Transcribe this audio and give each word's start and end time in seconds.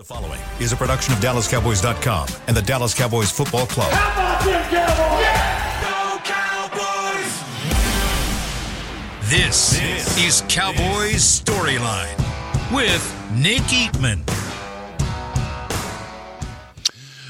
The 0.00 0.06
following 0.06 0.40
is 0.60 0.72
a 0.72 0.76
production 0.76 1.12
of 1.12 1.20
DallasCowboys.com 1.20 2.28
and 2.46 2.56
the 2.56 2.62
Dallas 2.62 2.94
Cowboys 2.94 3.30
Football 3.30 3.66
Club. 3.66 3.92
How 3.92 4.12
about 4.14 4.42
them 4.42 4.62
Cowboys? 6.24 7.28
This, 9.28 9.78
is 10.18 10.42
Cowboys 10.48 11.42
Storyline 11.42 12.16
with 12.74 13.14
Nick 13.34 13.60
Eatman. 13.64 14.22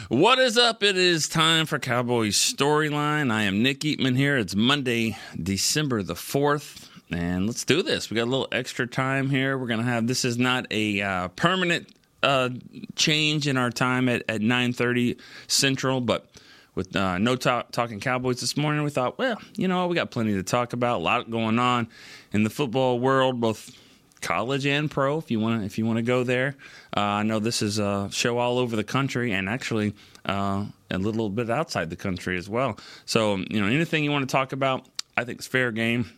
What 0.06 0.38
is 0.38 0.56
up? 0.56 0.84
It 0.84 0.96
is 0.96 1.28
time 1.28 1.66
for 1.66 1.80
Cowboys 1.80 2.36
Storyline. 2.36 3.32
I 3.32 3.42
am 3.42 3.64
Nick 3.64 3.80
Eatman 3.80 4.16
here. 4.16 4.36
It's 4.38 4.54
Monday, 4.54 5.18
December 5.42 6.04
the 6.04 6.14
4th. 6.14 6.88
And 7.10 7.48
let's 7.48 7.64
do 7.64 7.82
this. 7.82 8.10
We 8.10 8.14
got 8.14 8.28
a 8.28 8.30
little 8.30 8.46
extra 8.52 8.86
time 8.86 9.28
here. 9.28 9.58
We're 9.58 9.66
going 9.66 9.80
to 9.80 9.86
have 9.86 10.06
this 10.06 10.24
is 10.24 10.38
not 10.38 10.68
a 10.70 11.02
uh, 11.02 11.26
permanent 11.34 11.88
uh, 12.22 12.50
change 12.96 13.46
in 13.46 13.56
our 13.56 13.70
time 13.70 14.08
at, 14.08 14.22
at 14.28 14.40
9.30 14.40 15.18
Central, 15.46 16.00
but 16.00 16.30
with 16.74 16.94
uh, 16.94 17.18
no 17.18 17.36
talk, 17.36 17.72
talking 17.72 18.00
Cowboys 18.00 18.40
this 18.40 18.56
morning, 18.56 18.82
we 18.84 18.90
thought, 18.90 19.18
well, 19.18 19.40
you 19.56 19.68
know, 19.68 19.86
we 19.86 19.94
got 19.94 20.10
plenty 20.10 20.34
to 20.34 20.42
talk 20.42 20.72
about. 20.72 21.00
A 21.00 21.02
lot 21.02 21.30
going 21.30 21.58
on 21.58 21.88
in 22.32 22.44
the 22.44 22.50
football 22.50 22.98
world, 22.98 23.40
both 23.40 23.76
college 24.20 24.66
and 24.66 24.90
pro. 24.90 25.18
If 25.18 25.30
you 25.30 25.40
want 25.40 25.60
to, 25.60 25.66
if 25.66 25.78
you 25.78 25.86
want 25.86 25.96
to 25.96 26.02
go 26.02 26.22
there, 26.22 26.56
uh, 26.96 27.00
I 27.00 27.22
know 27.22 27.38
this 27.38 27.62
is 27.62 27.78
a 27.78 28.08
show 28.12 28.38
all 28.38 28.58
over 28.58 28.76
the 28.76 28.84
country, 28.84 29.32
and 29.32 29.48
actually 29.48 29.94
uh, 30.26 30.64
a 30.90 30.98
little 30.98 31.28
bit 31.28 31.50
outside 31.50 31.90
the 31.90 31.96
country 31.96 32.38
as 32.38 32.48
well. 32.48 32.78
So, 33.04 33.36
you 33.36 33.60
know, 33.60 33.66
anything 33.66 34.04
you 34.04 34.12
want 34.12 34.28
to 34.28 34.32
talk 34.32 34.52
about, 34.52 34.86
I 35.16 35.24
think 35.24 35.38
it's 35.38 35.48
fair 35.48 35.72
game 35.72 36.10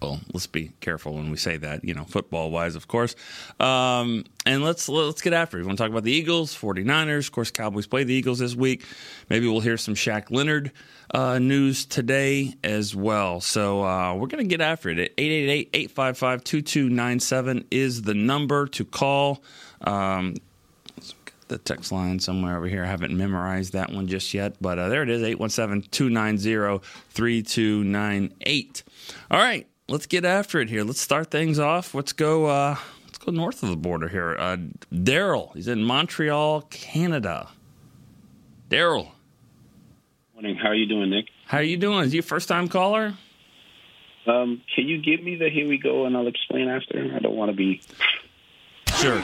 well, 0.00 0.20
let's 0.32 0.46
be 0.46 0.72
careful 0.80 1.14
when 1.14 1.30
we 1.30 1.36
say 1.36 1.56
that, 1.56 1.84
you 1.84 1.94
know, 1.94 2.04
football 2.04 2.50
wise, 2.50 2.74
of 2.74 2.88
course. 2.88 3.14
Um, 3.60 4.24
and 4.44 4.62
let's 4.62 4.88
let's 4.88 5.22
get 5.22 5.32
after 5.32 5.56
it. 5.56 5.62
We 5.62 5.66
want 5.66 5.78
to 5.78 5.84
talk 5.84 5.90
about 5.90 6.04
the 6.04 6.12
Eagles, 6.12 6.54
49ers. 6.54 7.26
Of 7.26 7.32
course, 7.32 7.50
Cowboys 7.50 7.86
play 7.86 8.04
the 8.04 8.14
Eagles 8.14 8.38
this 8.38 8.54
week. 8.54 8.84
Maybe 9.30 9.46
we'll 9.48 9.60
hear 9.60 9.76
some 9.76 9.94
Shaq 9.94 10.30
Leonard 10.30 10.72
uh, 11.12 11.38
news 11.38 11.86
today 11.86 12.54
as 12.62 12.94
well. 12.94 13.40
So 13.40 13.84
uh, 13.84 14.14
we're 14.14 14.26
going 14.26 14.44
to 14.44 14.48
get 14.48 14.60
after 14.60 14.90
it. 14.90 14.98
888 15.16 15.70
855 15.72 16.44
2297 16.44 17.64
is 17.70 18.02
the 18.02 18.14
number 18.14 18.66
to 18.68 18.84
call. 18.84 19.42
Um, 19.82 20.34
the 21.48 21.58
text 21.58 21.92
line 21.92 22.18
somewhere 22.18 22.56
over 22.56 22.66
here. 22.66 22.84
I 22.84 22.86
haven't 22.86 23.14
memorized 23.14 23.74
that 23.74 23.92
one 23.92 24.08
just 24.08 24.32
yet, 24.32 24.56
but 24.62 24.78
uh, 24.78 24.88
there 24.88 25.02
it 25.02 25.10
is 25.10 25.22
817 25.22 25.90
290 25.90 26.82
3298. 27.10 28.82
All 29.30 29.38
right 29.38 29.66
let's 29.88 30.06
get 30.06 30.24
after 30.24 30.60
it 30.60 30.68
here. 30.68 30.84
Let's 30.84 31.00
start 31.00 31.30
things 31.30 31.58
off. 31.58 31.94
Let's 31.94 32.12
go. 32.12 32.46
Uh, 32.46 32.76
let's 33.04 33.18
go 33.18 33.32
north 33.32 33.62
of 33.62 33.70
the 33.70 33.76
border 33.76 34.08
here. 34.08 34.36
Uh, 34.38 34.56
Daryl, 34.92 35.54
he's 35.54 35.68
in 35.68 35.84
Montreal, 35.84 36.62
Canada. 36.70 37.50
Daryl, 38.70 39.10
morning. 40.34 40.56
How 40.56 40.68
are 40.68 40.74
you 40.74 40.86
doing, 40.86 41.10
Nick? 41.10 41.26
How 41.46 41.58
are 41.58 41.62
you 41.62 41.76
doing? 41.76 42.04
Is 42.04 42.14
you 42.14 42.22
first 42.22 42.48
time 42.48 42.68
caller? 42.68 43.14
Um, 44.26 44.62
can 44.74 44.88
you 44.88 45.02
give 45.02 45.22
me 45.22 45.36
the 45.36 45.50
here 45.50 45.68
we 45.68 45.78
go 45.78 46.06
and 46.06 46.16
I'll 46.16 46.26
explain 46.26 46.68
after? 46.68 47.12
I 47.14 47.18
don't 47.18 47.36
want 47.36 47.50
to 47.50 47.56
be. 47.56 47.82
Sure. 48.96 49.20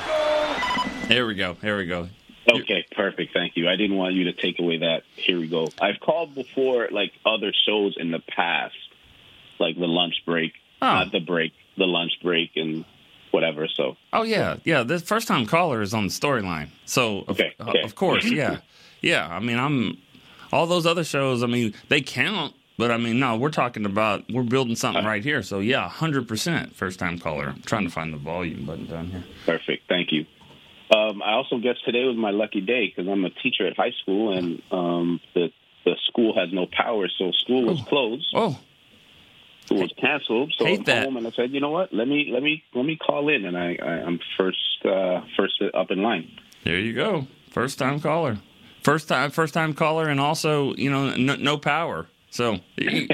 Here 1.09 1.27
we 1.27 1.35
go. 1.35 1.55
Here 1.55 1.77
we 1.79 1.87
go. 1.87 2.09
Okay, 2.53 2.85
perfect. 2.93 3.33
Thank 3.33 3.57
you. 3.57 3.69
I 3.69 3.77
didn't 3.77 3.97
want 3.97 4.15
you 4.15 4.25
to 4.25 4.33
take 4.33 4.59
away 4.59 4.79
that. 4.79 5.03
Here 5.15 5.39
we 5.39 5.47
go. 5.47 5.69
I've 5.81 6.01
called 6.01 6.35
before, 6.35 6.89
like 6.91 7.13
other 7.25 7.53
shows 7.67 7.97
in 7.99 8.11
the 8.11 8.19
past, 8.19 8.75
like 9.61 9.77
the 9.77 9.87
lunch 9.87 10.15
break, 10.27 10.53
oh. 10.83 10.87
not 10.87 11.13
the 11.13 11.21
break, 11.21 11.53
the 11.77 11.87
lunch 11.87 12.13
break, 12.23 12.53
and 12.57 12.85
whatever. 13.31 13.69
So. 13.69 13.97
Oh 14.13 14.23
yeah, 14.23 14.57
yeah. 14.65 14.83
The 14.83 14.99
first 14.99 15.29
time 15.29 15.47
caller 15.47 15.83
is 15.83 15.95
on 15.95 16.07
the 16.07 16.13
storyline. 16.13 16.69
So 16.87 17.25
okay, 17.29 17.55
of, 17.61 17.69
okay. 17.69 17.83
of 17.83 17.95
course, 17.95 18.25
yeah, 18.31 18.59
yeah. 19.01 19.29
I 19.29 19.41
mean, 19.41 19.59
I'm 19.59 19.99
all 20.53 20.67
those 20.67 20.87
other 20.87 21.05
shows. 21.05 21.43
I 21.43 21.47
mean, 21.47 21.75
they 21.89 22.01
count, 22.01 22.55
but 22.79 22.91
I 22.91 22.97
mean, 22.97 23.21
no, 23.21 23.37
we're 23.37 23.51
talking 23.51 23.85
about 23.85 24.25
we're 24.33 24.43
building 24.43 24.77
something 24.77 25.05
right 25.05 25.23
here. 25.23 25.43
So 25.43 25.61
yeah, 25.61 25.89
hundred 25.89 26.27
percent 26.27 26.75
first 26.75 26.99
time 26.99 27.19
caller. 27.19 27.51
I'm 27.51 27.63
trying 27.63 27.85
to 27.85 27.91
find 27.91 28.13
the 28.13 28.19
volume 28.19 28.65
button 28.65 28.87
down 28.87 29.07
here. 29.09 29.25
Perfect. 29.47 29.89
Thank 29.89 30.13
you. 30.13 30.27
Um, 30.93 31.23
I 31.23 31.35
also 31.35 31.59
guess 31.59 31.77
today 31.85 32.03
was 32.03 32.17
my 32.17 32.31
lucky 32.33 32.61
day 32.61 32.89
because 32.89 33.09
I'm 33.09 33.25
a 33.25 33.31
teacher 33.31 33.65
at 33.65 33.77
high 33.77 33.93
school 34.03 34.37
and 34.37 34.61
um, 34.73 35.21
the 35.35 35.53
the 35.85 35.97
school 36.09 36.35
has 36.35 36.53
no 36.53 36.67
power, 36.67 37.09
so 37.09 37.31
school 37.33 37.63
was 37.65 37.81
oh. 37.81 37.85
closed. 37.85 38.27
Oh 38.35 38.59
was 39.77 39.93
canceled. 40.01 40.53
So 40.59 40.65
Hate 40.65 40.81
I'm 40.81 40.85
that. 40.85 41.05
home 41.05 41.17
and 41.17 41.27
I 41.27 41.31
said, 41.31 41.51
you 41.53 41.61
know 41.61 41.71
what? 41.71 41.93
Let 41.93 42.09
me 42.09 42.31
let 42.33 42.43
me 42.43 42.63
let 42.75 42.85
me 42.85 42.97
call 42.97 43.29
in, 43.29 43.45
and 43.45 43.57
I, 43.57 43.77
I 43.83 43.99
am 43.99 44.21
first 44.37 44.85
uh, 44.85 45.23
first 45.37 45.63
up 45.75 45.91
in 45.91 46.03
line. 46.03 46.31
There 46.65 46.79
you 46.79 46.93
go, 46.93 47.27
first 47.51 47.79
time 47.79 48.01
caller, 48.01 48.39
first 48.83 49.09
time 49.09 49.31
first 49.31 49.55
time 49.55 49.75
caller, 49.75 50.09
and 50.09 50.21
also 50.21 50.75
you 50.75 50.91
know 50.91 51.15
no, 51.17 51.37
no 51.37 51.59
power. 51.59 52.07
So 52.31 52.59
you, 52.77 53.07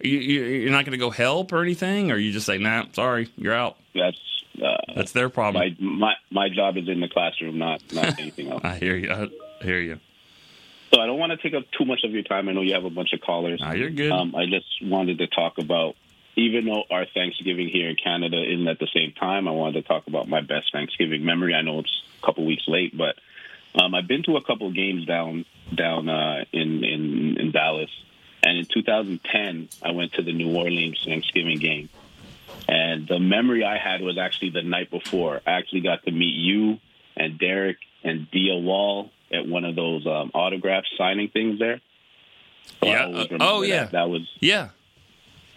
you, 0.00 0.18
you, 0.18 0.66
are 0.68 0.72
not 0.72 0.84
going 0.84 0.92
to 0.92 0.98
go 0.98 1.10
help 1.10 1.52
or 1.52 1.62
anything, 1.62 2.10
or 2.10 2.16
you 2.16 2.32
just 2.32 2.46
say, 2.46 2.58
nah, 2.58 2.86
sorry, 2.92 3.30
you're 3.36 3.54
out. 3.54 3.76
That's 3.94 4.18
uh, 4.62 4.76
that's 4.94 5.12
their 5.12 5.28
problem. 5.28 5.76
My, 5.78 5.86
my 5.96 6.14
my 6.30 6.48
job 6.48 6.76
is 6.76 6.88
in 6.88 7.00
the 7.00 7.08
classroom, 7.08 7.58
not 7.58 7.82
not 7.92 8.18
anything 8.18 8.50
else. 8.50 8.60
I 8.64 8.76
hear 8.76 8.96
you. 8.96 9.12
I 9.12 9.28
hear 9.64 9.80
you. 9.80 10.00
So 10.90 11.00
I 11.00 11.06
don't 11.06 11.18
want 11.18 11.30
to 11.30 11.36
take 11.36 11.54
up 11.54 11.70
too 11.70 11.84
much 11.84 12.02
of 12.04 12.10
your 12.10 12.22
time. 12.22 12.48
I 12.48 12.52
know 12.52 12.62
you 12.62 12.74
have 12.74 12.84
a 12.84 12.90
bunch 12.90 13.12
of 13.12 13.20
callers. 13.20 13.60
Ah, 13.62 13.72
you're 13.72 13.90
good. 13.90 14.10
Um, 14.10 14.34
I 14.34 14.46
just 14.46 14.66
wanted 14.82 15.18
to 15.18 15.28
talk 15.28 15.58
about, 15.58 15.94
even 16.36 16.64
though 16.64 16.82
our 16.90 17.06
Thanksgiving 17.06 17.68
here 17.68 17.88
in 17.90 17.96
Canada 17.96 18.42
isn't 18.42 18.66
at 18.66 18.80
the 18.80 18.88
same 18.92 19.12
time, 19.12 19.46
I 19.46 19.52
wanted 19.52 19.82
to 19.82 19.88
talk 19.88 20.08
about 20.08 20.28
my 20.28 20.40
best 20.40 20.72
Thanksgiving 20.72 21.24
memory. 21.24 21.54
I 21.54 21.62
know 21.62 21.80
it's 21.80 22.02
a 22.20 22.26
couple 22.26 22.44
weeks 22.44 22.64
late, 22.66 22.96
but 22.96 23.16
um, 23.74 23.94
I've 23.94 24.08
been 24.08 24.24
to 24.24 24.36
a 24.36 24.42
couple 24.42 24.70
games 24.72 25.06
down 25.06 25.44
down 25.72 26.08
uh, 26.08 26.44
in, 26.52 26.82
in 26.82 27.36
in 27.38 27.52
Dallas, 27.52 27.90
and 28.42 28.58
in 28.58 28.64
2010 28.64 29.68
I 29.82 29.92
went 29.92 30.14
to 30.14 30.22
the 30.22 30.32
New 30.32 30.56
Orleans 30.56 31.00
Thanksgiving 31.04 31.58
game, 31.58 31.88
and 32.68 33.06
the 33.06 33.20
memory 33.20 33.62
I 33.62 33.78
had 33.78 34.00
was 34.00 34.18
actually 34.18 34.50
the 34.50 34.62
night 34.62 34.90
before. 34.90 35.40
I 35.46 35.52
actually 35.52 35.82
got 35.82 36.04
to 36.04 36.10
meet 36.10 36.34
you 36.34 36.80
and 37.16 37.38
Derek 37.38 37.76
and 38.02 38.28
Dia 38.30 38.56
Wall 38.56 39.10
at 39.32 39.46
one 39.46 39.64
of 39.64 39.76
those 39.76 40.06
um, 40.06 40.30
autograph 40.34 40.84
signing 40.98 41.28
things 41.28 41.58
there. 41.58 41.80
So 42.82 42.88
yeah. 42.88 43.06
Uh, 43.06 43.26
oh, 43.40 43.62
yeah. 43.62 43.84
That, 43.84 43.92
that, 43.92 44.08
was 44.10 44.28
yeah. 44.40 44.70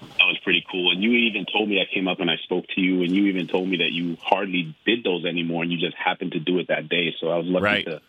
That 0.01 0.25
was 0.25 0.37
pretty 0.43 0.65
cool. 0.69 0.91
And 0.91 1.01
you 1.03 1.11
even 1.11 1.45
told 1.45 1.69
me 1.69 1.81
I 1.81 1.93
came 1.93 2.07
up 2.07 2.19
and 2.19 2.29
I 2.29 2.37
spoke 2.43 2.65
to 2.75 2.81
you, 2.81 3.03
and 3.03 3.11
you 3.11 3.27
even 3.27 3.47
told 3.47 3.67
me 3.67 3.77
that 3.77 3.91
you 3.91 4.17
hardly 4.21 4.75
did 4.85 5.03
those 5.03 5.25
anymore, 5.25 5.63
and 5.63 5.71
you 5.71 5.77
just 5.77 5.95
happened 5.95 6.33
to 6.33 6.39
do 6.39 6.59
it 6.59 6.67
that 6.67 6.89
day. 6.89 7.15
So 7.19 7.29
I 7.29 7.37
was 7.37 7.45
lucky 7.47 7.63
right. 7.63 7.85
to 7.85 8.01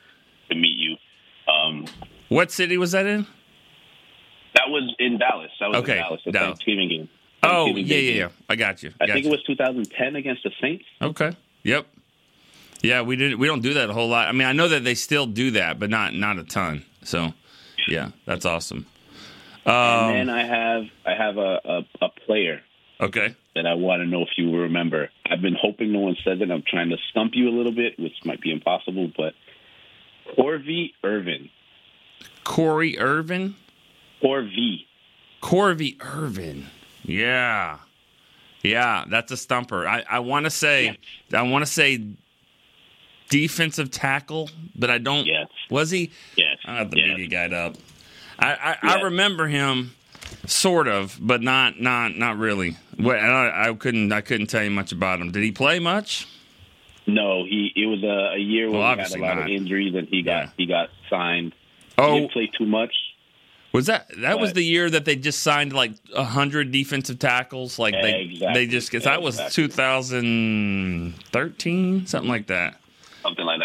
to 0.50 0.54
meet 0.54 0.78
you. 0.78 0.97
Um, 1.52 1.86
what 2.28 2.50
city 2.50 2.76
was 2.78 2.92
that 2.92 3.06
in? 3.06 3.26
That 4.54 4.69
was 4.69 4.94
in 4.98 5.19
Dallas. 5.19 5.50
That 5.60 5.69
was 5.69 5.76
okay. 5.78 5.92
in 5.92 5.98
Dallas. 5.98 6.20
The 6.25 6.32
Dallas. 6.32 6.48
Thanksgiving 6.48 6.88
game. 6.88 7.08
Oh 7.42 7.66
Thanksgiving 7.66 7.86
yeah, 7.86 7.96
yeah, 7.96 8.10
game. 8.10 8.16
yeah. 8.19 8.28
I 8.48 8.56
got 8.56 8.82
you. 8.82 8.92
I 9.00 9.06
got 9.06 9.12
think 9.14 9.26
you. 9.26 9.31
it 9.31 9.34
was 9.34 9.42
2010 9.44 10.16
against 10.16 10.42
the 10.42 10.50
Saints. 10.60 10.84
Okay. 11.02 11.32
Yep. 11.62 11.86
Yeah, 12.84 13.00
we 13.00 13.17
didn't. 13.17 13.39
We 13.39 13.47
don't 13.47 13.62
do 13.62 13.75
that 13.75 13.89
a 13.89 13.95
whole 13.95 14.09
lot. 14.09 14.28
I 14.28 14.33
mean, 14.33 14.47
I 14.47 14.53
know 14.53 14.69
that 14.69 14.84
they 14.84 14.95
still 14.95 15.27
do 15.27 15.53
that, 15.53 15.78
but 15.78 15.89
not 15.89 16.12
not 16.12 16.39
a 16.39 16.45
ton. 16.45 16.84
So, 17.03 17.33
yeah, 17.89 18.11
that's 18.27 18.45
awesome. 18.45 18.84
Um, 19.65 19.72
and 19.75 20.28
then 20.28 20.31
I 20.31 20.45
have 20.45 20.84
I 21.06 21.15
have 21.15 21.39
a, 21.39 21.61
a, 21.65 21.87
a 22.03 22.09
player. 22.27 22.61
Okay. 23.00 23.34
That 23.55 23.67
I 23.67 23.75
want 23.75 24.03
to 24.03 24.06
know 24.06 24.23
if 24.23 24.28
you 24.37 24.55
remember. 24.55 25.09
I've 25.25 25.41
been 25.41 25.56
hoping 25.59 25.93
no 25.93 26.00
one 26.00 26.17
says 26.25 26.41
it. 26.43 26.50
I'm 26.50 26.62
trying 26.67 26.91
to 26.91 26.97
stump 27.11 27.33
you 27.34 27.49
a 27.49 27.55
little 27.56 27.73
bit, 27.73 27.99
which 27.99 28.12
might 28.25 28.43
be 28.43 28.53
impossible, 28.53 29.11
but 29.17 29.33
Corvey 30.37 30.93
Irvin. 31.03 31.49
Corey 32.44 32.99
Irvin. 32.99 33.56
Corvey. 34.21 34.87
Corvey 35.41 35.97
Irvin. 36.00 36.67
Yeah. 37.03 37.78
Yeah, 38.62 39.05
that's 39.09 39.33
a 39.33 39.37
stumper. 39.37 39.87
I, 39.87 40.05
I 40.09 40.19
want 40.21 40.44
to 40.44 40.50
say. 40.50 40.99
I 41.33 41.43
want 41.43 41.65
to 41.65 41.71
say 41.71 42.15
defensive 43.29 43.91
tackle, 43.91 44.50
but 44.75 44.91
I 44.91 44.99
don't. 44.99 45.26
Yes. 45.26 45.49
Was 45.71 45.91
he? 45.91 46.11
Yes. 46.37 46.59
I 46.65 46.76
have 46.76 46.91
the 46.91 46.99
yes. 46.99 47.09
media 47.09 47.26
guide 47.26 47.53
up. 47.53 47.76
I 48.38 48.53
I, 48.53 48.69
yes. 48.71 48.79
I, 48.82 49.03
remember 49.03 49.47
him, 49.47 49.94
sort 50.47 50.88
of, 50.88 51.19
but 51.21 51.43
not 51.43 51.79
not 51.81 52.17
not 52.17 52.38
really. 52.38 52.76
What 52.97 53.19
I, 53.19 53.69
I, 53.69 53.75
couldn't 53.75 54.12
I 54.12 54.21
couldn't 54.21 54.49
tell 54.49 54.62
you 54.62 54.71
much 54.71 54.93
about 54.93 55.21
him. 55.21 55.32
Did 55.32 55.43
he 55.43 55.53
play 55.53 55.79
much? 55.79 56.29
No, 57.06 57.44
he. 57.44 57.73
It 57.76 57.87
was 57.87 58.03
a, 58.03 58.37
a 58.37 58.38
year 58.38 58.71
where 58.71 58.81
well, 58.81 58.94
he 58.94 59.03
had 59.03 59.12
a 59.12 59.19
lot 59.19 59.37
not. 59.37 59.44
of 59.44 59.50
injuries, 59.50 59.94
and 59.94 60.09
he 60.09 60.23
got 60.23 60.44
yeah. 60.44 60.50
he 60.56 60.67
got 60.67 60.88
signed. 61.11 61.55
Oh, 61.99 62.15
he 62.15 62.20
didn't 62.20 62.32
play 62.32 62.50
too 62.59 62.67
much. 62.67 62.94
Was 63.73 63.87
that 63.87 64.09
that 64.19 64.35
but, 64.35 64.41
was 64.41 64.53
the 64.53 64.62
year 64.62 64.88
that 64.88 65.05
they 65.05 65.17
just 65.17 65.43
signed 65.43 65.73
like 65.73 65.94
hundred 66.15 66.70
defensive 66.70 67.19
tackles? 67.19 67.77
Like 67.77 67.94
they 67.94 68.20
exactly, 68.20 68.55
they 68.55 68.69
just 68.70 68.88
because 68.88 69.03
that 69.05 69.20
was 69.20 69.35
exactly. 69.35 69.67
2013, 69.67 72.06
something 72.06 72.31
like 72.31 72.47
that. 72.47 72.77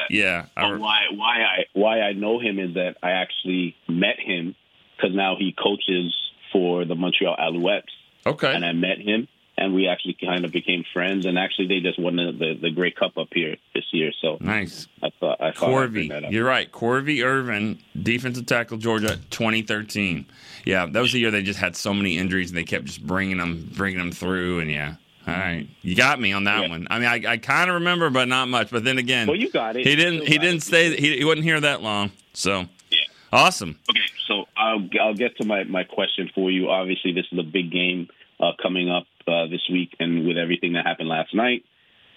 Something 0.10 0.26
like 0.26 0.50
that. 0.56 0.62
Yeah. 0.62 0.64
I, 0.64 0.78
why 0.78 1.00
why 1.12 1.42
I 1.42 1.66
why 1.74 2.02
I 2.02 2.14
know 2.14 2.40
him 2.40 2.60
is 2.60 2.76
that 2.76 2.98
I 3.02 3.12
actually 3.12 3.76
met 3.88 4.20
him 4.20 4.56
because 4.96 5.16
now 5.16 5.36
he 5.38 5.54
coaches 5.54 6.16
for 6.52 6.86
the 6.86 6.96
Montreal 6.96 7.36
Alouettes. 7.38 7.84
Okay. 8.26 8.54
And 8.54 8.66
I 8.66 8.74
met 8.74 9.00
him, 9.00 9.28
and 9.58 9.74
we 9.74 9.88
actually 9.88 10.18
kind 10.20 10.46
of 10.46 10.52
became 10.52 10.84
friends. 10.94 11.26
And 11.26 11.38
actually, 11.38 11.68
they 11.68 11.80
just 11.80 12.00
won 12.00 12.16
the, 12.16 12.32
the, 12.32 12.60
the 12.62 12.72
Grey 12.72 12.92
Cup 12.92 13.18
up 13.18 13.30
here 13.34 13.56
this 13.74 13.86
year. 13.92 14.12
So 14.22 14.38
nice. 14.40 14.88
I 15.02 15.10
So 15.20 15.36
I 15.40 15.52
Corvey, 15.52 16.32
you're 16.32 16.46
right. 16.46 16.72
Corvey 16.72 17.24
Irvin, 17.24 17.80
defensive 18.02 18.46
tackle, 18.46 18.78
Georgia, 18.78 19.18
2013. 19.30 20.26
Yeah, 20.66 20.86
that 20.86 21.00
was 21.00 21.14
the 21.14 21.20
year 21.20 21.32
they 21.32 21.44
just 21.44 21.60
had 21.60 21.76
so 21.76 21.94
many 21.94 22.18
injuries 22.18 22.50
and 22.50 22.58
they 22.58 22.64
kept 22.64 22.86
just 22.86 23.06
bringing 23.06 23.38
them, 23.38 23.72
bringing 23.76 24.00
them 24.00 24.12
through. 24.12 24.60
And 24.60 24.72
yeah, 24.72 24.96
all 25.27 25.33
right, 25.33 25.68
you 25.81 25.95
got 25.95 26.19
me 26.19 26.31
on 26.31 26.45
that 26.45 26.63
yeah. 26.63 26.69
one. 26.69 26.88
I 26.89 27.00
mean, 27.00 27.07
I, 27.07 27.33
I 27.33 27.38
kind 27.38 27.69
of 27.69 27.75
remember, 27.75 28.10
but 28.10 28.27
not 28.27 28.48
much. 28.48 28.71
But 28.71 28.83
then 28.83 28.98
again, 28.98 29.27
well, 29.27 29.38
you 29.38 29.51
got 29.51 29.75
it. 29.75 29.86
He 29.86 29.95
didn't. 29.95 30.27
He 30.27 30.38
didn't 30.38 30.62
stay. 30.62 30.95
He, 30.95 31.18
he 31.18 31.25
wasn't 31.25 31.44
here 31.44 31.60
that 31.60 31.81
long. 31.81 32.12
So 32.33 32.66
yeah, 32.89 33.00
awesome. 33.31 33.77
Okay, 33.89 34.00
so 34.27 34.45
I'll 34.57 34.88
I'll 35.01 35.16
get 35.16 35.38
to 35.38 35.45
my 35.45 35.63
my 35.66 35.83
question 35.83 36.30
for 36.33 36.50
you. 36.50 36.69
Obviously, 36.69 37.12
this 37.13 37.25
is 37.31 37.39
a 37.39 37.44
big 37.44 37.71
game 37.71 38.07
uh, 38.39 38.51
coming 38.62 38.89
up 38.89 39.06
uh, 39.27 39.48
this 39.48 39.62
week, 39.71 39.95
and 40.00 40.25
with 40.25 40.38
everything 40.38 40.74
that 40.74 40.86
happened 40.86 41.10
last 41.10 41.36
night, 41.36 41.66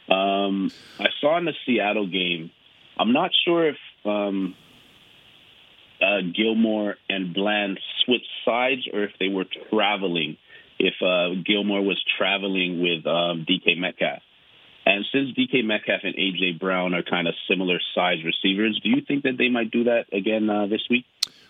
um, 0.08 0.70
I 0.98 1.08
saw 1.20 1.36
in 1.38 1.44
the 1.44 1.54
Seattle 1.66 2.06
game. 2.06 2.50
I'm 2.98 3.12
not 3.12 3.30
sure 3.44 3.68
if 3.68 3.76
um, 4.04 4.54
uh, 6.02 6.20
Gilmore 6.34 6.96
and 7.08 7.32
Bland 7.32 7.78
switched 8.04 8.28
sides 8.44 8.88
or 8.92 9.04
if 9.04 9.12
they 9.18 9.28
were 9.28 9.46
traveling. 9.70 10.36
If 10.82 10.94
uh, 11.00 11.40
Gilmore 11.44 11.82
was 11.82 12.02
traveling 12.18 12.82
with 12.82 13.06
um, 13.06 13.46
DK 13.48 13.78
Metcalf. 13.78 14.22
And 14.84 15.04
since 15.12 15.30
DK 15.38 15.64
Metcalf 15.64 16.00
and 16.02 16.16
AJ 16.16 16.58
Brown 16.58 16.92
are 16.92 17.04
kind 17.04 17.28
of 17.28 17.34
similar 17.48 17.78
size 17.94 18.18
receivers, 18.24 18.80
do 18.82 18.88
you 18.88 19.00
think 19.06 19.22
that 19.22 19.38
they 19.38 19.48
might 19.48 19.70
do 19.70 19.84
that 19.84 20.06
again 20.12 20.50
uh, 20.50 20.66
this 20.66 20.82
week? 20.90 21.04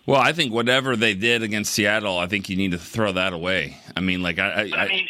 Well, 0.05 0.21
I 0.21 0.33
think 0.33 0.53
whatever 0.53 0.97
they 0.97 1.15
did 1.15 1.43
against 1.43 1.73
Seattle, 1.73 2.19
I 2.19 2.27
think 2.27 2.51
you 2.51 2.57
need 2.57 2.73
to 2.73 2.79
throw 2.79 3.13
that 3.13 3.33
away. 3.33 3.79
I 3.97 4.01
mean, 4.01 4.21
like 4.21 4.39
I, 4.39 4.69
I, 4.75 4.77
I 4.77 4.89
mean, 4.89 5.09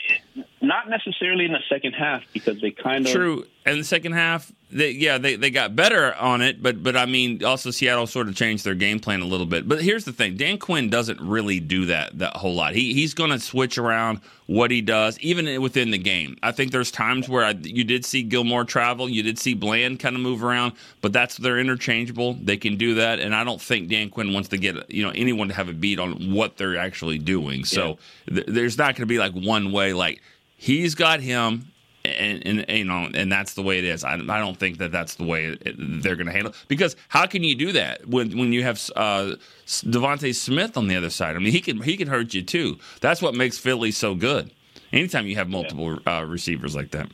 not 0.63 0.89
necessarily 0.89 1.45
in 1.45 1.53
the 1.53 1.63
second 1.69 1.93
half 1.93 2.23
because 2.33 2.61
they 2.61 2.71
kind 2.71 3.05
of 3.05 3.13
true. 3.13 3.45
In 3.67 3.79
the 3.79 3.85
second 3.85 4.13
half, 4.13 4.51
they, 4.73 4.91
yeah, 4.91 5.19
they, 5.19 5.37
they 5.37 5.51
got 5.51 5.77
better 5.77 6.15
on 6.15 6.41
it, 6.41 6.63
but 6.63 6.83
but 6.83 6.97
I 6.97 7.07
mean, 7.07 7.45
also 7.45 7.71
Seattle 7.71 8.07
sort 8.07 8.29
of 8.29 8.35
changed 8.35 8.65
their 8.65 8.75
game 8.75 9.01
plan 9.01 9.21
a 9.21 9.25
little 9.25 9.47
bit. 9.47 9.69
But 9.69 9.83
here's 9.83 10.05
the 10.05 10.13
thing: 10.13 10.37
Dan 10.37 10.59
Quinn 10.59 10.89
doesn't 10.89 11.21
really 11.21 11.61
do 11.61 11.87
that 11.87 12.19
that 12.19 12.37
whole 12.37 12.55
lot. 12.55 12.75
He 12.75 12.95
he's 12.95 13.13
going 13.13 13.31
to 13.31 13.41
switch 13.41 13.77
around 13.77 14.21
what 14.47 14.71
he 14.71 14.81
does, 14.81 15.19
even 15.19 15.61
within 15.61 15.91
the 15.91 15.99
game. 15.99 16.37
I 16.43 16.53
think 16.53 16.73
there's 16.73 16.91
times 16.91 17.29
where 17.29 17.45
I, 17.45 17.51
you 17.51 17.85
did 17.85 18.05
see 18.05 18.23
Gilmore 18.23 18.65
travel, 18.65 19.09
you 19.09 19.23
did 19.23 19.39
see 19.39 19.55
Bland 19.55 20.01
kind 20.01 20.15
of 20.15 20.23
move 20.23 20.43
around, 20.45 20.73
but 21.01 21.13
that's 21.13 21.37
they're 21.37 21.59
interchangeable. 21.59 22.35
They 22.35 22.57
can 22.57 22.77
do 22.77 22.95
that, 22.95 23.19
and 23.19 23.35
I 23.35 23.45
don't 23.45 23.61
think 23.61 23.89
Dan 23.89 24.11
Quinn 24.11 24.33
wants 24.33 24.49
to 24.51 24.59
get 24.59 24.91
you 24.91 25.05
know 25.05 25.13
anyone 25.15 25.49
to 25.49 25.55
have 25.55 25.69
a 25.69 25.75
beat 25.75 25.99
on 25.99 26.33
what 26.33 26.57
they're 26.57 26.79
actually 26.79 27.19
doing. 27.19 27.65
So 27.65 27.99
yeah. 28.27 28.35
th- 28.35 28.47
there's 28.47 28.79
not 28.79 28.95
going 28.95 29.03
to 29.03 29.07
be 29.07 29.19
like 29.19 29.33
one 29.33 29.73
way 29.73 29.93
like 29.93 30.23
he's 30.63 30.95
got 30.95 31.21
him 31.21 31.73
and, 32.05 32.43
and, 32.47 32.65
you 32.69 32.85
know, 32.85 33.09
and 33.15 33.31
that's 33.31 33.55
the 33.55 33.63
way 33.63 33.79
it 33.79 33.85
is. 33.85 34.05
I, 34.05 34.15
I 34.15 34.39
don't 34.39 34.57
think 34.57 34.79
that 34.79 34.93
that's 34.93 35.17
the 35.17 35.25
way 35.25 35.47
it, 35.47 35.75
they're 36.03 36.17
going 36.17 36.27
to 36.27 36.33
handle. 36.33 36.53
It. 36.53 36.65
Because 36.69 36.97
how 37.09 37.27
can 37.27 37.43
you 37.43 37.55
do 37.55 37.73
that 37.73 38.07
when 38.09 38.37
when 38.39 38.53
you 38.53 38.63
have 38.63 38.79
uh, 38.97 39.35
DeVonta 39.67 40.35
Smith 40.35 40.77
on 40.77 40.89
the 40.89 40.97
other 40.97 41.11
side? 41.11 41.37
I 41.37 41.39
mean, 41.39 41.53
he 41.53 41.61
can 41.61 41.81
he 41.83 41.97
can 41.97 42.09
hurt 42.09 42.35
you 42.35 42.43
too. 42.43 42.79
That's 43.01 43.23
what 43.23 43.35
makes 43.35 43.59
Philly 43.59 43.91
so 43.91 44.15
good. 44.15 44.53
Anytime 44.93 45.27
you 45.27 45.37
have 45.37 45.49
multiple 45.49 45.99
uh, 46.07 46.25
receivers 46.27 46.75
like 46.75 46.91
that. 46.91 47.09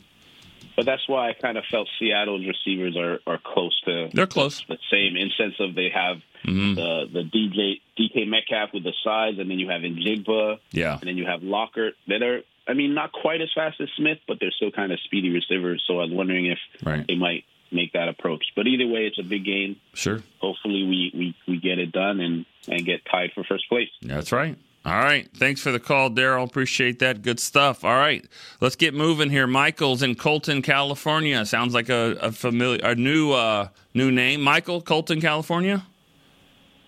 But 0.76 0.86
that's 0.86 1.08
why 1.08 1.30
I 1.30 1.32
kind 1.32 1.58
of 1.58 1.64
felt 1.70 1.88
Seattle's 1.98 2.46
receivers 2.46 2.96
are, 2.96 3.18
are 3.26 3.40
close 3.44 3.78
to 3.84 4.10
they're 4.14 4.28
close 4.28 4.64
the 4.68 4.78
same 4.90 5.16
in 5.16 5.30
sense 5.36 5.54
of 5.58 5.74
they 5.74 5.90
have 5.92 6.18
mm-hmm. 6.44 6.74
the 6.74 7.06
the 7.12 7.22
DJ 7.24 7.80
DK 7.98 8.28
Metcalf 8.28 8.70
with 8.72 8.84
the 8.84 8.94
size, 9.04 9.34
and 9.38 9.50
then 9.50 9.58
you 9.58 9.68
have 9.68 9.82
Njigba, 9.82 10.58
yeah, 10.70 10.98
and 10.98 11.08
then 11.08 11.16
you 11.16 11.26
have 11.26 11.42
Lockett 11.42 11.94
that 12.06 12.22
are 12.22 12.42
I 12.68 12.74
mean, 12.74 12.94
not 12.94 13.12
quite 13.12 13.40
as 13.40 13.48
fast 13.54 13.80
as 13.80 13.88
Smith, 13.96 14.18
but 14.28 14.38
they're 14.40 14.52
still 14.52 14.70
kind 14.70 14.92
of 14.92 15.00
speedy 15.00 15.30
receivers. 15.30 15.82
So 15.88 16.00
I 16.00 16.04
was 16.04 16.12
wondering 16.12 16.46
if 16.46 16.58
right. 16.82 17.06
they 17.06 17.16
might 17.16 17.44
make 17.72 17.92
that 17.94 18.08
approach. 18.08 18.44
But 18.54 18.66
either 18.66 18.86
way, 18.86 19.06
it's 19.06 19.18
a 19.18 19.22
big 19.22 19.44
game. 19.44 19.76
Sure. 19.94 20.22
Hopefully, 20.40 20.82
we 20.84 21.12
we, 21.14 21.36
we 21.46 21.60
get 21.60 21.78
it 21.78 21.92
done 21.92 22.20
and 22.20 22.44
and 22.68 22.84
get 22.84 23.00
tied 23.10 23.32
for 23.34 23.44
first 23.44 23.68
place. 23.68 23.88
That's 24.02 24.32
right. 24.32 24.56
All 24.84 24.94
right. 24.94 25.28
Thanks 25.36 25.60
for 25.60 25.70
the 25.70 25.80
call, 25.80 26.08
Daryl. 26.08 26.44
Appreciate 26.44 27.00
that. 27.00 27.22
Good 27.22 27.40
stuff. 27.40 27.84
All 27.84 27.96
right. 27.96 28.24
Let's 28.60 28.76
get 28.76 28.94
moving 28.94 29.28
here. 29.28 29.46
Michael's 29.46 30.02
in 30.02 30.14
Colton, 30.14 30.62
California. 30.62 31.44
Sounds 31.44 31.74
like 31.74 31.88
a, 31.88 32.16
a 32.22 32.32
familiar, 32.32 32.80
a 32.82 32.94
new, 32.94 33.32
uh, 33.32 33.68
new 33.92 34.10
name. 34.10 34.40
Michael, 34.40 34.80
Colton, 34.80 35.20
California. 35.20 35.84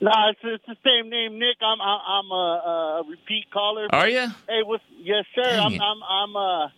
No, 0.00 0.10
it's, 0.30 0.40
it's 0.42 0.64
the 0.66 0.76
same 0.82 1.10
name, 1.10 1.38
Nick. 1.38 1.56
I'm 1.60 1.78
I'm 1.80 2.30
a, 2.30 2.34
a 2.34 3.02
repeat 3.08 3.50
caller. 3.52 3.86
Are 3.92 4.08
you? 4.08 4.28
Hey, 4.48 4.62
what's 4.64 4.82
yes, 4.98 5.26
sir. 5.34 5.42
I'm, 5.42 5.74
I'm 5.74 6.02
I'm 6.02 6.36
uh 6.36 6.68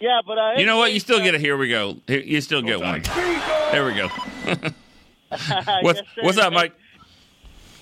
yeah, 0.00 0.20
but 0.26 0.38
uh, 0.38 0.52
you 0.56 0.66
know 0.66 0.78
what? 0.78 0.92
You 0.92 1.00
still 1.00 1.18
get 1.18 1.34
it. 1.34 1.40
here 1.40 1.56
we 1.56 1.68
go. 1.68 1.96
You 2.06 2.40
still 2.40 2.62
get 2.62 2.80
one. 2.80 3.02
There 3.72 3.84
we 3.86 3.94
go. 3.94 4.08
what's 5.82 6.00
yes, 6.00 6.06
what's 6.20 6.38
up, 6.38 6.52
Mike? 6.52 6.74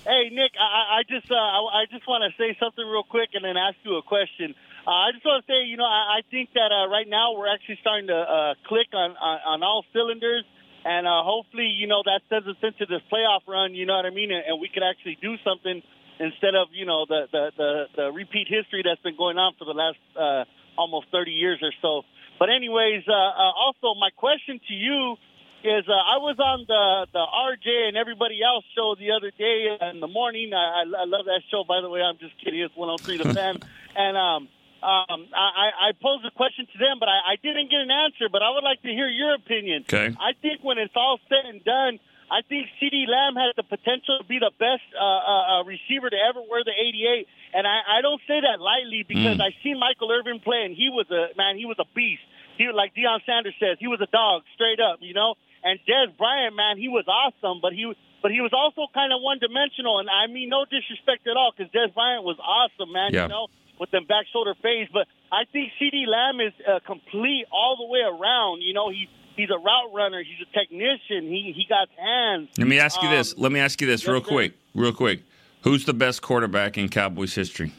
Hey, 0.05 0.29
Nick. 0.31 0.51
I, 0.59 0.99
I 0.99 1.03
just 1.07 1.29
uh, 1.29 1.35
I, 1.35 1.83
I 1.83 1.85
just 1.91 2.07
want 2.07 2.23
to 2.23 2.41
say 2.41 2.57
something 2.59 2.85
real 2.85 3.03
quick 3.03 3.29
and 3.33 3.45
then 3.45 3.57
ask 3.57 3.77
you 3.83 3.97
a 3.97 4.01
question. 4.01 4.55
Uh, 4.87 4.91
I 4.91 5.11
just 5.13 5.23
want 5.23 5.45
to 5.45 5.51
say, 5.51 5.63
you 5.65 5.77
know, 5.77 5.85
I, 5.85 6.19
I 6.19 6.21
think 6.29 6.49
that 6.55 6.71
uh, 6.71 6.89
right 6.89 7.07
now 7.07 7.37
we're 7.37 7.47
actually 7.47 7.77
starting 7.79 8.07
to 8.07 8.15
uh, 8.15 8.53
click 8.67 8.87
on, 8.93 9.11
on 9.11 9.39
on 9.45 9.63
all 9.63 9.85
cylinders 9.93 10.45
and 10.85 11.07
uh, 11.07 11.23
hopefully, 11.23 11.67
you 11.67 11.87
know, 11.87 12.03
that 12.03 12.21
sends 12.29 12.47
us 12.47 12.59
into 12.61 12.85
this 12.85 13.01
playoff 13.11 13.47
run. 13.47 13.73
You 13.73 13.85
know 13.85 13.95
what 13.95 14.05
I 14.05 14.11
mean? 14.11 14.31
And, 14.31 14.43
and 14.45 14.61
we 14.61 14.67
could 14.67 14.83
actually 14.83 15.17
do 15.21 15.35
something 15.43 15.81
instead 16.19 16.55
of 16.55 16.69
you 16.71 16.85
know 16.85 17.05
the 17.07 17.27
the 17.31 17.51
the, 17.57 17.71
the 17.95 18.05
repeat 18.11 18.47
history 18.47 18.83
that's 18.83 19.01
been 19.01 19.17
going 19.17 19.37
on 19.37 19.53
for 19.57 19.65
the 19.65 19.73
last 19.73 19.99
uh, 20.19 20.43
almost 20.77 21.07
30 21.11 21.31
years 21.31 21.59
or 21.61 21.71
so. 21.81 22.03
But 22.39 22.49
anyways, 22.49 23.03
uh, 23.07 23.13
uh, 23.13 23.51
also 23.55 23.95
my 23.99 24.09
question 24.15 24.59
to 24.67 24.73
you 24.73 25.15
is 25.63 25.87
uh, 25.87 25.95
I 25.95 26.19
was 26.19 26.35
on 26.39 26.65
the 26.67 27.07
the 27.13 27.23
RJ 27.23 27.87
and 27.87 27.97
everybody 27.97 28.43
else 28.43 28.65
show 28.75 28.95
the 28.99 29.11
other 29.11 29.31
day 29.31 29.77
in 29.91 29.99
the 29.99 30.07
morning. 30.07 30.51
I, 30.53 30.83
I 30.83 31.05
love 31.05 31.25
that 31.25 31.41
show, 31.49 31.63
by 31.63 31.81
the 31.81 31.89
way. 31.89 32.01
I'm 32.01 32.17
just 32.17 32.35
kidding. 32.43 32.59
It's 32.59 32.75
103 32.75 33.23
the 33.23 33.33
fan, 33.33 33.57
and 33.95 34.17
um, 34.17 34.49
um, 34.83 35.31
I, 35.31 35.89
I 35.89 35.89
posed 35.95 36.25
a 36.27 36.31
question 36.31 36.67
to 36.67 36.77
them, 36.77 36.99
but 36.99 37.07
I, 37.07 37.33
I 37.33 37.35
didn't 37.39 37.71
get 37.71 37.79
an 37.79 37.91
answer. 37.91 38.27
But 38.27 38.43
I 38.43 38.51
would 38.51 38.63
like 38.63 38.81
to 38.83 38.91
hear 38.91 39.07
your 39.07 39.33
opinion. 39.35 39.87
Okay. 39.87 40.11
I 40.19 40.35
think 40.41 40.59
when 40.61 40.77
it's 40.77 40.93
all 40.95 41.19
said 41.29 41.47
and 41.47 41.63
done, 41.63 41.99
I 42.27 42.41
think 42.43 42.67
CeeDee 42.81 43.07
Lamb 43.07 43.35
has 43.39 43.55
the 43.55 43.63
potential 43.63 44.19
to 44.19 44.25
be 44.27 44.39
the 44.39 44.51
best 44.59 44.83
uh, 44.95 44.99
uh, 44.99 45.43
uh 45.59 45.63
receiver 45.63 46.09
to 46.09 46.19
ever 46.19 46.41
wear 46.43 46.63
the 46.63 46.75
88. 46.75 47.27
And 47.53 47.67
I, 47.67 47.99
I 47.99 48.01
don't 48.01 48.21
say 48.27 48.41
that 48.41 48.59
lightly 48.59 49.05
because 49.07 49.37
mm. 49.37 49.45
I 49.45 49.55
seen 49.63 49.79
Michael 49.79 50.11
Irvin 50.11 50.39
play, 50.39 50.65
and 50.65 50.75
he 50.75 50.89
was 50.89 51.07
a 51.11 51.31
man. 51.37 51.55
He 51.55 51.65
was 51.65 51.77
a 51.79 51.87
beast. 51.95 52.25
He 52.57 52.65
was 52.67 52.75
like 52.75 52.93
Deion 52.93 53.21
Sanders 53.25 53.55
says, 53.59 53.77
he 53.79 53.87
was 53.87 54.01
a 54.01 54.09
dog, 54.09 54.43
straight 54.53 54.79
up, 54.79 54.99
you 55.01 55.13
know. 55.13 55.35
And 55.63 55.79
Dez 55.87 56.15
Bryant, 56.17 56.55
man, 56.55 56.77
he 56.77 56.89
was 56.89 57.05
awesome, 57.07 57.61
but 57.61 57.73
he 57.73 57.87
but 58.21 58.31
he 58.31 58.39
was 58.39 58.51
also 58.53 58.87
kind 58.93 59.11
of 59.11 59.19
one 59.21 59.39
dimensional. 59.39 59.99
And 59.99 60.09
I 60.09 60.27
mean, 60.27 60.49
no 60.49 60.65
disrespect 60.65 61.27
at 61.27 61.35
all, 61.35 61.51
because 61.55 61.71
Dez 61.71 61.93
Bryant 61.93 62.23
was 62.23 62.37
awesome, 62.39 62.91
man. 62.91 63.13
Yeah. 63.13 63.23
You 63.23 63.29
know, 63.29 63.47
with 63.79 63.91
them 63.91 64.05
back 64.05 64.25
shoulder 64.31 64.53
fades. 64.61 64.89
But 64.91 65.07
I 65.31 65.43
think 65.51 65.71
CeeDee 65.81 66.07
Lamb 66.07 66.39
is 66.39 66.53
uh, 66.67 66.79
complete 66.85 67.45
all 67.51 67.77
the 67.77 67.91
way 67.91 68.01
around. 68.01 68.61
You 68.61 68.73
know, 68.73 68.89
he 68.89 69.07
he's 69.35 69.49
a 69.49 69.57
route 69.57 69.93
runner. 69.93 70.23
He's 70.23 70.45
a 70.47 70.51
technician. 70.57 71.29
He 71.31 71.53
he 71.55 71.65
got 71.67 71.89
hands. 71.97 72.49
Let 72.57 72.67
me 72.67 72.79
ask 72.79 73.01
you 73.01 73.09
um, 73.09 73.15
this. 73.15 73.37
Let 73.37 73.51
me 73.51 73.59
ask 73.59 73.79
you 73.81 73.87
this 73.87 74.07
real 74.07 74.21
quick. 74.21 74.53
Real 74.73 74.93
quick. 74.93 75.23
Who's 75.61 75.85
the 75.85 75.93
best 75.93 76.21
quarterback 76.21 76.77
in 76.77 76.89
Cowboys 76.89 77.33
history? 77.33 77.73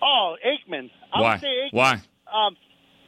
Oh, 0.00 0.36
Aikman. 0.46 0.90
I 1.12 1.20
Why? 1.20 1.36
Aikman. 1.38 1.68
Why? 1.72 1.92
Um, 2.32 2.56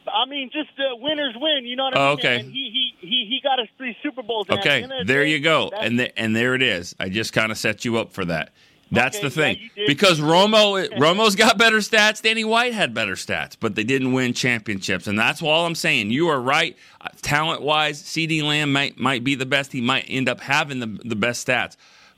I 0.07 0.25
mean, 0.29 0.49
just 0.51 0.69
uh, 0.79 0.95
winners 0.97 1.35
win. 1.39 1.65
You 1.65 1.75
know 1.75 1.85
what 1.85 1.97
I 1.97 1.99
oh, 1.99 2.09
mean? 2.09 2.19
okay. 2.19 2.39
And 2.39 2.51
he 2.51 2.93
he 2.99 3.07
he 3.07 3.25
he 3.29 3.39
got 3.41 3.59
us 3.59 3.67
three 3.77 3.95
Super 4.03 4.23
Bowls. 4.23 4.47
Okay, 4.49 4.85
there 5.05 5.25
you 5.25 5.39
go. 5.39 5.69
And 5.69 5.99
the, 5.99 6.19
and 6.19 6.35
there 6.35 6.55
it 6.55 6.61
is. 6.61 6.95
I 6.99 7.09
just 7.09 7.33
kind 7.33 7.51
of 7.51 7.57
set 7.57 7.85
you 7.85 7.97
up 7.97 8.11
for 8.11 8.25
that. 8.25 8.53
That's 8.91 9.17
okay, 9.17 9.27
the 9.27 9.29
thing. 9.31 9.69
Yeah, 9.75 9.83
because 9.87 10.19
Romo 10.19 10.87
Romo's 10.97 11.35
got 11.35 11.57
better 11.57 11.77
stats. 11.77 12.21
Danny 12.21 12.43
White 12.43 12.73
had 12.73 12.93
better 12.93 13.13
stats, 13.13 13.55
but 13.59 13.75
they 13.75 13.83
didn't 13.83 14.13
win 14.13 14.33
championships. 14.33 15.07
And 15.07 15.17
that's 15.17 15.41
all 15.41 15.65
I'm 15.65 15.75
saying. 15.75 16.11
You 16.11 16.29
are 16.29 16.39
right. 16.41 16.77
Uh, 17.01 17.09
talent 17.21 17.61
wise, 17.61 18.01
CeeDee 18.01 18.43
Lamb 18.43 18.71
might 18.71 18.97
might 18.97 19.23
be 19.23 19.35
the 19.35 19.45
best. 19.45 19.71
He 19.71 19.81
might 19.81 20.05
end 20.07 20.29
up 20.29 20.39
having 20.39 20.79
the, 20.79 20.99
the 21.03 21.15
best 21.15 21.45
stats. 21.47 21.75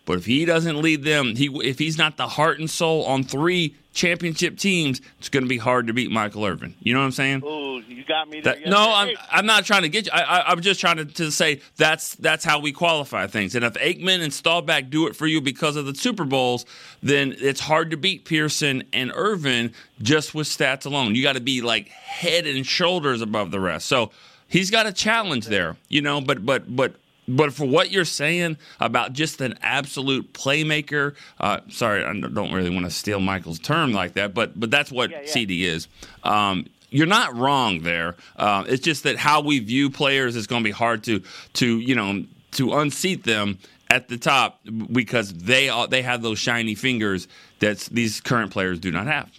But 0.09 0.17
if 0.17 0.25
he 0.25 0.43
doesn't 0.43 0.81
lead 0.81 1.03
them, 1.03 1.35
he 1.35 1.55
if 1.63 1.77
he's 1.77 1.95
not 1.95 2.17
the 2.17 2.27
heart 2.27 2.57
and 2.57 2.67
soul 2.67 3.05
on 3.05 3.23
three 3.23 3.75
championship 3.93 4.57
teams, 4.57 5.01
it's 5.19 5.29
going 5.29 5.43
to 5.43 5.47
be 5.47 5.59
hard 5.59 5.85
to 5.85 5.93
beat 5.93 6.09
Michael 6.09 6.47
Irvin. 6.47 6.73
You 6.79 6.95
know 6.95 7.01
what 7.01 7.05
I'm 7.05 7.11
saying? 7.11 7.43
Oh, 7.45 7.77
you 7.87 8.03
got 8.05 8.27
me 8.27 8.41
there. 8.41 8.55
That, 8.55 8.65
no, 8.67 8.91
I'm 8.91 9.15
I'm 9.31 9.45
not 9.45 9.65
trying 9.65 9.83
to 9.83 9.89
get 9.89 10.07
you. 10.07 10.11
I, 10.11 10.51
am 10.51 10.61
just 10.61 10.79
trying 10.79 10.97
to, 10.97 11.05
to 11.05 11.31
say 11.31 11.61
that's 11.77 12.15
that's 12.15 12.43
how 12.43 12.57
we 12.57 12.71
qualify 12.71 13.27
things. 13.27 13.53
And 13.53 13.63
if 13.63 13.73
Aikman 13.75 14.23
and 14.23 14.33
Staubach 14.33 14.89
do 14.89 15.05
it 15.05 15.15
for 15.15 15.27
you 15.27 15.41
because 15.41 15.75
of 15.75 15.85
the 15.85 15.93
Super 15.93 16.25
Bowls, 16.25 16.65
then 17.03 17.35
it's 17.37 17.59
hard 17.59 17.91
to 17.91 17.95
beat 17.95 18.25
Pearson 18.25 18.85
and 18.91 19.11
Irvin 19.13 19.75
just 20.01 20.33
with 20.33 20.47
stats 20.47 20.87
alone. 20.87 21.13
You 21.13 21.21
got 21.21 21.33
to 21.33 21.39
be 21.39 21.61
like 21.61 21.87
head 21.89 22.47
and 22.47 22.65
shoulders 22.65 23.21
above 23.21 23.51
the 23.51 23.59
rest. 23.59 23.85
So 23.85 24.09
he's 24.47 24.71
got 24.71 24.87
a 24.87 24.91
challenge 24.91 25.45
there, 25.45 25.77
you 25.87 26.01
know. 26.01 26.19
But 26.19 26.43
but 26.43 26.75
but 26.75 26.95
but 27.29 27.53
for 27.53 27.65
what 27.65 27.91
you're 27.91 28.05
saying 28.05 28.57
about 28.79 29.13
just 29.13 29.39
an 29.41 29.55
absolute 29.61 30.33
playmaker, 30.33 31.15
uh, 31.39 31.59
sorry, 31.69 32.03
I 32.03 32.13
don't 32.13 32.51
really 32.51 32.69
want 32.69 32.85
to 32.85 32.91
steal 32.91 33.19
Michael's 33.19 33.59
term 33.59 33.93
like 33.93 34.13
that, 34.13 34.33
but 34.33 34.59
but 34.59 34.71
that's 34.71 34.91
what 34.91 35.11
yeah, 35.11 35.21
yeah. 35.21 35.31
CeeDee 35.31 35.61
is. 35.61 35.87
Um, 36.23 36.65
you're 36.89 37.07
not 37.07 37.35
wrong 37.35 37.81
there. 37.81 38.15
Uh, 38.35 38.63
it's 38.67 38.83
just 38.83 39.03
that 39.03 39.17
how 39.17 39.41
we 39.41 39.59
view 39.59 39.89
players 39.89 40.35
is 40.35 40.47
going 40.47 40.63
to 40.63 40.67
be 40.67 40.71
hard 40.71 41.03
to 41.03 41.21
to 41.53 41.79
you 41.79 41.95
know 41.95 42.25
to 42.51 42.73
unseat 42.73 43.23
them 43.23 43.59
at 43.89 44.07
the 44.07 44.17
top 44.17 44.59
because 44.91 45.33
they 45.33 45.69
are, 45.69 45.87
they 45.87 46.01
have 46.01 46.21
those 46.21 46.39
shiny 46.39 46.75
fingers 46.75 47.27
that 47.59 47.79
these 47.91 48.21
current 48.21 48.51
players 48.51 48.79
do 48.79 48.91
not 48.91 49.07
have. 49.07 49.29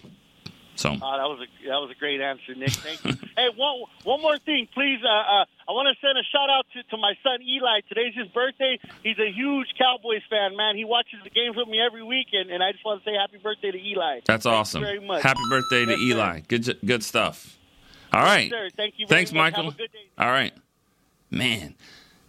So 0.75 0.91
uh, 0.91 1.17
that 1.17 1.27
was 1.29 1.39
a 1.41 1.67
that 1.67 1.77
was 1.79 1.91
a 1.91 1.99
great 1.99 2.21
answer, 2.21 2.55
Nick. 2.55 2.71
Thank 2.71 3.03
you. 3.05 3.13
hey, 3.37 3.49
one 3.55 3.83
one 4.03 4.21
more 4.21 4.37
thing, 4.39 4.67
please. 4.73 4.99
Uh, 5.03 5.09
uh, 5.09 5.45
I 5.67 5.71
want 5.73 5.87
to 5.93 5.99
send 6.05 6.17
a 6.17 6.23
shout 6.23 6.49
out 6.49 6.65
to, 6.73 6.83
to 6.89 6.97
my 6.97 7.13
son 7.23 7.41
Eli. 7.41 7.81
Today's 7.87 8.13
his 8.15 8.27
birthday. 8.29 8.79
He's 9.03 9.19
a 9.19 9.29
huge 9.31 9.67
Cowboys 9.77 10.21
fan, 10.29 10.55
man. 10.57 10.75
He 10.75 10.85
watches 10.85 11.19
the 11.23 11.29
games 11.29 11.55
with 11.55 11.67
me 11.67 11.79
every 11.81 12.03
week, 12.03 12.27
and, 12.33 12.49
and 12.49 12.63
I 12.63 12.71
just 12.71 12.83
want 12.85 13.03
to 13.03 13.09
say 13.09 13.15
happy 13.15 13.37
birthday 13.37 13.71
to 13.71 13.77
Eli. 13.77 14.21
That's 14.25 14.43
Thank 14.45 14.55
awesome. 14.55 14.81
very 14.81 14.99
much. 14.99 15.21
Happy 15.23 15.41
birthday 15.49 15.85
to 15.85 15.91
Yes, 15.91 15.99
Eli. 16.01 16.37
sir. 16.39 16.43
Good 16.47 16.77
good 16.85 17.03
stuff. 17.03 17.57
All 18.13 18.23
right. 18.23 18.49
sir. 18.49 18.69
Thank 18.75 18.95
you 18.97 19.07
very 19.07 19.19
Thanks, 19.19 19.31
much. 19.33 19.53
Michael. 19.53 19.63
Have 19.65 19.73
a 19.75 19.77
good 19.77 19.91
day. 19.91 20.09
All 20.17 20.27
right. 20.31 20.53
Man, 21.29 21.75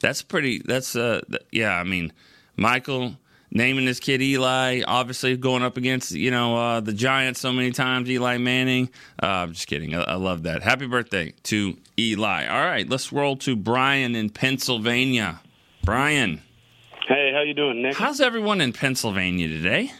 that's 0.00 0.22
pretty 0.22 0.58
that's 0.64 0.94
uh 0.94 1.22
th- 1.28 1.42
yeah, 1.50 1.72
I 1.78 1.84
mean, 1.84 2.12
Michael 2.56 3.16
naming 3.54 3.86
his 3.86 4.00
kid 4.00 4.20
Eli, 4.22 4.82
obviously 4.86 5.36
going 5.36 5.62
up 5.62 5.76
against, 5.76 6.10
you 6.12 6.30
know, 6.30 6.56
uh, 6.56 6.80
the 6.80 6.92
Giants 6.92 7.38
so 7.38 7.52
many 7.52 7.70
times, 7.70 8.10
Eli 8.10 8.38
Manning. 8.38 8.90
Uh, 9.22 9.26
I'm 9.26 9.52
just 9.52 9.66
kidding. 9.68 9.94
I, 9.94 10.02
I 10.02 10.14
love 10.14 10.44
that. 10.44 10.62
Happy 10.62 10.86
birthday 10.86 11.34
to 11.44 11.76
Eli. 11.98 12.46
All 12.46 12.64
right, 12.64 12.88
let's 12.88 13.12
roll 13.12 13.36
to 13.36 13.54
Brian 13.54 14.16
in 14.16 14.30
Pennsylvania. 14.30 15.40
Brian, 15.84 16.40
Hey, 17.08 17.32
how 17.34 17.42
you 17.42 17.52
doing, 17.52 17.82
Nick? 17.82 17.96
how's 17.96 18.20
everyone 18.20 18.60
in 18.60 18.72
Pennsylvania 18.72 19.48
today? 19.48 19.92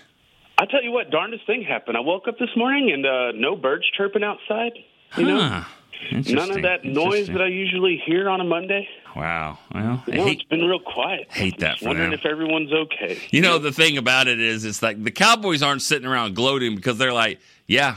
I 0.57 0.67
tell 0.67 0.83
you 0.83 0.93
what, 0.93 1.11
darndest 1.11 1.47
thing 1.47 1.63
happened. 1.63 1.97
I 1.97 2.01
woke 2.01 2.29
up 2.29 2.39
this 2.39 2.51
morning 2.57 2.93
and 2.93 3.05
uh, 3.05 3.33
no 3.35 3.57
birds 3.57 3.85
chirping 3.97 4.23
outside. 4.23 4.73
You 5.17 5.27
know, 5.27 5.65
none 6.13 6.51
of 6.51 6.63
that 6.63 6.85
noise 6.85 7.27
that 7.27 7.43
I 7.43 7.49
usually 7.49 8.01
hear 8.07 8.31
on 8.31 8.41
a 8.41 8.45
Monday. 8.45 8.89
Wow. 9.17 9.59
Well, 9.75 10.03
I 10.07 10.11
You 10.11 10.17
know, 10.19 10.25
hate 10.25 10.41
it's 10.41 10.49
been 10.49 10.65
real 10.65 10.79
quiet. 10.81 11.27
hate 11.31 11.59
that 11.59 11.75
Just 11.77 11.87
wondering 11.87 12.11
them. 12.11 12.19
if 12.19 12.27
everyone's 12.27 12.73
okay. 12.73 13.19
You 13.31 13.41
know, 13.43 13.59
the 13.59 13.73
thing 13.73 13.99
about 13.99 14.29
it 14.29 14.41
is, 14.41 14.65
it's 14.65 14.83
like 14.83 15.03
the 15.03 15.11
Cowboys 15.11 15.63
aren't 15.63 15.83
sitting 15.83 16.07
around 16.09 16.35
gloating 16.35 16.75
because 16.77 16.99
they're 16.99 17.13
like, 17.13 17.39
yeah, 17.67 17.97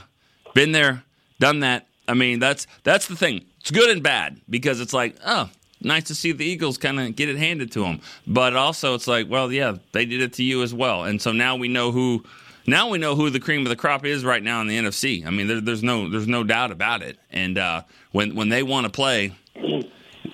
been 0.53 0.72
there, 0.72 1.03
done 1.39 1.62
that. 1.62 1.88
I 2.07 2.13
mean, 2.13 2.39
that's 2.39 2.67
that's 2.84 3.07
the 3.07 3.15
thing. 3.15 3.45
It's 3.62 3.72
good 3.72 3.89
and 3.89 4.03
bad 4.03 4.39
because 4.50 4.79
it's 4.79 4.93
like, 4.93 5.15
oh, 5.25 5.50
nice 5.81 6.03
to 6.05 6.15
see 6.15 6.31
the 6.31 6.45
Eagles 6.45 6.77
kind 6.77 7.00
of 7.00 7.15
get 7.15 7.29
it 7.29 7.38
handed 7.38 7.72
to 7.74 7.81
them, 7.81 8.01
but 8.27 8.55
also 8.55 8.93
it's 8.93 9.07
like, 9.07 9.29
well, 9.29 9.51
yeah, 9.51 9.77
they 9.93 10.05
did 10.05 10.22
it 10.22 10.34
to 10.34 10.43
you 10.43 10.62
as 10.63 10.74
well, 10.74 11.03
and 11.03 11.22
so 11.22 11.31
now 11.31 11.55
we 11.55 11.67
know 11.67 11.91
who. 11.91 12.24
Now 12.67 12.89
we 12.89 12.98
know 12.98 13.15
who 13.15 13.29
the 13.29 13.39
cream 13.39 13.62
of 13.62 13.69
the 13.69 13.75
crop 13.75 14.05
is 14.05 14.25
right 14.25 14.41
now 14.41 14.60
in 14.60 14.65
the 14.65 14.75
NFC. 14.75 15.24
I 15.24 15.29
mean, 15.29 15.45
there, 15.48 15.62
there's 15.62 15.84
no 15.84 16.10
there's 16.10 16.27
no 16.27 16.43
doubt 16.43 16.72
about 16.72 17.03
it. 17.03 17.19
And 17.31 17.60
uh, 17.60 17.84
when 18.12 18.34
when 18.34 18.50
they 18.50 18.63
want 18.63 18.86
to 18.88 18.91
play, 18.91 19.34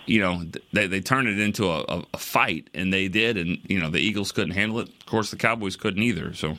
you 0.05 0.19
know, 0.19 0.43
they 0.73 0.87
they 0.87 0.99
turn 1.01 1.27
it 1.27 1.39
into 1.39 1.65
a, 1.67 1.81
a, 1.87 2.03
a 2.13 2.17
fight, 2.17 2.69
and 2.73 2.91
they 2.93 3.07
did. 3.07 3.37
And 3.37 3.59
you 3.69 3.79
know, 3.79 3.89
the 3.89 3.99
Eagles 3.99 4.31
couldn't 4.31 4.53
handle 4.55 4.79
it. 4.79 4.89
Of 4.89 5.05
course, 5.05 5.31
the 5.31 5.37
Cowboys 5.37 5.75
couldn't 5.75 6.01
either. 6.03 6.33
So 6.33 6.57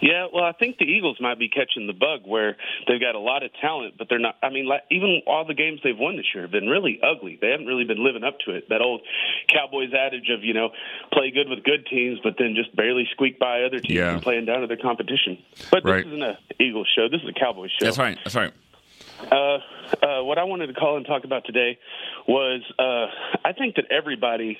Yeah, 0.00 0.26
well, 0.32 0.42
I 0.44 0.52
think 0.52 0.78
the 0.78 0.84
Eagles 0.84 1.18
might 1.20 1.38
be 1.38 1.48
catching 1.48 1.86
the 1.86 1.92
bug 1.92 2.22
where 2.24 2.56
they've 2.88 3.00
got 3.00 3.14
a 3.14 3.20
lot 3.20 3.44
of 3.44 3.50
talent, 3.60 3.94
but 3.98 4.08
they're 4.08 4.18
not. 4.18 4.36
I 4.42 4.50
mean, 4.50 4.66
like, 4.66 4.82
even 4.90 5.22
all 5.28 5.44
the 5.46 5.54
games 5.54 5.80
they've 5.84 5.96
won 5.96 6.16
this 6.16 6.26
year 6.34 6.42
have 6.42 6.50
been 6.50 6.66
really 6.68 6.98
ugly. 7.02 7.38
They 7.40 7.50
haven't 7.50 7.66
really 7.66 7.84
been 7.84 8.02
living 8.04 8.24
up 8.24 8.38
to 8.46 8.50
it. 8.52 8.68
That 8.68 8.80
old 8.80 9.02
Cowboys 9.48 9.92
adage 9.94 10.28
of 10.30 10.42
you 10.42 10.54
know, 10.54 10.70
play 11.12 11.30
good 11.30 11.48
with 11.48 11.62
good 11.62 11.86
teams, 11.86 12.18
but 12.24 12.34
then 12.38 12.54
just 12.56 12.74
barely 12.74 13.06
squeak 13.12 13.38
by 13.38 13.62
other 13.62 13.78
teams 13.78 13.94
Yeah. 13.94 14.14
and 14.14 14.22
playing 14.22 14.46
down 14.46 14.62
to 14.62 14.66
their 14.66 14.76
competition. 14.76 15.38
But 15.70 15.84
Right. 15.84 15.98
this 16.04 16.06
isn't 16.06 16.22
a 16.22 16.38
Eagles 16.58 16.88
show. 16.96 17.08
This 17.08 17.22
is 17.22 17.28
a 17.28 17.32
Cowboys 17.38 17.70
show. 17.78 17.84
that's 17.86 17.98
right. 17.98 18.18
That's 18.24 18.34
right. 18.34 18.52
Uh, 19.30 19.58
uh, 20.02 20.24
what 20.24 20.38
I 20.38 20.44
wanted 20.44 20.66
to 20.68 20.74
call 20.74 20.96
and 20.96 21.06
talk 21.06 21.24
about 21.24 21.44
today 21.44 21.78
was 22.26 22.62
uh, 22.78 23.06
I 23.44 23.52
think 23.52 23.76
that 23.76 23.86
everybody, 23.90 24.58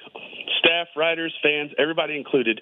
staff, 0.60 0.88
writers, 0.96 1.34
fans, 1.42 1.72
everybody 1.78 2.16
included, 2.16 2.60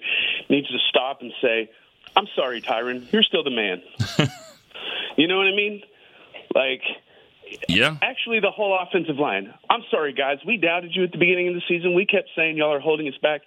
needs 0.49 0.67
to 0.67 0.77
stop 0.89 1.21
and 1.21 1.31
say, 1.41 1.69
I'm 2.15 2.27
sorry, 2.35 2.61
Tyron, 2.61 3.11
you're 3.13 3.23
still 3.23 3.43
the 3.43 3.51
man. 3.51 3.81
you 5.17 5.27
know 5.27 5.37
what 5.37 5.47
I 5.47 5.55
mean? 5.55 5.81
Like, 6.53 6.81
Yeah. 7.69 7.95
actually, 8.01 8.39
the 8.39 8.51
whole 8.51 8.77
offensive 8.81 9.17
line. 9.17 9.53
I'm 9.69 9.81
sorry, 9.89 10.13
guys. 10.13 10.37
We 10.45 10.57
doubted 10.57 10.91
you 10.95 11.03
at 11.03 11.11
the 11.11 11.17
beginning 11.17 11.49
of 11.49 11.53
the 11.55 11.61
season. 11.67 11.93
We 11.93 12.05
kept 12.05 12.29
saying 12.35 12.57
y'all 12.57 12.73
are 12.73 12.79
holding 12.79 13.07
us 13.07 13.17
back. 13.21 13.41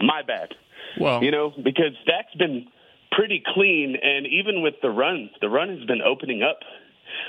My 0.00 0.22
bad. 0.22 0.54
Well, 1.00 1.22
You 1.22 1.30
know, 1.30 1.50
because 1.56 1.92
Dak's 2.06 2.34
been 2.38 2.66
pretty 3.12 3.42
clean, 3.54 3.96
and 4.00 4.26
even 4.26 4.62
with 4.62 4.74
the 4.82 4.90
run, 4.90 5.30
the 5.40 5.48
run 5.48 5.68
has 5.76 5.84
been 5.86 6.02
opening 6.02 6.42
up. 6.42 6.60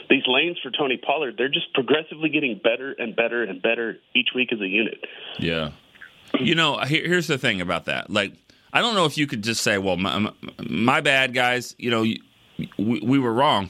These 0.10 0.24
lanes 0.28 0.58
for 0.62 0.72
Tony 0.72 0.98
Pollard, 0.98 1.36
they're 1.38 1.50
just 1.50 1.74
progressively 1.74 2.30
getting 2.30 2.60
better 2.64 2.94
and 2.94 3.16
better 3.16 3.44
and 3.44 3.62
better 3.62 3.98
each 4.16 4.30
week 4.34 4.52
as 4.54 4.62
a 4.62 4.68
unit. 4.68 5.04
Yeah. 5.40 5.72
You 6.40 6.56
know, 6.56 6.78
here's 6.80 7.28
the 7.28 7.38
thing 7.38 7.62
about 7.62 7.86
that. 7.86 8.10
Like, 8.10 8.34
I 8.74 8.82
don't 8.82 8.96
know 8.96 9.06
if 9.06 9.18
you 9.18 9.28
could 9.28 9.44
just 9.44 9.62
say, 9.62 9.78
"Well, 9.78 9.98
my, 9.98 10.32
my, 10.60 11.02
bad, 11.02 11.34
guys." 11.34 11.76
You 11.78 11.90
know, 11.90 12.02
we, 12.02 12.22
we 12.78 13.20
were 13.20 13.34
wrong. 13.34 13.70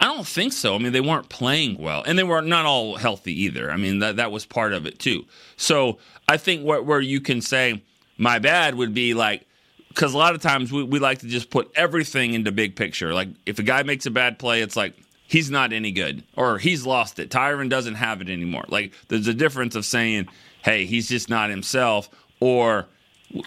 I 0.00 0.06
don't 0.06 0.26
think 0.26 0.52
so. 0.52 0.74
I 0.74 0.78
mean, 0.78 0.92
they 0.92 1.00
weren't 1.00 1.28
playing 1.28 1.78
well, 1.78 2.02
and 2.04 2.18
they 2.18 2.24
were 2.24 2.42
not 2.42 2.66
all 2.66 2.96
healthy 2.96 3.44
either. 3.44 3.70
I 3.70 3.76
mean, 3.76 4.00
that 4.00 4.16
that 4.16 4.32
was 4.32 4.44
part 4.44 4.72
of 4.72 4.84
it 4.84 4.98
too. 4.98 5.24
So 5.56 5.98
I 6.28 6.36
think 6.36 6.64
where 6.64 6.82
where 6.82 7.00
you 7.00 7.20
can 7.20 7.40
say, 7.40 7.82
"My 8.18 8.38
bad," 8.38 8.74
would 8.74 8.94
be 8.94 9.14
like. 9.14 9.46
Because 9.88 10.14
a 10.14 10.16
lot 10.16 10.34
of 10.34 10.40
times 10.40 10.72
we, 10.72 10.84
we 10.84 10.98
like 11.00 11.18
to 11.18 11.26
just 11.26 11.50
put 11.50 11.70
everything 11.74 12.32
into 12.32 12.50
big 12.50 12.76
picture. 12.76 13.12
Like 13.12 13.28
if 13.44 13.58
a 13.58 13.62
guy 13.62 13.82
makes 13.82 14.06
a 14.06 14.10
bad 14.10 14.38
play, 14.38 14.62
it's 14.62 14.74
like 14.74 14.94
he's 15.32 15.50
not 15.50 15.72
any 15.72 15.90
good 15.92 16.22
or 16.36 16.58
he's 16.58 16.84
lost 16.84 17.18
it. 17.18 17.30
Tyron 17.30 17.70
doesn't 17.70 17.94
have 17.94 18.20
it 18.20 18.28
anymore. 18.28 18.64
Like 18.68 18.92
there's 19.08 19.26
a 19.26 19.32
difference 19.32 19.74
of 19.74 19.86
saying, 19.86 20.28
hey, 20.62 20.84
he's 20.84 21.08
just 21.08 21.30
not 21.30 21.48
himself 21.48 22.10
or 22.38 22.84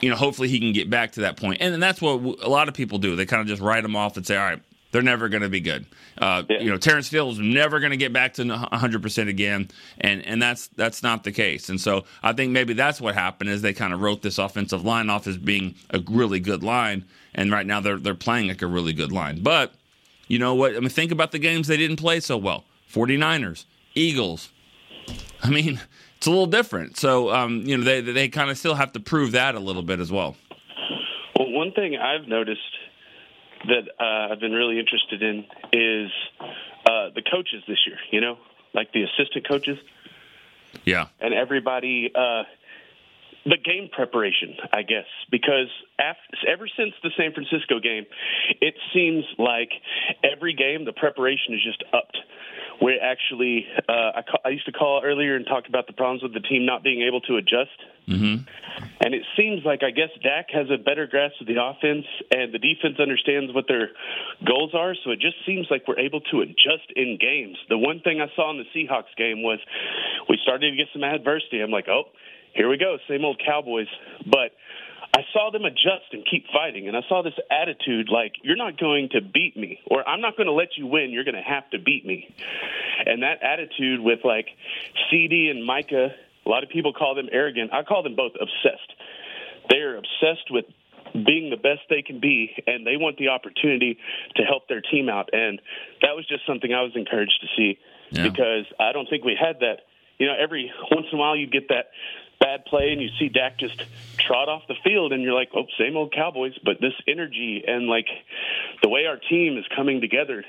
you 0.02 0.10
know, 0.10 0.16
hopefully 0.16 0.48
he 0.48 0.60
can 0.60 0.74
get 0.74 0.90
back 0.90 1.12
to 1.12 1.20
that 1.22 1.38
point. 1.38 1.62
And, 1.62 1.76
and 1.76 1.84
that's 1.84 2.02
what 2.02 2.18
w- 2.18 2.36
a 2.42 2.50
lot 2.50 2.68
of 2.70 2.74
people 2.74 2.98
do. 2.98 3.16
They 3.16 3.28
kind 3.28 3.40
of 3.40 3.46
just 3.46 3.62
write 3.62 3.84
them 3.84 3.96
off 3.96 4.18
and 4.18 4.26
say, 4.26 4.36
all 4.36 4.44
right, 4.44 4.60
they're 4.92 5.04
never 5.04 5.30
going 5.30 5.44
to 5.44 5.50
be 5.50 5.60
good. 5.60 5.86
Uh, 6.18 6.42
Yeah. 6.50 6.60
You 6.62 6.72
know, 6.72 6.78
Terrence 6.78 7.08
Fields 7.08 7.38
never 7.38 7.80
going 7.80 7.92
to 7.92 7.98
get 7.98 8.12
back 8.12 8.34
to 8.36 8.46
100% 8.46 9.28
again, 9.30 9.68
and 10.02 10.26
and 10.26 10.42
that's 10.42 10.68
that's 10.70 11.04
not 11.04 11.24
the 11.24 11.32
case. 11.32 11.70
And 11.70 11.80
so 11.80 12.06
I 12.24 12.34
think 12.34 12.52
maybe 12.52 12.74
that's 12.74 13.00
what 13.00 13.14
happened 13.14 13.52
is 13.52 13.62
they 13.62 13.74
kind 13.74 13.94
of 13.94 14.02
wrote 14.02 14.24
this 14.24 14.40
offensive 14.40 14.84
line 14.84 15.12
off 15.12 15.28
as 15.28 15.38
being 15.38 15.76
a 15.92 16.00
really 16.10 16.40
good 16.40 16.64
line, 16.64 17.06
and 17.36 17.52
right 17.52 17.68
now 17.68 17.80
they're 17.80 18.00
they're 18.00 18.16
playing 18.16 18.48
like 18.48 18.64
a 18.64 18.68
really 18.68 18.94
good 18.94 19.12
line. 19.12 19.44
But 19.44 19.74
you 20.28 20.40
know 20.40 20.56
what? 20.56 20.76
I 20.76 20.80
mean, 20.80 20.90
think 20.90 21.12
about 21.12 21.32
the 21.32 21.40
games 21.40 21.68
they 21.68 21.78
didn't 21.78 21.98
play 21.98 22.20
so 22.20 22.38
well. 22.38 22.66
49ers, 22.92 23.66
Eagles. 23.94 24.52
I 25.44 25.50
mean, 25.50 25.80
it's 26.18 26.28
a 26.28 26.30
little 26.30 26.48
different. 26.48 26.98
So, 26.98 27.32
um, 27.32 27.62
you 27.62 27.78
know, 27.78 27.84
they 27.84 28.02
they 28.02 28.28
kind 28.30 28.50
of 28.50 28.58
still 28.58 28.76
have 28.76 28.94
to 28.94 29.00
prove 29.00 29.34
that 29.34 29.56
a 29.56 29.60
little 29.60 29.84
bit 29.84 30.00
as 30.00 30.12
well. 30.12 30.36
Well, 31.38 31.52
one 31.52 31.72
thing 31.72 31.98
I've 31.98 32.28
noticed 32.28 32.62
that 33.68 33.90
uh, 34.00 34.32
I've 34.32 34.40
been 34.40 34.54
really 34.54 34.80
interested 34.80 35.22
in 35.22 35.46
is 35.74 36.12
uh, 36.86 37.10
the 37.14 37.22
coaches 37.22 37.64
this 37.68 37.80
year, 37.88 37.98
you 38.12 38.22
know, 38.22 38.38
like 38.74 38.92
the 38.94 39.04
assistant 39.04 39.48
coaches. 39.48 39.78
Yeah. 40.84 41.08
and 41.22 41.34
everybody 41.34 42.12
uh, 42.14 42.44
the 43.46 43.58
game 43.58 43.90
preparation, 43.92 44.56
I 44.74 44.82
guess, 44.82 45.06
because 45.30 45.70
after, 46.00 46.50
ever 46.50 46.68
since 46.68 46.94
the 47.04 47.12
San 47.16 47.32
Francisco 47.32 47.80
game, 47.80 48.06
it 48.60 48.74
seems 48.94 49.24
like 49.38 49.70
every 50.24 50.54
game 50.54 50.86
the 50.86 50.94
preparation 50.94 51.54
is 51.54 51.64
just 51.64 51.84
upped. 51.94 52.18
Where 52.82 53.00
actually, 53.02 53.66
uh, 53.88 54.20
I, 54.20 54.22
ca- 54.22 54.44
I 54.44 54.50
used 54.50 54.66
to 54.66 54.74
call 54.74 55.02
earlier 55.02 55.38
and 55.38 55.46
talk 55.46 55.70
about 55.70 55.88
the 55.88 55.94
problems 55.94 56.24
with 56.24 56.34
the 56.34 56.42
team 56.42 56.66
not 56.66 56.84
being 56.84 57.04
able 57.08 57.22
to 57.22 57.38
adjust. 57.38 57.72
Mm-hmm. 58.10 58.44
And 59.00 59.14
it 59.16 59.24
seems 59.38 59.64
like 59.64 59.82
I 59.82 59.92
guess 59.92 60.10
Dak 60.22 60.48
has 60.52 60.68
a 60.70 60.78
better 60.78 61.08
grasp 61.08 61.40
of 61.40 61.48
the 61.48 61.56
offense, 61.56 62.06
and 62.32 62.54
the 62.54 62.60
defense 62.60 63.00
understands 63.00 63.54
what 63.54 63.66
their 63.70 63.92
goals 64.46 64.76
are. 64.76 64.94
So 65.06 65.12
it 65.12 65.22
just 65.22 65.38
seems 65.46 65.68
like 65.72 65.88
we're 65.88 66.00
able 66.00 66.20
to 66.20 66.42
adjust 66.42 66.92
in 66.98 67.18
games. 67.20 67.56
The 67.70 67.78
one 67.78 68.02
thing 68.02 68.20
I 68.20 68.28
saw 68.36 68.52
in 68.52 68.58
the 68.58 68.68
Seahawks 68.76 69.16
game 69.18 69.42
was 69.42 69.60
we 70.28 70.38
started 70.44 70.72
to 70.72 70.76
get 70.76 70.88
some 70.92 71.04
adversity. 71.04 71.62
I'm 71.62 71.72
like, 71.72 71.88
oh, 71.88 72.12
here 72.56 72.70
we 72.70 72.78
go, 72.78 72.98
same 73.08 73.24
old 73.26 73.42
Cowboys. 73.46 73.88
But 74.26 74.52
I 75.14 75.22
saw 75.32 75.52
them 75.52 75.64
adjust 75.66 76.12
and 76.12 76.26
keep 76.30 76.46
fighting, 76.52 76.88
and 76.88 76.98
I 76.98 77.02
saw 77.08 77.22
this 77.22 77.34
attitude 77.52 78.10
like 78.12 78.34
you're 78.44 78.58
not 78.58 78.78
going 78.78 79.10
to 79.12 79.22
beat 79.22 79.56
me, 79.56 79.80
or 79.86 80.08
I'm 80.08 80.22
not 80.22 80.36
going 80.36 80.48
to 80.48 80.54
let 80.54 80.70
you 80.78 80.88
win. 80.88 81.12
You're 81.12 81.24
going 81.24 81.36
to 81.36 81.42
have 81.42 81.70
to 81.72 81.80
beat 81.80 82.06
me. 82.06 82.34
And 83.06 83.24
that 83.24 83.44
attitude 83.44 84.00
with 84.00 84.20
like 84.24 84.48
CeeDee 85.12 85.50
and 85.52 85.64
Micah, 85.66 86.10
a 86.46 86.50
lot 86.50 86.64
of 86.64 86.70
people 86.70 86.94
call 86.94 87.16
them 87.16 87.28
arrogant. 87.32 87.72
I 87.74 87.84
call 87.84 88.04
them 88.04 88.16
both 88.16 88.34
obsessed. 88.40 88.92
They 89.70 89.78
are 89.78 89.98
obsessed 89.98 90.50
with 90.52 90.66
being 91.14 91.50
the 91.50 91.56
best 91.58 91.82
they 91.90 92.02
can 92.02 92.20
be, 92.20 92.52
and 92.68 92.86
they 92.86 92.98
want 92.98 93.18
the 93.18 93.30
opportunity 93.30 93.98
to 94.36 94.44
help 94.44 94.68
their 94.68 94.82
team 94.82 95.08
out. 95.08 95.30
And 95.32 95.62
that 96.02 96.16
was 96.16 96.28
just 96.28 96.46
something 96.46 96.74
I 96.74 96.82
was 96.82 96.92
encouraged 96.96 97.40
to 97.42 97.48
see 97.56 97.78
Yeah. 98.12 98.24
because 98.30 98.66
I 98.80 98.92
don't 98.92 99.10
think 99.10 99.24
we 99.24 99.36
had 99.40 99.60
that. 99.62 99.86
You 100.18 100.28
know, 100.28 100.36
every 100.42 100.72
once 100.92 101.08
in 101.12 101.18
a 101.18 101.22
while 101.22 101.36
you 101.36 101.48
get 101.48 101.70
that 101.70 101.92
bad 102.40 102.66
play 102.66 102.92
and 102.92 103.02
you 103.02 103.10
see 103.20 103.30
Dak 103.30 103.58
just 103.60 103.82
trot 104.20 104.50
off 104.50 104.64
the 104.68 104.76
field 104.84 105.14
and 105.14 105.24
you're 105.24 105.34
like, 105.34 105.50
oh, 105.56 105.66
same 105.80 105.96
old 105.98 106.14
Cowboys. 106.14 106.54
But 106.64 106.78
this 106.82 106.94
energy 107.08 107.64
and 107.68 107.88
like 107.88 108.08
the 108.82 108.90
way 108.90 109.06
our 109.06 109.18
team 109.18 109.58
is 109.58 109.66
coming 109.76 110.02
together 110.02 110.44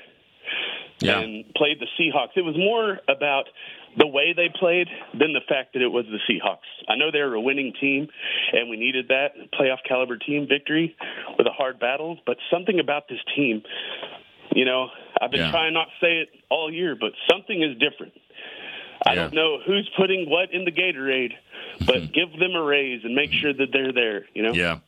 Yeah. 0.99 1.19
and 1.19 1.45
played 1.55 1.79
the 1.79 1.87
Seahawks, 1.99 2.35
it 2.35 2.43
was 2.43 2.57
more 2.57 2.99
about 3.07 3.45
the 3.97 4.07
way 4.07 4.33
they 4.33 4.49
played 4.59 4.87
than 5.17 5.33
the 5.33 5.41
fact 5.47 5.73
that 5.73 5.81
it 5.81 5.87
was 5.91 6.05
the 6.05 6.19
Seahawks. 6.29 6.67
I 6.87 6.95
know 6.95 7.09
they 7.11 7.21
were 7.21 7.33
a 7.33 7.41
winning 7.41 7.73
team, 7.81 8.07
and 8.53 8.69
we 8.69 8.77
needed 8.77 9.07
that 9.07 9.29
playoff 9.59 9.79
caliber 9.87 10.17
team 10.17 10.45
victory 10.47 10.95
with 11.37 11.47
a 11.47 11.51
hard 11.51 11.79
battle. 11.79 12.19
But 12.25 12.37
something 12.51 12.79
about 12.79 13.07
this 13.09 13.19
team, 13.35 13.63
you 14.53 14.65
know, 14.65 14.89
I've 15.19 15.31
been 15.31 15.39
Yeah. 15.41 15.51
trying 15.51 15.73
not 15.73 15.85
to 15.85 16.05
say 16.05 16.17
it 16.19 16.29
all 16.49 16.71
year, 16.71 16.95
but 16.95 17.13
something 17.31 17.61
is 17.63 17.75
different. 17.79 18.13
I 19.05 19.13
Yeah. 19.13 19.21
don't 19.23 19.33
know 19.33 19.59
who's 19.65 19.89
putting 19.97 20.29
what 20.29 20.51
in 20.53 20.65
the 20.65 20.71
Gatorade, 20.71 21.33
but 21.85 22.11
give 22.13 22.31
them 22.39 22.53
a 22.55 22.61
raise 22.63 23.03
and 23.03 23.13
make 23.15 23.31
sure 23.31 23.53
that 23.53 23.71
they're 23.71 23.91
there. 23.93 24.25
You 24.33 24.43
know. 24.43 24.53
Yeah. 24.53 24.79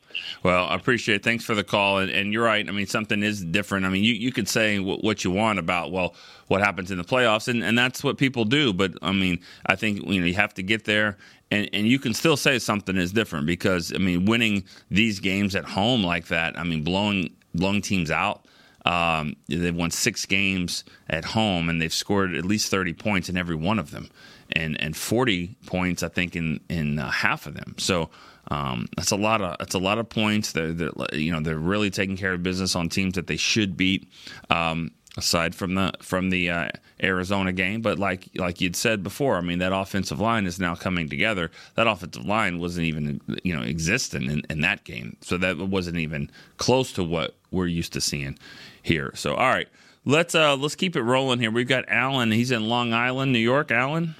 Well, 0.42 0.66
I 0.66 0.74
appreciate 0.74 1.16
it. 1.16 1.22
Thanks 1.22 1.44
for 1.44 1.54
the 1.54 1.62
call. 1.64 1.98
And, 1.98 2.10
and 2.10 2.32
you're 2.32 2.44
right. 2.44 2.68
I 2.68 2.72
mean, 2.72 2.86
something 2.86 3.22
is 3.22 3.44
different. 3.44 3.86
I 3.86 3.88
mean, 3.90 4.02
you, 4.02 4.14
you 4.14 4.32
could 4.32 4.48
say 4.48 4.78
what, 4.80 5.04
what 5.04 5.22
you 5.24 5.30
want 5.30 5.58
about, 5.58 5.92
well, 5.92 6.14
what 6.48 6.60
happens 6.60 6.90
in 6.90 6.98
the 6.98 7.04
playoffs, 7.04 7.46
and, 7.48 7.62
and 7.62 7.78
that's 7.78 8.02
what 8.02 8.18
people 8.18 8.44
do. 8.44 8.72
But, 8.72 8.92
I 9.02 9.12
mean, 9.12 9.38
I 9.66 9.76
think, 9.76 10.04
you 10.06 10.20
know, 10.20 10.26
you 10.26 10.34
have 10.34 10.54
to 10.54 10.62
get 10.62 10.84
there. 10.84 11.16
And, 11.52 11.68
and 11.72 11.86
you 11.86 11.98
can 11.98 12.14
still 12.14 12.36
say 12.36 12.58
something 12.58 12.96
is 12.96 13.12
different 13.12 13.46
because, 13.46 13.92
I 13.94 13.98
mean, 13.98 14.24
winning 14.24 14.64
these 14.90 15.20
games 15.20 15.54
at 15.56 15.64
home 15.64 16.02
like 16.02 16.26
that, 16.28 16.58
I 16.58 16.64
mean, 16.64 16.82
blowing 16.84 17.30
blowing 17.54 17.82
teams 17.82 18.10
out. 18.12 18.44
Um, 18.84 19.36
they've 19.48 19.74
won 19.74 19.90
six 19.90 20.26
games 20.26 20.84
at 21.08 21.24
home, 21.24 21.68
and 21.68 21.80
they've 21.80 21.92
scored 21.92 22.34
at 22.34 22.44
least 22.44 22.70
thirty 22.70 22.92
points 22.92 23.28
in 23.28 23.36
every 23.36 23.56
one 23.56 23.78
of 23.78 23.90
them, 23.90 24.10
and 24.52 24.80
and 24.80 24.96
forty 24.96 25.56
points, 25.66 26.02
I 26.02 26.08
think, 26.08 26.36
in 26.36 26.60
in 26.68 26.98
uh, 26.98 27.10
half 27.10 27.46
of 27.46 27.54
them. 27.54 27.74
So 27.78 28.10
um, 28.50 28.86
that's 28.96 29.10
a 29.10 29.16
lot 29.16 29.40
of 29.40 29.56
that's 29.58 29.74
a 29.74 29.78
lot 29.78 29.98
of 29.98 30.08
points. 30.08 30.52
They're, 30.52 30.72
they're 30.72 30.92
you 31.12 31.32
know 31.32 31.40
they're 31.40 31.58
really 31.58 31.90
taking 31.90 32.16
care 32.16 32.32
of 32.32 32.42
business 32.42 32.74
on 32.74 32.88
teams 32.88 33.14
that 33.14 33.26
they 33.26 33.36
should 33.36 33.76
beat. 33.76 34.10
Um, 34.48 34.90
aside 35.16 35.54
from 35.54 35.74
the 35.74 35.92
from 36.00 36.30
the 36.30 36.50
uh, 36.50 36.68
Arizona 37.02 37.52
game, 37.52 37.82
but 37.82 37.98
like 37.98 38.28
like 38.36 38.60
you'd 38.60 38.76
said 38.76 39.02
before, 39.02 39.36
I 39.36 39.40
mean 39.40 39.58
that 39.58 39.72
offensive 39.72 40.20
line 40.20 40.46
is 40.46 40.58
now 40.58 40.74
coming 40.74 41.08
together. 41.08 41.50
That 41.74 41.86
offensive 41.86 42.24
line 42.24 42.58
wasn't 42.58 42.86
even 42.86 43.20
you 43.42 43.54
know 43.54 43.62
existent 43.62 44.30
in, 44.30 44.42
in 44.48 44.60
that 44.60 44.84
game, 44.84 45.16
so 45.20 45.36
that 45.38 45.58
wasn't 45.58 45.96
even 45.98 46.30
close 46.56 46.92
to 46.94 47.04
what 47.04 47.34
we're 47.50 47.66
used 47.66 47.92
to 47.94 48.00
seeing 48.00 48.38
here. 48.82 49.12
So 49.14 49.34
all 49.34 49.50
right, 49.50 49.68
let's 50.04 50.34
uh 50.34 50.56
let's 50.56 50.76
keep 50.76 50.96
it 50.96 51.02
rolling 51.02 51.40
here. 51.40 51.50
We've 51.50 51.68
got 51.68 51.84
Allen. 51.88 52.30
He's 52.32 52.50
in 52.50 52.68
Long 52.68 52.92
Island, 52.92 53.32
New 53.32 53.38
York. 53.38 53.70
Allen. 53.70 54.14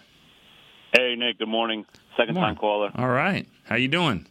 Hey 0.97 1.14
Nick, 1.16 1.38
good 1.38 1.49
morning. 1.49 1.87
Second 2.16 2.35
Morning. 2.35 2.56
time 2.56 2.61
caller. 2.61 2.90
All 2.97 3.09
right, 3.09 3.47
how 3.64 3.76
you 3.76 3.88
doing? 3.88 4.26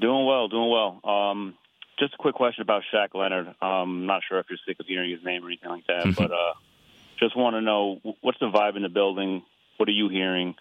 Doing 0.00 0.26
well, 0.26 0.48
doing 0.48 0.70
well. 0.70 1.00
Um, 1.08 1.54
just 1.98 2.14
a 2.14 2.16
quick 2.16 2.34
question 2.34 2.62
about 2.62 2.82
Shaq 2.92 3.14
Leonard. 3.14 3.48
Um, 3.48 3.54
I'm 3.60 4.06
not 4.06 4.22
sure 4.28 4.38
if 4.38 4.46
you're 4.48 4.58
sick 4.66 4.78
of 4.80 4.86
hearing 4.86 5.10
his 5.10 5.24
name 5.24 5.44
or 5.44 5.48
anything 5.48 5.70
like 5.70 5.86
that, 5.86 6.14
but 6.16 6.32
uh, 6.32 6.54
just 7.18 7.36
want 7.36 7.54
to 7.56 7.60
know 7.60 8.00
what's 8.20 8.38
the 8.38 8.50
vibe 8.50 8.76
in 8.76 8.82
the 8.82 8.88
building. 8.88 9.42
What 9.76 9.88
are 9.88 9.92
you 9.92 10.08
hearing? 10.08 10.54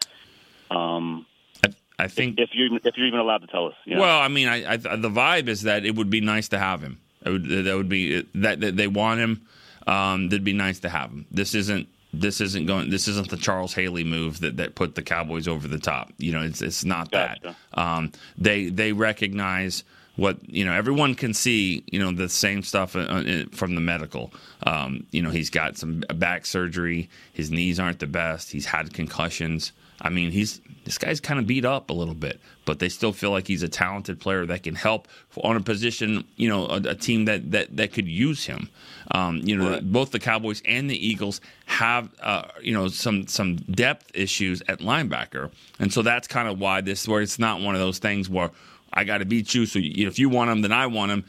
Um, 0.70 1.26
I, 1.64 1.74
I 2.00 2.08
think 2.08 2.40
if 2.40 2.50
you 2.54 2.80
if 2.84 2.98
you're 2.98 3.08
even 3.08 3.20
allowed 3.20 3.40
to 3.40 3.48
tell 3.48 3.68
us. 3.68 3.76
You 3.86 3.96
know? 3.96 4.02
Well, 4.02 4.20
I 4.20 4.28
mean, 4.28 4.48
I, 4.48 4.74
I, 4.74 4.78
the 4.78 5.10
vibe 5.10 5.48
is 5.48 5.64
that 5.64 5.86
it 5.86 5.96
would 5.96 6.10
be 6.10 6.22
nice 6.22 6.50
to 6.50 6.60
have 6.60 6.82
him. 6.82 7.00
It 7.26 7.30
would, 7.30 7.48
that 7.66 7.76
would 7.76 7.90
be 7.90 8.22
that, 8.36 8.60
that 8.62 8.76
they 8.76 8.88
want 8.88 9.20
him. 9.20 9.42
Um, 9.86 10.30
that'd 10.30 10.44
be 10.44 10.54
nice 10.54 10.80
to 10.80 10.90
have 10.90 11.12
him. 11.12 11.26
This 11.32 11.54
isn't 11.56 11.88
this 12.14 12.42
isn't 12.42 12.68
going. 12.68 12.90
This 12.90 13.08
isn't 13.08 13.30
the 13.30 13.38
Charles 13.38 13.74
Haley 13.74 14.04
move 14.04 14.40
that, 14.42 14.58
that 14.58 14.76
put 14.76 14.96
the 14.96 15.02
Cowboys 15.02 15.48
over 15.48 15.68
the 15.68 15.80
top. 15.80 16.12
You 16.18 16.32
know, 16.32 16.42
it's 16.42 16.62
it's 16.62 16.86
not 16.86 17.12
Gotcha. 17.12 17.56
that. 17.74 17.80
Um, 17.80 18.12
they 18.38 18.70
they 18.70 18.94
recognize 18.94 19.84
what 20.16 20.38
you 20.48 20.66
know. 20.66 20.74
Everyone 20.74 21.16
can 21.16 21.34
see 21.34 21.84
you 21.92 22.00
know 22.00 22.12
the 22.12 22.30
same 22.30 22.64
stuff 22.64 22.96
uh, 22.96 23.00
uh, 23.00 23.44
from 23.52 23.76
the 23.76 23.82
medical. 23.82 24.32
Um, 24.64 25.06
you 25.12 25.22
know, 25.22 25.30
he's 25.30 25.50
got 25.50 25.78
some 25.78 26.04
back 26.16 26.46
surgery. 26.46 27.10
His 27.32 27.52
knees 27.52 27.80
aren't 27.80 28.00
the 28.00 28.08
best. 28.08 28.52
He's 28.52 28.66
had 28.66 28.94
concussions. 28.94 29.72
I 30.02 30.10
mean, 30.10 30.32
he's 30.32 30.60
this 30.84 30.98
guy's 30.98 31.20
kind 31.20 31.40
of 31.40 31.48
beat 31.48 31.64
up 31.66 31.90
a 31.90 31.94
little 31.94 32.14
bit, 32.14 32.42
but 32.66 32.80
they 32.80 32.90
still 32.90 33.14
feel 33.14 33.32
like 33.32 33.48
he's 33.48 33.64
a 33.64 33.70
talented 33.70 34.20
player 34.20 34.46
that 34.46 34.64
can 34.64 34.76
help 34.76 35.08
on 35.42 35.56
a 35.56 35.62
position, 35.62 36.26
you 36.36 36.50
know, 36.50 36.68
a, 36.68 36.76
a 36.90 36.96
team 36.96 37.26
that, 37.26 37.52
that 37.52 37.76
that 37.78 37.94
could 37.94 38.08
use 38.08 38.46
him. 38.46 38.70
Um, 39.12 39.38
you 39.44 39.56
know, 39.56 39.80
both 39.82 40.12
the 40.12 40.20
Cowboys 40.20 40.62
and 40.66 40.90
the 40.90 41.08
Eagles 41.08 41.42
have, 41.66 42.10
uh, 42.22 42.44
you 42.62 42.74
know, 42.74 42.88
some 42.90 43.28
some 43.28 43.56
depth 43.56 44.12
issues 44.14 44.62
at 44.68 44.80
linebacker, 44.80 45.52
and 45.80 45.92
so 45.92 46.02
that's 46.02 46.28
kind 46.28 46.48
of 46.48 46.60
why 46.60 46.82
this 46.82 47.08
where 47.08 47.22
it's 47.22 47.40
not 47.40 47.62
one 47.62 47.76
of 47.76 47.82
those 47.82 48.00
things 48.00 48.30
where 48.30 48.52
I 48.94 49.04
got 49.04 49.20
to 49.20 49.26
beat 49.26 49.54
you. 49.54 49.66
So 49.66 49.80
if 49.82 50.20
you 50.20 50.30
want 50.30 50.52
him, 50.52 50.62
then 50.62 50.72
I 50.72 50.88
want 50.88 51.12
him. 51.12 51.26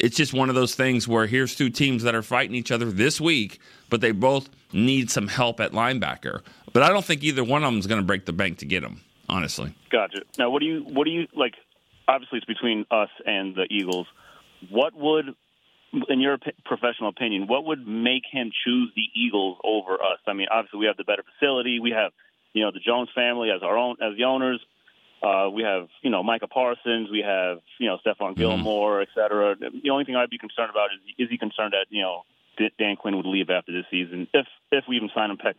It's 0.00 0.16
just 0.16 0.32
one 0.32 0.48
of 0.48 0.56
those 0.56 0.74
things 0.74 1.06
where 1.06 1.26
here's 1.26 1.54
two 1.54 1.70
teams 1.70 2.02
that 2.02 2.14
are 2.14 2.22
fighting 2.22 2.56
each 2.56 2.72
other 2.72 2.90
this 2.90 3.20
week, 3.20 3.60
but 3.90 4.00
they 4.00 4.10
both 4.10 4.48
need 4.72 5.10
some 5.10 5.28
help 5.28 5.60
at 5.60 5.70
linebacker. 5.70 6.42
But 6.72 6.82
I 6.82 6.88
don't 6.88 7.04
think 7.04 7.22
either 7.22 7.44
one 7.44 7.62
of 7.62 7.70
them 7.72 7.78
is 7.78 7.86
going 7.86 8.00
to 8.00 8.06
break 8.06 8.24
the 8.24 8.32
bank 8.32 8.58
to 8.58 8.66
get 8.66 8.82
him. 8.82 9.00
Honestly, 9.26 9.74
Gotcha. 9.90 10.20
Now, 10.38 10.50
what 10.50 10.60
do 10.60 10.66
you 10.66 10.80
what 10.82 11.04
do 11.04 11.10
you 11.10 11.26
like? 11.34 11.54
Obviously, 12.06 12.38
it's 12.38 12.46
between 12.46 12.84
us 12.90 13.08
and 13.24 13.54
the 13.54 13.66
Eagles. 13.70 14.06
What 14.68 14.94
would, 14.94 15.34
in 16.10 16.20
your 16.20 16.36
professional 16.66 17.08
opinion, 17.08 17.46
what 17.46 17.64
would 17.64 17.86
make 17.86 18.24
him 18.30 18.50
choose 18.64 18.92
the 18.94 19.06
Eagles 19.18 19.56
over 19.64 19.94
us? 19.94 20.18
I 20.26 20.34
mean, 20.34 20.48
obviously, 20.50 20.80
we 20.80 20.86
have 20.86 20.98
the 20.98 21.04
better 21.04 21.22
facility. 21.22 21.80
We 21.80 21.92
have, 21.92 22.12
you 22.52 22.64
know, 22.64 22.70
the 22.70 22.80
Jones 22.80 23.08
family 23.14 23.50
as 23.50 23.62
our 23.62 23.78
own 23.78 23.96
as 24.02 24.14
the 24.18 24.24
owners. 24.24 24.60
Uh, 25.24 25.48
we 25.48 25.62
have, 25.62 25.88
you 26.02 26.10
know, 26.10 26.22
Micah 26.22 26.46
Parsons. 26.46 27.08
We 27.10 27.22
have, 27.24 27.58
you 27.78 27.88
know, 27.88 27.98
Stephon 28.04 28.36
Gilmore, 28.36 29.00
et 29.00 29.08
cetera. 29.14 29.56
The 29.56 29.90
only 29.90 30.04
thing 30.04 30.16
I'd 30.16 30.28
be 30.28 30.38
concerned 30.38 30.70
about 30.70 30.90
is 30.92 31.00
is 31.18 31.30
he 31.30 31.38
concerned 31.38 31.72
that 31.72 31.86
you 31.88 32.02
know 32.02 32.24
Dan 32.78 32.96
Quinn 32.96 33.16
would 33.16 33.26
leave 33.26 33.50
after 33.50 33.72
this 33.72 33.86
season, 33.90 34.28
if 34.34 34.46
if 34.70 34.84
we 34.88 34.96
even 34.96 35.10
sign 35.14 35.30
him 35.30 35.38
pe- 35.38 35.52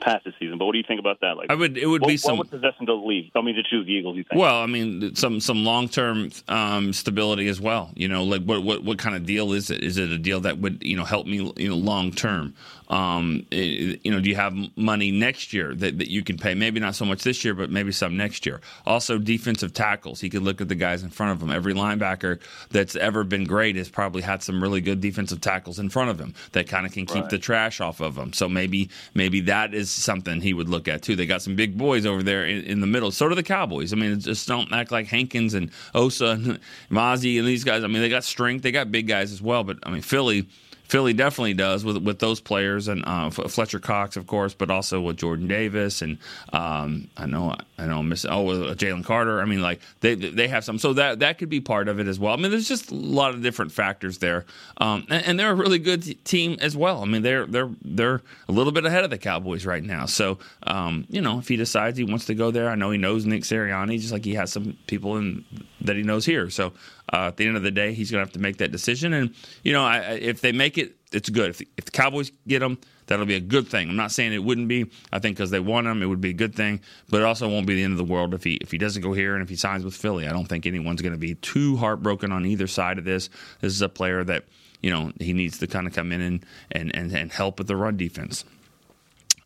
past 0.00 0.24
this 0.24 0.34
season. 0.38 0.58
But 0.58 0.66
what 0.66 0.72
do 0.72 0.78
you 0.78 0.84
think 0.86 1.00
about 1.00 1.20
that? 1.20 1.36
Like, 1.36 1.50
I 1.50 1.54
would. 1.54 1.76
It 1.76 1.86
would 1.86 2.02
what, 2.02 2.08
be 2.08 2.16
some. 2.16 2.36
what 2.36 2.50
would 2.50 2.60
possess 2.60 2.78
him 2.78 2.86
to 2.86 2.94
leave? 2.94 3.30
I 3.34 3.42
mean, 3.42 3.56
to 3.56 3.62
choose 3.62 3.86
the 3.86 3.92
Eagles. 3.92 4.16
You 4.16 4.24
think? 4.24 4.40
Well, 4.40 4.62
I 4.62 4.66
mean, 4.66 5.14
some 5.14 5.40
some 5.40 5.64
long 5.64 5.88
term 5.88 6.30
um, 6.48 6.92
stability 6.92 7.48
as 7.48 7.60
well. 7.60 7.90
You 7.94 8.08
know, 8.08 8.24
like 8.24 8.44
what, 8.44 8.62
what 8.62 8.84
what 8.84 8.98
kind 8.98 9.16
of 9.16 9.26
deal 9.26 9.52
is 9.52 9.70
it? 9.70 9.82
Is 9.82 9.96
it 9.96 10.10
a 10.10 10.18
deal 10.18 10.40
that 10.40 10.58
would 10.58 10.82
you 10.82 10.96
know 10.96 11.04
help 11.04 11.26
me 11.26 11.52
you 11.56 11.68
know 11.68 11.76
long 11.76 12.12
term? 12.12 12.54
Um, 12.88 13.44
it- 13.50 14.00
you 14.04 14.10
know, 14.10 14.20
do 14.20 14.28
you 14.30 14.36
have 14.36 14.54
money 14.76 15.10
next 15.10 15.52
year 15.52 15.74
that, 15.74 15.98
that 15.98 16.10
you 16.10 16.22
can 16.22 16.38
pay? 16.38 16.54
Maybe 16.54 16.80
not 16.80 16.94
so 16.94 17.04
much 17.04 17.22
this 17.22 17.44
year, 17.44 17.54
but 17.54 17.70
maybe 17.70 17.92
some 17.92 18.16
next 18.16 18.46
year. 18.46 18.60
Also, 18.86 19.18
defensive 19.18 19.74
tackles. 19.74 20.20
He 20.20 20.30
could 20.30 20.42
look 20.42 20.60
at 20.60 20.68
the 20.68 20.74
guys 20.74 21.02
in 21.02 21.10
front 21.10 21.32
of 21.32 21.42
him. 21.42 21.50
Every 21.54 21.74
linebacker 21.74 22.40
that's 22.70 22.96
ever 22.96 23.24
been 23.24 23.44
great 23.44 23.76
has 23.76 23.88
probably 23.90 24.22
had 24.22 24.42
some 24.42 24.62
really 24.62 24.80
good 24.80 25.00
defensive 25.00 25.40
tackles 25.40 25.78
in 25.78 25.90
front 25.90 26.10
of 26.10 26.18
him 26.18 26.34
that 26.52 26.66
kind 26.68 26.86
of 26.86 26.92
can 26.92 27.04
keep 27.04 27.22
Right. 27.22 27.30
the 27.30 27.38
trash 27.38 27.80
off 27.80 28.00
of 28.00 28.16
him. 28.16 28.32
So 28.32 28.48
maybe 28.48 28.88
maybe 29.14 29.40
that 29.42 29.74
is 29.74 29.90
something 29.90 30.40
he 30.40 30.54
would 30.54 30.68
look 30.68 30.88
at 30.88 31.02
too. 31.02 31.14
They 31.16 31.26
got 31.26 31.42
some 31.42 31.56
big 31.56 31.76
boys 31.76 32.06
over 32.06 32.22
there 32.22 32.46
in, 32.46 32.64
in 32.64 32.80
the 32.80 32.86
middle. 32.86 33.10
So 33.10 33.28
do 33.28 33.34
the 33.34 33.42
Cowboys. 33.42 33.92
I 33.92 33.96
mean, 33.96 34.18
just 34.20 34.48
don't 34.48 34.72
act 34.72 34.90
like 34.90 35.08
Hankins 35.08 35.52
and 35.54 35.70
Osa 35.94 36.28
and 36.30 36.58
Mazi 36.90 37.38
and 37.38 37.46
these 37.46 37.64
guys. 37.64 37.84
I 37.84 37.86
mean, 37.86 38.00
they 38.00 38.08
got 38.08 38.24
strength. 38.24 38.62
They 38.62 38.72
got 38.72 38.90
big 38.90 39.06
guys 39.08 39.30
as 39.32 39.42
well. 39.42 39.62
But 39.64 39.78
I 39.82 39.90
mean, 39.90 40.02
Philly. 40.02 40.48
Philly 40.88 41.12
definitely 41.12 41.54
does 41.54 41.84
with 41.84 41.98
with 41.98 42.18
those 42.18 42.40
players 42.40 42.88
and 42.88 43.04
uh, 43.06 43.30
Fletcher 43.30 43.78
Cox, 43.78 44.16
of 44.16 44.26
course, 44.26 44.54
but 44.54 44.70
also 44.70 45.00
with 45.00 45.18
Jordan 45.18 45.46
Davis 45.46 46.02
and 46.02 46.18
um, 46.52 47.08
I 47.16 47.26
know 47.26 47.54
I 47.78 47.86
know 47.86 48.02
Miss 48.02 48.24
oh 48.24 48.42
with 48.42 48.78
Jalen 48.78 49.04
Carter. 49.04 49.40
I 49.40 49.44
mean, 49.44 49.60
like 49.60 49.80
they 50.00 50.14
they 50.14 50.48
have 50.48 50.64
some, 50.64 50.78
so 50.78 50.94
that 50.94 51.18
that 51.20 51.38
could 51.38 51.50
be 51.50 51.60
part 51.60 51.88
of 51.88 52.00
it 52.00 52.08
as 52.08 52.18
well. 52.18 52.32
I 52.32 52.36
mean, 52.36 52.50
there's 52.50 52.68
just 52.68 52.90
a 52.90 52.94
lot 52.94 53.34
of 53.34 53.42
different 53.42 53.70
factors 53.72 54.18
there, 54.18 54.46
um, 54.78 55.06
and, 55.10 55.24
and 55.26 55.40
they're 55.40 55.50
a 55.50 55.54
really 55.54 55.78
good 55.78 56.02
t- 56.02 56.14
team 56.14 56.56
as 56.60 56.76
well. 56.76 57.02
I 57.02 57.04
mean, 57.04 57.22
they're 57.22 57.46
they're 57.46 57.70
they're 57.82 58.22
a 58.48 58.52
little 58.52 58.72
bit 58.72 58.86
ahead 58.86 59.04
of 59.04 59.10
the 59.10 59.18
Cowboys 59.18 59.66
right 59.66 59.82
now. 59.84 60.06
So 60.06 60.38
um, 60.62 61.06
you 61.10 61.20
know, 61.20 61.38
if 61.38 61.48
he 61.48 61.56
decides 61.56 61.98
he 61.98 62.04
wants 62.04 62.24
to 62.26 62.34
go 62.34 62.50
there, 62.50 62.70
I 62.70 62.74
know 62.74 62.90
he 62.90 62.98
knows 62.98 63.26
Nick 63.26 63.42
Sirianni, 63.42 64.00
just 64.00 64.12
like 64.12 64.24
he 64.24 64.34
has 64.34 64.50
some 64.50 64.76
people 64.86 65.18
in 65.18 65.44
that 65.82 65.96
he 65.96 66.02
knows 66.02 66.24
here. 66.24 66.50
So 66.50 66.72
uh, 67.12 67.28
at 67.28 67.36
the 67.36 67.46
end 67.46 67.56
of 67.56 67.62
the 67.62 67.70
day, 67.70 67.94
he's 67.94 68.10
going 68.10 68.20
to 68.20 68.26
have 68.26 68.32
to 68.32 68.38
make 68.38 68.58
that 68.58 68.72
decision. 68.72 69.12
And 69.12 69.34
you 69.62 69.72
know, 69.72 69.84
I, 69.84 69.98
if 70.14 70.40
they 70.40 70.52
make 70.52 70.78
it, 70.78 70.96
it's 71.12 71.30
good. 71.30 71.50
If 71.50 71.58
the, 71.58 71.68
if 71.76 71.84
the 71.86 71.90
Cowboys 71.90 72.30
get 72.46 72.62
him, 72.62 72.78
that'll 73.06 73.26
be 73.26 73.34
a 73.34 73.40
good 73.40 73.66
thing. 73.68 73.88
I'm 73.88 73.96
not 73.96 74.12
saying 74.12 74.32
it 74.32 74.44
wouldn't 74.44 74.68
be. 74.68 74.90
I 75.12 75.18
think 75.18 75.36
because 75.36 75.50
they 75.50 75.60
want 75.60 75.86
him, 75.86 76.02
it 76.02 76.06
would 76.06 76.20
be 76.20 76.30
a 76.30 76.34
good 76.34 76.54
thing. 76.54 76.80
But 77.08 77.20
it 77.20 77.24
also 77.24 77.48
won't 77.48 77.66
be 77.66 77.74
the 77.74 77.82
end 77.82 77.92
of 77.92 77.98
the 77.98 78.12
world 78.12 78.34
if 78.34 78.44
he 78.44 78.54
if 78.56 78.70
he 78.70 78.78
doesn't 78.78 79.02
go 79.02 79.12
here 79.12 79.34
and 79.34 79.42
if 79.42 79.48
he 79.48 79.56
signs 79.56 79.84
with 79.84 79.94
Philly. 79.94 80.26
I 80.26 80.32
don't 80.32 80.46
think 80.46 80.66
anyone's 80.66 81.02
going 81.02 81.14
to 81.14 81.18
be 81.18 81.34
too 81.36 81.76
heartbroken 81.76 82.32
on 82.32 82.46
either 82.46 82.66
side 82.66 82.98
of 82.98 83.04
this. 83.04 83.30
This 83.60 83.72
is 83.72 83.82
a 83.82 83.88
player 83.88 84.24
that 84.24 84.44
you 84.82 84.90
know 84.90 85.12
he 85.18 85.32
needs 85.32 85.58
to 85.58 85.66
kind 85.66 85.86
of 85.86 85.94
come 85.94 86.12
in 86.12 86.20
and 86.20 86.46
and 86.70 86.94
and, 86.94 87.12
and 87.12 87.32
help 87.32 87.58
with 87.58 87.68
the 87.68 87.76
run 87.76 87.96
defense. 87.96 88.44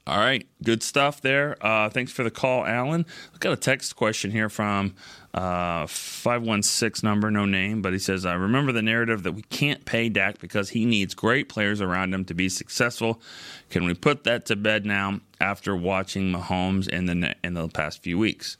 All 0.05 0.18
right, 0.18 0.45
good 0.64 0.83
stuff 0.83 1.21
there. 1.21 1.57
Uh, 1.64 1.88
thanks 1.88 2.11
for 2.11 2.25
the 2.25 2.31
call, 2.31 2.66
Alan. 2.66 3.07
I've 3.33 3.38
got 3.38 3.53
a 3.53 3.57
text 3.57 3.95
question 3.95 4.33
here 4.33 4.49
from 4.49 4.97
uh, 5.35 5.87
516 5.87 7.07
number, 7.09 7.31
no 7.31 7.47
name, 7.47 7.81
but 7.81 7.92
he 7.92 7.99
says, 7.99 8.27
I 8.27 8.35
remember 8.35 8.73
the 8.73 8.83
narrative 8.83 9.23
that 9.23 9.33
we 9.33 9.42
can't 9.42 9.85
pay 9.85 10.11
Dak 10.11 10.38
because 10.38 10.71
he 10.71 10.85
needs 10.85 11.14
great 11.14 11.49
players 11.49 11.81
around 11.81 12.12
him 12.12 12.25
to 12.27 12.35
be 12.35 12.49
successful. 12.51 13.21
Can 13.71 13.85
we 13.85 13.95
put 13.95 14.25
that 14.25 14.47
to 14.47 14.57
bed 14.57 14.85
now 14.85 15.21
after 15.40 15.75
watching 15.75 16.33
Mahomes 16.33 16.87
in 16.88 17.07
the 17.07 17.35
in 17.42 17.55
the 17.55 17.68
past 17.68 18.03
few 18.03 18.18
weeks? 18.18 18.59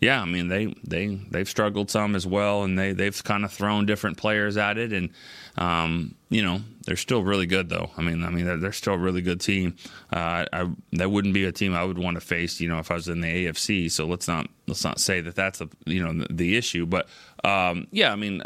Yeah, 0.00 0.20
I 0.20 0.26
mean 0.26 0.48
they 0.48 0.74
they 0.84 1.14
they've 1.30 1.48
struggled 1.48 1.90
some 1.90 2.14
as 2.16 2.26
well, 2.26 2.64
and 2.64 2.78
they 2.78 2.92
they've 2.92 3.24
kind 3.24 3.44
of 3.44 3.52
thrown 3.52 3.86
different 3.86 4.18
players 4.18 4.56
at 4.56 4.76
it, 4.76 4.92
and 4.92 5.10
um, 5.56 6.14
you 6.28 6.42
know, 6.42 6.60
they're 6.84 6.96
still 6.96 7.22
really 7.22 7.46
good 7.46 7.68
though. 7.68 7.90
I 7.96 8.02
mean, 8.02 8.24
I 8.24 8.30
mean, 8.30 8.44
they're, 8.44 8.58
they're 8.58 8.72
still 8.72 8.94
a 8.94 8.98
really 8.98 9.22
good 9.22 9.40
team. 9.40 9.76
Uh, 10.12 10.44
I, 10.52 10.68
that 10.92 11.10
wouldn't 11.10 11.34
be 11.34 11.44
a 11.44 11.52
team 11.52 11.74
I 11.74 11.84
would 11.84 11.98
want 11.98 12.16
to 12.16 12.20
face, 12.20 12.60
you 12.60 12.68
know, 12.68 12.78
if 12.78 12.90
I 12.90 12.94
was 12.94 13.08
in 13.08 13.20
the 13.20 13.46
AFC. 13.46 13.90
So 13.90 14.06
let's 14.06 14.28
not 14.28 14.48
let's 14.66 14.84
not 14.84 14.98
say 14.98 15.20
that 15.20 15.34
that's 15.34 15.60
a 15.60 15.68
you 15.86 16.02
know 16.04 16.24
the, 16.26 16.32
the 16.32 16.56
issue. 16.56 16.84
But 16.84 17.08
um, 17.44 17.86
yeah, 17.90 18.12
I 18.12 18.16
mean, 18.16 18.42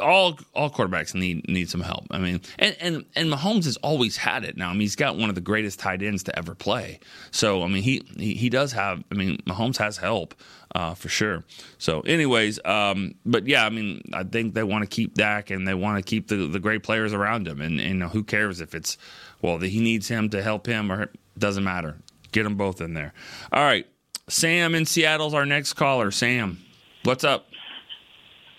all 0.00 0.38
all 0.54 0.70
quarterbacks 0.70 1.14
need 1.14 1.48
need 1.48 1.68
some 1.68 1.82
help. 1.82 2.06
I 2.10 2.18
mean, 2.18 2.40
and 2.58 2.76
and 2.80 3.04
and 3.14 3.30
Mahomes 3.30 3.64
has 3.64 3.76
always 3.78 4.16
had 4.16 4.44
it. 4.44 4.56
Now, 4.56 4.70
I 4.70 4.72
mean, 4.72 4.82
he's 4.82 4.96
got 4.96 5.18
one 5.18 5.28
of 5.28 5.34
the 5.34 5.40
greatest 5.42 5.80
tight 5.80 6.02
ends 6.02 6.22
to 6.24 6.38
ever 6.38 6.54
play. 6.54 7.00
So 7.30 7.62
I 7.62 7.66
mean, 7.66 7.82
he 7.82 8.06
he, 8.16 8.34
he 8.34 8.48
does 8.48 8.72
have. 8.72 9.04
I 9.10 9.16
mean, 9.16 9.38
Mahomes 9.46 9.76
has 9.78 9.98
help 9.98 10.34
uh, 10.74 10.94
for 10.94 11.08
sure. 11.08 11.44
So, 11.78 12.00
anyways, 12.00 12.58
um, 12.64 13.14
but 13.24 13.46
yeah, 13.46 13.64
I 13.64 13.70
mean, 13.70 14.02
I 14.12 14.24
think 14.24 14.54
they 14.54 14.64
want 14.64 14.82
to 14.82 14.88
keep 14.88 15.14
Dak 15.14 15.50
and 15.50 15.66
they 15.66 15.74
want 15.74 15.98
to 15.98 16.02
keep 16.02 16.28
the, 16.28 16.48
the 16.48 16.58
great 16.58 16.82
players 16.82 17.12
around 17.12 17.46
him. 17.46 17.60
And, 17.60 17.80
and 17.80 18.02
who 18.04 18.24
cares 18.24 18.60
if 18.60 18.74
it's, 18.74 18.98
well, 19.40 19.58
he 19.58 19.80
needs 19.80 20.08
him 20.08 20.28
to 20.30 20.42
help 20.42 20.66
him 20.66 20.90
or 20.90 21.10
doesn't 21.38 21.64
matter. 21.64 21.98
Get 22.32 22.42
them 22.42 22.56
both 22.56 22.80
in 22.80 22.94
there. 22.94 23.12
All 23.52 23.62
right. 23.62 23.86
Sam 24.28 24.74
in 24.74 24.86
Seattle's 24.86 25.34
our 25.34 25.46
next 25.46 25.74
caller. 25.74 26.10
Sam, 26.10 26.58
what's 27.04 27.24
up? 27.24 27.46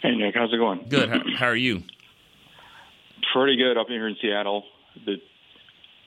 Hey, 0.01 0.15
Nick. 0.15 0.35
How's 0.35 0.53
it 0.53 0.57
going? 0.57 0.85
Good. 0.87 1.09
How, 1.09 1.21
how 1.37 1.47
are 1.47 1.55
you? 1.55 1.83
Pretty 3.33 3.57
good 3.57 3.77
up 3.77 3.87
here 3.87 4.07
in 4.07 4.15
Seattle. 4.21 4.63
The 5.05 5.15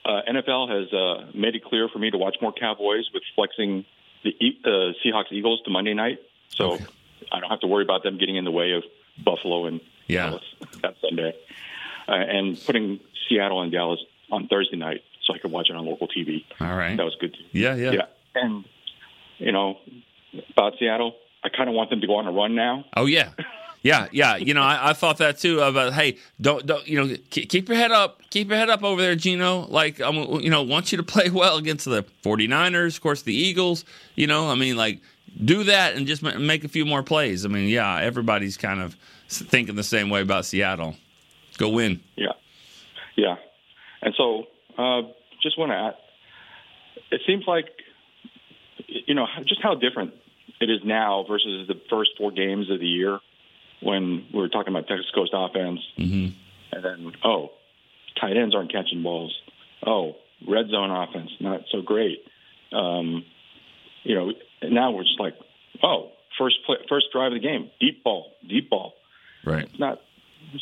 uh, 0.05 0.21
NFL 0.31 0.69
has 0.69 0.93
uh, 0.93 1.37
made 1.37 1.55
it 1.55 1.63
clear 1.63 1.89
for 1.91 1.99
me 1.99 2.09
to 2.09 2.17
watch 2.17 2.37
more 2.41 2.53
Cowboys 2.53 3.07
with 3.13 3.21
flexing 3.35 3.85
the 4.23 4.35
uh, 4.65 4.69
Seahawks 5.03 5.31
Eagles 5.31 5.61
to 5.65 5.71
Monday 5.71 5.93
night, 5.93 6.19
so 6.49 6.73
okay. 6.73 6.85
I 7.31 7.39
don't 7.39 7.49
have 7.49 7.61
to 7.61 7.67
worry 7.67 7.83
about 7.83 8.03
them 8.03 8.17
getting 8.17 8.35
in 8.35 8.45
the 8.45 8.51
way 8.51 8.71
of 8.73 8.83
Buffalo 9.23 9.65
and 9.65 9.81
yeah. 10.07 10.27
Dallas 10.27 10.43
that 10.81 10.95
Sunday, 11.01 11.35
uh, 12.07 12.11
and 12.11 12.59
putting 12.65 12.99
Seattle 13.27 13.61
and 13.61 13.71
Dallas 13.71 13.99
on 14.31 14.47
Thursday 14.47 14.77
night 14.77 15.01
so 15.23 15.33
I 15.33 15.37
could 15.37 15.51
watch 15.51 15.69
it 15.69 15.75
on 15.75 15.85
local 15.85 16.07
TV. 16.07 16.45
All 16.59 16.75
right, 16.75 16.95
that 16.95 17.03
was 17.03 17.15
good. 17.19 17.37
Yeah, 17.51 17.75
yeah, 17.75 17.91
yeah. 17.91 18.05
And 18.35 18.65
you 19.37 19.51
know 19.51 19.77
about 20.51 20.73
Seattle, 20.79 21.15
I 21.43 21.49
kind 21.49 21.69
of 21.69 21.75
want 21.75 21.89
them 21.89 22.01
to 22.01 22.07
go 22.07 22.15
on 22.15 22.27
a 22.27 22.31
run 22.31 22.55
now. 22.55 22.85
Oh 22.95 23.05
yeah. 23.05 23.31
Yeah, 23.81 24.07
yeah. 24.11 24.35
You 24.35 24.53
know, 24.53 24.61
I, 24.61 24.89
I 24.89 24.93
thought 24.93 25.17
that 25.19 25.37
too. 25.39 25.61
About 25.61 25.93
hey, 25.93 26.17
don't 26.41 26.65
don't 26.65 26.85
you 26.87 27.01
know 27.01 27.15
keep 27.29 27.69
your 27.69 27.77
head 27.77 27.91
up, 27.91 28.21
keep 28.29 28.49
your 28.49 28.57
head 28.57 28.69
up 28.69 28.83
over 28.83 29.01
there, 29.01 29.15
Geno. 29.15 29.67
Like 29.67 30.01
I'm, 30.01 30.15
you 30.41 30.49
know, 30.49 30.63
want 30.63 30.91
you 30.91 30.97
to 30.97 31.03
play 31.03 31.29
well 31.33 31.57
against 31.57 31.85
the 31.85 32.03
49ers, 32.23 32.95
of 32.95 33.01
course, 33.01 33.21
the 33.21 33.33
Eagles. 33.33 33.85
You 34.15 34.27
know, 34.27 34.49
I 34.49 34.55
mean, 34.55 34.75
like 34.75 34.99
do 35.43 35.63
that 35.65 35.95
and 35.95 36.07
just 36.07 36.21
make 36.21 36.63
a 36.63 36.67
few 36.67 36.85
more 36.85 37.03
plays. 37.03 37.45
I 37.45 37.47
mean, 37.47 37.69
yeah, 37.69 37.99
everybody's 37.99 38.57
kind 38.57 38.81
of 38.81 38.95
thinking 39.29 39.75
the 39.75 39.83
same 39.83 40.09
way 40.09 40.21
about 40.21 40.45
Seattle. 40.45 40.95
Go 41.57 41.69
win. 41.69 42.01
Yeah, 42.15 42.33
yeah. 43.15 43.35
And 44.01 44.13
so, 44.17 44.45
uh, 44.77 45.01
just 45.41 45.57
want 45.57 45.71
to 45.71 45.75
add, 45.75 45.93
it 47.11 47.21
seems 47.25 47.45
like 47.47 47.65
you 48.87 49.13
know 49.13 49.25
just 49.45 49.61
how 49.61 49.75
different 49.75 50.13
it 50.59 50.69
is 50.69 50.81
now 50.83 51.23
versus 51.25 51.67
the 51.69 51.79
first 51.89 52.11
four 52.17 52.31
games 52.31 52.69
of 52.69 52.81
the 52.81 52.87
year 52.87 53.19
when 53.81 54.25
we 54.33 54.39
were 54.39 54.49
talking 54.49 54.73
about 54.73 54.87
Texas 54.87 55.09
Coast 55.13 55.31
offense, 55.33 55.79
mm-hmm. 55.97 56.33
and 56.71 56.85
then 56.85 57.11
oh, 57.23 57.51
tight 58.19 58.37
ends 58.37 58.55
aren't 58.55 58.71
catching 58.71 59.03
balls. 59.03 59.35
Oh, 59.85 60.15
red 60.47 60.69
zone 60.69 60.91
offense 60.91 61.31
not 61.39 61.61
so 61.71 61.81
great. 61.81 62.23
Um, 62.71 63.25
you 64.03 64.15
know, 64.15 64.33
now 64.63 64.91
we're 64.91 65.03
just 65.03 65.19
like, 65.19 65.35
oh, 65.83 66.11
first 66.37 66.57
play, 66.65 66.77
first 66.87 67.07
drive 67.11 67.33
of 67.33 67.41
the 67.41 67.47
game, 67.47 67.69
deep 67.79 68.03
ball, 68.03 68.31
deep 68.47 68.69
ball. 68.69 68.93
Right. 69.45 69.63
It's 69.63 69.79
not 69.79 70.01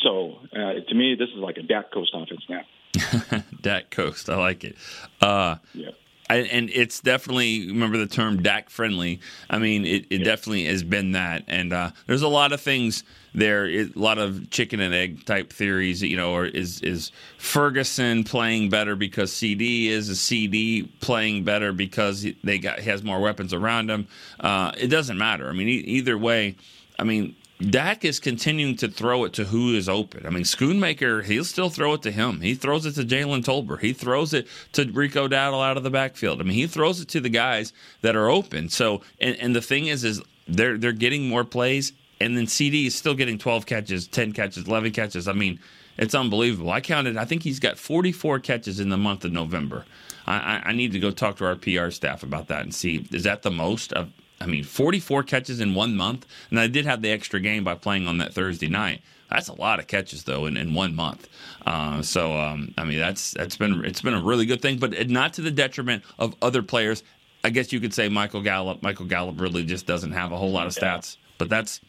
so. 0.01 0.39
Uh, 0.53 0.73
to 0.87 0.95
me, 0.95 1.15
this 1.15 1.29
is 1.29 1.37
like 1.37 1.57
a 1.57 1.63
Dak 1.63 1.91
Coast 1.91 2.11
offense 2.13 2.41
now. 2.49 3.43
Dak 3.61 3.89
Coast, 3.89 4.29
I 4.29 4.37
like 4.37 4.63
it. 4.63 4.75
Uh, 5.21 5.57
yeah 5.73 5.91
and 6.35 6.69
it's 6.71 6.99
definitely 6.99 7.67
remember 7.67 7.97
the 7.97 8.07
term 8.07 8.41
Dak 8.43 8.69
friendly. 8.69 9.19
I 9.49 9.59
mean, 9.59 9.85
it, 9.85 10.05
it 10.09 10.19
definitely 10.19 10.65
has 10.65 10.83
been 10.83 11.13
that, 11.13 11.43
and 11.47 11.71
uh, 11.71 11.91
there's 12.05 12.21
a 12.21 12.27
lot 12.27 12.51
of 12.51 12.61
things 12.61 13.03
there. 13.33 13.65
a 13.65 13.89
lot 13.95 14.17
of 14.17 14.49
chicken 14.49 14.79
and 14.79 14.93
egg 14.93 15.25
type 15.25 15.53
theories. 15.53 16.01
You 16.01 16.17
know, 16.17 16.33
or 16.33 16.45
is 16.45 16.81
is 16.81 17.11
Ferguson 17.37 18.23
playing 18.23 18.69
better 18.69 18.95
because 18.95 19.31
CeeDee 19.31 19.87
is 19.87 20.09
a 20.09 20.13
CeeDee 20.13 20.89
playing 20.99 21.43
better 21.43 21.71
because 21.71 22.25
they 22.43 22.57
got 22.57 22.79
he 22.79 22.89
has 22.89 23.03
more 23.03 23.19
weapons 23.19 23.53
around 23.53 23.89
him? 23.89 24.07
Uh, 24.39 24.71
it 24.77 24.87
doesn't 24.87 25.17
matter. 25.17 25.47
I 25.49 25.53
mean, 25.53 25.67
either 25.67 26.17
way. 26.17 26.55
I 26.99 27.03
mean, 27.03 27.35
Dak 27.59 28.05
is 28.05 28.19
continuing 28.19 28.75
to 28.77 28.87
throw 28.87 29.23
it 29.23 29.33
to 29.33 29.45
who 29.45 29.73
is 29.73 29.89
open. 29.89 30.27
I 30.27 30.29
mean, 30.29 30.43
Schoonmaker, 30.43 31.23
he'll 31.23 31.43
still 31.43 31.69
throw 31.69 31.93
it 31.93 32.03
to 32.03 32.11
him. 32.11 32.41
He 32.41 32.53
throws 32.53 32.85
it 32.85 32.93
to 32.93 33.03
Jalen 33.03 33.43
Tolbert. 33.43 33.79
He 33.79 33.93
throws 33.93 34.33
it 34.33 34.47
to 34.73 34.85
Rico 34.91 35.27
Dowdle 35.27 35.65
out 35.65 35.75
of 35.75 35.83
the 35.83 35.89
backfield. 35.89 36.39
I 36.39 36.43
mean, 36.43 36.53
he 36.53 36.67
throws 36.67 37.01
it 37.01 37.07
to 37.09 37.19
the 37.19 37.29
guys 37.29 37.73
that 38.01 38.15
are 38.15 38.29
open. 38.29 38.69
So, 38.69 39.01
and, 39.19 39.35
and 39.37 39.55
the 39.55 39.61
thing 39.61 39.87
is, 39.87 40.03
is 40.03 40.21
they're 40.47 40.77
they're 40.77 40.91
getting 40.91 41.27
more 41.27 41.43
plays, 41.43 41.93
and 42.21 42.37
then 42.37 42.45
CeeDee 42.45 42.87
is 42.87 42.95
still 42.95 43.15
getting 43.15 43.39
12 43.39 43.65
catches, 43.65 44.07
10 44.07 44.33
catches, 44.33 44.67
11 44.67 44.91
catches. 44.91 45.27
I 45.27 45.33
mean, 45.33 45.59
it's 45.97 46.13
unbelievable. 46.13 46.69
I 46.69 46.81
counted. 46.81 47.17
I 47.17 47.25
think 47.25 47.41
he's 47.41 47.59
got 47.59 47.79
44 47.79 48.39
catches 48.39 48.79
in 48.79 48.89
the 48.89 48.97
month 48.97 49.25
of 49.25 49.31
November. 49.31 49.85
I, 50.27 50.61
I 50.65 50.73
need 50.73 50.91
to 50.91 50.99
go 50.99 51.09
talk 51.09 51.37
to 51.37 51.45
our 51.45 51.55
PR 51.55 51.89
staff 51.89 52.21
about 52.21 52.49
that 52.49 52.61
and 52.61 52.75
see 52.75 53.07
is 53.11 53.23
that 53.23 53.43
the 53.43 53.51
most 53.51 53.93
of 53.93 54.11
I 54.39 54.45
mean, 54.45 54.63
44 54.63 55.23
catches 55.23 55.59
in 55.59 55.73
one 55.73 55.95
month. 55.95 56.25
And 56.49 56.59
I 56.59 56.67
did 56.67 56.85
have 56.85 57.01
the 57.01 57.09
extra 57.09 57.39
game 57.39 57.63
by 57.63 57.75
playing 57.75 58.07
on 58.07 58.19
that 58.19 58.33
Thursday 58.33 58.67
night. 58.67 59.01
That's 59.29 59.49
a 59.49 59.53
lot 59.53 59.79
of 59.79 59.87
catches 59.87 60.23
though 60.23 60.45
in, 60.45 60.55
in 60.55 60.73
one 60.73 60.95
month. 60.95 61.27
Uh, 61.65 62.01
so 62.01 62.37
um, 62.37 62.73
I 62.77 62.85
mean 62.85 62.97
that's 62.97 63.31
that's 63.31 63.57
been 63.57 63.83
it's 63.83 64.01
been 64.01 64.13
a 64.13 64.21
really 64.21 64.45
good 64.45 64.61
thing, 64.61 64.77
but 64.77 65.09
not 65.09 65.33
to 65.33 65.41
the 65.41 65.51
detriment 65.51 66.03
of 66.17 66.35
other 66.41 66.63
players. 66.63 67.03
I 67.43 67.49
guess 67.49 67.73
you 67.73 67.79
could 67.79 67.93
say 67.93 68.09
Michael 68.09 68.41
Gallup. 68.41 68.81
Michael 68.81 69.05
Gallup 69.05 69.39
really 69.39 69.63
just 69.63 69.85
doesn't 69.85 70.13
have 70.13 70.31
a 70.31 70.37
whole 70.37 70.51
lot 70.51 70.67
of 70.67 70.73
stats, 70.73 71.17
but 71.37 71.49
that's 71.49 71.81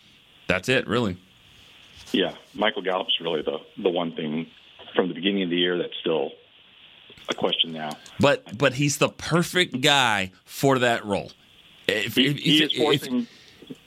that's 0.48 0.68
it 0.68 0.86
really. 0.88 1.16
Yeah, 2.12 2.34
Michael 2.54 2.82
Gallup's 2.82 3.16
really 3.20 3.42
the 3.42 3.58
the 3.82 3.90
one 3.90 4.16
thing 4.16 4.48
from 4.94 5.08
the 5.08 5.14
beginning 5.14 5.44
of 5.44 5.50
the 5.50 5.56
year 5.56 5.78
that's 5.78 5.96
still 6.00 6.32
a 7.28 7.34
question 7.34 7.72
now. 7.72 7.96
But 8.18 8.58
but 8.58 8.74
he's 8.74 8.98
the 8.98 9.10
perfect 9.10 9.80
guy 9.80 10.32
for 10.44 10.78
that 10.80 11.04
role. 11.04 11.30
If, 11.88 12.16
he, 12.16 12.26
if, 12.26 12.36
he 12.38 12.64
if, 12.64 12.72
forcing, 12.76 13.26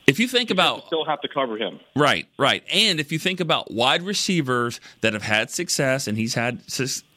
if 0.07 0.19
you 0.19 0.27
think 0.27 0.49
about 0.49 0.87
still 0.87 1.05
have 1.05 1.21
to 1.21 1.27
cover 1.27 1.57
him 1.57 1.79
right 1.95 2.27
right 2.37 2.63
and 2.71 2.99
if 2.99 3.11
you 3.11 3.19
think 3.19 3.39
about 3.39 3.71
wide 3.71 4.03
receivers 4.03 4.79
that 5.01 5.13
have 5.13 5.23
had 5.23 5.49
success 5.49 6.07
and 6.07 6.17
he's 6.17 6.33
had 6.33 6.61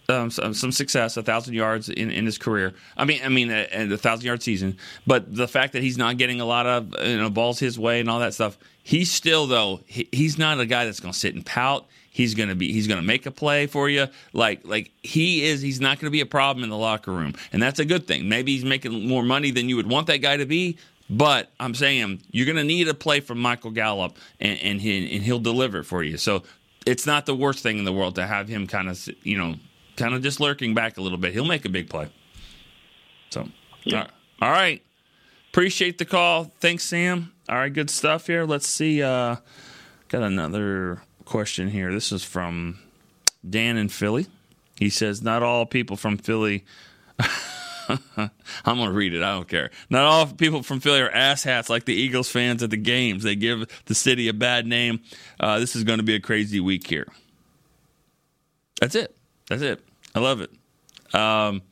um, 0.08 0.30
some 0.30 0.72
success, 0.72 1.16
a 1.16 1.22
thousand 1.22 1.54
yards 1.54 1.88
in, 1.88 2.10
in 2.10 2.26
his 2.26 2.38
career. 2.38 2.74
I 2.96 3.04
mean, 3.04 3.20
I 3.24 3.28
mean, 3.28 3.50
a, 3.50 3.66
a, 3.72 3.96
thousand 3.96 4.26
yard 4.26 4.42
season. 4.42 4.76
But 5.06 5.34
the 5.34 5.48
fact 5.48 5.72
that 5.72 5.82
he's 5.82 5.96
not 5.96 6.18
getting 6.18 6.40
a 6.40 6.44
lot 6.44 6.66
of 6.66 6.94
you 7.02 7.16
know 7.16 7.30
balls 7.30 7.58
his 7.58 7.78
way 7.78 8.00
and 8.00 8.10
all 8.10 8.20
that 8.20 8.34
stuff, 8.34 8.58
he's 8.82 9.10
still 9.10 9.46
though 9.46 9.80
he, 9.86 10.08
he's 10.12 10.38
not 10.38 10.60
a 10.60 10.66
guy 10.66 10.84
that's 10.84 11.00
going 11.00 11.12
to 11.12 11.18
sit 11.18 11.34
and 11.34 11.44
pout. 11.44 11.86
He's 12.14 12.34
going 12.34 12.48
to 12.48 12.54
be 12.54 12.72
he's 12.72 12.86
going 12.86 13.00
to 13.00 13.04
make 13.04 13.26
a 13.26 13.32
play 13.32 13.66
for 13.66 13.88
you. 13.88 14.06
Like 14.32 14.60
like 14.64 14.92
he 15.02 15.44
is. 15.46 15.62
He's 15.62 15.80
not 15.80 15.98
going 15.98 16.06
to 16.06 16.12
be 16.12 16.20
a 16.20 16.26
problem 16.26 16.62
in 16.62 16.70
the 16.70 16.76
locker 16.76 17.10
room, 17.10 17.34
and 17.52 17.60
that's 17.60 17.80
a 17.80 17.84
good 17.84 18.06
thing. 18.06 18.28
Maybe 18.28 18.52
he's 18.52 18.64
making 18.64 19.08
more 19.08 19.24
money 19.24 19.50
than 19.50 19.68
you 19.68 19.74
would 19.74 19.90
want 19.90 20.06
that 20.06 20.18
guy 20.18 20.36
to 20.36 20.46
be. 20.46 20.78
But 21.10 21.50
I'm 21.58 21.74
saying 21.74 22.22
you're 22.30 22.46
going 22.46 22.56
to 22.56 22.62
need 22.62 22.86
a 22.86 22.94
play 22.94 23.18
from 23.18 23.40
Michael 23.40 23.72
Gallup, 23.72 24.16
and, 24.38 24.56
and, 24.60 24.80
he, 24.80 25.16
and 25.16 25.24
he'll 25.24 25.40
deliver 25.40 25.80
it 25.80 25.84
for 25.84 26.04
you. 26.04 26.16
So 26.16 26.44
it's 26.86 27.04
not 27.04 27.26
the 27.26 27.34
worst 27.34 27.64
thing 27.64 27.78
in 27.78 27.84
the 27.84 27.92
world 27.92 28.14
to 28.14 28.26
have 28.28 28.46
him 28.46 28.68
kind 28.68 28.88
of 28.88 29.08
you 29.24 29.36
know 29.36 29.56
kind 29.96 30.14
of 30.14 30.22
just 30.22 30.38
lurking 30.38 30.72
back 30.72 30.96
a 30.96 31.00
little 31.00 31.18
bit. 31.18 31.32
He'll 31.32 31.44
make 31.44 31.64
a 31.64 31.68
big 31.68 31.90
play. 31.90 32.10
So 33.30 33.48
yeah. 33.82 34.06
all 34.40 34.52
right. 34.52 34.80
Appreciate 35.50 35.98
the 35.98 36.04
call. 36.04 36.52
Thanks, 36.60 36.84
Sam. 36.84 37.32
All 37.48 37.56
right, 37.56 37.72
good 37.72 37.90
stuff 37.90 38.28
here. 38.28 38.44
Let's 38.44 38.68
see. 38.68 39.02
Uh, 39.02 39.36
got 40.08 40.22
another 40.22 41.02
question 41.24 41.68
here. 41.68 41.92
This 41.92 42.12
is 42.12 42.24
from 42.24 42.78
Dan 43.48 43.76
in 43.76 43.88
Philly. 43.88 44.26
He 44.76 44.90
says, 44.90 45.22
Not 45.22 45.42
all 45.42 45.66
people 45.66 45.96
from 45.96 46.18
Philly. 46.18 46.64
I'm 47.88 48.30
going 48.76 48.88
to 48.88 48.94
read 48.94 49.14
it. 49.14 49.22
I 49.22 49.32
don't 49.32 49.48
care. 49.48 49.70
Not 49.90 50.04
all 50.04 50.26
people 50.26 50.62
from 50.62 50.80
Philly 50.80 51.00
are 51.00 51.10
asshats 51.10 51.68
like 51.68 51.84
the 51.84 51.94
Eagles 51.94 52.30
fans 52.30 52.62
at 52.62 52.70
the 52.70 52.76
games. 52.76 53.22
They 53.22 53.36
give 53.36 53.66
the 53.86 53.94
city 53.94 54.28
a 54.28 54.32
bad 54.32 54.66
name. 54.66 55.00
Uh, 55.38 55.58
this 55.58 55.76
is 55.76 55.84
going 55.84 55.98
to 55.98 56.04
be 56.04 56.14
a 56.14 56.20
crazy 56.20 56.60
week 56.60 56.88
here. 56.88 57.06
That's 58.80 58.94
it. 58.94 59.16
That's 59.48 59.62
it. 59.62 59.80
I 60.14 60.20
love 60.20 60.40
it. 60.40 60.50
Um, 61.14 61.62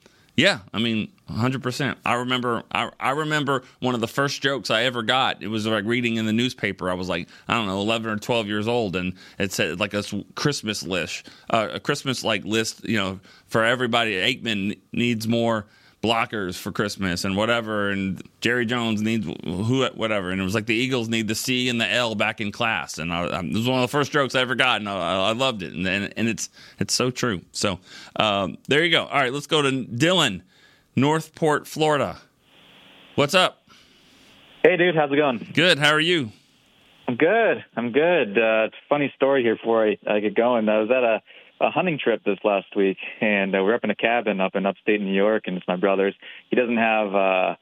yeah, 0.43 0.59
I 0.75 0.81
mean, 0.81 1.13
100%. 1.31 1.97
I 2.05 2.15
remember 2.15 2.65
I, 2.73 2.91
I 2.99 3.11
remember 3.11 3.63
one 3.79 3.95
of 3.95 4.01
the 4.01 4.09
first 4.09 4.43
jokes 4.43 4.71
I 4.71 4.83
ever 4.83 5.05
got. 5.05 5.41
It 5.41 5.47
was 5.47 5.69
like 5.69 5.85
reading 5.85 6.17
in 6.17 6.27
the 6.27 6.33
newspaper. 6.33 6.91
I 6.91 6.95
was 6.95 7.09
like, 7.09 7.29
I 7.47 7.55
don't 7.55 7.69
know, 7.69 7.81
11 7.81 8.11
or 8.11 8.17
12 8.17 8.49
years 8.49 8.67
old 8.67 8.97
and 8.97 9.15
it 9.39 9.53
said 9.53 9.79
like 9.79 9.95
a 9.95 10.03
Christmas 10.35 10.83
list, 10.83 11.29
uh, 11.49 11.69
a 11.75 11.79
Christmas 11.79 12.25
like 12.25 12.45
list, 12.45 12.83
you 12.83 12.97
know, 12.97 13.21
for 13.47 13.65
everybody 13.65 14.15
Aikman 14.15 14.81
needs 14.93 15.29
more 15.29 15.65
blockers 16.03 16.59
for 16.59 16.73
Christmas 16.73 17.25
and 17.25 17.37
whatever, 17.37 17.91
and 17.91 18.23
Jerry 18.41 18.67
Jones 18.67 19.01
needs 19.03 19.27
who 19.45 19.87
whatever, 19.95 20.31
and 20.31 20.41
it 20.41 20.45
was 20.45 20.55
like 20.55 20.67
the 20.67 20.75
Eagles 20.75 21.09
need 21.09 21.29
the 21.29 21.35
C 21.35 21.69
and 21.69 21.81
the 21.81 21.91
L 21.91 22.15
back 22.15 22.41
in 22.41 22.51
class, 22.51 22.99
and 22.99 23.13
I, 23.13 23.25
I, 23.25 23.41
it 23.41 23.53
was 23.53 23.69
one 23.69 23.79
of 23.79 23.83
the 23.83 23.93
first 23.93 24.11
jokes 24.11 24.35
I 24.35 24.41
ever 24.41 24.55
got, 24.55 24.81
and 24.81 24.89
I, 24.89 25.29
I 25.29 25.33
loved 25.33 25.63
it, 25.63 25.73
and, 25.73 25.87
and 25.87 26.13
and 26.17 26.29
it's 26.29 26.51
it's 26.79 26.93
so 26.93 27.11
true. 27.11 27.41
So 27.53 27.79
um, 28.17 28.59
there 28.69 28.85
you 28.85 28.91
go. 28.91 29.05
All 29.05 29.21
right, 29.21 29.33
let's 29.33 29.47
go 29.47 29.63
to 29.63 29.71
Dylan, 29.71 30.43
Northport, 30.97 31.67
Florida. 31.67 32.19
What's 33.15 33.35
up? 33.35 33.63
Hey, 34.63 34.77
dude, 34.77 34.97
how's 34.97 35.13
it 35.13 35.17
going? 35.17 35.51
Good. 35.55 35.79
How 35.79 35.91
are 35.91 36.01
you? 36.01 36.33
I'm 37.09 37.17
good. 37.17 37.65
I'm 37.77 37.93
good. 37.93 38.39
Uh, 38.39 38.67
it's 38.67 38.75
a 38.75 38.89
funny 38.89 39.13
story 39.17 39.43
here 39.43 39.57
before 39.57 39.87
I, 39.87 39.99
I 40.09 40.21
get 40.21 40.35
going. 40.35 40.69
I 40.69 40.79
was 40.79 40.91
at 40.91 41.03
a 41.03 41.21
a 41.63 41.71
hunting 41.71 41.99
trip 41.99 42.23
this 42.25 42.39
last 42.45 42.75
week, 42.77 42.99
and 43.21 43.55
uh, 43.55 43.63
we're 43.63 43.75
up 43.75 43.85
in 43.85 43.91
a 43.91 43.95
cabin 43.95 44.41
up 44.41 44.57
in 44.57 44.67
upstate 44.67 45.01
New 45.01 45.15
York, 45.15 45.45
and 45.47 45.57
it's 45.57 45.69
my 45.69 45.77
brother's. 45.77 46.15
He 46.51 46.57
doesn't 46.57 46.77
have 46.77 47.15
uh, 47.15 47.55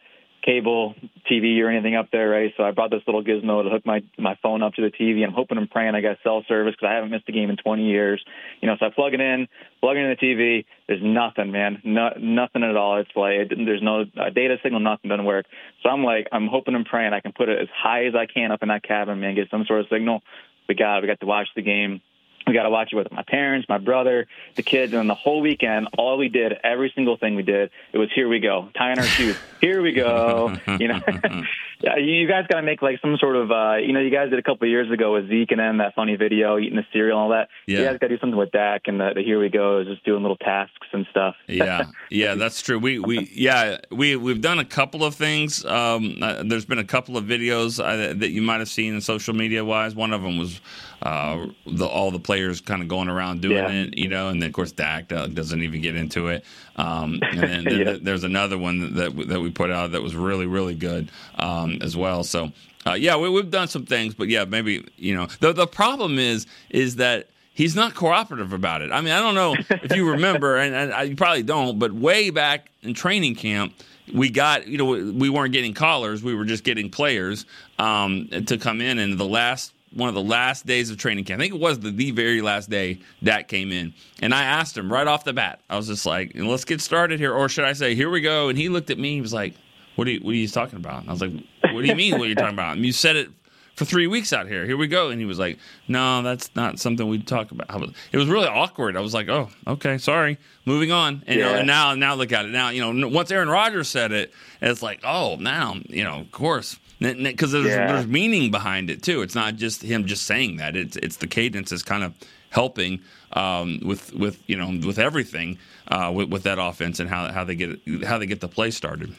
cable 0.43 0.95
TV 1.31 1.61
or 1.63 1.69
anything 1.69 1.95
up 1.95 2.09
there, 2.11 2.31
right? 2.31 2.51
So 2.57 2.63
I 2.63 2.71
brought 2.71 2.91
this 2.91 3.03
little 3.07 3.23
gizmo 3.23 3.63
to 3.63 3.69
hook 3.69 3.85
my 3.85 4.03
my 4.19 4.39
phone 4.43 4.63
up 4.63 4.73
to 4.75 4.83
the 4.83 4.91
TV. 4.91 5.23
I'm 5.23 5.35
hoping 5.35 5.59
and 5.59 5.71
praying 5.71 5.95
I 5.95 6.01
got 6.01 6.17
cell 6.23 6.43
service 6.49 6.75
because 6.75 6.89
I 6.91 6.95
haven't 6.95 7.11
missed 7.11 7.29
a 7.29 7.33
game 7.33 7.51
in 7.51 7.59
20 7.59 7.85
years. 7.85 8.25
You 8.63 8.69
know, 8.69 8.77
so 8.81 8.87
I 8.87 8.91
plug 8.91 9.13
it 9.13 9.21
in, 9.21 9.47
plug 9.81 9.97
it 9.97 10.01
in 10.01 10.11
the 10.11 10.17
TV. 10.17 10.65
There's 10.89 11.03
nothing, 11.03 11.53
man, 11.53 11.83
no, 11.85 12.11
nothing 12.19 12.63
at 12.63 12.77
all. 12.77 12.99
It's 12.99 13.11
like 13.15 13.51
there's 13.51 13.83
no 13.83 14.03
uh, 14.17 14.31
data 14.35 14.57
signal, 14.63 14.81
nothing 14.81 15.11
doesn't 15.11 15.27
work. 15.27 15.45
So 15.83 15.91
I'm 15.91 16.05
like, 16.05 16.27
I'm 16.33 16.49
hoping 16.49 16.75
and 16.75 16.87
praying 16.87 17.13
I 17.13 17.21
can 17.21 17.33
put 17.33 17.51
it 17.51 17.61
as 17.61 17.69
high 17.77 18.07
as 18.07 18.15
I 18.15 18.25
can 18.27 18.51
up 18.51 18.63
in 18.63 18.69
that 18.69 18.83
cabin, 18.83 19.21
man, 19.21 19.35
get 19.35 19.51
some 19.51 19.65
sort 19.67 19.81
of 19.81 19.87
signal. 19.93 20.23
We 20.69 20.75
got 20.75 21.03
we 21.03 21.09
got 21.09 21.21
to 21.21 21.27
watch 21.27 21.49
the 21.55 21.63
game 21.63 22.01
we 22.46 22.55
got 22.55 22.64
to 22.64 22.70
watch 22.70 22.92
it 22.92 22.96
with 22.96 23.11
my 23.12 23.22
parents, 23.22 23.68
my 23.68 23.79
brother, 23.79 24.26
the 24.57 24.62
kids, 24.62 24.92
and 24.92 25.00
then 25.00 25.07
the 25.07 25.14
whole 25.14 25.40
weekend, 25.40 25.88
all 25.96 26.18
we 26.18 26.29
did, 26.29 26.55
every 26.64 26.92
single 26.94 27.16
thing 27.16 27.35
we 27.37 27.42
did, 27.42 27.70
it 27.92 27.98
was 27.98 28.09
here 28.14 28.29
we 28.29 28.40
go, 28.40 28.68
tying 28.76 28.98
our 28.98 29.05
shoes. 29.05 29.37
Here 29.61 29.83
we 29.83 29.92
go. 29.92 30.57
You 30.81 30.88
know, 30.88 31.00
yeah, 31.81 31.96
you 31.96 32.26
guys 32.29 32.46
got 32.48 32.57
to 32.57 32.62
make 32.62 32.81
like 32.81 33.00
some 33.00 33.16
sort 33.18 33.37
of, 33.37 33.50
uh, 33.50 33.76
you 33.76 33.92
know, 33.92 34.00
you 34.00 34.11
guys 34.11 34.31
did 34.31 34.38
a 34.38 34.42
couple 34.42 34.66
of 34.66 34.70
years 34.70 34.90
ago 34.90 35.14
with 35.14 35.29
Zeke 35.29 35.50
and 35.50 35.61
then 35.61 35.79
that 35.79 35.94
funny 35.94 36.16
video 36.16 36.59
eating 36.59 36.76
the 36.76 36.87
cereal 36.92 37.18
and 37.18 37.22
all 37.22 37.29
that. 37.31 37.48
Yeah. 37.66 37.79
You 37.79 37.85
guys 37.87 37.98
got 37.98 38.09
to 38.09 38.16
do 38.16 38.20
something 38.20 38.38
with 38.38 38.50
Dak 38.53 38.83
and 38.87 39.00
the, 39.00 39.12
the 39.14 39.22
here 39.22 39.40
we 39.40 39.48
go, 39.48 39.83
just 39.85 40.05
doing 40.05 40.22
little 40.22 40.37
tasks 40.37 40.87
and 40.92 41.07
stuff. 41.11 41.35
yeah, 41.46 41.85
yeah, 42.09 42.35
that's 42.35 42.62
true. 42.62 42.79
We 42.79 42.98
we 42.98 43.31
yeah 43.35 43.79
we 43.90 44.16
we've 44.16 44.40
done 44.40 44.59
a 44.59 44.64
couple 44.64 45.05
of 45.05 45.14
things. 45.14 45.64
Um, 45.64 46.18
uh, 46.22 46.42
there's 46.44 46.64
been 46.64 46.79
a 46.79 46.85
couple 46.85 47.16
of 47.16 47.24
videos 47.24 47.83
uh, 47.83 48.14
that 48.14 48.31
you 48.31 48.42
might 48.42 48.59
have 48.59 48.70
seen 48.70 48.94
in 48.94 49.00
social 49.00 49.35
media 49.35 49.64
wise. 49.64 49.94
One 49.94 50.12
of 50.12 50.22
them 50.22 50.38
was 50.38 50.61
uh, 51.03 51.46
the, 51.66 51.87
all 51.87 52.11
the 52.11 52.18
players 52.31 52.61
kind 52.61 52.81
of 52.81 52.87
going 52.87 53.09
around 53.09 53.40
doing 53.40 53.57
yeah. 53.57 53.73
it, 53.73 53.99
you 53.99 54.07
know, 54.07 54.29
and 54.29 54.40
then 54.40 54.47
of 54.47 54.53
course 54.53 54.71
Dak 54.71 55.11
uh, 55.11 55.27
doesn't 55.27 55.62
even 55.62 55.81
get 55.81 55.97
into 55.97 56.29
it. 56.29 56.45
Um, 56.77 57.19
and 57.23 57.40
then 57.40 57.64
yeah. 57.87 57.97
there's 58.01 58.23
another 58.23 58.57
one 58.57 58.95
that 58.95 59.16
that 59.27 59.40
we 59.40 59.51
put 59.51 59.73
out 59.73 59.90
that 59.90 60.01
was 60.01 60.14
really 60.14 60.47
really 60.47 60.77
good 60.77 61.11
um, 61.40 61.79
as 61.83 61.97
well. 61.97 62.23
So 62.23 62.53
uh, 62.87 62.93
yeah, 62.93 63.16
we, 63.16 63.35
have 63.35 63.51
done 63.51 63.66
some 63.66 63.85
things, 63.85 64.14
but 64.14 64.29
yeah, 64.29 64.45
maybe 64.45 64.87
you 64.97 65.12
know 65.12 65.27
the 65.40 65.53
the 65.53 65.66
problem 65.66 66.21
is 66.21 66.47
is 66.69 66.95
that 66.97 67.27
he's 67.53 67.75
not 67.75 67.97
cooperative 67.97 68.53
about 68.53 68.81
it. 68.83 68.93
I 68.93 69.01
mean, 69.01 69.12
I 69.12 69.19
don't 69.19 69.35
know 69.35 69.57
if 69.83 69.97
you 69.97 70.09
remember, 70.12 70.57
and, 70.57 70.73
and 70.73 70.93
I, 70.93 71.03
you 71.03 71.16
probably 71.16 71.43
don't, 71.43 71.81
but 71.81 71.93
way 71.93 72.31
back 72.31 72.71
in 72.83 72.95
training 72.95 73.35
camp, 73.35 73.75
we 74.14 74.31
got 74.31 74.69
you 74.69 74.79
know 74.79 74.85
we 74.87 75.29
weren't 75.31 75.53
getting 75.53 75.75
callers, 75.75 76.23
we 76.23 76.37
were 76.37 76.45
just 76.45 76.62
getting 76.62 76.90
players 76.90 77.45
um, 77.81 78.29
to 78.47 78.57
come 78.57 78.81
in, 78.81 79.01
and 79.01 79.19
the 79.19 79.27
last 79.27 79.73
one 79.92 80.09
of 80.09 80.14
the 80.14 80.22
last 80.22 80.66
days 80.66 80.90
of 80.90 80.96
training 80.98 81.24
camp. 81.24 81.40
I 81.40 81.44
think 81.44 81.55
it 81.55 81.61
was 81.61 81.81
the, 81.81 81.90
the 81.90 82.12
very 82.12 82.42
last 82.42 82.70
day 82.70 83.00
Dak 83.22 83.48
came 83.48 83.72
in. 83.72 83.92
And 84.22 84.33
I 84.33 84.44
asked 84.44 84.76
him 84.76 84.92
right 84.92 85.07
off 85.07 85.24
the 85.24 85.33
bat, 85.33 85.61
I 85.68 85.76
was 85.76 85.88
just 85.88 86.07
like, 86.07 86.33
let's 86.35 86.64
get 86.64 86.81
started 86.81 87.18
here. 87.18 87.33
Or 87.35 87.48
should 87.48 87.64
I 87.64 87.72
say, 87.72 87.94
here 87.94 88.11
we 88.11 88.20
go? 88.20 88.48
And 88.48 88.57
he 88.57 88.68
looked 88.68 88.90
at 88.90 88.98
me, 88.98 89.14
he 89.14 89.20
was 89.20 89.33
like, 89.33 89.55
what 89.96 90.07
are 90.07 90.12
you, 90.12 90.20
what 90.20 90.31
are 90.31 90.37
you 90.37 90.48
talking 90.48 90.76
about? 90.76 91.00
And 91.00 91.11
I 91.11 91.12
was 91.12 91.20
like, 91.20 91.33
what 91.72 91.83
do 91.83 91.87
you 91.87 91.96
mean 91.96 92.18
what 92.18 92.26
are 92.26 92.29
you 92.29 92.35
talking 92.35 92.55
about? 92.55 92.76
And 92.76 92.87
you 92.87 92.92
said 92.92 93.16
it 93.16 93.29
for 93.74 93.85
three 93.85 94.07
weeks 94.07 94.33
out 94.33 94.46
here. 94.46 94.64
Here 94.64 94.76
we 94.76 94.87
go. 94.87 95.11
And 95.11 95.20
he 95.20 95.26
was 95.26 95.38
like, 95.38 95.59
no, 95.88 96.22
that's 96.22 96.55
not 96.55 96.79
something 96.79 97.09
we 97.09 97.20
talk 97.20 97.50
about. 97.50 97.81
Was, 97.81 97.90
it 98.12 98.16
was 98.16 98.29
really 98.29 98.46
awkward. 98.46 98.96
I 98.96 99.00
was 99.00 99.14
like, 99.14 99.29
oh, 99.29 99.48
okay, 99.66 99.98
sorry. 99.98 100.38
Moving 100.66 100.92
on. 100.92 101.24
And, 101.26 101.38
yeah. 101.38 101.46
you 101.46 101.53
know, 101.53 101.59
and 101.59 101.66
now, 101.66 101.94
now 101.94 102.14
look 102.14 102.31
at 102.31 102.44
it. 102.44 102.48
Now, 102.48 102.68
you 102.70 102.92
know, 102.92 103.09
once 103.09 103.31
Aaron 103.31 103.48
Rodgers 103.48 103.88
said 103.88 104.12
it, 104.12 104.33
it's 104.61 104.83
like, 104.83 105.00
oh, 105.03 105.37
now, 105.37 105.76
you 105.88 106.05
know, 106.05 106.20
of 106.20 106.31
course 106.31 106.79
because 107.01 107.53
there's, 107.53 107.67
yeah. 107.67 107.93
there's 107.93 108.07
meaning 108.07 108.51
behind 108.51 108.91
it 108.91 109.03
too. 109.03 109.23
It's 109.23 109.35
not 109.35 109.57
just 109.57 109.83
him 109.83 110.07
just 110.07 110.27
saying 110.27 110.59
that. 110.59 110.77
It's 110.77 110.97
it's 110.97 111.17
the 111.17 111.27
cadence 111.27 111.73
is 111.73 111.83
kind 111.83 112.05
of 112.05 112.15
helping 112.51 113.01
um, 113.33 113.81
with 113.85 114.13
with 114.13 114.43
you 114.47 114.57
know 114.57 114.87
with 114.87 114.99
everything 114.99 115.59
uh, 115.89 116.13
with, 116.15 116.29
with 116.29 116.43
that 116.43 116.59
offense 116.59 117.01
and 117.01 117.09
how 117.09 117.33
how 117.33 117.45
they 117.45 117.55
get 117.55 117.81
how 118.05 118.19
they 118.19 118.27
get 118.27 118.41
the 118.41 118.49
play 118.49 118.71
started. 118.71 119.15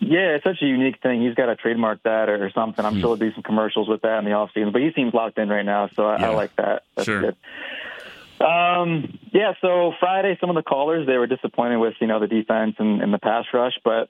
Yeah, 0.00 0.34
it's 0.34 0.44
such 0.44 0.60
a 0.62 0.66
unique 0.66 1.00
thing. 1.00 1.22
He's 1.22 1.36
got 1.36 1.46
to 1.46 1.54
trademark 1.54 2.02
that 2.02 2.28
or, 2.28 2.50
something. 2.50 2.84
I'm 2.84 2.94
mm. 2.94 3.00
sure 3.00 3.16
there'll 3.16 3.30
be 3.30 3.34
some 3.34 3.44
commercials 3.44 3.88
with 3.88 4.02
that 4.02 4.18
in 4.18 4.24
the 4.24 4.32
off 4.32 4.50
season. 4.52 4.72
But 4.72 4.82
he 4.82 4.90
seems 4.96 5.14
locked 5.14 5.38
in 5.38 5.48
right 5.48 5.64
now, 5.64 5.90
so 5.94 6.04
I, 6.04 6.18
yeah. 6.18 6.30
I 6.30 6.34
like 6.34 6.56
that. 6.56 6.82
That's 6.96 7.06
sure. 7.06 7.20
good. 7.20 7.36
Um, 8.44 9.16
yeah, 9.32 9.52
so 9.60 9.92
Friday, 10.00 10.36
some 10.40 10.50
of 10.50 10.56
the 10.56 10.64
callers 10.64 11.06
they 11.06 11.16
were 11.16 11.28
disappointed 11.28 11.76
with 11.76 11.94
you 12.00 12.08
know 12.08 12.18
the 12.18 12.26
defense 12.26 12.74
and, 12.78 13.00
and 13.00 13.14
the 13.14 13.18
pass 13.18 13.44
rush, 13.54 13.78
but 13.84 14.08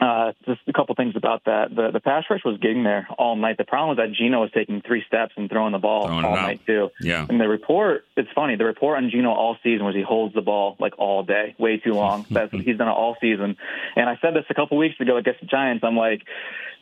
uh, 0.00 0.32
just 0.46 0.60
a 0.68 0.72
couple 0.72 0.94
things 0.94 1.14
about 1.16 1.44
that. 1.46 1.74
The 1.74 1.90
the 1.92 2.00
pass 2.00 2.24
rush 2.30 2.44
was 2.44 2.58
getting 2.58 2.84
there 2.84 3.08
all 3.18 3.34
night. 3.34 3.58
The 3.58 3.64
problem 3.64 3.96
was 3.96 3.98
that 3.98 4.14
Geno 4.14 4.40
was 4.42 4.50
taking 4.52 4.80
three 4.80 5.02
steps 5.06 5.32
and 5.36 5.50
throwing 5.50 5.72
the 5.72 5.78
ball 5.78 6.06
throwing 6.06 6.24
all 6.24 6.36
night 6.36 6.60
too. 6.64 6.90
Yeah. 7.00 7.26
And 7.28 7.40
the 7.40 7.48
report, 7.48 8.04
it's 8.16 8.28
funny. 8.34 8.54
The 8.54 8.64
report 8.64 8.98
on 8.98 9.10
Geno 9.10 9.30
all 9.30 9.56
season 9.62 9.84
was 9.84 9.96
he 9.96 10.02
holds 10.02 10.34
the 10.34 10.40
ball 10.40 10.76
like 10.78 10.98
all 10.98 11.24
day, 11.24 11.56
way 11.58 11.78
too 11.78 11.94
long. 11.94 12.26
That's 12.30 12.52
he's 12.52 12.78
done 12.78 12.86
it 12.86 12.92
all 12.92 13.16
season. 13.20 13.56
And 13.96 14.08
I 14.08 14.18
said 14.22 14.34
this 14.34 14.44
a 14.50 14.54
couple 14.54 14.78
weeks 14.78 15.00
ago 15.00 15.16
against 15.16 15.40
the 15.40 15.46
Giants. 15.46 15.82
I'm 15.82 15.96
like, 15.96 16.22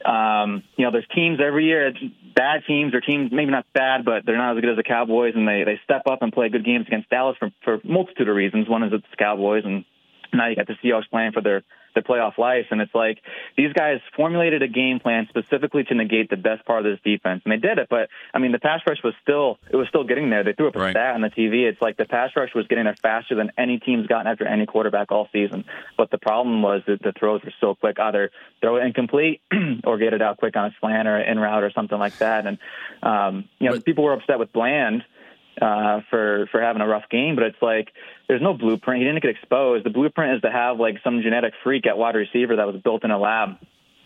um, 0.05 0.63
you 0.77 0.85
know, 0.85 0.91
there's 0.93 1.09
teams 1.15 1.39
every 1.41 1.65
year, 1.65 1.93
bad 2.35 2.65
teams 2.67 2.95
or 2.95 3.01
teams 3.01 3.33
maybe 3.33 3.51
not 3.51 3.65
bad, 3.73 4.05
but 4.05 4.27
they're 4.27 4.37
not 4.37 4.57
as 4.57 4.61
good 4.61 4.71
as 4.71 4.77
the 4.77 4.83
Cowboys, 4.83 5.33
and 5.35 5.49
they 5.49 5.65
they 5.65 5.81
step 5.85 6.03
up 6.07 6.21
and 6.21 6.35
play 6.35 6.51
good 6.51 6.67
games 6.67 6.87
against 6.87 7.09
Dallas 7.09 7.37
for 7.39 7.51
for 7.65 7.81
multitude 7.83 8.29
of 8.29 8.37
reasons. 8.37 8.69
One 8.69 8.83
is 8.83 8.93
it's 8.93 9.07
the 9.11 9.17
Cowboys, 9.17 9.63
and 9.65 9.87
now 10.37 10.49
you 10.49 10.57
got 10.57 10.67
the 10.67 10.77
Seahawks 10.83 11.09
playing 11.11 11.33
for 11.33 11.41
their 11.41 11.63
their 11.97 12.03
playoff 12.03 12.39
life. 12.39 12.67
And 12.71 12.81
it's 12.81 12.95
like 12.95 13.19
these 13.57 13.73
guys 13.73 14.01
formulated 14.15 14.63
a 14.63 14.69
game 14.69 15.01
plan 15.01 15.27
specifically 15.29 15.83
to 15.85 15.95
negate 15.95 16.31
the 16.31 16.37
best 16.37 16.65
part 16.65 16.87
of 16.87 16.93
this 16.93 17.01
defense, 17.03 17.43
and 17.45 17.53
they 17.53 17.57
did 17.57 17.79
it. 17.79 17.89
But 17.91 18.09
I 18.33 18.39
mean, 18.39 18.53
the 18.53 18.61
pass 18.61 18.81
rush 18.87 19.03
was 19.03 19.15
still 19.23 19.59
it 19.69 19.77
was 19.77 19.89
still 19.89 20.05
getting 20.05 20.31
there. 20.31 20.45
They 20.45 20.53
threw 20.53 20.69
up 20.69 20.77
a 20.77 20.79
right. 20.79 20.91
stat 20.93 21.15
on 21.15 21.23
the 21.23 21.31
TV. 21.31 21.69
It's 21.69 21.83
like 21.83 21.97
the 21.97 22.05
pass 22.05 22.31
rush 22.37 22.55
was 22.55 22.69
getting 22.69 22.85
there 22.85 22.95
faster 22.95 23.35
than 23.35 23.51
any 23.59 23.79
team's 23.79 24.07
gotten 24.07 24.27
after 24.29 24.47
any 24.47 24.67
quarterback 24.67 25.11
all 25.11 25.29
season. 25.33 25.65
But 25.97 26.11
the 26.11 26.19
problem 26.19 26.63
was 26.63 26.83
that 26.87 27.03
the 27.03 27.13
throws 27.19 27.43
were 27.43 27.55
so 27.61 27.75
quick, 27.75 27.99
either 27.99 28.31
throw 28.61 28.77
it 28.77 28.85
incomplete 28.85 29.41
or 29.85 29.99
get 29.99 30.13
it 30.13 30.23
out 30.23 30.37
quick 30.37 30.57
on 30.57 30.67
a 30.67 30.75
slant 30.81 31.09
or 31.09 31.19
in 31.19 31.39
route 31.39 31.65
or 31.65 31.73
something 31.73 31.99
like 31.99 32.19
that. 32.19 32.47
And 32.47 32.59
um, 33.03 33.49
you 33.59 33.69
know, 33.69 33.77
but, 33.77 33.85
people 33.85 34.05
were 34.05 34.13
upset 34.13 34.39
with 34.39 34.53
Bland 34.53 35.03
uh, 35.61 36.01
for 36.11 36.49
for 36.51 36.61
having 36.61 36.83
a 36.83 36.87
rough 36.87 37.09
game, 37.11 37.35
but 37.35 37.45
it's 37.45 37.63
like 37.63 37.93
there's 38.29 38.43
no 38.43 38.55
blueprint. 38.55 39.01
He 39.01 39.07
didn't 39.07 39.23
get 39.23 39.31
exposed. 39.31 39.85
The 39.85 39.91
blueprint 39.91 40.37
is 40.37 40.43
to 40.43 40.51
have 40.51 40.79
like 40.79 40.97
some 41.03 41.23
genetic 41.23 41.55
freak 41.63 41.87
at 41.87 41.97
wide 41.97 42.15
receiver 42.15 42.57
that 42.57 42.67
was 42.67 42.81
built 42.83 43.05
in 43.05 43.11
a 43.11 43.19
lab. 43.19 43.57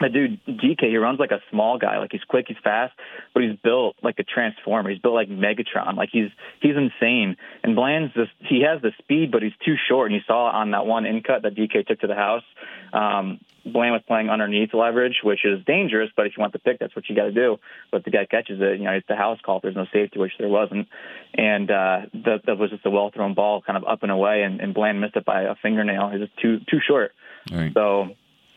That 0.01 0.13
dude 0.13 0.41
DK, 0.47 0.89
he 0.89 0.97
runs 0.97 1.19
like 1.19 1.31
a 1.31 1.41
small 1.51 1.79
guy. 1.79 1.99
Like 1.99 2.13
he's 2.13 2.25
quick, 2.25 2.47
he's 2.49 2.57
fast, 2.63 2.95
but 3.35 3.43
he's 3.43 3.57
built 3.63 3.97
like 4.03 4.19
a 4.19 4.25
transformer. 4.25 4.91
He's 4.91 4.99
built 4.99 5.15
like 5.15 5.29
Megatron. 5.29 5.97
Like 5.97 6.09
he's 6.11 6.31
he's 6.61 6.77
insane. 6.77 7.37
And 7.63 7.77
Bland's 7.77 8.15
just 8.15 8.33
he 8.39 8.63
has 8.63 8.81
the 8.83 8.93
speed, 8.99 9.31
but 9.31 9.43
he's 9.43 9.53
too 9.65 9.77
short. 9.89 10.11
And 10.11 10.15
you 10.15 10.23
saw 10.27 10.51
on 10.51 10.71
that 10.71 10.87
one 10.87 11.05
in 11.07 11.23
cut 11.23 11.43
that 11.43 11.55
DK 11.55 11.87
took 11.87 12.01
to 12.01 12.07
the 12.07 12.15
house. 12.15 12.45
Um, 12.93 13.41
Bland 13.65 13.93
was 13.93 14.03
playing 14.07 14.31
underneath 14.31 14.73
leverage, 14.73 15.21
which 15.23 15.45
is 15.45 15.65
dangerous, 15.67 16.11
but 16.17 16.27
if 16.27 16.37
you 16.37 16.41
want 16.41 16.53
the 16.53 16.59
pick, 16.59 16.79
that's 16.79 16.97
what 16.97 17.09
you 17.09 17.15
got 17.15 17.25
to 17.25 17.33
do. 17.33 17.59
But 17.93 18.05
the 18.05 18.11
guy 18.11 18.25
catches 18.25 18.61
it, 18.61 18.79
you 18.79 18.85
know, 18.85 18.93
it's 18.93 19.07
the 19.07 19.17
house 19.17 19.39
call. 19.45 19.57
If 19.57 19.63
there's 19.63 19.77
no 19.77 19.87
safety, 19.93 20.19
which 20.19 20.33
there 20.39 20.49
wasn't, 20.49 20.89
and 21.35 21.71
uh, 21.71 22.01
that, 22.25 22.47
that 22.47 22.59
was 22.59 22.71
just 22.71 22.87
a 22.87 22.91
well 22.91 23.11
thrown 23.11 23.35
ball, 23.35 23.63
kind 23.63 23.77
of 23.77 23.85
up 23.85 24.03
and 24.03 24.11
away, 24.11 24.43
and, 24.43 24.61
and 24.61 24.73
Bland 24.73 25.01
missed 25.01 25.17
it 25.17 25.25
by 25.25 25.43
a 25.43 25.55
fingernail. 25.57 26.09
He's 26.11 26.21
just 26.21 26.37
too 26.39 26.61
too 26.71 26.81
short. 26.87 27.13
Right. 27.53 27.73
So 27.75 28.11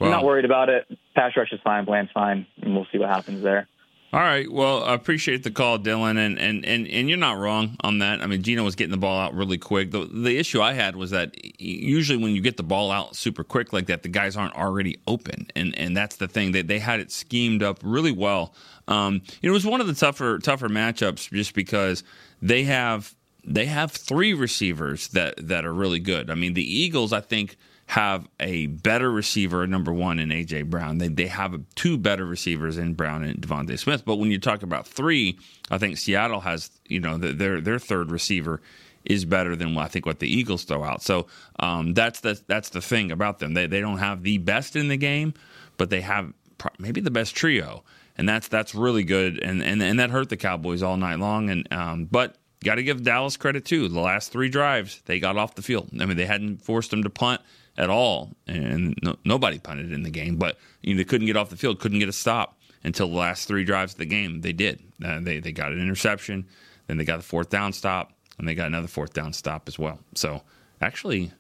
I'm 0.06 0.12
not 0.12 0.24
worried 0.24 0.46
about 0.46 0.70
it. 0.70 0.86
Pass 1.16 1.32
rush 1.36 1.52
is 1.52 1.60
fine, 1.64 1.86
Bland's 1.86 2.12
fine, 2.12 2.46
and 2.62 2.76
we'll 2.76 2.88
see 2.92 2.98
what 2.98 3.10
happens 3.10 3.44
there. 3.44 3.68
All 4.14 4.20
right. 4.20 4.50
Well, 4.52 4.84
I 4.84 4.94
appreciate 4.94 5.42
the 5.42 5.50
call, 5.50 5.80
Dylan, 5.80 6.24
and, 6.24 6.38
and, 6.38 6.64
and, 6.64 6.88
and 6.88 7.10
you're 7.10 7.18
not 7.18 7.40
wrong 7.40 7.76
on 7.82 7.98
that. 7.98 8.22
I 8.22 8.28
mean, 8.28 8.44
Geno 8.44 8.64
was 8.64 8.76
getting 8.76 8.92
the 8.92 8.98
ball 8.98 9.20
out 9.20 9.34
really 9.34 9.58
quick. 9.58 9.90
The, 9.90 10.06
the 10.06 10.38
issue 10.38 10.62
I 10.62 10.74
had 10.74 10.96
was 10.96 11.10
that 11.10 11.36
usually 11.60 12.22
when 12.22 12.36
you 12.36 12.42
get 12.42 12.56
the 12.56 12.64
ball 12.64 12.92
out 12.92 13.16
super 13.16 13.44
quick 13.44 13.74
like 13.74 13.88
that, 13.88 14.04
the 14.04 14.10
guys 14.10 14.38
aren't 14.38 14.54
already 14.54 15.00
open, 15.08 15.48
and 15.56 15.76
and 15.80 15.98
that's 15.98 16.18
the 16.18 16.28
thing. 16.28 16.52
They 16.52 16.62
they 16.62 16.78
had 16.78 17.00
it 17.00 17.12
schemed 17.12 17.64
up 17.64 17.80
really 17.82 18.12
well. 18.12 18.54
Um, 18.88 19.24
it 19.42 19.50
was 19.50 19.66
one 19.66 19.82
of 19.82 19.88
the 19.88 19.96
tougher 19.96 20.38
tougher 20.38 20.70
matchups 20.70 21.32
just 21.32 21.56
because 21.56 22.04
they 22.40 22.66
have 22.66 23.16
they 23.44 23.66
have 23.66 23.92
three 23.92 24.36
receivers 24.36 25.08
that 25.08 25.48
that 25.48 25.66
are 25.66 25.74
really 25.74 26.00
good. 26.00 26.30
I 26.30 26.36
mean, 26.36 26.54
the 26.54 26.64
Eagles, 26.64 27.14
I 27.14 27.22
think 27.22 27.58
have 27.88 28.28
a 28.40 28.68
better 28.68 29.12
receiver, 29.12 29.68
number 29.68 29.94
one, 29.94 30.20
in 30.20 30.30
AJ 30.30 30.70
Brown. 30.70 30.98
They 30.98 31.10
they 31.10 31.28
have 31.28 31.60
two 31.76 31.98
better 31.98 32.26
receivers 32.26 32.78
in 32.78 32.94
Brown 32.94 33.24
and 33.24 33.40
DeVonta 33.42 33.78
Smith. 33.78 34.06
But 34.06 34.16
when 34.16 34.32
you 34.32 34.40
talk 34.40 34.64
about 34.64 34.88
three, 34.88 35.38
I 35.70 35.78
think 35.78 35.98
Seattle 35.98 36.42
has 36.42 36.72
you 36.88 37.00
know 37.00 37.18
their 37.18 37.62
their 37.62 37.80
third 37.80 38.12
receiver 38.12 38.62
is 39.06 39.26
better 39.26 39.56
than 39.56 39.78
I 39.78 39.88
think 39.88 40.06
what 40.06 40.20
the 40.20 40.34
Eagles 40.34 40.64
throw 40.64 40.84
out. 40.84 41.02
So 41.02 41.28
um, 41.60 41.94
that's 41.94 42.22
the 42.22 42.42
that's 42.48 42.70
the 42.70 42.82
thing 42.82 43.12
about 43.12 43.40
them. 43.40 43.54
They 43.54 43.68
they 43.68 43.82
don't 43.82 43.98
have 43.98 44.24
the 44.24 44.38
best 44.38 44.76
in 44.76 44.88
the 44.88 44.98
game, 44.98 45.34
but 45.78 45.90
they 45.90 46.02
have 46.02 46.34
maybe 46.80 47.02
the 47.02 47.12
best 47.12 47.36
trio, 47.36 47.84
and 48.18 48.28
that's 48.28 48.48
that's 48.48 48.74
really 48.74 49.04
good. 49.04 49.40
And 49.40 49.62
and 49.62 49.84
and 49.84 50.00
that 50.00 50.10
hurt 50.10 50.30
the 50.30 50.38
Cowboys 50.38 50.84
all 50.84 50.98
night 50.98 51.20
long. 51.20 51.50
And 51.50 51.72
um, 51.72 52.06
but 52.06 52.38
got 52.64 52.76
to 52.76 52.84
give 52.84 53.04
Dallas 53.04 53.36
credit 53.38 53.66
too. 53.66 53.90
The 53.90 54.00
last 54.00 54.32
three 54.32 54.50
drives 54.50 55.02
they 55.06 55.20
got 55.20 55.38
off 55.38 55.56
the 55.56 55.62
field. 55.62 55.90
I 56.00 56.06
mean 56.06 56.18
they 56.18 56.26
hadn't 56.26 56.62
forced 56.62 56.92
them 56.92 57.04
to 57.04 57.10
punt 57.10 57.42
at 57.78 57.90
all, 57.90 58.32
and 58.48 58.98
no, 59.02 59.16
nobody 59.26 59.60
punted 59.60 59.92
in 59.92 60.04
the 60.04 60.10
game. 60.10 60.38
But 60.38 60.58
you 60.82 60.94
know, 60.94 60.98
they 60.98 61.04
couldn't 61.04 61.28
get 61.28 61.38
off 61.38 61.50
the 61.50 61.58
field, 61.58 61.80
couldn't 61.80 62.00
get 62.00 62.10
a 62.10 62.14
stop 62.14 62.58
until 62.84 63.08
the 63.08 63.16
last 63.18 63.48
three 63.48 63.64
drives 63.64 63.94
of 63.94 64.00
the 64.00 64.06
game. 64.06 64.42
They 64.42 64.54
did. 64.54 64.80
Uh, 65.04 65.20
they 65.22 65.40
they 65.40 65.52
got 65.52 65.72
an 65.72 65.82
interception, 65.82 66.46
then 66.88 66.98
they 66.98 67.06
got 67.06 67.18
the 67.18 67.24
fourth 67.24 67.50
down 67.50 67.74
stop, 67.74 68.14
and 68.38 68.48
they 68.48 68.56
got 68.56 68.68
another 68.68 68.88
fourth 68.88 69.14
down 69.14 69.34
stop 69.34 69.68
as 69.68 69.80
well. 69.80 70.00
So 70.16 70.44
actually, 70.82 71.32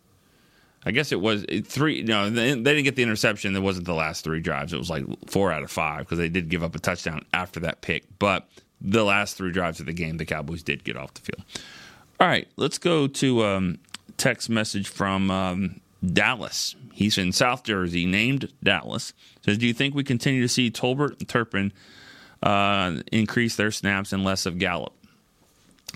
I 0.85 0.91
guess 0.91 1.11
it 1.11 1.21
was 1.21 1.45
three. 1.65 2.03
No, 2.03 2.29
they, 2.29 2.53
they 2.53 2.61
didn't 2.61 2.83
get 2.83 2.95
the 2.95 3.03
interception. 3.03 3.55
It 3.55 3.59
wasn't 3.59 3.85
the 3.85 3.93
last 3.93 4.23
three 4.23 4.41
drives. 4.41 4.73
It 4.73 4.77
was 4.77 4.89
like 4.89 5.05
four 5.27 5.51
out 5.51 5.63
of 5.63 5.71
five 5.71 5.99
because 5.99 6.17
they 6.17 6.29
did 6.29 6.49
give 6.49 6.63
up 6.63 6.75
a 6.75 6.79
touchdown 6.79 7.25
after 7.33 7.59
that 7.61 7.81
pick. 7.81 8.05
But 8.19 8.47
the 8.81 9.03
last 9.03 9.37
three 9.37 9.51
drives 9.51 9.79
of 9.79 9.85
the 9.85 9.93
game, 9.93 10.17
the 10.17 10.25
Cowboys 10.25 10.63
did 10.63 10.83
get 10.83 10.97
off 10.97 11.13
the 11.13 11.21
field. 11.21 11.43
All 12.19 12.27
right, 12.27 12.47
let's 12.57 12.77
go 12.77 13.07
to 13.07 13.43
um, 13.45 13.79
text 14.17 14.49
message 14.49 14.87
from 14.87 15.31
um, 15.31 15.81
Dallas. 16.05 16.75
He's 16.93 17.17
in 17.17 17.31
South 17.31 17.63
Jersey, 17.63 18.05
named 18.05 18.51
Dallas. 18.63 19.13
Says, 19.41 19.57
do 19.57 19.67
you 19.67 19.73
think 19.73 19.95
we 19.95 20.03
continue 20.03 20.41
to 20.41 20.47
see 20.47 20.69
Tolbert 20.69 21.19
and 21.19 21.27
Turpin 21.27 21.73
uh, 22.41 22.97
increase 23.11 23.55
their 23.55 23.71
snaps 23.71 24.13
and 24.13 24.23
less 24.23 24.45
of 24.45 24.59
Gallup? 24.59 24.93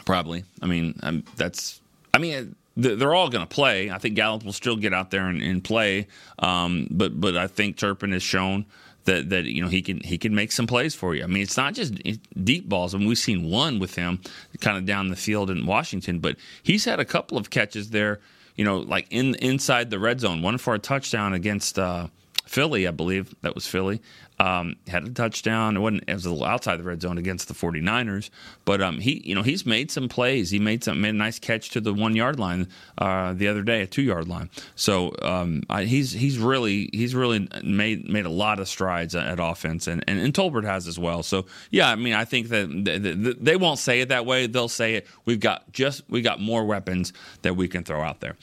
Probably. 0.05 0.43
I 0.61 0.67
mean, 0.67 0.99
um, 1.03 1.23
that's. 1.35 1.81
I 2.13 2.19
mean, 2.19 2.55
they're 2.75 3.13
all 3.13 3.29
going 3.29 3.45
to 3.45 3.53
play. 3.53 3.89
I 3.89 3.97
think 3.97 4.15
Gallup 4.15 4.45
will 4.45 4.53
still 4.53 4.75
get 4.75 4.93
out 4.93 5.11
there 5.11 5.27
and, 5.27 5.41
and 5.41 5.63
play, 5.63 6.07
um, 6.39 6.87
but 6.91 7.19
but 7.19 7.35
I 7.35 7.47
think 7.47 7.77
Turpin 7.77 8.11
has 8.11 8.23
shown 8.23 8.65
that 9.05 9.29
that 9.29 9.45
you 9.45 9.61
know 9.61 9.67
he 9.67 9.81
can 9.81 9.99
he 10.01 10.17
can 10.17 10.35
make 10.35 10.51
some 10.51 10.67
plays 10.67 10.93
for 10.93 11.15
you. 11.15 11.23
I 11.23 11.27
mean, 11.27 11.41
it's 11.41 11.57
not 11.57 11.73
just 11.73 11.95
deep 12.43 12.69
balls. 12.69 12.93
I 12.93 12.99
mean, 12.99 13.07
we've 13.07 13.17
seen 13.17 13.49
one 13.49 13.79
with 13.79 13.95
him 13.95 14.19
kind 14.61 14.77
of 14.77 14.85
down 14.85 15.09
the 15.09 15.15
field 15.15 15.49
in 15.49 15.65
Washington, 15.65 16.19
but 16.19 16.37
he's 16.61 16.85
had 16.85 16.99
a 16.99 17.05
couple 17.05 17.37
of 17.37 17.49
catches 17.49 17.89
there 17.89 18.19
you 18.57 18.65
know, 18.65 18.79
like 18.79 19.07
in 19.09 19.35
inside 19.35 19.89
the 19.89 19.99
red 19.99 20.19
zone. 20.19 20.41
One 20.41 20.57
for 20.57 20.73
a 20.73 20.79
touchdown 20.79 21.33
against 21.33 21.79
uh, 21.79 22.07
Philly, 22.47 22.87
I 22.87 22.91
believe 22.91 23.35
that 23.41 23.53
was 23.53 23.67
Philly. 23.67 24.01
Um, 24.39 24.75
had 24.87 25.03
a 25.03 25.09
touchdown. 25.09 25.75
It 25.75 25.79
wasn't. 25.79 26.03
It 26.07 26.13
was 26.13 26.25
a 26.25 26.29
little 26.31 26.45
outside 26.45 26.77
the 26.77 26.83
red 26.83 27.01
zone 27.01 27.17
against 27.17 27.47
the 27.47 27.55
49ers. 27.55 28.29
But 28.65 28.81
um, 28.81 28.99
he, 28.99 29.21
you 29.25 29.33
know, 29.33 29.41
he's 29.41 29.65
made 29.65 29.89
some 29.89 30.07
plays. 30.07 30.51
He 30.51 30.59
made 30.59 30.83
some 30.83 31.01
made 31.01 31.09
a 31.09 31.13
nice 31.13 31.39
catch 31.39 31.71
to 31.71 31.81
the 31.81 31.93
one 31.93 32.15
yard 32.15 32.39
line 32.39 32.67
uh, 32.99 33.33
the 33.33 33.47
other 33.47 33.63
day, 33.63 33.81
a 33.81 33.87
two 33.87 34.03
yard 34.03 34.27
line. 34.27 34.49
So 34.75 35.15
um, 35.23 35.63
I, 35.69 35.85
he's 35.85 36.11
he's 36.11 36.37
really 36.37 36.89
he's 36.93 37.15
really 37.15 37.47
made 37.63 38.07
made 38.07 38.25
a 38.25 38.31
lot 38.31 38.59
of 38.59 38.69
strides 38.69 39.15
at 39.15 39.39
offense, 39.39 39.87
and, 39.87 40.03
and 40.07 40.19
and 40.19 40.33
Tolbert 40.33 40.65
has 40.65 40.87
as 40.87 40.99
well. 40.99 41.23
So 41.23 41.47
yeah, 41.71 41.89
I 41.89 41.95
mean, 41.95 42.13
I 42.13 42.23
think 42.23 42.49
that 42.49 43.37
they 43.41 43.55
won't 43.55 43.79
say 43.79 44.01
it 44.01 44.09
that 44.09 44.27
way. 44.27 44.45
They'll 44.45 44.69
say 44.69 44.95
it. 44.95 45.07
We've 45.25 45.39
got 45.39 45.71
just 45.71 46.03
we 46.09 46.21
got 46.21 46.39
more 46.39 46.63
weapons 46.63 47.11
that 47.41 47.55
we 47.55 47.67
can 47.67 47.83
throw 47.83 48.01
out 48.03 48.19
there. 48.19 48.35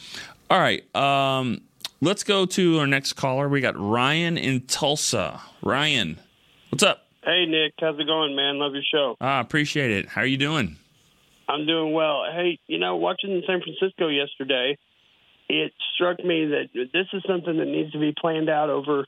All 0.50 0.58
right. 0.58 0.84
Um, 0.94 1.62
Let's 2.04 2.22
go 2.22 2.44
to 2.44 2.80
our 2.80 2.86
next 2.86 3.14
caller. 3.14 3.48
We 3.48 3.62
got 3.62 3.80
Ryan 3.80 4.36
in 4.36 4.66
Tulsa. 4.66 5.40
Ryan, 5.62 6.18
what's 6.68 6.82
up? 6.82 7.06
Hey 7.24 7.46
Nick, 7.46 7.72
how's 7.80 7.98
it 7.98 8.06
going, 8.06 8.36
man? 8.36 8.58
Love 8.58 8.74
your 8.74 8.82
show. 8.82 9.16
Ah, 9.22 9.40
appreciate 9.40 9.90
it. 9.90 10.10
How 10.10 10.20
are 10.20 10.26
you 10.26 10.36
doing? 10.36 10.76
I'm 11.48 11.64
doing 11.64 11.94
well. 11.94 12.24
Hey, 12.30 12.58
you 12.66 12.78
know, 12.78 12.96
watching 12.96 13.42
San 13.46 13.62
Francisco 13.62 14.08
yesterday, 14.08 14.76
it 15.48 15.72
struck 15.94 16.22
me 16.22 16.44
that 16.44 16.68
this 16.74 17.06
is 17.14 17.22
something 17.26 17.56
that 17.56 17.64
needs 17.64 17.92
to 17.92 17.98
be 17.98 18.12
planned 18.20 18.50
out 18.50 18.68
over 18.68 19.06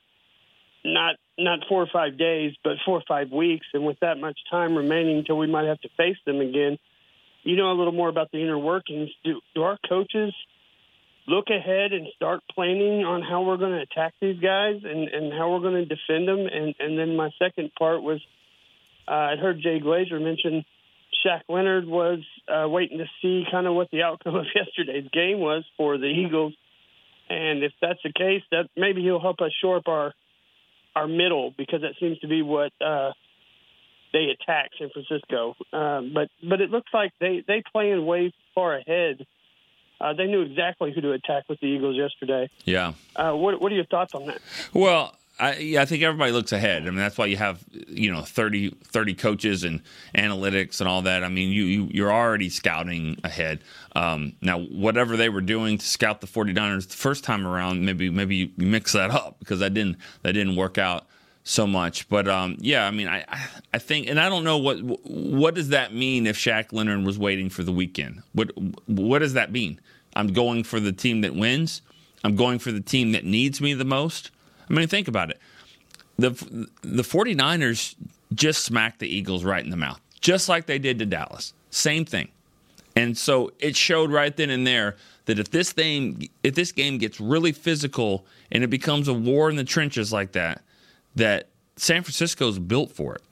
not 0.82 1.16
not 1.36 1.58
four 1.68 1.82
or 1.82 1.88
five 1.92 2.16
days, 2.16 2.54
but 2.64 2.78
four 2.86 2.96
or 2.96 3.04
five 3.06 3.30
weeks. 3.30 3.66
And 3.74 3.84
with 3.84 4.00
that 4.00 4.16
much 4.16 4.38
time 4.50 4.74
remaining 4.74 5.18
until 5.18 5.36
we 5.36 5.48
might 5.48 5.66
have 5.66 5.82
to 5.82 5.90
face 5.98 6.16
them 6.24 6.40
again, 6.40 6.78
you 7.42 7.56
know 7.56 7.70
a 7.72 7.76
little 7.76 7.92
more 7.92 8.08
about 8.08 8.32
the 8.32 8.40
inner 8.40 8.58
workings. 8.58 9.10
Do 9.22 9.42
do 9.54 9.64
our 9.64 9.76
coaches 9.86 10.32
look 11.28 11.46
ahead 11.50 11.92
and 11.92 12.06
start 12.14 12.42
planning 12.54 13.04
on 13.04 13.22
how 13.22 13.42
we're 13.42 13.56
going 13.56 13.72
to 13.72 13.82
attack 13.82 14.14
these 14.20 14.38
guys 14.40 14.80
and, 14.84 15.08
and 15.08 15.32
how 15.32 15.52
we're 15.52 15.60
going 15.60 15.74
to 15.74 15.84
defend 15.84 16.28
them. 16.28 16.46
And, 16.46 16.74
and 16.78 16.98
then 16.98 17.16
my 17.16 17.30
second 17.38 17.72
part 17.78 18.02
was 18.02 18.20
uh, 19.08 19.12
I 19.12 19.36
heard 19.36 19.60
Jay 19.60 19.80
Glazer 19.80 20.22
mention 20.22 20.64
Shaq 21.24 21.42
Leonard 21.48 21.86
was 21.86 22.20
uh, 22.48 22.68
waiting 22.68 22.98
to 22.98 23.06
see 23.22 23.44
kind 23.50 23.66
of 23.66 23.74
what 23.74 23.90
the 23.90 24.02
outcome 24.02 24.34
of 24.36 24.46
yesterday's 24.54 25.08
game 25.12 25.40
was 25.40 25.64
for 25.76 25.98
the 25.98 26.06
Eagles. 26.06 26.54
And 27.28 27.64
if 27.64 27.72
that's 27.80 27.98
the 28.04 28.12
case, 28.12 28.42
that 28.52 28.68
maybe 28.76 29.02
he'll 29.02 29.20
help 29.20 29.40
us 29.40 29.50
shore 29.60 29.78
up 29.78 29.88
our 29.88 30.12
our 30.94 31.06
middle 31.06 31.52
because 31.58 31.82
that 31.82 31.92
seems 32.00 32.18
to 32.20 32.28
be 32.28 32.40
what 32.40 32.72
uh, 32.80 33.10
they 34.14 34.28
attack 34.30 34.70
San 34.78 34.88
Francisco. 34.90 35.54
Um, 35.72 36.12
but 36.14 36.28
but 36.48 36.60
it 36.60 36.70
looks 36.70 36.88
like 36.94 37.12
they 37.20 37.44
they 37.46 37.62
plan 37.72 38.06
way 38.06 38.32
far 38.54 38.76
ahead 38.76 39.26
uh, 40.00 40.12
they 40.12 40.26
knew 40.26 40.42
exactly 40.42 40.92
who 40.92 41.00
to 41.00 41.12
attack 41.12 41.44
with 41.48 41.60
the 41.60 41.66
Eagles 41.66 41.96
yesterday. 41.96 42.50
Yeah. 42.64 42.92
Uh, 43.14 43.32
what, 43.32 43.60
what 43.60 43.72
are 43.72 43.74
your 43.74 43.86
thoughts 43.86 44.14
on 44.14 44.26
that? 44.26 44.38
Well, 44.72 45.16
I, 45.38 45.56
yeah, 45.56 45.82
I 45.82 45.84
think 45.84 46.02
everybody 46.02 46.32
looks 46.32 46.52
ahead. 46.52 46.82
I 46.82 46.86
mean, 46.86 46.96
that's 46.96 47.18
why 47.18 47.26
you 47.26 47.36
have 47.36 47.62
you 47.88 48.10
know 48.10 48.22
30, 48.22 48.70
30 48.84 49.14
coaches 49.14 49.64
and 49.64 49.82
analytics 50.14 50.80
and 50.80 50.88
all 50.88 51.02
that. 51.02 51.24
I 51.24 51.28
mean, 51.28 51.50
you, 51.50 51.64
you 51.64 51.88
you're 51.92 52.12
already 52.12 52.48
scouting 52.48 53.18
ahead. 53.22 53.60
Um, 53.94 54.34
now, 54.40 54.58
whatever 54.58 55.16
they 55.16 55.28
were 55.28 55.42
doing 55.42 55.76
to 55.78 55.86
scout 55.86 56.20
the 56.20 56.26
49ers 56.26 56.88
the 56.88 56.94
first 56.94 57.22
time 57.22 57.46
around, 57.46 57.84
maybe 57.84 58.08
maybe 58.08 58.36
you 58.36 58.50
mix 58.56 58.92
that 58.92 59.10
up 59.10 59.38
because 59.38 59.60
that 59.60 59.74
didn't 59.74 59.98
that 60.22 60.32
didn't 60.32 60.56
work 60.56 60.78
out 60.78 61.06
so 61.46 61.64
much. 61.64 62.08
But 62.08 62.26
um, 62.28 62.56
yeah, 62.60 62.86
I 62.86 62.90
mean, 62.90 63.08
I 63.08 63.24
I 63.72 63.78
think, 63.78 64.08
and 64.08 64.20
I 64.20 64.28
don't 64.28 64.44
know 64.44 64.58
what 64.58 64.78
what 64.82 65.54
does 65.54 65.68
that 65.68 65.94
mean 65.94 66.26
if 66.26 66.36
Shaq 66.36 66.72
Leonard 66.72 67.04
was 67.04 67.18
waiting 67.18 67.48
for 67.48 67.62
the 67.62 67.72
weekend. 67.72 68.22
What 68.32 68.50
what 68.86 69.20
does 69.20 69.34
that 69.34 69.52
mean? 69.52 69.80
I'm 70.14 70.32
going 70.32 70.64
for 70.64 70.80
the 70.80 70.92
team 70.92 71.20
that 71.22 71.34
wins. 71.34 71.82
I'm 72.24 72.34
going 72.36 72.58
for 72.58 72.72
the 72.72 72.80
team 72.80 73.12
that 73.12 73.24
needs 73.24 73.60
me 73.60 73.74
the 73.74 73.84
most. 73.84 74.30
I 74.68 74.74
mean, 74.74 74.88
think 74.88 75.06
about 75.08 75.30
it. 75.30 75.38
The 76.18 76.30
the 76.82 77.02
49ers 77.02 77.94
just 78.34 78.64
smacked 78.64 78.98
the 78.98 79.08
Eagles 79.08 79.44
right 79.44 79.62
in 79.62 79.70
the 79.70 79.76
mouth, 79.76 80.00
just 80.20 80.48
like 80.48 80.66
they 80.66 80.80
did 80.80 80.98
to 80.98 81.06
Dallas. 81.06 81.54
Same 81.70 82.04
thing. 82.04 82.28
And 82.96 83.16
so 83.16 83.52
it 83.60 83.76
showed 83.76 84.10
right 84.10 84.36
then 84.36 84.50
and 84.50 84.66
there 84.66 84.96
that 85.26 85.38
if 85.38 85.50
this 85.50 85.70
thing 85.70 86.28
if 86.42 86.56
this 86.56 86.72
game 86.72 86.98
gets 86.98 87.20
really 87.20 87.52
physical 87.52 88.26
and 88.50 88.64
it 88.64 88.68
becomes 88.68 89.06
a 89.06 89.14
war 89.14 89.48
in 89.48 89.54
the 89.54 89.64
trenches 89.64 90.12
like 90.12 90.32
that, 90.32 90.62
that 91.16 91.48
San 91.76 92.02
Francisco's 92.02 92.58
built 92.58 92.92
for 92.92 93.16
it. 93.16 93.22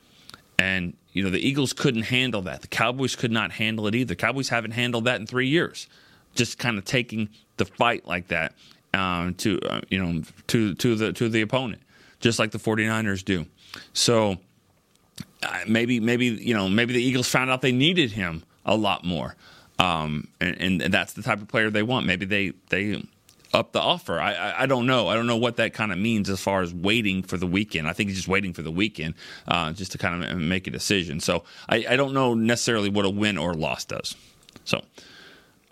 And, 0.59 0.95
you 1.13 1.23
know, 1.23 1.31
the 1.31 1.47
Eagles 1.47 1.73
couldn't 1.73 2.03
handle 2.03 2.43
that. 2.43 2.63
The 2.63 2.69
Cowboys 2.69 3.17
could 3.17 3.31
not 3.31 3.53
handle 3.53 3.87
it 3.87 3.95
either. 3.95 4.15
Cowboys 4.15 4.49
haven't 4.49 4.73
handled 4.73 5.05
that 5.05 5.21
in 5.21 5.27
three 5.27 5.49
years. 5.49 5.89
Just 6.35 6.59
kind 6.59 6.79
of 6.79 6.85
taking 6.85 7.29
the 7.57 7.65
fight 7.65 8.07
like 8.07 8.29
that 8.29 8.55
um, 8.93 9.35
to, 9.35 9.61
uh, 9.61 9.81
you 9.89 10.03
know, 10.03 10.23
to, 10.49 10.75
to, 10.75 10.95
the, 10.97 11.13
to 11.13 11.29
the 11.29 11.43
opponent, 11.43 11.83
just 12.21 12.39
like 12.39 12.51
the 12.51 12.59
49ers 12.59 13.25
do. 13.25 13.47
So 13.93 14.37
uh, 15.43 15.61
maybe, 15.67 16.01
maybe, 16.01 16.27
you 16.27 16.55
know, 16.55 16.69
maybe 16.69 16.95
the 16.95 17.03
Eagles 17.03 17.29
found 17.29 17.51
out 17.51 17.61
they 17.61 17.73
needed 17.73 18.13
him 18.13 18.43
a 18.65 18.77
lot 18.77 19.05
more. 19.05 19.37
Um, 19.79 20.29
and, 20.41 20.81
and, 20.81 20.95
that's 20.95 21.15
the 21.15 21.23
type 21.23 21.43
of 21.43 21.49
player 21.49 21.69
they 21.69 21.83
want. 21.83 22.07
Maybe 22.07 22.27
they, 22.27 22.53
they 22.69 23.05
up 23.55 23.73
the 23.73 23.81
offer. 23.81 24.21
I, 24.21 24.33
I, 24.33 24.63
I 24.63 24.67
don't 24.67 24.87
know. 24.87 25.09
I 25.09 25.15
don't 25.15 25.27
know 25.27 25.37
what 25.37 25.57
that 25.57 25.73
kind 25.73 25.93
of 25.93 25.99
means 25.99 26.29
as 26.29 26.41
far 26.41 26.63
as 26.63 26.75
waiting 26.75 27.23
for 27.23 27.37
the 27.37 27.47
weekend. 27.47 27.89
I 27.89 27.93
think 27.93 28.09
he's 28.11 28.19
just 28.19 28.29
waiting 28.29 28.53
for 28.53 28.63
the 28.63 28.71
weekend 28.71 29.15
uh, 29.49 29.73
just 29.73 29.93
to 29.93 29.99
kind 29.99 30.25
of 30.25 30.37
make 30.37 30.67
a 30.67 30.71
decision. 30.71 31.21
So 31.21 31.45
I, 31.69 31.87
I 31.91 31.97
don't 31.97 32.13
know 32.13 32.35
necessarily 32.35 32.89
what 32.91 33.05
a 33.05 33.11
win 33.11 33.39
or 33.39 33.55
loss 33.55 33.85
does. 33.85 34.17
So. 34.65 34.83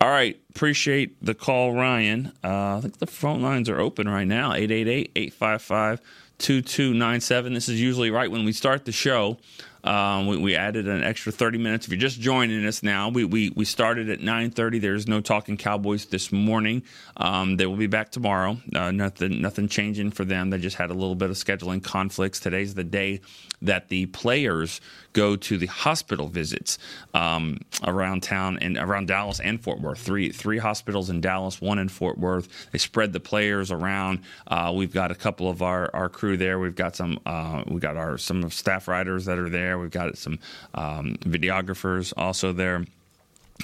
All 0.01 0.09
right. 0.09 0.37
Appreciate 0.49 1.23
the 1.23 1.33
call, 1.33 1.73
Ryan. 1.73 2.33
Uh, 2.43 2.77
I 2.77 2.81
think 2.81 2.99
the 2.99 3.07
phone 3.07 3.41
lines 3.41 3.69
are 3.69 3.79
open 3.79 4.09
right 4.09 4.27
now 4.27 4.51
888 4.53 5.11
855 5.15 6.01
2297. 6.39 7.53
This 7.53 7.69
is 7.69 7.79
usually 7.79 8.11
right 8.11 8.29
when 8.29 8.43
we 8.43 8.51
start 8.51 8.83
the 8.83 8.91
show. 8.91 9.37
Um, 9.83 10.27
we, 10.27 10.37
we, 10.37 10.55
added 10.55 10.87
an 10.87 11.03
extra 11.03 11.31
30 11.31 11.57
minutes. 11.57 11.85
If 11.85 11.91
you're 11.91 11.99
just 11.99 12.21
joining 12.21 12.65
us 12.65 12.83
now, 12.83 13.09
we, 13.09 13.25
we, 13.25 13.51
we 13.55 13.65
started 13.65 14.09
at 14.09 14.19
9:30. 14.19 14.79
There's 14.79 15.07
no 15.07 15.19
talking 15.19 15.57
Cowboys 15.57 16.05
this 16.05 16.31
morning. 16.31 16.83
Um, 17.17 17.57
they 17.57 17.65
will 17.65 17.75
be 17.75 17.87
back 17.87 18.09
tomorrow. 18.09 18.57
Uh, 18.73 18.91
nothing 18.91 19.41
nothing 19.41 19.67
changing 19.67 20.11
for 20.11 20.23
them. 20.23 20.51
They 20.51 20.57
just 20.57 20.77
had 20.77 20.89
a 20.89 20.93
little 20.93 21.15
bit 21.15 21.29
of 21.29 21.35
scheduling 21.35 21.83
conflicts. 21.83 22.39
Today's 22.39 22.75
the 22.75 22.85
day 22.85 23.19
that 23.61 23.89
the 23.89 24.05
players 24.07 24.79
go 25.13 25.35
to 25.35 25.57
the 25.57 25.67
hospital 25.67 26.27
visits 26.27 26.77
um, 27.13 27.59
around 27.83 28.23
town 28.23 28.57
and 28.59 28.77
around 28.77 29.07
Dallas 29.07 29.39
and 29.39 29.61
Fort 29.61 29.79
Worth. 29.79 29.99
Three 29.99 30.29
three 30.29 30.57
hospitals 30.57 31.09
in 31.09 31.21
Dallas, 31.21 31.61
one 31.61 31.79
in 31.79 31.89
Fort 31.89 32.17
Worth. 32.17 32.49
They 32.71 32.79
spread 32.79 33.13
the 33.13 33.19
players 33.19 33.71
around. 33.71 34.19
Uh, 34.47 34.73
we've 34.75 34.93
got 34.93 35.11
a 35.11 35.15
couple 35.15 35.49
of 35.49 35.61
our, 35.61 35.89
our 35.93 36.09
crew 36.09 36.35
there. 36.37 36.59
We've 36.59 36.75
got 36.75 36.95
some 36.95 37.19
uh, 37.25 37.63
we 37.67 37.79
got 37.79 37.95
our 37.95 38.17
some 38.17 38.49
staff 38.49 38.87
writers 38.87 39.25
that 39.25 39.37
are 39.37 39.49
there. 39.49 39.79
We've 39.79 39.91
got 39.91 40.17
some 40.17 40.39
um, 40.73 41.15
videographers 41.21 42.13
also 42.17 42.51
there. 42.51 42.85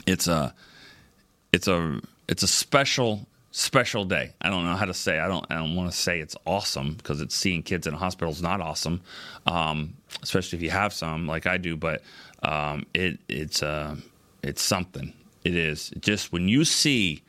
It's 0.06 0.28
a 0.28 0.54
it's 1.52 1.68
a 1.68 2.00
it's 2.28 2.43
a 2.43 2.47
special 2.47 3.28
special 3.52 4.06
day. 4.06 4.34
I 4.41 4.50
don't 4.50 4.66
know 4.66 4.76
how 4.76 4.86
to 4.86 4.93
say. 4.93 5.20
I 5.20 5.28
don't. 5.28 5.45
I 5.50 5.56
don't 5.56 5.76
want 5.76 5.91
to 5.91 5.97
say 5.97 6.20
it's 6.20 6.36
awesome 6.45 6.93
because 6.93 7.22
it's 7.22 7.36
seeing 7.36 7.64
kids 7.64 7.88
in 7.88 7.93
a 7.93 7.97
hospital 7.97 8.32
is 8.32 8.41
not 8.41 8.62
awesome, 8.62 9.02
um, 9.45 9.95
especially 10.22 10.58
if 10.58 10.64
you 10.64 10.70
have 10.70 10.93
some 10.93 11.28
like 11.28 11.47
I 11.47 11.58
do. 11.58 11.76
But 11.76 12.02
um, 12.43 12.86
it 12.93 13.20
it's 13.28 13.64
uh, 13.64 13.95
it's 14.43 14.62
something. 14.62 15.14
It 15.43 15.56
is 15.56 15.91
just 16.00 16.32
when 16.32 16.47
you 16.47 16.66
see 16.66 17.24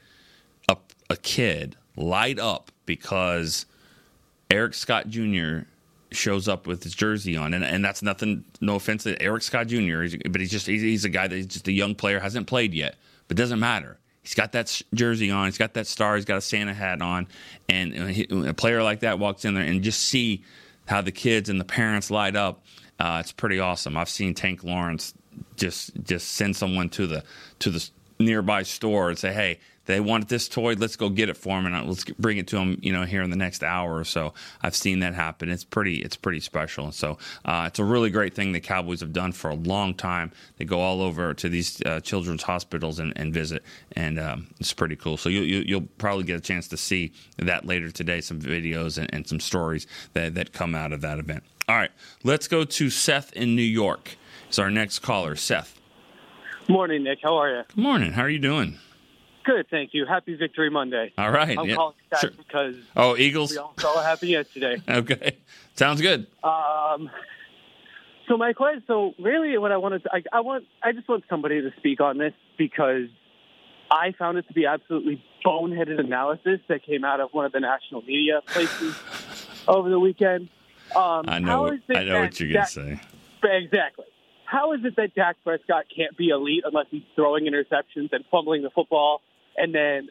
a 0.68 0.76
a 1.08 1.16
kid 1.16 1.76
light 1.96 2.38
up 2.38 2.70
because 2.86 3.66
Eric 4.50 4.74
Scott 4.74 5.08
Jr. 5.08 5.60
shows 6.10 6.48
up 6.48 6.66
with 6.66 6.82
his 6.82 6.94
jersey 6.94 7.36
on, 7.36 7.54
and, 7.54 7.64
and 7.64 7.84
that's 7.84 8.02
nothing. 8.02 8.44
No 8.60 8.76
offense 8.76 9.04
to 9.04 9.20
Eric 9.22 9.42
Scott 9.42 9.68
Jr., 9.68 10.04
but 10.28 10.40
he's 10.40 10.50
just 10.50 10.66
he's, 10.66 10.82
he's 10.82 11.04
a 11.04 11.08
guy 11.08 11.28
that 11.28 11.36
he's 11.36 11.46
just 11.46 11.68
a 11.68 11.72
young 11.72 11.94
player 11.94 12.20
hasn't 12.20 12.46
played 12.46 12.74
yet, 12.74 12.96
but 13.28 13.36
doesn't 13.36 13.60
matter 13.60 13.99
He's 14.22 14.34
got 14.34 14.52
that 14.52 14.80
jersey 14.94 15.30
on. 15.30 15.46
He's 15.46 15.58
got 15.58 15.74
that 15.74 15.86
star. 15.86 16.16
He's 16.16 16.24
got 16.24 16.38
a 16.38 16.42
Santa 16.42 16.74
hat 16.74 17.00
on. 17.00 17.26
And 17.68 17.94
a 18.46 18.54
player 18.54 18.82
like 18.82 19.00
that 19.00 19.18
walks 19.18 19.44
in 19.44 19.54
there 19.54 19.64
and 19.64 19.82
just 19.82 20.02
see 20.02 20.44
how 20.86 21.00
the 21.00 21.12
kids 21.12 21.48
and 21.48 21.60
the 21.60 21.64
parents 21.64 22.10
light 22.10 22.36
up. 22.36 22.64
Uh, 22.98 23.18
it's 23.20 23.32
pretty 23.32 23.58
awesome. 23.58 23.96
I've 23.96 24.08
seen 24.10 24.34
Tank 24.34 24.62
Lawrence 24.62 25.14
just 25.56 25.92
just 26.04 26.32
send 26.32 26.54
someone 26.56 26.88
to 26.90 27.06
the 27.06 27.24
to 27.60 27.70
the 27.70 27.88
nearby 28.18 28.62
store 28.62 29.08
and 29.08 29.18
say, 29.18 29.32
"Hey, 29.32 29.58
they 29.90 30.00
wanted 30.00 30.28
this 30.28 30.48
toy. 30.48 30.74
Let's 30.74 30.96
go 30.96 31.08
get 31.08 31.28
it 31.28 31.36
for 31.36 31.56
them, 31.56 31.66
and 31.66 31.88
let's 31.88 32.04
bring 32.04 32.38
it 32.38 32.46
to 32.48 32.56
them. 32.56 32.78
You 32.80 32.92
know, 32.92 33.04
here 33.04 33.22
in 33.22 33.30
the 33.30 33.36
next 33.36 33.62
hour 33.62 33.96
or 33.96 34.04
so. 34.04 34.34
I've 34.62 34.74
seen 34.74 35.00
that 35.00 35.14
happen. 35.14 35.50
It's 35.50 35.64
pretty. 35.64 35.96
It's 35.96 36.16
pretty 36.16 36.40
special. 36.40 36.92
So 36.92 37.18
uh, 37.44 37.64
it's 37.66 37.78
a 37.78 37.84
really 37.84 38.10
great 38.10 38.34
thing 38.34 38.52
the 38.52 38.60
Cowboys 38.60 39.00
have 39.00 39.12
done 39.12 39.32
for 39.32 39.50
a 39.50 39.54
long 39.54 39.94
time. 39.94 40.32
They 40.58 40.64
go 40.64 40.80
all 40.80 41.02
over 41.02 41.34
to 41.34 41.48
these 41.48 41.82
uh, 41.82 42.00
children's 42.00 42.42
hospitals 42.42 42.98
and, 42.98 43.12
and 43.16 43.34
visit, 43.34 43.62
and 43.92 44.18
um, 44.18 44.46
it's 44.58 44.72
pretty 44.72 44.96
cool. 44.96 45.16
So 45.16 45.28
you, 45.28 45.42
you, 45.42 45.80
will 45.80 45.88
probably 45.98 46.24
get 46.24 46.36
a 46.36 46.40
chance 46.40 46.68
to 46.68 46.76
see 46.76 47.12
that 47.38 47.64
later 47.64 47.90
today. 47.90 48.20
Some 48.20 48.40
videos 48.40 48.98
and, 48.98 49.12
and 49.12 49.26
some 49.26 49.40
stories 49.40 49.86
that 50.12 50.34
that 50.34 50.52
come 50.52 50.74
out 50.74 50.92
of 50.92 51.00
that 51.00 51.18
event. 51.18 51.42
All 51.68 51.76
right, 51.76 51.92
let's 52.24 52.48
go 52.48 52.64
to 52.64 52.90
Seth 52.90 53.32
in 53.32 53.56
New 53.56 53.62
York. 53.62 54.16
Is 54.48 54.58
our 54.58 54.70
next 54.70 55.00
caller, 55.00 55.36
Seth. 55.36 55.78
Morning, 56.68 57.04
Nick. 57.04 57.20
How 57.22 57.36
are 57.36 57.48
you? 57.48 57.62
Good 57.68 57.82
morning. 57.82 58.12
How 58.12 58.22
are 58.22 58.28
you 58.28 58.38
doing? 58.38 58.78
Good, 59.44 59.68
thank 59.70 59.94
you. 59.94 60.06
Happy 60.06 60.36
Victory 60.36 60.70
Monday. 60.70 61.12
All 61.16 61.30
right. 61.30 61.58
I'm 61.58 61.68
yeah. 61.68 61.74
calling 61.74 61.94
that 62.10 62.20
sure. 62.20 62.30
because 62.30 62.76
oh, 62.96 63.16
Eagles. 63.16 63.52
We 63.52 63.58
all 63.58 63.74
saw 63.78 64.16
yesterday. 64.22 64.82
okay, 64.88 65.38
sounds 65.74 66.00
good. 66.00 66.26
Um, 66.44 67.10
so 68.28 68.36
my 68.36 68.52
question, 68.52 68.82
so 68.86 69.14
really, 69.18 69.56
what 69.58 69.72
I 69.72 69.78
wanted, 69.78 70.04
to, 70.04 70.10
I, 70.12 70.22
I 70.32 70.40
want, 70.40 70.64
I 70.82 70.92
just 70.92 71.08
want 71.08 71.24
somebody 71.28 71.60
to 71.62 71.72
speak 71.78 72.00
on 72.00 72.18
this 72.18 72.34
because 72.58 73.08
I 73.90 74.12
found 74.18 74.38
it 74.38 74.46
to 74.48 74.52
be 74.54 74.66
absolutely 74.66 75.24
boneheaded 75.44 75.98
analysis 75.98 76.60
that 76.68 76.84
came 76.84 77.04
out 77.04 77.20
of 77.20 77.30
one 77.32 77.46
of 77.46 77.52
the 77.52 77.60
national 77.60 78.02
media 78.02 78.40
places 78.46 78.94
over 79.68 79.88
the 79.88 79.98
weekend. 79.98 80.48
Um, 80.94 81.24
I 81.28 81.38
know. 81.38 81.76
I 81.94 82.04
know 82.04 82.20
what 82.20 82.38
you're 82.38 82.52
gonna 82.52 82.66
say. 82.66 83.00
Exactly. 83.42 84.04
How 84.44 84.72
is 84.72 84.80
it 84.84 84.96
that 84.96 85.14
Dak 85.14 85.36
Prescott 85.44 85.84
can't 85.94 86.16
be 86.16 86.28
elite 86.28 86.64
unless 86.64 86.86
he's 86.90 87.02
throwing 87.14 87.46
interceptions 87.46 88.12
and 88.12 88.24
fumbling 88.30 88.62
the 88.62 88.70
football 88.70 89.22
and 89.56 89.74
then, 89.74 90.08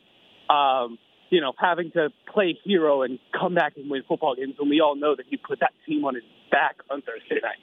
um, 0.56 0.98
you 1.30 1.42
know, 1.42 1.54
having 1.58 1.92
to 1.92 2.10
play 2.32 2.58
hero 2.64 3.04
and 3.04 3.20
come 3.38 3.54
back 3.54 3.74
and 3.78 3.90
win 3.90 4.04
football 4.08 4.36
games 4.36 4.56
when 4.58 4.70
we 4.70 4.82
all 4.82 4.96
know 4.96 5.16
that 5.16 5.26
he 5.30 5.38
put 5.38 5.60
that 5.60 5.74
team 5.86 6.06
on 6.06 6.16
his 6.16 6.24
back 6.52 6.78
on 6.90 7.02
Thursday 7.02 7.40
night. 7.42 7.58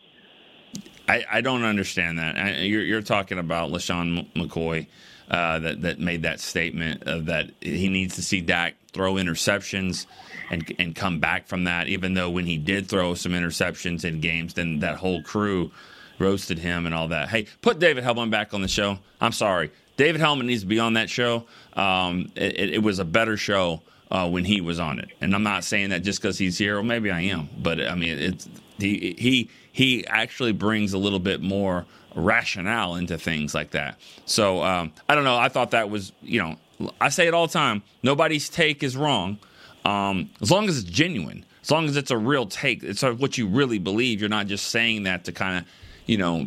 I, 1.08 1.24
I 1.30 1.40
don't 1.40 1.64
understand 1.64 2.18
that. 2.18 2.36
I, 2.36 2.60
you're, 2.62 2.82
you're, 2.82 3.02
talking 3.02 3.38
about 3.38 3.70
LeSean 3.70 4.32
McCoy 4.34 4.86
uh, 5.30 5.58
that 5.60 5.82
that 5.82 5.98
made 5.98 6.22
that 6.22 6.40
statement 6.40 7.04
of 7.04 7.26
that 7.26 7.50
he 7.60 7.88
needs 7.88 8.16
to 8.16 8.22
see 8.22 8.40
Dak 8.40 8.74
throw 8.92 9.14
interceptions 9.14 10.06
and 10.50 10.72
and 10.78 10.94
come 10.94 11.20
back 11.20 11.46
from 11.46 11.64
that. 11.64 11.88
Even 11.88 12.14
though 12.14 12.30
when 12.30 12.46
he 12.46 12.56
did 12.56 12.88
throw 12.88 13.14
some 13.14 13.32
interceptions 13.32 14.04
in 14.04 14.20
games, 14.20 14.54
then 14.54 14.80
that 14.80 14.96
whole 14.96 15.22
crew 15.22 15.70
roasted 16.18 16.58
him 16.58 16.86
and 16.86 16.94
all 16.94 17.08
that. 17.08 17.28
Hey, 17.28 17.46
put 17.60 17.78
David 17.78 18.04
Helman 18.04 18.30
back 18.30 18.54
on 18.54 18.62
the 18.62 18.68
show. 18.68 18.98
I'm 19.20 19.32
sorry. 19.32 19.70
David 19.96 20.20
Helman 20.20 20.46
needs 20.46 20.62
to 20.62 20.66
be 20.66 20.78
on 20.78 20.94
that 20.94 21.08
show. 21.10 21.44
Um, 21.74 22.30
it, 22.34 22.74
it, 22.74 22.82
was 22.82 22.98
a 22.98 23.04
better 23.04 23.36
show 23.36 23.82
uh, 24.10 24.28
when 24.28 24.44
he 24.44 24.60
was 24.60 24.78
on 24.78 24.98
it, 24.98 25.10
and 25.20 25.34
I'm 25.34 25.42
not 25.42 25.64
saying 25.64 25.90
that 25.90 26.02
just 26.02 26.20
because 26.20 26.38
he's 26.38 26.58
here. 26.58 26.74
Well, 26.76 26.84
maybe 26.84 27.10
I 27.10 27.20
am, 27.22 27.48
but 27.58 27.80
I 27.80 27.94
mean, 27.94 28.18
it's 28.18 28.48
he 28.78 29.14
he 29.18 29.50
he 29.72 30.06
actually 30.06 30.52
brings 30.52 30.92
a 30.92 30.98
little 30.98 31.18
bit 31.18 31.40
more 31.40 31.86
rationale 32.14 32.94
into 32.94 33.18
things 33.18 33.54
like 33.54 33.72
that. 33.72 33.98
So 34.24 34.62
um, 34.62 34.92
I 35.08 35.14
don't 35.14 35.24
know. 35.24 35.36
I 35.36 35.48
thought 35.48 35.72
that 35.72 35.90
was 35.90 36.12
you 36.22 36.40
know 36.40 36.56
I 37.00 37.08
say 37.08 37.26
it 37.26 37.34
all 37.34 37.46
the 37.46 37.52
time. 37.52 37.82
Nobody's 38.02 38.48
take 38.48 38.82
is 38.82 38.96
wrong, 38.96 39.38
um, 39.84 40.30
as 40.40 40.50
long 40.50 40.68
as 40.68 40.78
it's 40.78 40.90
genuine. 40.90 41.44
As 41.62 41.70
long 41.72 41.86
as 41.86 41.96
it's 41.96 42.12
a 42.12 42.16
real 42.16 42.46
take, 42.46 42.84
it's 42.84 43.02
what 43.02 43.36
you 43.36 43.48
really 43.48 43.80
believe. 43.80 44.20
You're 44.20 44.28
not 44.28 44.46
just 44.46 44.68
saying 44.68 45.02
that 45.02 45.24
to 45.24 45.32
kind 45.32 45.58
of 45.58 45.64
you 46.06 46.16
know, 46.16 46.46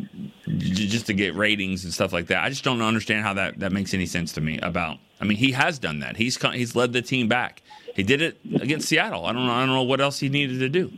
just 0.58 1.06
to 1.06 1.12
get 1.12 1.34
ratings 1.34 1.84
and 1.84 1.92
stuff 1.92 2.12
like 2.12 2.26
that. 2.28 2.42
I 2.42 2.48
just 2.48 2.64
don't 2.64 2.80
understand 2.80 3.24
how 3.24 3.34
that, 3.34 3.60
that 3.60 3.72
makes 3.72 3.94
any 3.94 4.06
sense 4.06 4.32
to 4.32 4.40
me. 4.40 4.58
About, 4.58 4.98
I 5.20 5.24
mean, 5.24 5.38
he 5.38 5.52
has 5.52 5.78
done 5.78 6.00
that. 6.00 6.16
He's 6.16 6.36
he's 6.52 6.74
led 6.74 6.92
the 6.92 7.02
team 7.02 7.28
back. 7.28 7.62
He 7.94 8.02
did 8.02 8.22
it 8.22 8.38
against 8.60 8.88
Seattle. 8.88 9.26
I 9.26 9.32
don't 9.32 9.46
know. 9.46 9.52
I 9.52 9.60
don't 9.60 9.74
know 9.74 9.82
what 9.82 10.00
else 10.00 10.18
he 10.18 10.28
needed 10.28 10.58
to 10.60 10.68
do. 10.68 10.90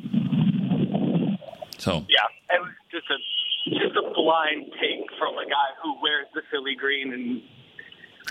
So 1.79 2.07
yeah, 2.09 2.57
it 2.57 2.61
was 2.61 2.71
just 2.91 3.11
a 3.11 3.19
just 3.71 3.97
a 3.97 4.15
blind 4.15 4.71
take 4.81 5.07
from 5.19 5.37
a 5.37 5.45
guy 5.45 5.69
who 5.83 6.01
wears 6.01 6.27
the 6.35 6.43
Philly 6.51 6.77
green 6.77 7.13
and 7.13 7.43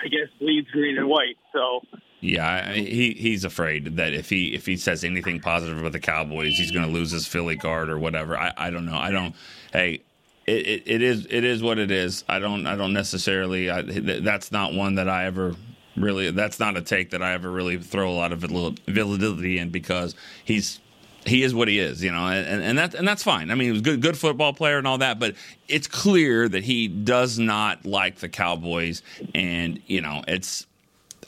I 0.02 0.08
guess 0.08 0.30
bleeds 0.40 0.70
green 0.72 0.98
and 0.98 1.08
white. 1.10 1.38
So 1.52 1.82
yeah, 2.22 2.72
he 2.72 3.12
he's 3.14 3.44
afraid 3.44 3.98
that 3.98 4.14
if 4.14 4.30
he 4.30 4.54
if 4.54 4.66
he 4.66 4.78
says 4.78 5.04
anything 5.04 5.40
positive 5.42 5.80
about 5.80 5.92
the 5.92 6.00
Cowboys, 6.00 6.54
he's 6.56 6.72
going 6.72 6.86
to 6.86 6.92
lose 6.92 7.12
his 7.12 7.28
Philly 7.28 7.58
card 7.58 7.90
or 7.90 8.00
whatever. 8.00 8.38
I, 8.38 8.54
I 8.56 8.70
don't 8.70 8.86
know. 8.86 8.98
I 8.98 9.12
don't. 9.12 9.36
Hey, 9.74 10.04
it, 10.52 10.68
it, 10.68 10.84
it 10.86 11.02
is 11.02 11.28
it 11.30 11.44
is 11.44 11.64
what 11.64 11.78
it 11.80 11.92
is. 11.92 12.24
I 12.28 12.40
don't 12.40 12.68
I 12.68 12.76
don't 12.76 12.94
necessarily 12.94 13.70
I, 13.70 13.82
that's 13.82 14.52
not 14.52 14.74
one 14.74 14.96
that 14.96 15.08
I 15.08 15.26
ever 15.26 15.56
really 15.96 16.32
that's 16.32 16.60
not 16.60 16.78
a 16.78 16.82
take 16.82 17.12
that 17.12 17.22
I 17.22 17.34
ever 17.34 17.50
really 17.50 17.78
throw 17.78 18.12
a 18.12 18.14
lot 18.14 18.32
of 18.34 18.40
validity 18.40 19.58
in 19.58 19.70
because 19.70 20.16
he's 20.44 20.80
he 21.26 21.44
is 21.44 21.54
what 21.54 21.68
he 21.68 21.78
is, 21.78 22.04
you 22.04 22.12
know, 22.12 22.28
and, 22.28 22.64
and 22.64 22.78
that 22.78 22.96
and 22.96 23.08
that's 23.08 23.24
fine. 23.24 23.52
I 23.52 23.56
mean, 23.56 23.68
he 23.68 23.72
was 23.72 23.82
good 23.82 24.02
good 24.02 24.18
football 24.18 24.54
player 24.54 24.78
and 24.78 24.88
all 24.88 24.98
that, 24.98 25.20
but 25.20 25.36
it's 25.68 25.88
clear 25.88 26.50
that 26.50 26.64
he 26.64 26.88
does 26.88 27.40
not 27.40 27.86
like 27.86 28.18
the 28.18 28.30
Cowboys, 28.30 29.04
and 29.34 29.82
you 29.88 30.02
know, 30.02 30.24
it's 30.28 30.66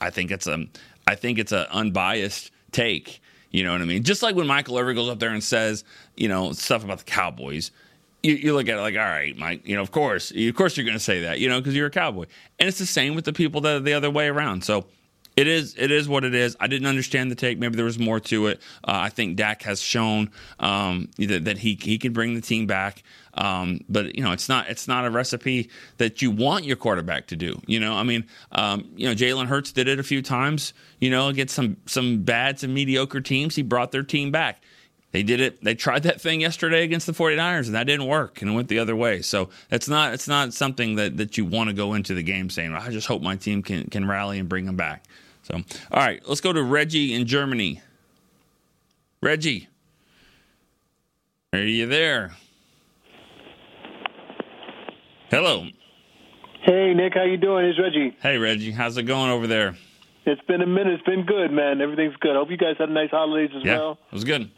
I 0.02 0.10
think 0.10 0.32
it's 0.32 0.48
a 0.48 0.66
I 1.08 1.16
think 1.16 1.40
it's 1.40 1.52
an 1.52 1.68
unbiased 1.72 2.52
take. 2.72 3.22
You 3.52 3.64
know 3.64 3.72
what 3.72 3.82
I 3.82 3.86
mean? 3.86 4.02
Just 4.04 4.24
like 4.24 4.36
when 4.36 4.48
Michael 4.48 4.80
Irvin 4.80 4.96
goes 4.96 5.10
up 5.10 5.20
there 5.20 5.30
and 5.30 5.44
says, 5.44 5.84
you 6.18 6.28
know, 6.28 6.54
stuff 6.54 6.84
about 6.84 6.98
the 6.98 7.04
Cowboys 7.04 7.70
you, 8.24 8.36
you, 8.36 8.54
look 8.54 8.70
at 8.70 8.78
it 8.78 8.82
like, 8.82 8.96
all 8.96 9.02
right, 9.02 9.38
Mike, 9.38 9.68
you 9.68 9.76
know, 9.76 9.82
of 9.82 9.92
course, 9.92 10.32
of 10.32 10.56
course 10.56 10.78
you're 10.78 10.86
going 10.86 10.98
to 10.98 11.04
say 11.04 11.22
that, 11.22 11.40
you 11.40 11.50
know, 11.50 11.60
because 11.60 11.76
you're 11.76 11.88
a 11.88 11.92
cowboy. 11.92 12.26
And 12.58 12.70
it's 12.70 12.80
the 12.80 12.86
same 12.86 13.16
with 13.16 13.26
the 13.26 13.34
people 13.34 13.62
that 13.62 13.76
are 13.76 13.80
the 13.82 13.94
other 13.94 14.10
way 14.10 14.28
around. 14.28 14.64
So 14.64 14.86
it 15.36 15.48
is, 15.48 15.76
it 15.78 15.92
is 15.92 16.08
what 16.08 16.24
it 16.24 16.34
is. 16.34 16.56
I 16.60 16.68
didn't 16.68 16.88
understand 16.88 17.32
the 17.32 17.36
take. 17.36 17.60
Maybe 17.60 17.76
there 17.76 17.84
was 17.84 18.00
more 18.00 18.22
to 18.22 18.48
it. 18.48 18.62
Uh, 18.84 18.92
I 18.94 19.10
think 19.10 19.36
Dak 19.36 19.64
has 19.64 19.82
shown 19.82 20.32
um, 20.60 21.10
that, 21.18 21.46
that, 21.46 21.58
he 21.58 21.78
he 21.82 21.98
can 21.98 22.14
bring 22.14 22.36
the 22.36 22.42
team 22.42 22.66
back. 22.66 23.04
Um, 23.34 23.82
but 23.90 24.16
you 24.16 24.24
know, 24.24 24.32
it's 24.32 24.48
not 24.48 24.70
it's 24.70 24.88
not 24.88 25.06
a 25.06 25.10
recipe 25.10 25.72
that 25.98 26.22
you 26.22 26.30
want 26.30 26.66
your 26.66 26.76
quarterback 26.76 27.28
to 27.28 27.36
do. 27.36 27.60
You 27.66 27.80
know, 27.80 27.96
I 27.96 28.04
mean, 28.04 28.26
um, 28.52 28.92
you 28.96 29.10
know, 29.10 29.16
Jalen 29.16 29.48
Hurts 29.48 29.72
did 29.72 29.88
it 29.88 30.00
a 30.00 30.04
few 30.04 30.22
times. 30.22 30.74
You 31.00 31.10
know, 31.10 31.30
against 31.30 31.56
some 31.56 31.78
some 31.88 32.22
bad, 32.22 32.60
some 32.60 32.72
mediocre 32.72 33.22
teams, 33.22 33.56
he 33.56 33.64
brought 33.64 33.92
their 33.92 34.04
team 34.04 34.30
back 34.30 34.62
they 35.14 35.22
did 35.22 35.40
it 35.40 35.64
they 35.64 35.76
tried 35.76 36.04
that 36.04 36.20
thing 36.20 36.42
yesterday 36.42 36.84
against 36.84 37.06
the 37.06 37.14
49ers 37.14 37.68
and 37.68 37.76
that 37.76 37.86
didn't 37.86 38.08
work 38.08 38.42
and 38.42 38.52
it 38.52 38.54
went 38.54 38.68
the 38.68 38.80
other 38.80 38.96
way. 38.96 39.22
So 39.22 39.50
it's 39.72 39.88
not 39.88 40.14
it's 40.14 40.28
not 40.28 40.54
something 40.54 40.96
that, 40.96 41.18
that 41.18 41.38
you 41.38 41.46
want 41.46 41.70
to 41.70 41.74
go 41.74 41.94
into 41.94 42.14
the 42.14 42.24
game 42.24 42.50
saying 42.50 42.74
i 42.74 42.90
just 42.90 43.08
hope 43.08 43.22
my 43.22 43.36
team 43.38 43.64
can, 43.64 43.86
can 43.86 44.08
rally 44.08 44.40
and 44.40 44.50
bring 44.50 44.66
them 44.66 44.76
back. 44.76 45.06
So 45.44 45.56
all 45.56 46.00
right 46.00 46.22
let's 46.28 46.42
go 46.42 46.52
to 46.52 46.62
reggie 46.62 47.14
in 47.14 47.26
germany. 47.26 47.82
Reggie. 49.22 49.70
Are 51.54 51.60
you 51.60 51.86
there? 51.86 52.34
Hello. 55.30 55.68
Hey 56.64 56.94
nick 56.96 57.14
how 57.14 57.24
you 57.24 57.38
doing? 57.38 57.66
It's 57.66 57.80
reggie. 57.80 58.18
Hey 58.20 58.40
reggie 58.40 58.72
how's 58.72 58.98
it 58.98 59.04
going 59.04 59.30
over 59.30 59.46
there? 59.46 59.76
It's 60.26 60.42
been 60.48 60.62
a 60.64 60.68
minute 60.68 60.94
it's 60.94 61.04
been 61.04 61.24
good 61.24 61.52
man. 61.52 61.82
Everything's 61.82 62.16
good. 62.16 62.36
Hope 62.36 62.50
you 62.50 62.58
guys 62.58 62.78
had 62.80 62.90
a 62.90 62.94
nice 62.94 63.12
holidays 63.12 63.52
as 63.56 63.64
yeah, 63.64 63.78
well. 63.78 64.00
it 64.08 64.16
was 64.16 64.24
good 64.24 64.50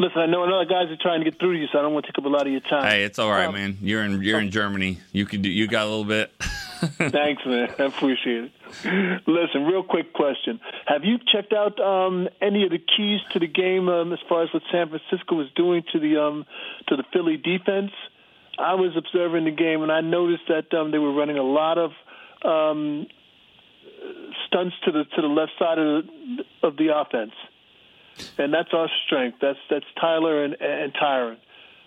Listen, 0.00 0.20
I 0.20 0.26
know 0.26 0.44
a 0.44 0.46
lot 0.46 0.62
of 0.62 0.68
guys 0.68 0.90
are 0.90 0.96
trying 0.96 1.24
to 1.24 1.28
get 1.28 1.40
through 1.40 1.54
to 1.54 1.58
you, 1.58 1.66
so 1.72 1.78
I 1.78 1.82
don't 1.82 1.92
want 1.92 2.06
to 2.06 2.12
take 2.12 2.18
up 2.18 2.24
a 2.24 2.28
lot 2.28 2.46
of 2.46 2.52
your 2.52 2.60
time. 2.60 2.84
Hey, 2.84 3.02
it's 3.02 3.18
all 3.18 3.30
right, 3.30 3.46
um, 3.46 3.54
man. 3.54 3.78
You're 3.82 4.04
in 4.04 4.22
you're 4.22 4.38
in 4.38 4.52
Germany. 4.52 4.98
You 5.12 5.26
could 5.26 5.42
do. 5.42 5.48
You 5.48 5.66
got 5.66 5.86
a 5.86 5.90
little 5.90 6.04
bit. 6.04 6.30
Thanks, 6.40 7.44
man. 7.44 7.74
I 7.78 7.82
appreciate 7.82 8.44
it. 8.44 9.22
Listen, 9.26 9.64
real 9.64 9.82
quick 9.82 10.12
question: 10.12 10.60
Have 10.86 11.04
you 11.04 11.18
checked 11.32 11.52
out 11.52 11.80
um, 11.80 12.28
any 12.40 12.62
of 12.62 12.70
the 12.70 12.78
keys 12.78 13.20
to 13.32 13.40
the 13.40 13.48
game 13.48 13.88
um, 13.88 14.12
as 14.12 14.20
far 14.28 14.44
as 14.44 14.54
what 14.54 14.62
San 14.70 14.88
Francisco 14.88 15.34
was 15.34 15.48
doing 15.56 15.82
to 15.92 15.98
the 15.98 16.22
um, 16.22 16.46
to 16.86 16.94
the 16.94 17.04
Philly 17.12 17.36
defense? 17.36 17.90
I 18.56 18.74
was 18.74 18.96
observing 18.96 19.44
the 19.44 19.50
game, 19.50 19.82
and 19.82 19.90
I 19.90 20.00
noticed 20.00 20.44
that 20.48 20.72
um, 20.76 20.92
they 20.92 20.98
were 20.98 21.12
running 21.12 21.38
a 21.38 21.42
lot 21.42 21.78
of 21.78 21.90
um, 22.44 23.06
stunts 24.46 24.76
to 24.84 24.92
the 24.92 25.04
to 25.04 25.22
the 25.22 25.28
left 25.28 25.52
side 25.58 25.78
of 25.78 26.06
the, 26.06 26.44
of 26.62 26.76
the 26.76 26.96
offense, 26.96 27.32
and 28.38 28.52
that's 28.52 28.72
our 28.72 28.88
strength. 29.06 29.38
That's 29.40 29.58
that's 29.70 29.86
Tyler 30.00 30.44
and 30.44 30.56
and 30.60 30.92
Tyron. 30.94 31.36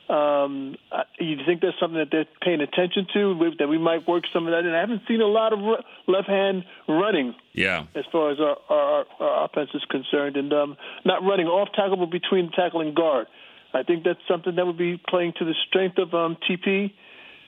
Um, 0.09 0.75
you 1.19 1.37
think 1.45 1.61
there's 1.61 1.75
something 1.79 1.97
that 1.97 2.09
they're 2.11 2.25
paying 2.41 2.59
attention 2.59 3.07
to 3.13 3.53
that 3.59 3.69
we 3.69 3.77
might 3.77 4.05
work 4.05 4.25
some 4.33 4.45
of 4.45 4.51
that 4.51 4.65
in? 4.65 4.73
I 4.73 4.81
haven't 4.81 5.03
seen 5.07 5.21
a 5.21 5.25
lot 5.25 5.53
of 5.53 5.59
left 6.05 6.27
hand 6.27 6.65
running. 6.85 7.33
Yeah. 7.53 7.85
As 7.95 8.03
far 8.11 8.31
as 8.31 8.37
our, 8.41 8.57
our, 8.69 9.05
our 9.21 9.45
offense 9.45 9.69
is 9.73 9.83
concerned, 9.89 10.35
and 10.35 10.51
um, 10.51 10.75
not 11.05 11.23
running 11.23 11.47
off 11.47 11.69
tackle, 11.73 11.95
but 11.95 12.11
between 12.11 12.51
tackle 12.51 12.81
and 12.81 12.93
guard. 12.93 13.27
I 13.73 13.83
think 13.83 14.03
that's 14.03 14.19
something 14.27 14.55
that 14.55 14.65
would 14.65 14.77
be 14.77 15.01
playing 15.07 15.31
to 15.39 15.45
the 15.45 15.55
strength 15.69 15.97
of 15.97 16.13
um, 16.13 16.35
TP 16.49 16.91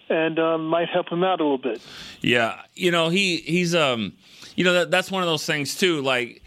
and 0.09 0.39
um, 0.39 0.67
might 0.67 0.87
help 0.87 1.09
him 1.09 1.23
out 1.23 1.41
a 1.41 1.43
little 1.43 1.57
bit. 1.57 1.81
Yeah, 2.21 2.61
you 2.75 2.91
know 2.91 3.09
he 3.09 3.37
he's 3.37 3.75
um 3.75 4.13
you 4.55 4.63
know 4.63 4.73
that 4.73 4.91
that's 4.91 5.11
one 5.11 5.23
of 5.23 5.27
those 5.27 5.45
things 5.45 5.75
too. 5.75 6.01
Like 6.01 6.42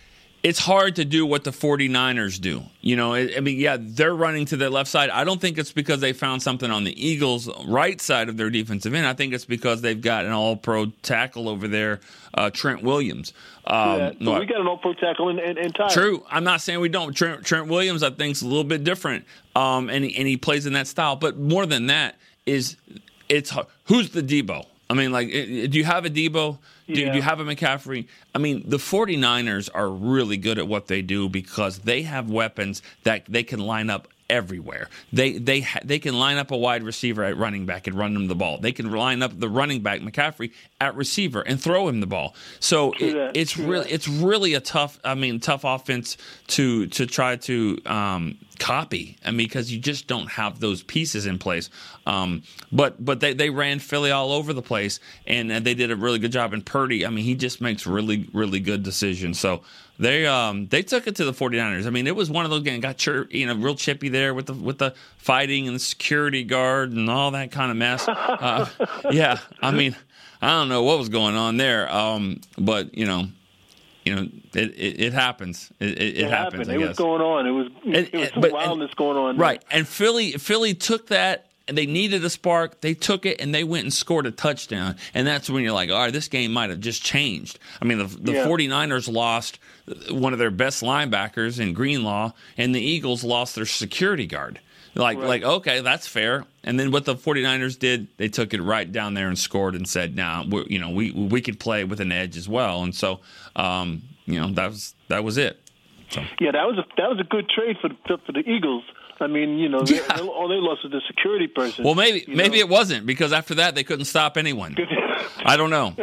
it's 0.46 0.60
hard 0.60 0.94
to 0.94 1.04
do 1.04 1.26
what 1.26 1.42
the 1.42 1.50
49ers 1.50 2.40
do. 2.40 2.62
You 2.80 2.94
know, 2.94 3.14
I 3.14 3.40
mean, 3.40 3.58
yeah, 3.58 3.78
they're 3.80 4.14
running 4.14 4.44
to 4.46 4.56
the 4.56 4.70
left 4.70 4.88
side. 4.88 5.10
I 5.10 5.24
don't 5.24 5.40
think 5.40 5.58
it's 5.58 5.72
because 5.72 5.98
they 5.98 6.12
found 6.12 6.40
something 6.40 6.70
on 6.70 6.84
the 6.84 7.04
Eagles' 7.04 7.50
right 7.66 8.00
side 8.00 8.28
of 8.28 8.36
their 8.36 8.48
defensive 8.48 8.94
end. 8.94 9.08
I 9.08 9.12
think 9.12 9.34
it's 9.34 9.44
because 9.44 9.80
they've 9.80 10.00
got 10.00 10.24
an 10.24 10.30
all 10.30 10.54
pro 10.54 10.86
tackle 11.02 11.48
over 11.48 11.66
there, 11.66 11.98
uh, 12.32 12.50
Trent 12.50 12.84
Williams. 12.84 13.32
Um, 13.66 13.98
yeah, 13.98 14.12
so 14.22 14.38
we 14.38 14.46
got 14.46 14.60
an 14.60 14.68
all 14.68 14.78
pro 14.78 14.94
tackle 14.94 15.30
in, 15.30 15.40
in, 15.40 15.58
in 15.58 15.72
time. 15.72 15.90
True. 15.90 16.24
I'm 16.30 16.44
not 16.44 16.60
saying 16.60 16.78
we 16.78 16.90
don't. 16.90 17.12
Trent, 17.12 17.44
Trent 17.44 17.66
Williams, 17.66 18.04
I 18.04 18.10
think, 18.10 18.36
is 18.36 18.42
a 18.42 18.46
little 18.46 18.62
bit 18.62 18.84
different, 18.84 19.24
um, 19.56 19.90
and, 19.90 20.04
he, 20.04 20.16
and 20.16 20.28
he 20.28 20.36
plays 20.36 20.64
in 20.64 20.74
that 20.74 20.86
style. 20.86 21.16
But 21.16 21.36
more 21.36 21.66
than 21.66 21.88
that, 21.88 22.14
is 22.46 22.76
it's 23.28 23.52
who's 23.86 24.10
the 24.10 24.22
Deebo? 24.22 24.64
I 24.88 24.94
mean, 24.94 25.10
like, 25.10 25.30
do 25.30 25.70
you 25.72 25.84
have 25.84 26.04
a 26.04 26.10
Deebo? 26.10 26.58
Do, 26.86 26.92
yeah. 26.92 27.10
do, 27.10 27.16
you 27.16 27.22
have 27.22 27.40
a 27.40 27.44
McCaffrey? 27.44 28.06
I 28.34 28.38
mean, 28.38 28.62
the 28.68 28.76
49ers 28.76 29.68
are 29.74 29.88
really 29.88 30.36
good 30.36 30.58
at 30.58 30.68
what 30.68 30.86
they 30.86 31.02
do 31.02 31.28
because 31.28 31.80
they 31.80 32.02
have 32.02 32.30
weapons 32.30 32.82
that 33.02 33.24
they 33.26 33.42
can 33.42 33.58
line 33.58 33.90
up 33.90 34.06
everywhere. 34.28 34.88
They 35.12 35.38
they 35.38 35.60
ha- 35.60 35.80
they 35.84 35.98
can 35.98 36.18
line 36.18 36.36
up 36.36 36.50
a 36.50 36.56
wide 36.56 36.82
receiver 36.82 37.24
at 37.24 37.36
running 37.36 37.66
back 37.66 37.86
and 37.86 37.96
run 37.96 38.14
him 38.14 38.28
the 38.28 38.34
ball. 38.34 38.58
They 38.58 38.72
can 38.72 38.90
line 38.90 39.22
up 39.22 39.38
the 39.38 39.48
running 39.48 39.82
back 39.82 40.00
McCaffrey 40.00 40.52
at 40.80 40.94
receiver 40.96 41.40
and 41.40 41.60
throw 41.60 41.88
him 41.88 42.00
the 42.00 42.06
ball. 42.06 42.34
So 42.60 42.92
it, 42.92 43.36
it's 43.36 43.56
really 43.56 43.90
it's 43.90 44.08
really 44.08 44.54
a 44.54 44.60
tough. 44.60 44.98
I 45.04 45.14
mean, 45.14 45.40
tough 45.40 45.64
offense 45.64 46.16
to 46.48 46.86
to 46.88 47.06
try 47.06 47.36
to 47.36 47.78
um, 47.86 48.38
copy. 48.58 49.16
I 49.24 49.30
mean, 49.30 49.46
because 49.46 49.72
you 49.72 49.78
just 49.78 50.06
don't 50.06 50.28
have 50.30 50.60
those 50.60 50.82
pieces 50.82 51.26
in 51.26 51.38
place. 51.38 51.70
Um, 52.06 52.42
but 52.72 53.02
but 53.04 53.20
they, 53.20 53.34
they 53.34 53.50
ran 53.50 53.78
Philly 53.78 54.10
all 54.10 54.32
over 54.32 54.52
the 54.52 54.62
place, 54.62 55.00
and, 55.26 55.50
they 55.50 55.74
did 55.74 55.90
a 55.90 55.96
really 55.96 56.18
good 56.18 56.32
job. 56.32 56.52
And 56.52 56.64
Purdy, 56.64 57.06
I 57.06 57.10
mean, 57.10 57.24
he 57.24 57.34
just 57.34 57.60
makes 57.60 57.86
really 57.86 58.28
really 58.32 58.60
good 58.60 58.82
decisions. 58.82 59.40
So 59.40 59.62
they 59.98 60.26
um 60.26 60.66
they 60.68 60.82
took 60.82 61.06
it 61.06 61.16
to 61.16 61.24
the 61.24 61.32
49ers. 61.32 61.86
I 61.86 61.90
mean, 61.90 62.06
it 62.06 62.14
was 62.14 62.30
one 62.30 62.44
of 62.44 62.50
those 62.50 62.62
games 62.62 62.82
got 62.82 62.98
chir- 62.98 63.30
you 63.32 63.46
know 63.46 63.54
real 63.54 63.74
chippy 63.74 64.08
there 64.08 64.34
with 64.34 64.46
the 64.46 64.54
with 64.54 64.78
the 64.78 64.94
fighting 65.18 65.66
and 65.66 65.76
the 65.76 65.80
security 65.80 66.44
guard 66.44 66.92
and 66.92 67.08
all 67.08 67.30
that 67.32 67.50
kind 67.50 67.70
of 67.70 67.76
mess. 67.76 68.06
Uh, 68.06 68.68
yeah, 69.10 69.38
I 69.60 69.70
mean, 69.70 69.96
I 70.42 70.50
don't 70.50 70.68
know 70.68 70.82
what 70.82 70.98
was 70.98 71.08
going 71.08 71.36
on 71.36 71.56
there. 71.56 71.90
Um, 71.92 72.40
but 72.58 72.96
you 72.96 73.06
know, 73.06 73.28
you 74.06 74.14
know, 74.14 74.28
it 74.54 74.70
it, 74.76 75.00
it 75.00 75.12
happens. 75.12 75.70
It, 75.80 76.00
it, 76.00 76.18
it 76.20 76.30
happens. 76.30 76.68
It 76.68 76.78
was 76.78 76.96
going 76.96 77.20
on. 77.20 77.46
It 77.46 77.50
was 77.50 77.66
it, 77.84 78.14
was 78.14 78.30
some 78.30 78.40
but, 78.40 78.52
wildness 78.52 78.90
and, 78.90 78.96
going 78.96 79.18
on. 79.18 79.36
Right, 79.36 79.62
and 79.70 79.86
Philly 79.86 80.32
Philly 80.32 80.74
took 80.74 81.08
that. 81.08 81.42
And 81.68 81.76
they 81.76 81.86
needed 81.86 82.24
a 82.24 82.30
spark. 82.30 82.80
They 82.80 82.94
took 82.94 83.26
it 83.26 83.40
and 83.40 83.52
they 83.52 83.64
went 83.64 83.82
and 83.82 83.92
scored 83.92 84.24
a 84.26 84.30
touchdown. 84.30 84.94
And 85.14 85.26
that's 85.26 85.50
when 85.50 85.64
you're 85.64 85.72
like, 85.72 85.90
all 85.90 85.98
right, 85.98 86.12
this 86.12 86.28
game 86.28 86.52
might 86.52 86.70
have 86.70 86.78
just 86.78 87.02
changed. 87.02 87.58
I 87.82 87.84
mean, 87.84 87.98
the, 87.98 88.04
the 88.04 88.32
yeah. 88.34 88.46
49ers 88.46 89.12
lost 89.12 89.58
one 90.08 90.32
of 90.32 90.38
their 90.38 90.52
best 90.52 90.84
linebackers 90.84 91.58
in 91.58 91.72
Greenlaw, 91.72 92.34
and 92.56 92.72
the 92.72 92.80
Eagles 92.80 93.24
lost 93.24 93.56
their 93.56 93.66
security 93.66 94.26
guard. 94.26 94.60
Like, 94.96 95.18
right. 95.18 95.26
like 95.26 95.42
okay, 95.42 95.80
that's 95.82 96.08
fair. 96.08 96.44
And 96.64 96.80
then 96.80 96.90
what 96.90 97.04
the 97.04 97.14
49ers 97.14 97.78
did, 97.78 98.08
they 98.16 98.28
took 98.28 98.54
it 98.54 98.62
right 98.62 98.90
down 98.90 99.12
there 99.14 99.28
and 99.28 99.38
scored 99.38 99.74
and 99.74 99.86
said, 99.86 100.16
"Now, 100.16 100.42
nah, 100.42 100.64
you 100.66 100.78
know, 100.78 100.90
we 100.90 101.12
we 101.12 101.42
could 101.42 101.60
play 101.60 101.84
with 101.84 102.00
an 102.00 102.12
edge 102.12 102.36
as 102.36 102.48
well." 102.48 102.82
And 102.82 102.94
so, 102.94 103.20
um, 103.54 104.02
you 104.24 104.40
know, 104.40 104.48
that 104.52 104.68
was 104.68 104.94
that 105.08 105.22
was 105.22 105.36
it. 105.36 105.60
So. 106.08 106.22
Yeah, 106.40 106.52
that 106.52 106.66
was 106.66 106.78
a 106.78 106.84
that 106.96 107.10
was 107.10 107.20
a 107.20 107.24
good 107.24 107.48
trade 107.50 107.76
for 107.80 107.88
the, 107.88 108.18
for 108.24 108.32
the 108.32 108.40
Eagles. 108.40 108.84
I 109.20 109.26
mean, 109.26 109.58
you 109.58 109.68
know, 109.68 109.82
yeah. 109.86 110.00
they, 110.14 110.22
all 110.22 110.48
they 110.48 110.56
lost 110.56 110.82
was 110.82 110.92
the 110.92 111.00
security 111.06 111.46
person. 111.46 111.84
Well, 111.84 111.94
maybe 111.94 112.24
maybe 112.28 112.58
know? 112.58 112.64
it 112.64 112.68
wasn't 112.68 113.06
because 113.06 113.32
after 113.32 113.56
that 113.56 113.74
they 113.74 113.84
couldn't 113.84 114.06
stop 114.06 114.36
anyone. 114.36 114.76
I 115.44 115.56
don't 115.56 115.70
know. 115.70 115.94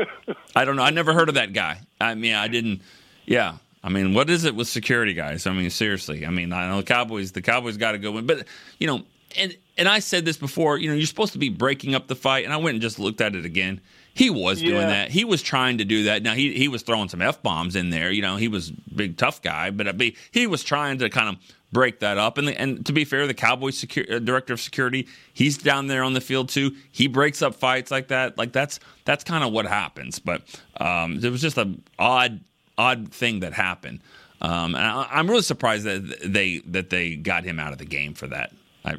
I 0.55 0.65
don't 0.65 0.75
know. 0.75 0.83
I 0.83 0.91
never 0.91 1.13
heard 1.13 1.29
of 1.29 1.35
that 1.35 1.53
guy. 1.53 1.81
I 1.99 2.13
mean, 2.15 2.35
I 2.35 2.47
didn't. 2.47 2.81
Yeah, 3.25 3.57
I 3.83 3.89
mean, 3.89 4.13
what 4.13 4.29
is 4.29 4.45
it 4.45 4.55
with 4.55 4.67
security 4.67 5.13
guys? 5.13 5.45
I 5.45 5.51
mean, 5.51 5.69
seriously. 5.69 6.25
I 6.25 6.29
mean, 6.29 6.53
I 6.53 6.69
know 6.69 6.77
the 6.77 6.83
Cowboys. 6.83 7.33
The 7.33 7.41
Cowboys 7.41 7.77
got 7.77 7.91
to 7.91 7.97
go 7.97 8.17
in, 8.17 8.25
but 8.25 8.47
you 8.79 8.87
know, 8.87 9.03
and 9.37 9.55
and 9.77 9.89
I 9.89 9.99
said 9.99 10.25
this 10.25 10.37
before. 10.37 10.77
You 10.77 10.89
know, 10.89 10.95
you're 10.95 11.05
supposed 11.05 11.33
to 11.33 11.39
be 11.39 11.49
breaking 11.49 11.93
up 11.93 12.07
the 12.07 12.15
fight, 12.15 12.45
and 12.45 12.53
I 12.53 12.57
went 12.57 12.75
and 12.75 12.81
just 12.81 12.97
looked 12.97 13.19
at 13.19 13.35
it 13.35 13.45
again. 13.45 13.81
He 14.13 14.29
was 14.29 14.61
yeah. 14.61 14.69
doing 14.69 14.87
that. 14.87 15.09
He 15.09 15.25
was 15.25 15.41
trying 15.41 15.79
to 15.79 15.85
do 15.85 16.03
that. 16.03 16.23
Now 16.23 16.33
he 16.33 16.53
he 16.53 16.67
was 16.67 16.83
throwing 16.83 17.09
some 17.09 17.21
f 17.21 17.41
bombs 17.41 17.75
in 17.75 17.89
there. 17.89 18.11
You 18.11 18.21
know, 18.21 18.37
he 18.37 18.47
was 18.47 18.71
big 18.71 19.17
tough 19.17 19.41
guy, 19.41 19.71
but 19.71 19.87
uh, 19.87 20.11
he 20.31 20.47
was 20.47 20.63
trying 20.63 20.99
to 20.99 21.09
kind 21.09 21.29
of 21.29 21.37
break 21.73 21.99
that 21.99 22.17
up. 22.17 22.37
And 22.37 22.47
the, 22.47 22.59
and 22.59 22.85
to 22.85 22.93
be 22.93 23.03
fair, 23.03 23.25
the 23.25 23.33
Cowboys 23.33 23.77
security, 23.77 24.13
uh, 24.13 24.19
director 24.19 24.53
of 24.53 24.61
security, 24.61 25.07
he's 25.33 25.57
down 25.57 25.87
there 25.87 26.03
on 26.03 26.13
the 26.13 26.21
field 26.21 26.49
too. 26.49 26.75
He 26.91 27.07
breaks 27.07 27.41
up 27.41 27.55
fights 27.55 27.91
like 27.91 28.09
that. 28.09 28.37
Like 28.37 28.53
that's 28.53 28.79
that's 29.03 29.23
kind 29.23 29.43
of 29.43 29.51
what 29.51 29.65
happens. 29.65 30.19
But 30.19 30.43
um, 30.77 31.19
it 31.21 31.29
was 31.29 31.41
just 31.41 31.57
a 31.57 31.73
odd 31.97 32.39
odd 32.77 33.11
thing 33.13 33.41
that 33.41 33.53
happened. 33.53 33.99
Um, 34.41 34.75
and 34.75 34.85
I, 34.85 35.19
am 35.19 35.29
really 35.29 35.41
surprised 35.41 35.85
that 35.85 36.19
they 36.21 36.59
that 36.67 36.89
they 36.89 37.15
got 37.15 37.45
him 37.45 37.59
out 37.59 37.71
of 37.71 37.77
the 37.77 37.85
game 37.85 38.13
for 38.13 38.27
that. 38.27 38.51
I, 38.83 38.95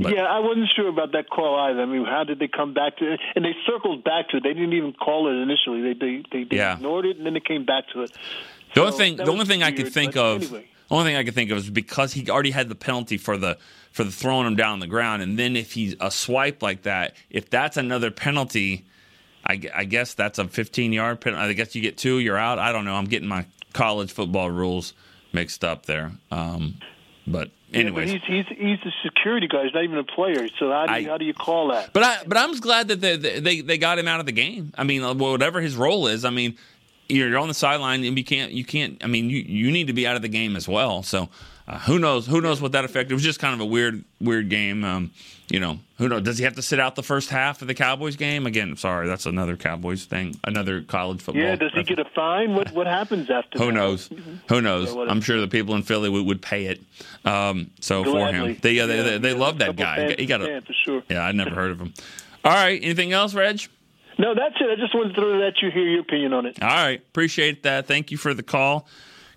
but, 0.00 0.14
yeah, 0.14 0.24
I 0.24 0.40
wasn't 0.40 0.68
sure 0.74 0.88
about 0.88 1.12
that 1.12 1.30
call 1.30 1.58
either. 1.60 1.82
I 1.82 1.86
mean, 1.86 2.04
how 2.04 2.24
did 2.24 2.40
they 2.40 2.48
come 2.48 2.74
back 2.74 2.96
to 2.96 3.12
it? 3.12 3.20
And 3.36 3.44
they 3.44 3.54
circled 3.64 4.02
back 4.02 4.30
to 4.30 4.38
it. 4.38 4.42
They 4.42 4.54
didn't 4.54 4.72
even 4.72 4.92
call 4.92 5.28
it 5.28 5.40
initially. 5.40 5.82
They 5.82 5.94
they 5.94 6.22
they, 6.32 6.44
they 6.44 6.56
yeah. 6.56 6.74
ignored 6.74 7.06
it 7.06 7.16
and 7.16 7.24
then 7.26 7.34
they 7.34 7.40
came 7.40 7.64
back 7.64 7.84
to 7.92 8.02
it. 8.02 8.12
The 8.74 8.80
so 8.80 8.86
only 8.86 8.96
thing, 8.96 9.16
the 9.16 9.30
only 9.30 9.44
thing 9.44 9.60
weird, 9.60 9.74
I 9.74 9.76
could 9.76 9.92
think 9.92 10.16
of, 10.16 10.42
anyway. 10.42 10.66
only 10.90 11.10
thing 11.10 11.16
I 11.16 11.24
could 11.24 11.34
think 11.34 11.50
of 11.50 11.58
is 11.58 11.70
because 11.70 12.14
he 12.14 12.28
already 12.28 12.50
had 12.50 12.68
the 12.68 12.74
penalty 12.74 13.18
for 13.18 13.36
the 13.36 13.58
for 13.92 14.02
the 14.02 14.10
throwing 14.10 14.46
him 14.46 14.56
down 14.56 14.72
on 14.72 14.80
the 14.80 14.86
ground, 14.86 15.22
and 15.22 15.38
then 15.38 15.54
if 15.54 15.72
he's 15.72 15.94
a 16.00 16.10
swipe 16.10 16.62
like 16.62 16.82
that, 16.82 17.14
if 17.30 17.50
that's 17.50 17.76
another 17.76 18.10
penalty 18.10 18.86
I, 19.46 19.60
I 19.74 19.84
guess 19.84 20.14
that's 20.14 20.38
a 20.38 20.46
15 20.46 20.92
yard 20.92 21.20
penalty. 21.20 21.44
I 21.44 21.52
guess 21.52 21.74
you 21.74 21.82
get 21.82 21.96
two, 21.96 22.18
you're 22.18 22.38
out. 22.38 22.58
I 22.58 22.72
don't 22.72 22.84
know. 22.84 22.94
I'm 22.94 23.06
getting 23.06 23.28
my 23.28 23.46
college 23.72 24.12
football 24.12 24.50
rules 24.50 24.94
mixed 25.32 25.64
up 25.64 25.86
there. 25.86 26.12
Um, 26.30 26.76
but 27.26 27.50
anyway, 27.72 28.06
yeah, 28.06 28.18
he's, 28.26 28.46
he's 28.48 28.58
he's 28.58 28.78
a 28.84 28.92
security 29.02 29.48
guy. 29.48 29.64
He's 29.64 29.74
not 29.74 29.84
even 29.84 29.98
a 29.98 30.04
player. 30.04 30.48
So 30.58 30.70
how 30.70 30.86
do 30.86 31.00
you, 31.00 31.08
I, 31.08 31.10
how 31.10 31.18
do 31.18 31.24
you 31.24 31.34
call 31.34 31.68
that? 31.68 31.92
But 31.92 32.02
I 32.02 32.18
but 32.26 32.36
I'm 32.36 32.52
glad 32.60 32.88
that 32.88 33.00
they, 33.00 33.16
they 33.16 33.60
they 33.60 33.78
got 33.78 33.98
him 33.98 34.08
out 34.08 34.20
of 34.20 34.26
the 34.26 34.32
game. 34.32 34.72
I 34.76 34.84
mean, 34.84 35.02
whatever 35.18 35.60
his 35.60 35.76
role 35.76 36.06
is. 36.06 36.24
I 36.24 36.30
mean, 36.30 36.56
you're 37.08 37.38
on 37.38 37.48
the 37.48 37.54
sideline 37.54 38.04
and 38.04 38.18
you 38.18 38.24
can't 38.24 38.52
you 38.52 38.64
can't. 38.64 39.02
I 39.04 39.06
mean, 39.06 39.30
you 39.30 39.38
you 39.38 39.70
need 39.70 39.86
to 39.86 39.92
be 39.92 40.06
out 40.06 40.16
of 40.16 40.22
the 40.22 40.28
game 40.28 40.56
as 40.56 40.68
well. 40.68 41.02
So 41.02 41.28
uh, 41.66 41.78
who 41.80 41.98
knows? 41.98 42.26
Who 42.26 42.40
knows 42.40 42.60
what 42.60 42.72
that 42.72 42.84
effect? 42.84 43.10
It 43.10 43.14
was 43.14 43.22
just 43.22 43.38
kind 43.38 43.54
of 43.54 43.60
a 43.60 43.66
weird, 43.66 44.04
weird 44.20 44.48
game. 44.48 44.84
Um, 44.84 45.10
you 45.52 45.60
know, 45.60 45.78
who 45.98 46.08
knows? 46.08 46.22
Does 46.22 46.38
he 46.38 46.44
have 46.44 46.54
to 46.54 46.62
sit 46.62 46.80
out 46.80 46.96
the 46.96 47.02
first 47.02 47.28
half 47.28 47.60
of 47.60 47.68
the 47.68 47.74
Cowboys 47.74 48.16
game? 48.16 48.46
Again, 48.46 48.74
sorry, 48.78 49.06
that's 49.06 49.26
another 49.26 49.54
Cowboys 49.54 50.06
thing, 50.06 50.34
another 50.44 50.80
college 50.80 51.20
football. 51.20 51.42
Yeah, 51.42 51.56
does 51.56 51.72
he 51.74 51.82
get 51.82 51.98
a 51.98 52.06
fine? 52.06 52.54
What 52.54 52.72
what 52.72 52.86
happens 52.86 53.28
after? 53.28 53.58
Who 53.58 53.66
that? 53.66 53.72
knows? 53.72 54.08
Who 54.48 54.62
knows? 54.62 54.96
I'm 54.96 55.20
sure 55.20 55.38
the 55.42 55.48
people 55.48 55.74
in 55.74 55.82
Philly 55.82 56.08
would, 56.08 56.24
would 56.24 56.40
pay 56.40 56.66
it. 56.66 56.80
Um, 57.26 57.70
so 57.80 58.02
Gladly. 58.02 58.22
for 58.22 58.46
him, 58.46 58.56
they 58.62 58.72
yeah, 58.72 58.86
they, 58.86 59.02
they, 59.02 59.18
they 59.18 59.34
love 59.34 59.58
that 59.58 59.76
guy. 59.76 60.14
He 60.14 60.24
got 60.24 60.40
a 60.40 60.62
for 60.62 60.72
sure. 60.72 61.02
Yeah, 61.10 61.20
I 61.20 61.32
never 61.32 61.50
heard 61.50 61.70
of 61.70 61.80
him. 61.80 61.92
All 62.46 62.52
right, 62.52 62.82
anything 62.82 63.12
else, 63.12 63.34
Reg? 63.34 63.60
No, 64.18 64.34
that's 64.34 64.54
it. 64.58 64.70
I 64.70 64.76
just 64.76 64.94
wanted 64.94 65.14
to 65.16 65.20
let 65.20 65.60
you 65.60 65.70
hear 65.70 65.86
your 65.86 66.00
opinion 66.00 66.32
on 66.32 66.46
it. 66.46 66.62
All 66.62 66.68
right, 66.68 66.98
appreciate 66.98 67.62
that. 67.64 67.86
Thank 67.86 68.10
you 68.10 68.16
for 68.16 68.32
the 68.32 68.42
call. 68.42 68.88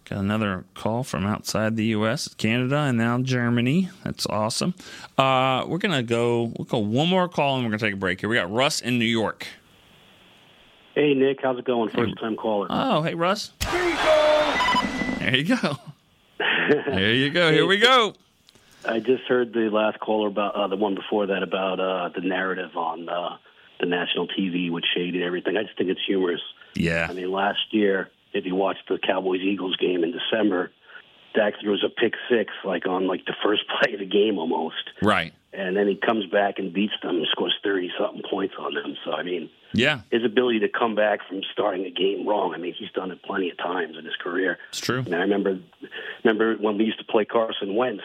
Got 0.09 0.19
another 0.19 0.65
call 0.75 1.03
from 1.03 1.25
outside 1.25 1.75
the 1.77 1.85
U.S., 1.85 2.31
Canada, 2.35 2.77
and 2.77 2.95
now 2.95 3.17
Germany. 3.17 3.89
That's 4.03 4.27
awesome. 4.27 4.75
Uh, 5.17 5.65
we're 5.67 5.79
gonna 5.79 6.03
go. 6.03 6.53
We'll 6.55 6.65
go 6.65 6.77
one 6.77 7.09
more 7.09 7.27
call, 7.27 7.55
and 7.55 7.65
we're 7.65 7.71
gonna 7.71 7.79
take 7.79 7.95
a 7.95 7.97
break 7.97 8.19
here. 8.19 8.29
We 8.29 8.35
got 8.35 8.51
Russ 8.51 8.81
in 8.81 8.99
New 8.99 9.05
York. 9.05 9.47
Hey 10.93 11.15
Nick, 11.15 11.39
how's 11.41 11.57
it 11.57 11.65
going? 11.65 11.89
First 11.89 12.19
time 12.19 12.35
caller. 12.35 12.67
Oh, 12.69 13.01
hey 13.01 13.15
Russ. 13.15 13.51
There 13.61 15.35
you 15.35 15.55
go. 15.55 15.77
there 16.37 17.13
you 17.13 17.31
go. 17.31 17.51
Here 17.51 17.65
we 17.65 17.77
go. 17.79 18.13
I 18.87 18.99
just 18.99 19.23
heard 19.23 19.53
the 19.53 19.69
last 19.71 19.99
caller 19.99 20.27
about 20.27 20.53
uh, 20.53 20.67
the 20.67 20.75
one 20.75 20.93
before 20.93 21.25
that 21.25 21.41
about 21.41 21.79
uh, 21.79 22.09
the 22.13 22.21
narrative 22.21 22.77
on 22.77 23.09
uh, 23.09 23.37
the 23.79 23.87
national 23.87 24.27
TV 24.27 24.71
with 24.71 24.83
Shady 24.95 25.17
and 25.17 25.23
everything. 25.25 25.57
I 25.57 25.63
just 25.63 25.77
think 25.77 25.89
it's 25.89 26.01
humorous. 26.05 26.41
Yeah. 26.75 27.07
I 27.09 27.13
mean, 27.13 27.31
last 27.31 27.59
year 27.71 28.11
if 28.35 28.45
you 28.45 28.53
watch 28.55 28.77
the 28.87 28.99
Cowboys 28.99 29.41
Eagles 29.41 29.75
game 29.77 30.03
in 30.03 30.11
December, 30.11 30.71
Dak 31.33 31.53
throws 31.61 31.83
a 31.83 31.89
pick 31.89 32.13
six 32.29 32.51
like 32.63 32.85
on 32.87 33.07
like 33.07 33.25
the 33.25 33.35
first 33.43 33.63
play 33.81 33.93
of 33.93 33.99
the 33.99 34.05
game 34.05 34.37
almost. 34.37 34.91
Right. 35.01 35.33
And 35.53 35.75
then 35.77 35.87
he 35.87 35.95
comes 35.95 36.25
back 36.25 36.55
and 36.59 36.73
beats 36.73 36.93
them 37.01 37.15
and 37.15 37.27
scores 37.31 37.55
thirty 37.63 37.89
something 37.97 38.21
points 38.29 38.55
on 38.59 38.73
them. 38.73 38.95
So 39.05 39.13
I 39.13 39.23
mean, 39.23 39.49
Yeah, 39.73 40.01
his 40.11 40.25
ability 40.25 40.59
to 40.59 40.67
come 40.69 40.95
back 40.95 41.19
from 41.27 41.41
starting 41.53 41.85
a 41.85 41.91
game 41.91 42.27
wrong. 42.27 42.53
I 42.53 42.57
mean, 42.57 42.73
he's 42.77 42.91
done 42.91 43.09
it 43.11 43.23
plenty 43.23 43.49
of 43.49 43.57
times 43.57 43.95
in 43.97 44.03
his 44.03 44.15
career. 44.21 44.57
it's 44.69 44.81
true. 44.81 44.99
And 45.05 45.15
I 45.15 45.19
remember 45.19 45.59
remember 46.23 46.55
when 46.55 46.77
we 46.77 46.83
used 46.83 46.99
to 46.99 47.05
play 47.05 47.23
Carson 47.23 47.75
Wentz, 47.75 48.03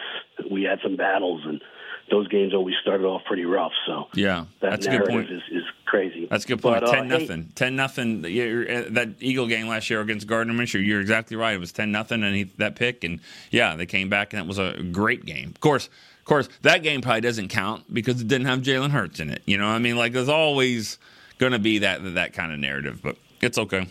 we 0.49 0.63
had 0.63 0.79
some 0.81 0.95
battles, 0.95 1.41
and 1.45 1.61
those 2.09 2.27
games 2.27 2.53
always 2.53 2.75
started 2.81 3.05
off 3.05 3.23
pretty 3.25 3.45
rough. 3.45 3.71
So 3.85 4.07
Yeah, 4.13 4.45
that 4.61 4.71
that's 4.71 4.85
a 4.87 4.89
good 4.89 5.07
narrative 5.07 5.29
point. 5.29 5.31
is, 5.31 5.41
is 5.51 5.63
crazy. 5.85 6.27
That's 6.29 6.45
a 6.45 6.47
good 6.47 6.61
point. 6.61 6.81
But, 6.81 6.89
uh, 6.89 6.91
ten 6.93 7.09
hey, 7.09 7.19
nothing. 7.19 7.51
Ten 7.55 7.75
nothing. 7.75 8.21
That 8.23 9.15
Eagle 9.19 9.47
game 9.47 9.67
last 9.67 9.89
year 9.89 10.01
against 10.01 10.27
Gardner 10.27 10.53
Minshew. 10.53 10.85
You're 10.85 11.01
exactly 11.01 11.37
right. 11.37 11.53
It 11.53 11.59
was 11.59 11.71
ten 11.71 11.91
nothing, 11.91 12.23
and 12.23 12.35
he, 12.35 12.43
that 12.57 12.75
pick, 12.75 13.03
and 13.03 13.19
yeah, 13.51 13.75
they 13.75 13.85
came 13.85 14.09
back, 14.09 14.33
and 14.33 14.41
it 14.41 14.47
was 14.47 14.57
a 14.59 14.81
great 14.91 15.25
game. 15.25 15.49
Of 15.49 15.59
course, 15.61 15.87
of 16.19 16.25
course, 16.25 16.49
that 16.61 16.83
game 16.83 17.01
probably 17.01 17.21
doesn't 17.21 17.49
count 17.49 17.93
because 17.93 18.21
it 18.21 18.27
didn't 18.27 18.47
have 18.47 18.61
Jalen 18.61 18.91
Hurts 18.91 19.19
in 19.19 19.29
it. 19.29 19.41
You 19.45 19.57
know, 19.57 19.67
what 19.67 19.75
I 19.75 19.79
mean, 19.79 19.97
like 19.97 20.13
there's 20.13 20.29
always 20.29 20.97
going 21.37 21.53
to 21.53 21.59
be 21.59 21.79
that 21.79 22.15
that 22.15 22.33
kind 22.33 22.51
of 22.51 22.59
narrative, 22.59 23.01
but 23.01 23.17
it's 23.41 23.57
okay. 23.57 23.87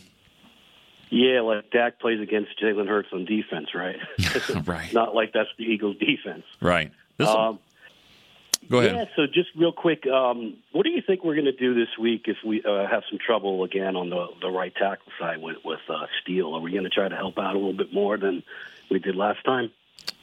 Yeah, 1.13 1.41
like 1.41 1.71
Dak 1.71 1.99
plays 1.99 2.21
against 2.21 2.51
Jalen 2.63 2.87
Hurts 2.87 3.09
on 3.13 3.25
defense, 3.25 3.75
right? 3.75 3.97
right. 4.67 4.93
Not 4.93 5.15
like 5.15 5.33
that's 5.33 5.49
the 5.59 5.65
Eagles' 5.65 5.97
defense. 5.97 6.45
Right. 6.61 6.93
This, 7.17 7.29
Um, 7.29 7.59
go 8.71 8.79
ahead. 8.79 8.95
Yeah, 8.95 9.05
so 9.16 9.27
just 9.27 9.51
real 9.57 9.73
quick, 9.73 10.07
um, 10.07 10.57
what 10.73 10.85
do 10.85 10.91
you 10.91 11.03
think 11.07 11.25
we're 11.25 11.35
going 11.35 11.47
to 11.47 11.53
do 11.53 11.75
this 11.75 11.89
week 11.99 12.25
if 12.27 12.37
we 12.45 12.62
uh, 12.62 12.87
have 12.87 13.03
some 13.11 13.18
trouble 13.25 13.64
again 13.64 13.97
on 13.97 14.11
the 14.11 14.29
the 14.41 14.49
right 14.49 14.75
tackle 14.75 15.12
side 15.18 15.43
with 15.43 15.59
with 15.64 15.81
uh, 15.89 16.07
Steele? 16.23 16.55
Are 16.55 16.61
we 16.61 16.73
going 16.73 16.85
to 16.85 16.91
try 16.91 17.09
to 17.09 17.16
help 17.16 17.39
out 17.39 17.55
a 17.55 17.59
little 17.59 17.73
bit 17.73 17.93
more 17.93 18.16
than 18.16 18.43
we 18.91 18.99
did 18.99 19.16
last 19.16 19.45
time? 19.45 19.71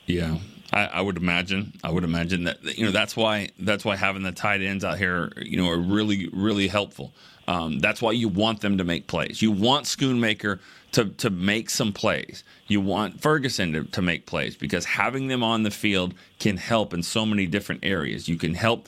Yeah, 0.06 0.38
I, 0.72 0.86
I 0.86 1.02
would 1.02 1.18
imagine. 1.18 1.74
I 1.84 1.92
would 1.92 2.04
imagine 2.04 2.46
that 2.46 2.78
you 2.78 2.86
know 2.86 2.92
that's 2.92 3.16
why 3.16 3.50
that's 3.60 3.84
why 3.84 3.96
having 3.96 4.24
the 4.24 4.32
tight 4.32 4.62
ends 4.62 4.84
out 4.84 4.98
here, 4.98 5.32
you 5.38 5.58
know, 5.58 5.70
are 5.70 5.78
really 5.78 6.30
really 6.32 6.68
helpful. 6.68 7.14
Um, 7.48 7.80
that's 7.80 8.02
why 8.02 8.12
you 8.12 8.28
want 8.28 8.62
them 8.62 8.78
to 8.78 8.84
make 8.84 9.08
plays. 9.08 9.42
You 9.42 9.52
want 9.52 9.86
Schoonmaker 9.86 10.60
to 10.94 11.06
to 11.06 11.30
make 11.30 11.70
some 11.70 11.94
plays. 11.94 12.44
You 12.68 12.82
want 12.82 13.22
Ferguson 13.22 13.74
to, 13.74 13.84
to 13.84 14.02
make 14.02 14.26
plays 14.26 14.56
because 14.56 14.86
having 14.86 15.28
them 15.28 15.44
on 15.44 15.64
the 15.64 15.72
field 15.72 16.14
can 16.40 16.58
help 16.58 16.94
in 16.94 17.04
so 17.04 17.26
many 17.26 17.46
different 17.46 17.86
areas. 17.86 18.28
You 18.28 18.38
can 18.38 18.54
help 18.54 18.88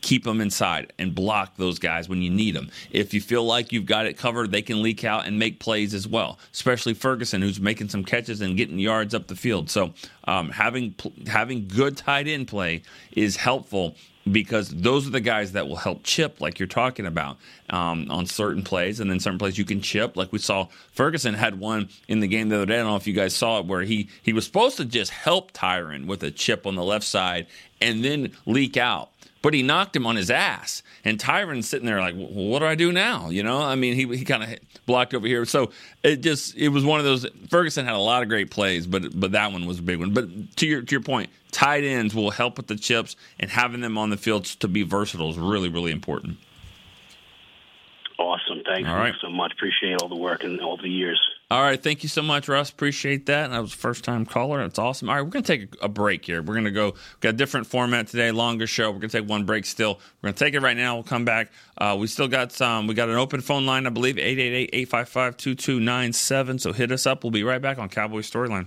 keep 0.00 0.24
them 0.24 0.40
inside 0.40 0.92
and 0.98 1.14
block 1.14 1.56
those 1.56 1.78
guys 1.78 2.08
when 2.08 2.22
you 2.22 2.30
need 2.30 2.54
them. 2.54 2.70
If 2.90 3.12
you 3.12 3.20
feel 3.20 3.44
like 3.44 3.72
you've 3.72 3.86
got 3.86 4.06
it 4.06 4.16
covered, 4.16 4.52
they 4.52 4.62
can 4.62 4.82
leak 4.82 5.04
out 5.04 5.26
and 5.26 5.38
make 5.38 5.58
plays 5.58 5.92
as 5.92 6.06
well. 6.06 6.38
Especially 6.52 6.94
Ferguson, 6.94 7.42
who's 7.42 7.60
making 7.60 7.88
some 7.88 8.04
catches 8.04 8.40
and 8.40 8.56
getting 8.56 8.78
yards 8.78 9.14
up 9.14 9.26
the 9.26 9.36
field. 9.36 9.68
So 9.68 9.92
um, 10.24 10.50
having 10.50 10.94
having 11.26 11.66
good 11.66 11.96
tight 11.96 12.28
end 12.28 12.48
play 12.48 12.82
is 13.12 13.36
helpful 13.36 13.96
because 14.30 14.70
those 14.70 15.06
are 15.06 15.10
the 15.10 15.20
guys 15.20 15.52
that 15.52 15.68
will 15.68 15.76
help 15.76 16.02
chip, 16.02 16.40
like 16.40 16.58
you're 16.58 16.66
talking 16.66 17.06
about, 17.06 17.36
um, 17.70 18.10
on 18.10 18.26
certain 18.26 18.62
plays, 18.62 19.00
and 19.00 19.10
then 19.10 19.20
certain 19.20 19.38
plays 19.38 19.56
you 19.56 19.64
can 19.64 19.80
chip. 19.80 20.16
Like 20.16 20.32
we 20.32 20.38
saw, 20.38 20.66
Ferguson 20.92 21.34
had 21.34 21.58
one 21.58 21.88
in 22.08 22.20
the 22.20 22.28
game 22.28 22.48
the 22.48 22.56
other 22.56 22.66
day. 22.66 22.74
I 22.74 22.78
don't 22.78 22.88
know 22.88 22.96
if 22.96 23.06
you 23.06 23.12
guys 23.12 23.34
saw 23.34 23.60
it, 23.60 23.66
where 23.66 23.82
he 23.82 24.08
he 24.22 24.32
was 24.32 24.44
supposed 24.44 24.76
to 24.78 24.84
just 24.84 25.12
help 25.12 25.52
Tyron 25.52 26.06
with 26.06 26.22
a 26.22 26.30
chip 26.30 26.66
on 26.66 26.74
the 26.74 26.84
left 26.84 27.04
side 27.04 27.46
and 27.80 28.04
then 28.04 28.32
leak 28.46 28.76
out 28.76 29.10
but 29.46 29.54
he 29.54 29.62
knocked 29.62 29.94
him 29.94 30.08
on 30.08 30.16
his 30.16 30.28
ass. 30.28 30.82
And 31.04 31.20
Tyron's 31.20 31.68
sitting 31.68 31.86
there 31.86 32.00
like, 32.00 32.16
well, 32.16 32.26
what 32.26 32.58
do 32.58 32.64
I 32.64 32.74
do 32.74 32.90
now? 32.90 33.28
You 33.28 33.44
know, 33.44 33.62
I 33.62 33.76
mean, 33.76 33.94
he 33.94 34.04
he 34.16 34.24
kind 34.24 34.42
of 34.42 34.58
blocked 34.86 35.14
over 35.14 35.24
here. 35.24 35.44
So 35.44 35.70
it 36.02 36.16
just 36.16 36.56
it 36.56 36.70
was 36.70 36.84
one 36.84 36.98
of 36.98 37.04
those. 37.04 37.24
Ferguson 37.48 37.86
had 37.86 37.94
a 37.94 37.98
lot 37.98 38.24
of 38.24 38.28
great 38.28 38.50
plays, 38.50 38.88
but 38.88 39.04
but 39.14 39.30
that 39.30 39.52
one 39.52 39.64
was 39.64 39.78
a 39.78 39.82
big 39.82 40.00
one. 40.00 40.12
But 40.12 40.56
to 40.56 40.66
your 40.66 40.82
to 40.82 40.90
your 40.90 41.00
point, 41.00 41.30
tight 41.52 41.84
ends 41.84 42.12
will 42.12 42.32
help 42.32 42.56
with 42.56 42.66
the 42.66 42.74
chips, 42.74 43.14
and 43.38 43.48
having 43.48 43.82
them 43.82 43.96
on 43.96 44.10
the 44.10 44.16
field 44.16 44.46
to 44.46 44.66
be 44.66 44.82
versatile 44.82 45.30
is 45.30 45.38
really 45.38 45.68
really 45.68 45.92
important. 45.92 46.38
Awesome. 48.18 48.64
Thanks 48.66 48.88
All 48.88 48.96
right. 48.96 49.14
so 49.22 49.30
much. 49.30 49.52
Appreciate 49.52 50.02
all 50.02 50.08
the 50.08 50.16
work 50.16 50.42
and 50.42 50.60
all 50.60 50.76
the 50.76 50.90
years. 50.90 51.20
All 51.48 51.62
right, 51.62 51.80
thank 51.80 52.02
you 52.02 52.08
so 52.08 52.22
much, 52.22 52.48
Russ. 52.48 52.70
Appreciate 52.70 53.26
that. 53.26 53.50
That 53.50 53.60
was 53.60 53.72
a 53.72 53.76
first 53.76 54.02
time 54.02 54.26
caller. 54.26 54.64
It's 54.64 54.80
awesome. 54.80 55.08
All 55.08 55.14
right, 55.14 55.22
we're 55.22 55.30
gonna 55.30 55.44
take 55.44 55.76
a 55.80 55.88
break 55.88 56.24
here. 56.24 56.42
We're 56.42 56.56
gonna 56.56 56.72
go. 56.72 56.86
We've 56.86 57.20
got 57.20 57.28
a 57.28 57.34
different 57.34 57.68
format 57.68 58.08
today, 58.08 58.32
longer 58.32 58.66
show. 58.66 58.90
We're 58.90 58.98
gonna 58.98 59.10
take 59.10 59.28
one 59.28 59.44
break 59.44 59.64
still. 59.64 60.00
We're 60.20 60.30
gonna 60.30 60.38
take 60.38 60.54
it 60.54 60.60
right 60.60 60.76
now. 60.76 60.96
We'll 60.96 61.04
come 61.04 61.24
back. 61.24 61.52
Uh, 61.78 61.96
we 62.00 62.08
still 62.08 62.26
got 62.26 62.50
some. 62.50 62.88
We 62.88 62.94
got 62.94 63.08
an 63.08 63.14
open 63.14 63.42
phone 63.42 63.64
line, 63.64 63.86
I 63.86 63.90
believe, 63.90 64.16
888-855-2297. 64.16 66.60
So 66.60 66.72
hit 66.72 66.90
us 66.90 67.06
up. 67.06 67.22
We'll 67.22 67.30
be 67.30 67.44
right 67.44 67.62
back 67.62 67.78
on 67.78 67.90
Cowboy 67.90 68.22
Storyline. 68.22 68.66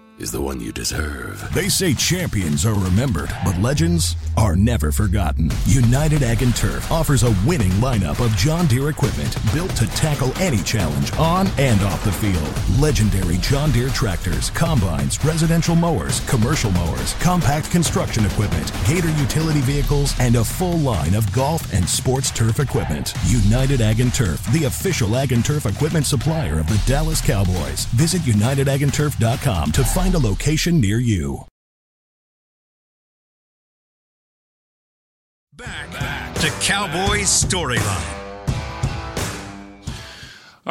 is 0.21 0.31
the 0.31 0.41
one 0.41 0.61
you 0.61 0.71
deserve. 0.71 1.51
They 1.51 1.67
say 1.67 1.95
champions 1.95 2.63
are 2.63 2.75
remembered, 2.75 3.29
but 3.43 3.57
legends 3.57 4.15
are 4.37 4.55
never 4.55 4.91
forgotten. 4.91 5.49
United 5.65 6.21
Ag 6.21 6.43
and 6.43 6.55
Turf 6.55 6.91
offers 6.91 7.23
a 7.23 7.35
winning 7.43 7.71
lineup 7.81 8.23
of 8.23 8.35
John 8.37 8.67
Deere 8.67 8.89
equipment 8.89 9.35
built 9.51 9.71
to 9.77 9.87
tackle 9.87 10.31
any 10.37 10.61
challenge 10.61 11.11
on 11.13 11.47
and 11.57 11.81
off 11.81 12.03
the 12.03 12.11
field. 12.11 12.79
Legendary 12.79 13.37
John 13.37 13.71
Deere 13.71 13.89
tractors, 13.89 14.51
combines, 14.51 15.23
residential 15.25 15.75
mowers, 15.75 16.19
commercial 16.29 16.71
mowers, 16.71 17.15
compact 17.15 17.71
construction 17.71 18.23
equipment, 18.25 18.71
Gator 18.85 19.11
utility 19.17 19.61
vehicles, 19.61 20.13
and 20.19 20.35
a 20.35 20.43
full 20.43 20.77
line 20.77 21.15
of 21.15 21.31
golf 21.33 21.73
and 21.73 21.87
sports 21.89 22.29
turf 22.29 22.59
equipment. 22.59 23.15
United 23.25 23.81
Ag 23.81 23.99
and 23.99 24.13
Turf, 24.13 24.45
the 24.53 24.65
official 24.65 25.15
Ag 25.15 25.31
and 25.31 25.43
Turf 25.43 25.65
equipment 25.65 26.05
supplier 26.05 26.59
of 26.59 26.67
the 26.67 26.79
Dallas 26.85 27.21
Cowboys. 27.21 27.85
Visit 27.95 28.21
unitedagandturf.com 28.21 29.71
to 29.71 29.83
find 29.83 30.10
a 30.15 30.19
location 30.19 30.79
near 30.79 30.99
you. 30.99 31.45
Back 35.53 36.33
to 36.35 36.49
Cowboys 36.61 37.27
Storyline. 37.27 38.20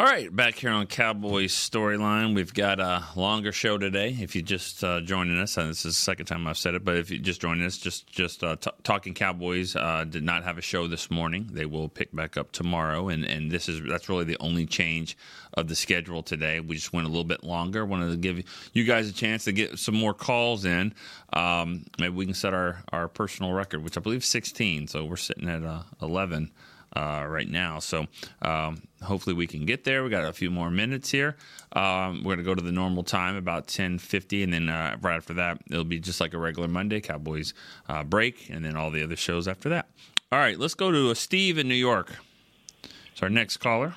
All 0.01 0.07
right, 0.07 0.35
back 0.35 0.55
here 0.55 0.71
on 0.71 0.87
Cowboys 0.87 1.53
Storyline, 1.53 2.33
we've 2.33 2.55
got 2.55 2.79
a 2.79 3.03
longer 3.15 3.51
show 3.51 3.77
today. 3.77 4.17
If 4.19 4.33
you're 4.33 4.43
just 4.43 4.83
uh, 4.83 4.99
joining 5.01 5.37
us, 5.37 5.57
and 5.57 5.69
this 5.69 5.85
is 5.85 5.95
the 5.95 6.01
second 6.01 6.25
time 6.25 6.47
I've 6.47 6.57
said 6.57 6.73
it, 6.73 6.83
but 6.83 6.97
if 6.97 7.11
you 7.11 7.19
just 7.19 7.39
joining 7.39 7.63
us, 7.63 7.77
just 7.77 8.07
just 8.07 8.43
uh, 8.43 8.55
t- 8.55 8.71
talking 8.81 9.13
Cowboys 9.13 9.75
uh, 9.75 10.03
did 10.09 10.23
not 10.23 10.43
have 10.43 10.57
a 10.57 10.61
show 10.61 10.87
this 10.87 11.11
morning. 11.11 11.51
They 11.51 11.67
will 11.67 11.87
pick 11.87 12.15
back 12.15 12.35
up 12.35 12.51
tomorrow, 12.51 13.09
and 13.09 13.23
and 13.25 13.51
this 13.51 13.69
is 13.69 13.79
that's 13.87 14.09
really 14.09 14.23
the 14.23 14.37
only 14.39 14.65
change 14.65 15.15
of 15.53 15.67
the 15.67 15.75
schedule 15.75 16.23
today. 16.23 16.59
We 16.61 16.73
just 16.73 16.93
went 16.93 17.05
a 17.05 17.09
little 17.11 17.23
bit 17.23 17.43
longer. 17.43 17.85
Wanted 17.85 18.09
to 18.09 18.17
give 18.17 18.43
you 18.73 18.83
guys 18.85 19.07
a 19.07 19.13
chance 19.13 19.43
to 19.43 19.51
get 19.51 19.77
some 19.77 19.93
more 19.93 20.15
calls 20.15 20.65
in. 20.65 20.95
Um, 21.31 21.85
maybe 21.99 22.15
we 22.15 22.25
can 22.25 22.33
set 22.33 22.55
our 22.55 22.83
our 22.91 23.07
personal 23.07 23.53
record, 23.53 23.83
which 23.83 23.97
I 23.97 23.99
believe 23.99 24.23
is 24.23 24.27
16. 24.29 24.87
So 24.87 25.05
we're 25.05 25.15
sitting 25.15 25.47
at 25.47 25.61
uh, 25.61 25.83
11 26.01 26.49
uh, 26.95 27.25
right 27.27 27.49
now. 27.49 27.79
So 27.79 28.07
um, 28.41 28.81
hopefully 29.01 29.35
we 29.35 29.47
can 29.47 29.65
get 29.65 29.83
there. 29.83 30.03
We 30.03 30.09
got 30.09 30.25
a 30.25 30.33
few 30.33 30.51
more 30.51 30.69
minutes 30.71 31.09
here. 31.09 31.35
Um, 31.73 32.23
we're 32.23 32.35
gonna 32.35 32.43
go 32.43 32.55
to 32.55 32.61
the 32.61 32.71
normal 32.71 33.03
time 33.03 33.35
about 33.35 33.67
ten 33.67 33.97
fifty, 33.99 34.43
and 34.43 34.51
then 34.53 34.69
uh, 34.69 34.97
right 35.01 35.15
after 35.15 35.33
that 35.35 35.61
it'll 35.69 35.83
be 35.83 35.99
just 35.99 36.19
like 36.19 36.33
a 36.33 36.37
regular 36.37 36.67
Monday 36.67 36.99
Cowboys 37.01 37.53
uh, 37.87 38.03
break, 38.03 38.49
and 38.49 38.63
then 38.65 38.75
all 38.75 38.91
the 38.91 39.03
other 39.03 39.15
shows 39.15 39.47
after 39.47 39.69
that. 39.69 39.87
All 40.31 40.39
right, 40.39 40.57
let's 40.59 40.75
go 40.75 40.91
to 40.91 41.11
uh, 41.11 41.13
Steve 41.13 41.57
in 41.57 41.67
New 41.67 41.75
York. 41.75 42.15
It's 43.11 43.21
our 43.21 43.29
next 43.29 43.57
caller. 43.57 43.95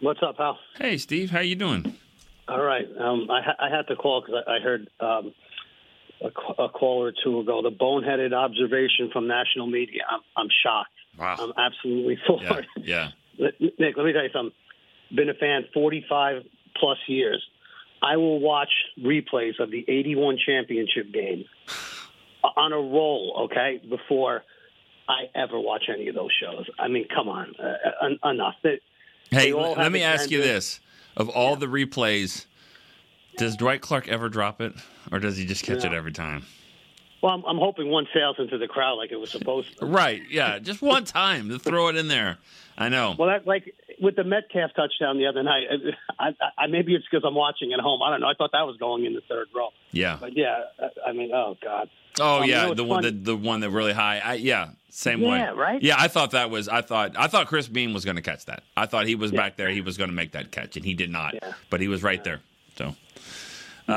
What's 0.00 0.20
up, 0.22 0.36
Hal? 0.36 0.58
Hey, 0.76 0.98
Steve, 0.98 1.30
how 1.30 1.40
you 1.40 1.54
doing? 1.54 1.94
All 2.48 2.62
right. 2.62 2.86
Um, 3.00 3.30
I, 3.30 3.40
ha- 3.40 3.56
I 3.58 3.74
had 3.74 3.86
to 3.88 3.96
call 3.96 4.20
because 4.20 4.42
I, 4.46 4.56
I 4.56 4.60
heard 4.60 4.90
um, 5.00 5.32
a, 6.22 6.30
ca- 6.30 6.64
a 6.64 6.68
call 6.68 7.02
or 7.02 7.12
two 7.24 7.40
ago 7.40 7.62
the 7.62 7.70
boneheaded 7.70 8.34
observation 8.34 9.08
from 9.12 9.26
national 9.26 9.66
media. 9.66 10.02
I'm, 10.10 10.20
I'm 10.36 10.48
shocked. 10.62 10.90
Wow. 11.18 11.36
I'm 11.38 11.52
absolutely 11.56 12.18
floored. 12.26 12.66
Yeah. 12.76 13.10
Let- 13.38 13.60
Nick, 13.60 13.96
let 13.96 14.04
me 14.06 14.12
tell 14.12 14.22
you 14.22 14.30
something. 14.32 14.54
Been 15.14 15.28
a 15.28 15.34
fan 15.34 15.64
45 15.72 16.42
plus 16.76 16.98
years. 17.06 17.42
I 18.02 18.16
will 18.16 18.40
watch 18.40 18.70
replays 19.00 19.58
of 19.60 19.70
the 19.70 19.84
81 19.88 20.38
championship 20.44 21.12
game 21.12 21.44
on 22.56 22.72
a 22.72 22.76
roll, 22.78 23.48
okay, 23.50 23.80
before 23.88 24.42
I 25.08 25.24
ever 25.34 25.58
watch 25.58 25.84
any 25.92 26.08
of 26.08 26.14
those 26.14 26.30
shows. 26.40 26.66
I 26.78 26.88
mean, 26.88 27.06
come 27.14 27.28
on, 27.28 27.54
uh, 27.62 28.04
en- 28.06 28.18
enough. 28.30 28.54
They, 28.62 28.80
Hey, 29.30 29.50
they 29.50 29.52
let 29.54 29.90
me 29.92 30.02
ask 30.02 30.30
you 30.30 30.40
this: 30.42 30.80
of 31.16 31.28
all 31.30 31.56
the 31.56 31.66
replays, 31.66 32.44
does 33.38 33.56
Dwight 33.56 33.80
Clark 33.80 34.06
ever 34.08 34.28
drop 34.28 34.60
it, 34.60 34.74
or 35.10 35.18
does 35.18 35.36
he 35.36 35.44
just 35.46 35.64
catch 35.64 35.82
No. 35.82 35.90
it 35.90 35.94
every 35.94 36.12
time? 36.12 36.44
Well, 37.24 37.32
I'm, 37.32 37.42
I'm 37.46 37.56
hoping 37.58 37.88
one 37.88 38.06
sails 38.12 38.36
into 38.38 38.58
the 38.58 38.68
crowd 38.68 38.96
like 38.96 39.10
it 39.10 39.16
was 39.16 39.30
supposed 39.30 39.78
to. 39.78 39.86
Right. 39.86 40.20
Yeah. 40.28 40.58
Just 40.58 40.82
one 40.82 41.06
time 41.06 41.48
to 41.48 41.58
throw 41.58 41.88
it 41.88 41.96
in 41.96 42.08
there. 42.08 42.36
I 42.76 42.90
know. 42.90 43.14
Well, 43.18 43.28
that 43.30 43.46
like 43.46 43.74
with 43.98 44.14
the 44.14 44.24
Metcalf 44.24 44.72
touchdown 44.76 45.16
the 45.16 45.24
other 45.26 45.42
night. 45.42 45.64
I, 46.18 46.28
I, 46.28 46.34
I 46.58 46.66
maybe 46.66 46.94
it's 46.94 47.06
because 47.10 47.24
I'm 47.26 47.34
watching 47.34 47.72
at 47.72 47.80
home. 47.80 48.02
I 48.02 48.10
don't 48.10 48.20
know. 48.20 48.26
I 48.26 48.34
thought 48.36 48.50
that 48.52 48.66
was 48.66 48.76
going 48.76 49.06
in 49.06 49.14
the 49.14 49.22
third 49.26 49.46
row. 49.56 49.68
Yeah. 49.90 50.18
But 50.20 50.36
yeah, 50.36 50.64
I- 50.78 51.08
I 51.08 51.12
mean, 51.14 51.30
oh 51.32 51.56
god. 51.62 51.88
Oh 52.20 52.40
Um, 52.40 52.44
you 52.44 52.50
yeah, 52.50 52.62
know 52.64 52.68
what's 52.68 52.76
the 52.76 52.84
one 52.84 53.02
funny? 53.04 53.16
the, 53.16 53.22
the 53.24 53.36
one 53.36 53.60
that 53.60 53.70
really 53.70 53.94
high. 53.94 54.18
I, 54.18 54.34
yeah, 54.34 54.68
same 54.90 55.22
way. 55.22 55.38
Yeah, 55.38 55.52
right? 55.52 55.82
Yeah, 55.82 55.94
I 55.98 56.08
thought 56.08 56.32
that 56.32 56.50
was. 56.50 56.68
I 56.68 56.82
thought 56.82 57.16
I 57.16 57.26
thought 57.28 57.46
Chris 57.46 57.68
Beam 57.68 57.94
was 57.94 58.04
going 58.04 58.16
to 58.16 58.22
catch 58.22 58.44
that. 58.44 58.64
I 58.76 58.84
thought 58.84 59.06
he 59.06 59.14
was 59.14 59.32
back 59.32 59.56
there. 59.56 59.70
He 59.70 59.80
was 59.80 59.96
going 59.96 60.10
to 60.10 60.14
make 60.14 60.32
that 60.32 60.50
catch, 60.52 60.76
and 60.76 60.84
he 60.84 60.92
did 60.92 61.10
not. 61.10 61.32
Yeah. 61.34 61.52
But 61.70 61.80
he 61.80 61.88
was 61.88 62.02
right 62.02 62.22
there. 62.22 62.40
So, 62.76 62.94
uh, 63.88 63.92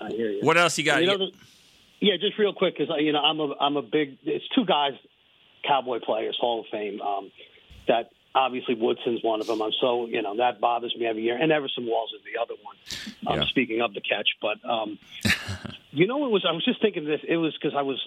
I 0.00 0.08
hear 0.10 0.30
you. 0.32 0.40
what 0.42 0.56
else 0.58 0.76
you 0.78 0.84
got? 0.84 1.00
You 1.00 1.06
know, 1.08 1.18
the- 1.18 1.32
yeah, 2.00 2.14
just 2.20 2.38
real 2.38 2.52
quick 2.52 2.76
because 2.76 2.94
you 3.00 3.12
know 3.12 3.20
I'm 3.20 3.40
a 3.40 3.54
I'm 3.60 3.76
a 3.76 3.82
big. 3.82 4.18
It's 4.24 4.44
two 4.54 4.64
guys, 4.64 4.92
Cowboy 5.66 6.00
players, 6.00 6.36
Hall 6.40 6.60
of 6.60 6.66
Fame. 6.70 7.00
Um, 7.00 7.30
that 7.88 8.10
obviously 8.34 8.74
Woodson's 8.74 9.22
one 9.22 9.40
of 9.40 9.46
them. 9.46 9.62
I'm 9.62 9.72
so 9.80 10.06
you 10.06 10.22
know 10.22 10.36
that 10.36 10.60
bothers 10.60 10.94
me 10.98 11.06
every 11.06 11.22
year, 11.22 11.36
and 11.40 11.50
Everson 11.50 11.86
Walls 11.86 12.12
is 12.14 12.22
the 12.24 12.40
other 12.40 12.54
one. 12.62 12.76
Um, 13.26 13.40
Yeah. 13.40 13.48
Speaking 13.48 13.80
of 13.80 13.94
the 13.94 14.00
catch, 14.00 14.28
but 14.40 14.58
um, 14.68 14.98
you 15.90 16.06
know 16.06 16.24
it 16.26 16.30
was. 16.30 16.44
I 16.48 16.52
was 16.52 16.64
just 16.64 16.80
thinking 16.80 17.04
this. 17.04 17.20
It 17.26 17.36
was 17.36 17.56
because 17.60 17.76
I 17.76 17.82
was, 17.82 18.00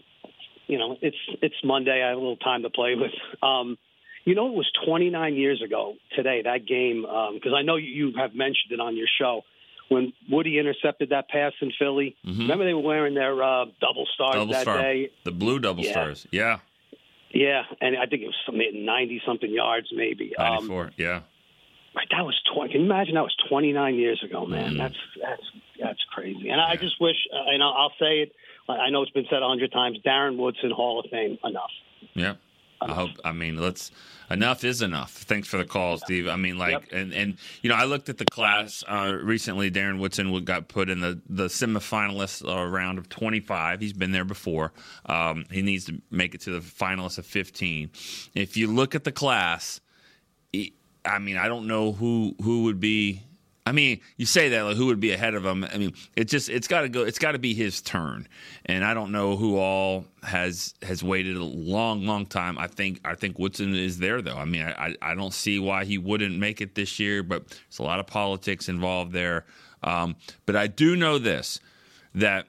you 0.68 0.78
know, 0.78 0.98
it's 1.02 1.18
it's 1.42 1.56
Monday. 1.64 2.04
I 2.04 2.10
have 2.10 2.18
a 2.18 2.22
little 2.22 2.38
time 2.38 2.64
to 2.64 2.70
play 2.70 2.96
with. 2.96 3.12
Um, 3.42 3.78
you 4.26 4.36
know, 4.36 4.48
it 4.48 4.54
was 4.54 4.70
29 4.86 5.36
years 5.36 5.64
ago 5.64 5.96
today 6.16 6.42
that 6.44 6.68
game 6.68 7.02
because 7.02 7.54
I 7.56 7.64
know 7.64 7.78
you 7.78 8.14
have 8.18 8.36
mentioned 8.36 8.72
it 8.72 8.80
on 8.80 8.96
your 8.96 9.08
show 9.20 9.44
when 9.90 10.14
Woody 10.30 10.58
intercepted 10.60 11.10
that 11.10 11.28
pass 11.30 11.52
in 11.62 11.72
Philly. 11.78 12.16
Mhm. 12.26 12.40
Remember 12.40 12.64
they 12.66 12.74
were 12.74 12.82
wearing 12.82 13.14
their 13.16 13.42
uh, 13.44 13.66
double 13.82 14.06
stars 14.14 14.36
double 14.36 14.54
that 14.54 14.62
star, 14.62 14.78
day. 14.82 15.10
the 15.24 15.32
blue 15.32 15.60
double 15.60 15.84
Yeah. 15.84 15.92
stars. 15.92 16.28
Yeah, 16.32 16.60
Yeah, 17.32 17.64
and 17.82 17.96
I 17.98 18.06
think 18.08 18.24
it 18.24 18.28
was 18.28 18.36
something 18.46 18.86
90 18.86 19.22
something 19.26 19.52
yards 19.52 19.88
maybe. 19.94 20.36
Um, 20.36 20.48
ninety 20.54 20.68
four. 20.68 20.92
yeah, 20.98 21.22
Right, 21.96 22.08
that 22.12 22.24
was 22.26 22.40
20. 22.54 22.72
Can 22.72 22.82
you 22.82 22.86
imagine 22.88 23.16
that 23.16 23.24
was 23.24 23.36
29 23.50 23.96
years 23.96 24.24
ago, 24.24 24.42
Mm-hmm. 24.44 24.52
man? 24.52 24.78
That's 24.78 24.96
that's 25.22 25.44
that's 25.82 26.04
crazy. 26.14 26.50
And 26.50 26.60
I 26.62 26.76
just 26.76 27.00
wish, 27.02 27.18
uh, 27.34 27.52
and 27.54 27.62
I'll, 27.64 27.74
I'll 27.74 27.94
say 28.00 28.22
it. 28.22 28.32
I 28.68 28.90
know 28.92 29.02
it's 29.02 29.12
been 29.12 29.26
said 29.30 29.42
a 29.42 29.48
hundred 29.48 29.72
times. 29.72 29.98
Darren 30.06 30.38
Woodson, 30.38 30.70
Hall 30.72 31.00
of 31.00 31.10
Fame, 31.10 31.40
enough. 31.44 31.72
yeah. 32.14 32.36
I 32.82 32.93
hope. 32.93 33.11
I 33.23 33.32
mean, 33.32 33.57
let's. 33.57 33.91
Enough 34.32 34.63
is 34.63 34.84
enough. 34.84 35.11
Thanks 35.11 35.47
for 35.47 35.57
the 35.57 35.65
call, 35.65 35.97
Steve. 35.97 36.27
I 36.27 36.36
mean, 36.36 36.59
like, 36.59 36.93
and 36.93 37.11
and 37.13 37.38
you 37.63 37.69
know, 37.69 37.75
I 37.75 37.86
looked 37.86 38.09
at 38.09 38.19
the 38.19 38.25
class 38.25 38.84
uh, 38.88 39.17
recently. 39.23 39.71
Darren 39.71 39.97
Woodson 39.97 40.43
got 40.43 40.67
put 40.67 40.88
in 40.88 40.99
the 40.99 41.19
the 41.27 41.45
semifinalist 41.45 42.47
uh, 42.47 42.67
round 42.67 42.99
of 42.99 43.09
25. 43.09 43.82
He's 43.82 43.93
been 43.93 44.11
there 44.11 44.25
before. 44.25 44.71
Um, 45.07 45.45
he 45.49 45.63
needs 45.63 45.86
to 45.86 45.99
make 46.11 46.36
it 46.36 46.41
to 46.41 46.51
the 46.51 46.59
finalists 46.59 47.17
of 47.17 47.25
15. 47.25 47.89
If 48.36 48.55
you 48.55 48.67
look 48.67 48.93
at 48.93 49.03
the 49.03 49.11
class, 49.11 49.82
I 51.05 51.19
mean, 51.19 51.38
I 51.38 51.47
don't 51.47 51.65
know 51.65 51.91
who 51.91 52.36
who 52.41 52.63
would 52.65 52.80
be. 52.80 53.23
I 53.70 53.72
mean, 53.72 54.01
you 54.17 54.26
say 54.26 54.49
that 54.49 54.63
like 54.63 54.78
who 54.78 54.88
would 54.88 54.99
be 54.99 55.11
ahead 55.11 55.36
of 55.36 55.45
him? 55.45 55.63
I 55.63 55.78
mean, 55.78 55.93
it 56.15 56.24
just 56.24 56.49
it's 56.49 56.67
got 56.67 56.82
to 56.82 56.89
go. 56.89 57.03
It's 57.03 57.20
got 57.20 57.34
to 57.34 57.38
be 57.39 57.53
his 57.53 57.82
turn, 57.82 58.28
and 58.65 58.84
I 58.84 58.95
don't 58.95 59.11
know 59.11 59.38
who 59.38 59.57
all 59.57 60.05
has 60.24 60.74
has 60.82 61.03
waited 61.03 61.38
a 61.38 61.43
long, 61.43 62.03
long 62.03 62.26
time. 62.26 62.57
I 62.57 62.65
think 62.65 62.99
I 63.05 63.13
think 63.13 63.38
Woodson 63.38 63.76
is 63.76 63.99
there 63.99 64.24
though. 64.24 64.38
I 64.38 64.45
mean, 64.45 64.63
I 64.63 64.95
I 65.03 65.13
don't 65.13 65.36
see 65.36 65.59
why 65.59 65.86
he 65.86 65.99
wouldn't 65.99 66.36
make 66.36 66.61
it 66.61 66.74
this 66.74 66.99
year, 66.99 67.22
but 67.22 67.47
there's 67.47 67.78
a 67.78 67.84
lot 67.84 67.99
of 67.99 68.07
politics 68.07 68.70
involved 68.70 69.11
there. 69.13 69.45
Um, 69.84 70.15
but 70.47 70.55
I 70.55 70.65
do 70.65 70.95
know 70.95 71.20
this 71.20 71.59
that 72.15 72.47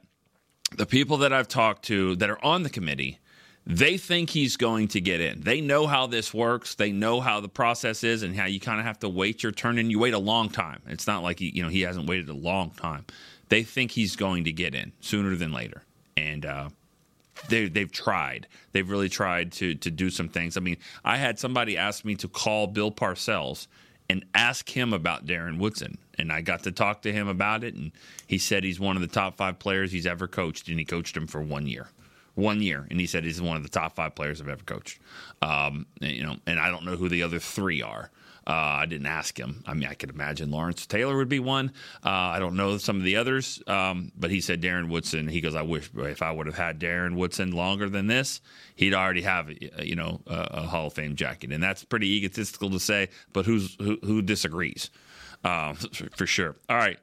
the 0.75 0.87
people 0.87 1.19
that 1.19 1.35
I've 1.35 1.49
talked 1.49 1.85
to 1.87 2.17
that 2.17 2.31
are 2.31 2.43
on 2.43 2.63
the 2.63 2.71
committee, 2.71 3.19
they 3.67 3.97
think 3.97 4.31
he's 4.31 4.57
going 4.57 4.89
to 4.89 5.01
get 5.01 5.21
in. 5.21 5.43
They 5.43 5.61
know 5.61 5.87
how 5.87 6.07
this 6.07 6.33
works. 6.33 6.75
They 6.75 6.93
know 6.93 7.21
how 7.21 7.41
the 7.41 7.49
process 7.49 8.03
is 8.03 8.23
and 8.23 8.35
how 8.35 8.47
you 8.47 8.59
kind 8.59 8.81
of 8.81 8.87
have 8.87 8.99
to 9.01 9.09
wait 9.09 9.43
your 9.43 9.53
turn 9.53 9.79
and 9.79 9.91
you 9.91 9.99
wait 9.99 10.15
a 10.15 10.19
long 10.19 10.49
time. 10.49 10.81
It's 10.87 11.07
not 11.07 11.23
like 11.23 11.39
he, 11.39 11.51
you 11.55 11.63
know, 11.63 11.69
he 11.69 11.83
hasn't 11.83 12.09
waited 12.09 12.29
a 12.29 12.35
long 12.35 12.71
time. 12.71 13.05
They 13.49 13.63
think 13.63 13.91
he's 13.91 14.17
going 14.17 14.45
to 14.45 14.53
get 14.53 14.75
in 14.75 14.93
sooner 15.01 15.37
than 15.37 15.53
later. 15.53 15.83
And 16.17 16.47
uh 16.47 16.71
they 17.49 17.69
they've 17.69 17.91
tried. 17.91 18.47
They've 18.73 18.89
really 18.89 19.09
tried 19.09 19.53
to 19.53 19.75
to 19.77 19.91
do 19.91 20.11
some 20.11 20.29
things. 20.29 20.57
I 20.57 20.61
mean, 20.61 20.77
I 21.05 21.17
had 21.17 21.39
somebody 21.39 21.77
ask 21.77 22.05
me 22.05 22.15
to 22.17 22.29
call 22.29 22.67
Bill 22.67 22.91
Parcells 22.91 23.67
and 24.09 24.25
ask 24.35 24.69
him 24.69 24.93
about 24.93 25.25
Darren 25.25 25.59
Woodson, 25.59 25.97
and 26.19 26.33
I 26.33 26.41
got 26.41 26.65
to 26.65 26.73
talk 26.73 27.03
to 27.03 27.13
him 27.13 27.29
about 27.29 27.63
it, 27.63 27.75
and 27.75 27.93
he 28.27 28.39
said 28.39 28.65
he's 28.65 28.81
one 28.81 28.97
of 28.97 29.03
the 29.03 29.09
top 29.09 29.37
five 29.37 29.59
players 29.61 29.93
he's 29.93 30.07
ever 30.07 30.27
coached, 30.27 30.69
and 30.69 30.79
he 30.79 30.85
coached 30.85 31.17
him 31.17 31.29
for 31.29 31.41
one 31.41 31.67
year. 31.67 31.89
One 32.35 32.63
year, 32.63 32.87
and 32.91 33.01
he 33.01 33.07
said 33.07 33.25
he's 33.25 33.41
one 33.41 33.57
of 33.57 33.63
the 33.63 33.69
top 33.69 33.97
five 33.97 34.15
players 34.15 34.41
I've 34.41 34.49
ever 34.49 34.63
coached. 34.65 35.01
Um, 35.43 35.87
and, 36.01 36.13
you 36.13 36.25
know, 36.25 36.37
and 36.47 36.59
I 36.59 36.71
don't 36.71 36.85
know 36.85 36.97
who 36.97 37.09
the 37.09 37.23
other 37.23 37.39
three 37.39 37.83
are. 37.83 38.11
Uh, 38.47 38.81
I 38.81 38.87
didn't 38.87 39.07
ask 39.07 39.39
him. 39.39 39.63
I 39.67 39.75
mean, 39.75 39.89
I 39.89 39.95
could 39.95 40.11
imagine 40.11 40.51
Lawrence 40.51 40.87
Taylor 40.87 41.17
would 41.17 41.29
be 41.29 41.39
one. 41.39 41.73
Uh, 42.05 42.09
I 42.09 42.39
don't 42.39 42.57
know 42.57 42.79
some 42.79 42.97
of 42.97 43.05
the 43.05 43.17
others, 43.17 43.63
um, 43.67 44.13
but 44.17 44.31
he 44.31 44.41
said 44.41 44.63
Darren 44.63 44.89
Woodson. 44.89 45.29
He 45.29 45.41
goes, 45.41 45.55
I 45.55 45.63
wish 45.63 45.91
if 45.95 46.23
I 46.23 46.33
would 46.33 46.47
have 46.47 46.57
had 46.57 46.81
Darren 46.81 47.17
Woodson 47.17 47.53
longer 47.53 47.89
than 47.89 48.07
this, 48.07 48.41
he'd 48.75 48.95
already 48.95 49.23
have 49.23 49.51
you 49.83 49.95
know 49.95 50.21
a, 50.27 50.49
a 50.53 50.61
Hall 50.63 50.87
of 50.87 50.95
Fame 50.95 51.17
jacket, 51.17 51.53
and 51.53 51.63
that's 51.63 51.85
pretty 51.85 52.09
egotistical 52.17 52.71
to 52.71 52.81
say. 52.81 53.11
But 53.33 53.45
who's 53.45 53.77
who, 53.79 53.99
who 54.03 54.23
disagrees? 54.23 54.91
Uh, 55.45 55.75
for 56.17 56.27
sure. 56.27 56.57
All 56.69 56.77
right. 56.77 56.99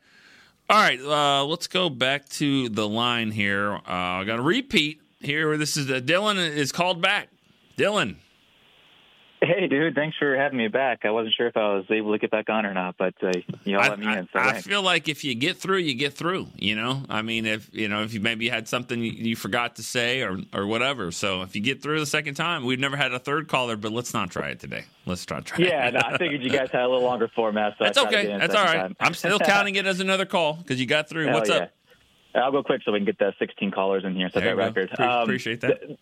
All 0.70 0.82
right, 0.82 1.00
uh, 1.00 1.46
let's 1.46 1.68
go 1.68 1.90
back 1.90 2.28
to 2.30 2.68
the 2.68 2.86
line 2.86 3.32
here. 3.32 3.74
Uh, 3.74 3.80
I 3.88 4.26
got 4.26 4.36
to 4.36 4.42
repeat 4.42 5.02
here. 5.20 5.58
This 5.58 5.78
is 5.78 5.90
uh, 5.90 5.96
Dylan 6.00 6.38
is 6.38 6.72
called 6.72 7.02
back. 7.02 7.30
Dylan, 7.78 8.18
Hey, 9.40 9.68
dude, 9.68 9.94
thanks 9.94 10.18
for 10.18 10.36
having 10.36 10.58
me 10.58 10.68
back. 10.68 11.06
I 11.06 11.12
wasn't 11.12 11.36
sure 11.36 11.46
if 11.46 11.56
I 11.56 11.76
was 11.76 11.86
able 11.92 12.12
to 12.12 12.18
get 12.18 12.32
back 12.32 12.50
on 12.50 12.66
or 12.66 12.74
not, 12.74 12.96
but 12.98 13.14
uh, 13.22 13.32
you 13.66 13.78
all 13.78 13.84
I, 13.84 13.90
let 13.90 14.00
me 14.00 14.08
I- 14.08 14.18
in. 14.20 14.30
So 14.34 14.40
I 14.40 14.52
thanks. 14.54 14.66
feel 14.66 14.82
like 14.82 15.08
if 15.08 15.24
you 15.24 15.36
get 15.36 15.58
through, 15.58 15.78
you 15.78 15.94
get 15.94 16.16
through. 16.16 16.48
You 16.56 16.76
know, 16.76 17.04
I 17.08 17.22
mean, 17.22 17.46
if 17.46 17.70
you 17.72 17.88
know, 17.88 18.02
if 18.02 18.16
you 18.16 18.20
maybe 18.20 18.50
had 18.50 18.68
something 18.68 19.00
you, 19.00 19.12
you 19.12 19.36
forgot 19.36 19.76
to 19.76 19.84
say 19.84 20.24
or 20.24 20.40
or 20.54 20.66
whatever. 20.66 21.12
So 21.12 21.44
if 21.44 21.56
you 21.56 21.62
get 21.62 21.84
through 21.84 22.00
the 22.00 22.08
second 22.08 22.34
time, 22.34 22.66
we've 22.66 22.80
never 22.80 22.98
had 22.98 23.14
a 23.14 23.20
third 23.20 23.48
caller, 23.48 23.76
but 23.76 23.92
let's 23.92 24.12
not 24.12 24.32
try 24.32 24.50
it 24.50 24.60
today. 24.60 24.86
Let's 25.06 25.24
try 25.24 25.40
try. 25.42 25.66
yeah, 25.66 25.90
it. 25.90 25.94
no, 25.94 26.00
I 26.04 26.18
figured 26.18 26.42
you 26.42 26.50
guys 26.50 26.72
had 26.72 26.82
a 26.82 26.88
little 26.88 27.04
longer 27.04 27.28
format. 27.36 27.76
So 27.78 27.84
That's 27.84 28.00
okay. 28.00 28.26
That's 28.40 28.56
all 28.56 28.66
right. 28.66 28.92
I'm 29.00 29.14
still 29.14 29.38
counting 29.38 29.76
it 29.76 29.86
as 29.86 30.00
another 30.00 30.26
call 30.26 30.54
because 30.56 30.80
you 30.80 30.88
got 30.88 31.10
through. 31.10 31.26
Hell 31.28 31.36
What's 31.36 31.50
yeah. 31.52 31.56
up? 31.58 31.72
I'll 32.38 32.52
go 32.52 32.64
quick 32.64 32.82
so 32.86 32.92
we 32.92 33.00
can 33.00 33.06
get 33.06 33.18
the 33.20 33.34
16 33.40 33.72
callers 33.72 34.04
in 34.06 34.16
here. 34.16 34.30
Set 34.34 34.44
that 34.44 34.56
go. 34.56 34.58
record. 34.58 34.90
Pre- 34.92 35.06
Um, 35.06 35.24
appreciate 35.24 35.62
that. 35.62 35.82
th- 35.82 36.00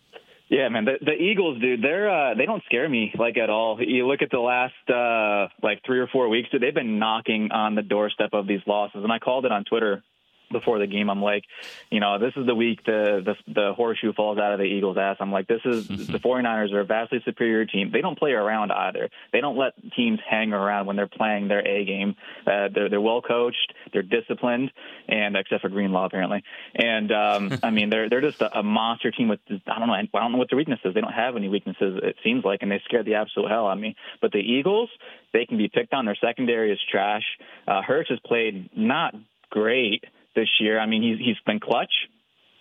yeah, 0.50 0.70
man. 0.70 0.86
The, 0.86 0.98
the 1.04 1.14
Eagles, 1.14 1.60
dude, 1.60 1.82
they're 1.82 2.08
uh, 2.10 2.36
they 2.36 2.46
don't 2.46 2.64
scare 2.66 2.88
me 2.88 3.12
like 3.18 3.36
at 3.38 3.50
all. 3.50 3.82
You 3.82 4.06
look 4.08 4.22
at 4.22 4.30
the 4.30 4.40
last 4.40 4.74
uh, 4.90 5.48
like 5.64 5.82
three 5.86 6.00
or 6.00 6.08
four 6.08 6.30
weeks, 6.30 6.50
dude, 6.52 6.62
they've 6.62 6.74
been 6.74 7.00
knocking 7.00 7.52
on 7.52 7.74
the 7.74 7.82
doorstep 7.82 8.30
of 8.34 8.46
these 8.46 8.62
losses, 8.68 9.02
and 9.04 9.12
I 9.12 9.18
called 9.18 9.46
it 9.46 9.52
on 9.52 9.64
Twitter 9.64 10.04
before 10.52 10.80
the 10.80 10.88
game. 10.88 11.10
I'm 11.10 11.22
like, 11.22 11.44
you 11.90 12.00
know, 12.00 12.20
this 12.20 12.34
is 12.36 12.46
the 12.46 12.56
week 12.56 12.84
the 12.86 13.22
the, 13.26 13.54
the 13.54 13.74
horseshoe 13.74 14.14
falls 14.14 14.38
out 14.38 14.54
of 14.54 14.60
the 14.60 14.66
Eagles' 14.66 14.98
ass. 14.98 15.18
I'm 15.20 15.32
like, 15.32 15.48
this 15.48 15.62
is 15.66 15.88
the 15.88 16.20
49ers 16.20 16.74
are 16.74 16.82
a 16.82 16.86
vastly 16.86 17.22
superior 17.26 17.66
team. 17.66 17.92
They 17.92 18.02
don't 18.02 18.18
play 18.18 18.32
around 18.32 18.72
either. 18.72 19.10
They 19.32 19.42
don't 19.42 19.58
let 19.58 19.74
teams 19.96 20.20
hang 20.28 20.54
around 20.54 20.86
when 20.86 20.96
they're 20.96 21.08
playing 21.08 21.48
their 21.48 21.66
A 21.66 21.86
game. 21.86 22.16
Uh, 22.46 22.70
they're 22.74 22.90
they're 22.90 23.02
well 23.02 23.22
coached, 23.22 23.74
they're 23.94 24.04
disciplined, 24.04 24.72
and 25.08 25.36
except 25.36 25.62
for 25.62 25.70
Greenlaw 25.70 26.06
apparently. 26.06 26.44
And 26.76 27.12
um, 27.12 27.60
I 27.64 27.72
mean, 27.72 27.90
they're 27.90 28.10
they're 28.10 28.22
just 28.22 28.42
a, 28.42 28.60
a 28.60 28.64
monster 28.64 29.12
team 29.12 29.28
with 29.28 29.40
I 29.50 29.80
don't 29.80 29.88
know 29.88 29.94
I 29.94 30.08
don't 30.14 30.32
know 30.32 30.38
what 30.38 30.50
their 30.50 30.58
weakness 30.58 30.80
is. 30.84 30.94
They 30.94 31.02
don't 31.02 31.14
have 31.14 31.36
any 31.36 31.50
weaknesses. 31.50 32.00
It 32.04 32.16
seems 32.24 32.44
like, 32.44 32.62
and 32.62 32.72
they 32.72 32.82
scared 32.86 33.06
the 33.06 33.16
absolute 33.16 33.50
hell 33.50 33.68
out 33.68 33.74
of 33.74 33.80
me. 33.80 33.96
But 34.22 34.32
the 34.32 34.40
Eagles, 34.40 34.90
they 35.34 35.46
can 35.46 35.58
be 35.58 35.68
picked 35.68 35.94
on. 35.94 36.06
Their 36.06 36.18
secondary 36.22 36.72
is 36.72 36.80
trash. 36.90 37.24
Uh, 37.68 37.82
Hurts 37.82 38.10
has 38.10 38.20
played 38.26 38.70
not 38.76 39.16
great 39.50 40.04
this 40.36 40.50
year. 40.60 40.80
I 40.80 40.86
mean, 40.86 41.02
he's 41.02 41.20
he's 41.20 41.38
been 41.46 41.60
clutch, 41.60 41.92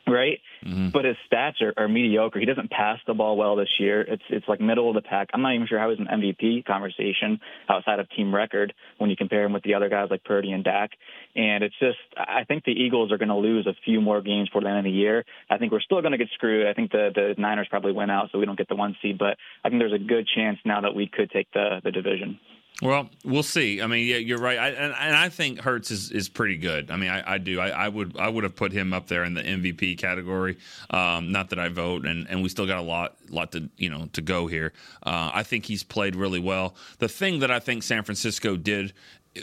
right? 0.06 0.38
Mm-hmm. 0.64 0.88
But 0.90 1.04
his 1.04 1.16
stats 1.30 1.60
are, 1.60 1.72
are 1.76 1.88
mediocre. 1.88 2.38
He 2.38 2.46
doesn't 2.46 2.70
pass 2.70 2.98
the 3.06 3.14
ball 3.14 3.36
well 3.36 3.56
this 3.56 3.68
year. 3.78 4.00
It's 4.00 4.22
it's 4.30 4.46
like 4.48 4.60
middle 4.60 4.88
of 4.88 4.94
the 4.94 5.02
pack. 5.02 5.28
I'm 5.32 5.42
not 5.42 5.54
even 5.54 5.66
sure 5.66 5.78
how 5.78 5.90
he's 5.90 5.98
an 5.98 6.06
MVP 6.06 6.64
conversation 6.64 7.40
outside 7.68 7.98
of 7.98 8.08
team 8.10 8.34
record 8.34 8.72
when 8.98 9.10
you 9.10 9.16
compare 9.16 9.44
him 9.44 9.52
with 9.52 9.62
the 9.62 9.74
other 9.74 9.88
guys 9.88 10.08
like 10.10 10.24
Purdy 10.24 10.52
and 10.52 10.64
Dak. 10.64 10.90
And 11.36 11.64
it's 11.64 11.78
just 11.78 11.98
I 12.16 12.44
think 12.44 12.64
the 12.64 12.72
Eagles 12.72 13.12
are 13.12 13.18
going 13.18 13.28
to 13.28 13.36
lose 13.36 13.66
a 13.66 13.74
few 13.84 14.00
more 14.00 14.20
games 14.22 14.48
for 14.52 14.60
the 14.60 14.68
end 14.68 14.78
of 14.78 14.84
the 14.84 14.90
year. 14.90 15.24
I 15.50 15.58
think 15.58 15.72
we're 15.72 15.80
still 15.80 16.00
going 16.00 16.12
to 16.12 16.18
get 16.18 16.28
screwed. 16.34 16.66
I 16.66 16.72
think 16.74 16.92
the 16.92 17.10
the 17.14 17.34
Niners 17.38 17.68
probably 17.68 17.92
win 17.92 18.10
out, 18.10 18.30
so 18.32 18.38
we 18.38 18.46
don't 18.46 18.58
get 18.58 18.68
the 18.68 18.76
one 18.76 18.96
seed. 19.02 19.18
But 19.18 19.36
I 19.64 19.68
think 19.68 19.80
there's 19.80 19.92
a 19.92 20.04
good 20.04 20.26
chance 20.34 20.58
now 20.64 20.80
that 20.82 20.94
we 20.94 21.06
could 21.06 21.30
take 21.30 21.50
the 21.52 21.80
the 21.82 21.90
division. 21.90 22.38
Well, 22.82 23.08
we'll 23.24 23.44
see. 23.44 23.80
I 23.80 23.86
mean, 23.86 24.04
yeah, 24.06 24.16
you're 24.16 24.38
right, 24.38 24.58
I, 24.58 24.68
and, 24.70 24.94
and 24.98 25.16
I 25.16 25.28
think 25.28 25.60
Hurts 25.60 25.92
is, 25.92 26.10
is 26.10 26.28
pretty 26.28 26.56
good. 26.56 26.90
I 26.90 26.96
mean, 26.96 27.08
I, 27.08 27.34
I 27.34 27.38
do. 27.38 27.60
I, 27.60 27.68
I, 27.68 27.88
would 27.88 28.18
I 28.18 28.28
would 28.28 28.42
have 28.42 28.56
put 28.56 28.72
him 28.72 28.92
up 28.92 29.06
there 29.06 29.22
in 29.22 29.34
the 29.34 29.42
MVP 29.42 29.96
category. 29.96 30.58
Um, 30.90 31.30
not 31.30 31.50
that 31.50 31.60
I 31.60 31.68
vote, 31.68 32.04
and, 32.04 32.28
and 32.28 32.42
we 32.42 32.48
still 32.48 32.66
got 32.66 32.78
a 32.78 32.82
lot 32.82 33.16
lot 33.30 33.52
to 33.52 33.68
you 33.76 33.90
know 33.90 34.08
to 34.14 34.20
go 34.20 34.48
here. 34.48 34.72
Uh, 35.04 35.30
I 35.32 35.44
think 35.44 35.66
he's 35.66 35.84
played 35.84 36.16
really 36.16 36.40
well. 36.40 36.74
The 36.98 37.08
thing 37.08 37.38
that 37.40 37.50
I 37.50 37.60
think 37.60 37.84
San 37.84 38.02
Francisco 38.02 38.56
did 38.56 38.92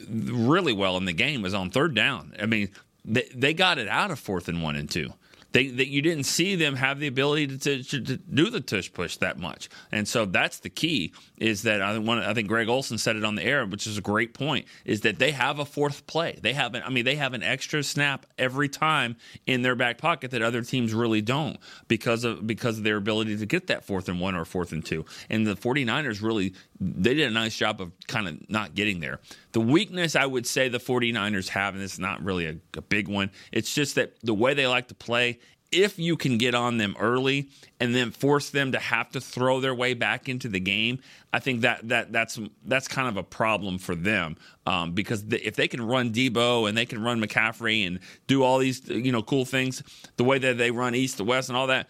really 0.09 0.73
well 0.73 0.97
in 0.97 1.05
the 1.05 1.13
game 1.13 1.41
was 1.41 1.53
on 1.53 1.69
third 1.69 1.95
down. 1.95 2.33
I 2.37 2.47
mean, 2.47 2.69
they 3.05 3.29
they 3.33 3.53
got 3.53 3.77
it 3.77 3.87
out 3.87 4.11
of 4.11 4.19
fourth 4.19 4.49
and 4.49 4.61
one 4.61 4.75
and 4.75 4.89
two 4.89 5.13
they 5.51 5.67
that 5.67 5.87
you 5.87 6.01
didn't 6.01 6.23
see 6.23 6.55
them 6.55 6.75
have 6.75 6.99
the 6.99 7.07
ability 7.07 7.47
to, 7.57 7.83
to, 7.83 8.01
to, 8.01 8.17
do 8.17 8.49
the 8.49 8.61
tush 8.61 8.91
push 8.91 9.17
that 9.17 9.37
much, 9.37 9.69
and 9.91 10.07
so 10.07 10.25
that's 10.25 10.59
the 10.59 10.69
key. 10.69 11.13
Is 11.37 11.63
that 11.63 11.81
I 11.81 11.97
want 11.97 12.25
I 12.25 12.33
think 12.33 12.47
Greg 12.47 12.69
Olsen 12.69 12.97
said 12.97 13.15
it 13.15 13.23
on 13.23 13.35
the 13.35 13.43
air, 13.43 13.65
which 13.65 13.87
is 13.87 13.97
a 13.97 14.01
great 14.01 14.33
point. 14.33 14.65
Is 14.85 15.01
that 15.01 15.19
they 15.19 15.31
have 15.31 15.59
a 15.59 15.65
fourth 15.65 16.07
play? 16.07 16.39
They 16.41 16.53
have 16.53 16.75
an, 16.75 16.83
I 16.85 16.89
mean 16.89 17.05
they 17.05 17.15
have 17.15 17.33
an 17.33 17.43
extra 17.43 17.83
snap 17.83 18.25
every 18.37 18.69
time 18.69 19.17
in 19.45 19.61
their 19.61 19.75
back 19.75 19.97
pocket 19.97 20.31
that 20.31 20.41
other 20.41 20.61
teams 20.61 20.93
really 20.93 21.21
don't 21.21 21.57
because 21.87 22.23
of 22.23 22.45
because 22.47 22.77
of 22.77 22.83
their 22.83 22.97
ability 22.97 23.37
to 23.37 23.45
get 23.45 23.67
that 23.67 23.83
fourth 23.83 24.07
and 24.07 24.19
one 24.19 24.35
or 24.35 24.45
fourth 24.45 24.71
and 24.71 24.85
two. 24.85 25.05
And 25.29 25.45
the 25.45 25.55
49ers 25.55 26.21
really 26.21 26.53
they 26.81 27.13
did 27.13 27.29
a 27.29 27.33
nice 27.33 27.55
job 27.55 27.79
of 27.79 27.91
kind 28.07 28.27
of 28.27 28.49
not 28.49 28.73
getting 28.73 28.99
there. 28.99 29.19
The 29.51 29.61
weakness 29.61 30.15
I 30.15 30.25
would 30.25 30.47
say 30.47 30.67
the 30.67 30.79
49ers 30.79 31.49
have, 31.49 31.75
and 31.75 31.83
it's 31.83 31.99
not 31.99 32.23
really 32.23 32.47
a, 32.47 32.55
a 32.75 32.81
big 32.81 33.07
one, 33.07 33.29
it's 33.51 33.73
just 33.73 33.95
that 33.95 34.19
the 34.21 34.33
way 34.33 34.55
they 34.55 34.65
like 34.65 34.87
to 34.87 34.95
play 34.95 35.39
if 35.71 35.97
you 35.97 36.17
can 36.17 36.37
get 36.37 36.53
on 36.53 36.77
them 36.77 36.95
early 36.99 37.49
and 37.79 37.95
then 37.95 38.11
force 38.11 38.49
them 38.49 38.73
to 38.73 38.79
have 38.79 39.09
to 39.11 39.21
throw 39.21 39.61
their 39.61 39.73
way 39.73 39.93
back 39.93 40.27
into 40.27 40.49
the 40.49 40.59
game, 40.59 40.99
I 41.31 41.39
think 41.39 41.61
that 41.61 41.87
that 41.87 42.11
that's 42.11 42.39
that's 42.65 42.87
kind 42.87 43.07
of 43.07 43.15
a 43.15 43.23
problem 43.23 43.77
for 43.77 43.95
them 43.95 44.35
um, 44.65 44.91
because 44.91 45.25
the, 45.25 45.45
if 45.45 45.55
they 45.55 45.67
can 45.67 45.81
run 45.81 46.11
Deebo 46.11 46.67
and 46.67 46.77
they 46.77 46.85
can 46.85 47.01
run 47.01 47.21
McCaffrey 47.21 47.87
and 47.87 47.99
do 48.27 48.43
all 48.43 48.57
these 48.57 48.87
you 48.89 49.11
know 49.11 49.23
cool 49.23 49.45
things 49.45 49.81
the 50.17 50.25
way 50.25 50.37
that 50.39 50.57
they 50.57 50.71
run 50.71 50.93
east 50.93 51.17
to 51.17 51.23
west 51.23 51.49
and 51.49 51.57
all 51.57 51.67
that. 51.67 51.87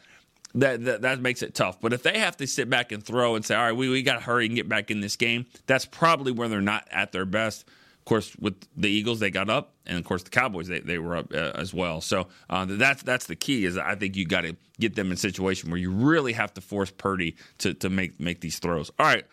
That, 0.56 0.84
that 0.86 1.02
that 1.02 1.22
makes 1.22 1.42
it 1.44 1.56
tough. 1.56 1.80
But 1.80 1.94
if 1.94 2.04
they 2.04 2.20
have 2.20 2.36
to 2.38 2.48
sit 2.48 2.70
back 2.70 2.92
and 2.92 3.04
throw 3.04 3.36
and 3.36 3.46
say, 3.46 3.56
"All 3.56 3.64
right, 3.64 3.76
we, 3.76 3.90
we 3.90 4.04
got 4.04 4.16
to 4.16 4.20
hurry 4.20 4.48
and 4.48 4.56
get 4.56 4.68
back 4.68 4.92
in 4.92 5.00
this 5.00 5.16
game," 5.16 5.46
that's 5.66 5.86
probably 5.86 6.32
where 6.32 6.50
they're 6.50 6.62
not 6.62 6.88
at 6.92 7.12
their 7.12 7.26
best. 7.26 7.66
Of 8.00 8.06
course, 8.06 8.36
with 8.38 8.56
the 8.76 8.90
Eagles, 8.90 9.20
they 9.20 9.30
got 9.30 9.50
up, 9.50 9.74
and 9.86 9.98
of 9.98 10.04
course, 10.06 10.24
the 10.24 10.30
Cowboys 10.32 10.68
they, 10.68 10.80
they 10.80 10.98
were 10.98 11.18
up 11.18 11.34
uh, 11.34 11.52
as 11.56 11.74
well. 11.74 12.02
So 12.02 12.28
uh, 12.50 12.66
that's 12.68 13.04
that's 13.04 13.28
the 13.28 13.36
key. 13.36 13.66
Is 13.66 13.78
I 13.78 13.96
think 13.96 14.16
you 14.16 14.26
got 14.26 14.42
to 14.42 14.58
get 14.80 14.96
them 14.96 15.08
in 15.08 15.14
a 15.14 15.18
situation 15.18 15.70
where 15.70 15.80
you 15.80 15.92
really 15.92 16.34
have 16.34 16.54
to 16.56 16.62
force 16.62 16.92
Purdy 16.92 17.36
to 17.60 17.74
to 17.76 17.90
make 17.90 18.20
make 18.20 18.42
these 18.42 18.60
throws. 18.60 18.92
All 19.00 19.06
right, 19.06 19.26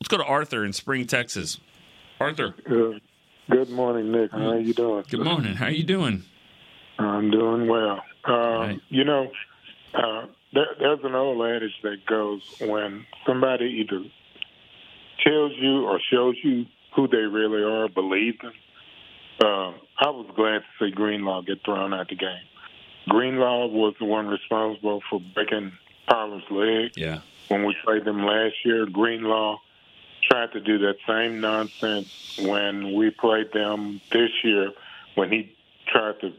let's 0.00 0.08
go 0.08 0.18
to 0.18 0.24
Arthur 0.24 0.64
in 0.64 0.72
Spring, 0.72 1.06
Texas. 1.06 1.58
Arthur. 2.18 2.54
Good, 2.68 3.00
good 3.48 3.70
morning, 3.70 4.12
Nick. 4.12 4.32
How 4.32 4.50
are 4.50 4.58
you 4.58 4.74
doing? 4.74 5.04
Good 5.08 5.24
morning. 5.24 5.54
How 5.54 5.66
are 5.66 5.70
you 5.70 5.84
doing? 5.84 6.24
I'm 6.98 7.30
doing 7.30 7.66
well. 7.66 8.02
Uh, 8.28 8.32
right. 8.32 8.80
You 8.90 9.04
know, 9.04 9.30
uh, 9.94 10.26
there, 10.52 10.66
there's 10.78 11.00
an 11.04 11.14
old 11.14 11.44
adage 11.46 11.74
that 11.82 12.06
goes 12.06 12.42
when 12.60 13.06
somebody 13.26 13.84
either 13.84 14.04
tells 15.24 15.52
you 15.56 15.84
or 15.84 16.00
shows 16.10 16.36
you 16.42 16.66
who 16.94 17.08
they 17.08 17.18
really 17.18 17.62
are, 17.62 17.88
believe 17.88 18.40
them. 18.40 18.52
Uh, 19.42 19.72
I 19.98 20.10
was 20.10 20.26
glad 20.34 20.58
to 20.58 20.64
see 20.78 20.90
Greenlaw 20.90 21.42
get 21.42 21.64
thrown 21.64 21.94
out 21.94 22.08
the 22.08 22.16
game. 22.16 22.44
Greenlaw 23.08 23.66
was 23.66 23.94
the 23.98 24.04
one 24.04 24.26
responsible 24.26 25.00
for 25.08 25.20
breaking 25.34 25.72
Pollard's 26.08 26.44
leg. 26.50 26.92
Yeah. 26.96 27.20
When 27.48 27.64
we 27.64 27.74
played 27.84 28.04
them 28.04 28.24
last 28.24 28.54
year, 28.64 28.86
Greenlaw 28.86 29.58
tried 30.30 30.52
to 30.52 30.60
do 30.60 30.78
that 30.78 30.96
same 31.06 31.40
nonsense 31.40 32.38
when 32.42 32.94
we 32.94 33.10
played 33.10 33.52
them 33.52 34.00
this 34.12 34.30
year 34.44 34.72
when 35.14 35.30
he 35.30 35.56
tried 35.86 36.20
to 36.20 36.32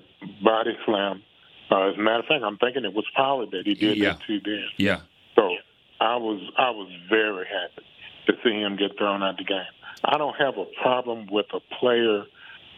body 0.44 0.78
slam. 0.86 1.24
Uh, 1.72 1.90
as 1.90 1.96
a 1.96 2.02
matter 2.02 2.20
of 2.20 2.26
fact, 2.26 2.44
I'm 2.44 2.58
thinking 2.58 2.84
it 2.84 2.94
was 2.94 3.06
Pollard 3.16 3.52
that 3.52 3.64
he 3.66 3.76
did 3.76 3.98
yeah. 3.98 4.14
that 4.14 4.22
to 4.28 4.40
then. 4.44 4.66
Yeah. 4.78 5.02
So 5.36 5.56
I 6.00 6.18
was 6.18 6.42
I 6.58 6.72
was 6.72 6.92
very 7.10 7.46
happy 7.46 7.88
to 8.28 8.34
see 8.44 8.60
him 8.60 8.76
get 8.76 8.98
thrown 8.98 9.24
out 9.24 9.38
the 9.38 9.46
game. 9.46 9.62
I 10.04 10.18
don't 10.18 10.36
have 10.36 10.58
a 10.58 10.66
problem 10.82 11.28
with 11.32 11.46
a 11.54 11.60
player 11.80 12.26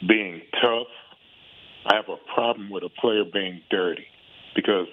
being 0.07 0.41
tough. 0.61 0.87
I 1.85 1.95
have 1.95 2.09
a 2.09 2.17
problem 2.33 2.69
with 2.69 2.83
a 2.83 2.89
player 2.89 3.23
being 3.25 3.61
dirty 3.69 4.05
because 4.55 4.87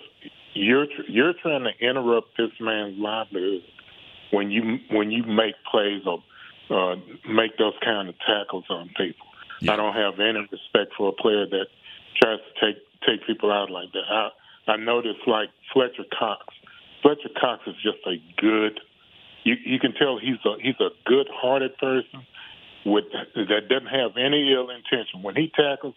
you're 0.55 0.87
you're 1.09 1.35
trying 1.35 1.65
to 1.65 1.87
interrupt 1.87 2.37
this 2.39 2.51
man's 2.59 2.99
livelihood 2.99 3.63
when 4.33 4.51
you 4.51 4.79
when 4.91 5.11
you 5.11 5.25
make 5.25 5.55
plays 5.71 6.03
or 6.07 6.23
uh, 6.71 6.97
make 7.29 7.59
those 7.59 7.75
kind 7.85 8.09
of 8.09 8.15
tackles 8.21 8.65
on 8.71 8.89
people. 8.97 9.27
Yeah. 9.61 9.75
I 9.75 9.77
don't 9.77 9.95
have 9.95 10.21
any 10.21 10.41
respect 10.51 10.95
for 10.97 11.11
a 11.11 11.13
player 11.13 11.47
that 11.47 11.67
tries 12.21 12.39
to 12.39 12.67
take 12.67 12.83
take 13.07 13.27
people 13.27 13.53
out 13.53 13.71
like 13.71 13.93
that. 13.93 14.05
I 14.09 14.31
I 14.67 14.77
notice 14.77 15.17
like 15.27 15.49
Fletcher 15.73 16.05
Cox. 16.17 16.45
Fletcher 17.03 17.31
Cox 17.41 17.63
is 17.67 17.75
just 17.83 17.99
a 18.07 18.17
good 18.41 18.81
you 19.45 19.57
you 19.65 19.79
can 19.79 19.93
tell 19.95 20.19
he's 20.19 20.41
a 20.45 20.57
he's 20.61 20.81
a 20.81 20.91
good 21.07 21.29
hearted 21.33 21.77
person 21.79 22.27
with 22.85 23.05
that 23.13 23.69
doesn't 23.69 23.89
have 23.89 24.17
any 24.17 24.53
ill 24.53 24.71
intention. 24.71 25.23
When 25.23 25.37
he 25.37 25.51
tackles 25.55 25.95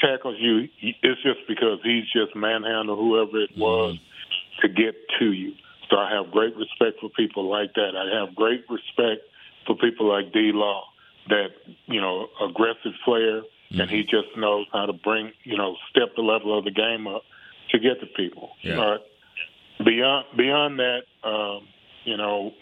tackles 0.00 0.36
you, 0.38 0.68
it's 0.80 1.22
just 1.22 1.40
because 1.48 1.78
he's 1.84 2.04
just 2.12 2.34
manhandle 2.34 2.96
whoever 2.96 3.42
it 3.42 3.50
was 3.56 3.96
mm-hmm. 3.96 4.66
to 4.66 4.68
get 4.68 4.94
to 5.20 5.32
you. 5.32 5.52
So 5.90 5.96
I 5.96 6.10
have 6.14 6.32
great 6.32 6.56
respect 6.56 7.00
for 7.00 7.10
people 7.10 7.48
like 7.50 7.74
that. 7.74 7.92
I 7.96 8.18
have 8.18 8.34
great 8.34 8.64
respect 8.70 9.22
for 9.66 9.76
people 9.76 10.08
like 10.08 10.32
D 10.32 10.50
Law, 10.52 10.84
that 11.28 11.50
you 11.86 12.00
know, 12.00 12.28
aggressive 12.40 12.92
player, 13.04 13.42
mm-hmm. 13.72 13.80
and 13.80 13.90
he 13.90 14.02
just 14.02 14.36
knows 14.36 14.66
how 14.72 14.86
to 14.86 14.92
bring 14.92 15.32
you 15.44 15.56
know, 15.56 15.76
step 15.90 16.14
the 16.16 16.22
level 16.22 16.56
of 16.56 16.64
the 16.64 16.70
game 16.70 17.06
up 17.06 17.22
to 17.70 17.78
get 17.78 18.00
to 18.00 18.06
people. 18.06 18.50
Yeah. 18.62 18.76
But 18.76 19.84
beyond 19.84 20.26
beyond 20.36 20.78
that, 20.78 21.02
um, 21.24 21.68
you 22.04 22.16
know, 22.16 22.52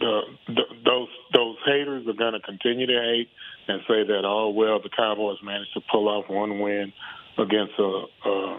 the, 0.00 0.20
the, 0.48 0.62
those 0.84 1.08
those 1.32 1.56
haters 1.64 2.06
are 2.06 2.12
going 2.12 2.34
to 2.34 2.40
continue 2.40 2.86
to 2.86 2.92
hate 2.92 3.28
and 3.68 3.80
say 3.88 4.04
that 4.04 4.22
oh 4.24 4.50
well 4.50 4.80
the 4.80 4.90
Cowboys 4.90 5.38
managed 5.42 5.72
to 5.74 5.80
pull 5.90 6.08
off 6.08 6.28
one 6.28 6.60
win 6.60 6.92
against 7.38 7.72
a 7.78 8.04
uh, 8.24 8.56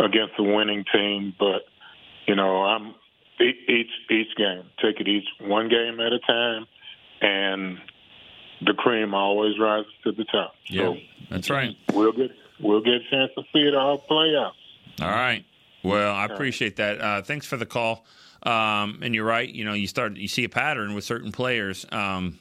against 0.00 0.34
a 0.38 0.42
winning 0.42 0.84
team, 0.92 1.34
but 1.38 1.62
you 2.26 2.34
know 2.34 2.62
I'm 2.62 2.94
each 3.40 3.90
each 4.10 4.36
game 4.36 4.64
take 4.82 5.00
it 5.00 5.08
each 5.08 5.26
one 5.40 5.68
game 5.68 6.00
at 6.00 6.12
a 6.12 6.18
time, 6.20 6.66
and 7.20 7.78
the 8.64 8.74
cream 8.74 9.14
always 9.14 9.58
rises 9.58 9.92
to 10.04 10.12
the 10.12 10.24
top. 10.24 10.54
Yeah, 10.66 10.82
so 10.82 10.96
that's 11.30 11.50
right. 11.50 11.76
We'll 11.92 12.12
get 12.12 12.30
we'll 12.60 12.80
get 12.80 12.94
a 12.94 13.10
chance 13.10 13.30
to 13.36 13.42
see 13.52 13.60
it 13.60 13.74
all 13.74 13.98
play 13.98 14.34
out. 14.36 14.52
All 15.00 15.08
right. 15.08 15.44
Well, 15.82 16.14
I 16.14 16.26
appreciate 16.26 16.76
that. 16.76 17.00
Uh, 17.00 17.22
thanks 17.22 17.46
for 17.46 17.56
the 17.56 17.66
call. 17.66 18.04
Um, 18.44 19.00
and 19.02 19.14
you're 19.14 19.24
right. 19.24 19.48
You 19.48 19.64
know, 19.64 19.72
you 19.72 19.86
start 19.86 20.16
you 20.16 20.28
see 20.28 20.44
a 20.44 20.48
pattern 20.48 20.94
with 20.94 21.04
certain 21.04 21.32
players. 21.32 21.86
Um, 21.90 22.38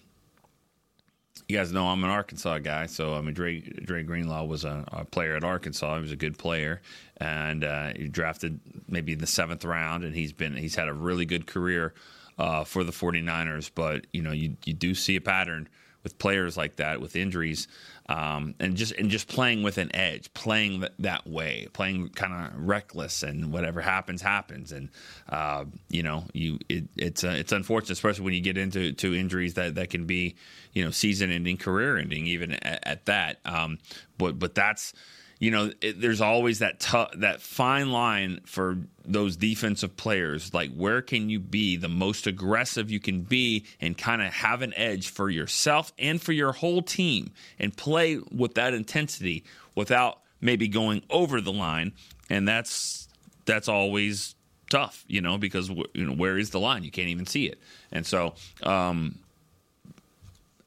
you 1.48 1.58
guys 1.58 1.72
know 1.72 1.88
I'm 1.88 2.04
an 2.04 2.10
Arkansas 2.10 2.60
guy, 2.60 2.86
so 2.86 3.16
I 3.16 3.22
mean 3.22 3.34
Dre, 3.34 3.60
Dre 3.60 4.04
Greenlaw 4.04 4.46
was 4.46 4.64
a, 4.64 4.86
a, 4.92 5.06
player 5.06 5.36
at 5.36 5.44
Arkansas. 5.44 5.96
He 5.96 6.02
was 6.02 6.12
a 6.12 6.16
good 6.16 6.38
player, 6.38 6.82
and 7.18 7.64
uh, 7.64 7.92
he 7.96 8.08
drafted 8.08 8.60
maybe 8.88 9.14
in 9.14 9.20
the 9.20 9.28
seventh 9.28 9.66
round, 9.66 10.04
and 10.04 10.16
he's 10.16 10.34
been 10.34 10.56
he's 10.56 10.76
had 10.76 10.88
a 10.88 10.94
really 10.94 11.26
good 11.26 11.48
career 11.48 11.94
uh, 12.38 12.64
for 12.64 12.84
the 12.84 12.92
49ers. 12.92 13.70
But 13.74 14.08
you 14.14 14.22
know, 14.22 14.32
you 14.32 14.56
you 14.66 14.74
do 14.74 14.96
see 14.96 15.16
a 15.18 15.22
pattern 15.22 15.68
with 16.04 16.18
players 16.18 16.58
like 16.58 16.78
that 16.78 17.02
with 17.02 17.16
injuries, 17.16 17.68
um, 18.10 18.56
and 18.60 18.76
just 18.76 18.92
and 18.94 19.10
just 19.10 19.28
playing 19.28 19.64
with 19.64 19.78
an 19.78 19.96
edge, 19.96 20.34
playing 20.34 20.86
that, 21.00 21.28
way, 21.28 21.68
playing 21.74 22.10
kind 22.10 22.34
of 22.34 22.60
reckless, 22.60 23.24
and 23.24 23.54
whatever 23.54 23.82
happens 23.82 24.22
happens, 24.22 24.72
and 24.72 24.90
uh, 25.30 25.66
you 25.90 26.04
know 26.04 26.26
you 26.34 26.60
it, 26.68 26.86
it's 26.98 27.24
uh, 27.24 27.36
it's 27.38 27.52
unfortunate, 27.52 27.92
especially 27.92 28.26
when 28.26 28.34
you 28.34 28.42
get 28.42 28.58
into 28.58 28.94
to 28.94 29.14
injuries 29.16 29.54
that 29.56 29.76
that 29.76 29.90
can 29.90 30.06
be 30.06 30.36
you 30.74 30.84
know 30.84 30.92
season 30.92 31.32
ending, 31.32 31.58
career 31.58 31.98
ending, 31.98 32.28
even 32.28 32.54
at, 32.54 32.80
at 32.84 33.06
that. 33.06 33.40
Um, 33.46 33.78
but 34.18 34.40
but 34.40 34.56
that's 34.56 34.94
you 35.42 35.50
know, 35.50 35.72
it, 35.82 36.00
there's 36.00 36.22
always 36.22 36.60
that 36.60 36.80
that 37.16 37.42
fine 37.42 37.92
line 37.92 38.42
for 38.46 38.78
those 39.04 39.36
defensive 39.36 39.98
players. 39.98 40.54
Like, 40.54 40.72
where 40.72 41.02
can 41.02 41.32
you 41.32 41.40
be 41.40 41.78
the 41.78 41.90
most 41.90 42.28
aggressive 42.28 42.92
you 42.92 43.00
can 43.00 43.24
be 43.24 43.66
and 43.82 43.98
kind 43.98 44.22
of 44.22 44.32
have 44.32 44.62
an 44.62 44.72
edge 44.76 45.10
for 45.10 45.32
yourself 45.32 45.92
and 45.98 46.22
for 46.22 46.32
your 46.32 46.52
whole 46.52 46.84
team 46.84 47.32
and 47.58 47.76
play 47.76 48.20
with 48.32 48.54
that 48.54 48.76
intensity 48.76 49.44
without 49.74 50.20
maybe 50.42 50.68
going 50.68 51.02
over 51.10 51.42
the 51.42 51.52
line. 51.52 51.94
And 52.30 52.48
that's 52.48 53.10
that's 53.46 53.68
always 53.68 54.36
tough, 54.70 55.04
you 55.08 55.22
know, 55.22 55.40
because 55.40 55.70
you 55.70 56.06
know 56.06 56.14
where 56.14 56.38
is 56.38 56.52
the 56.52 56.60
line? 56.60 56.84
You 56.84 56.92
can't 56.92 57.10
even 57.10 57.26
see 57.26 57.48
it. 57.48 57.60
And 57.92 58.06
so, 58.06 58.36
um, 58.62 59.18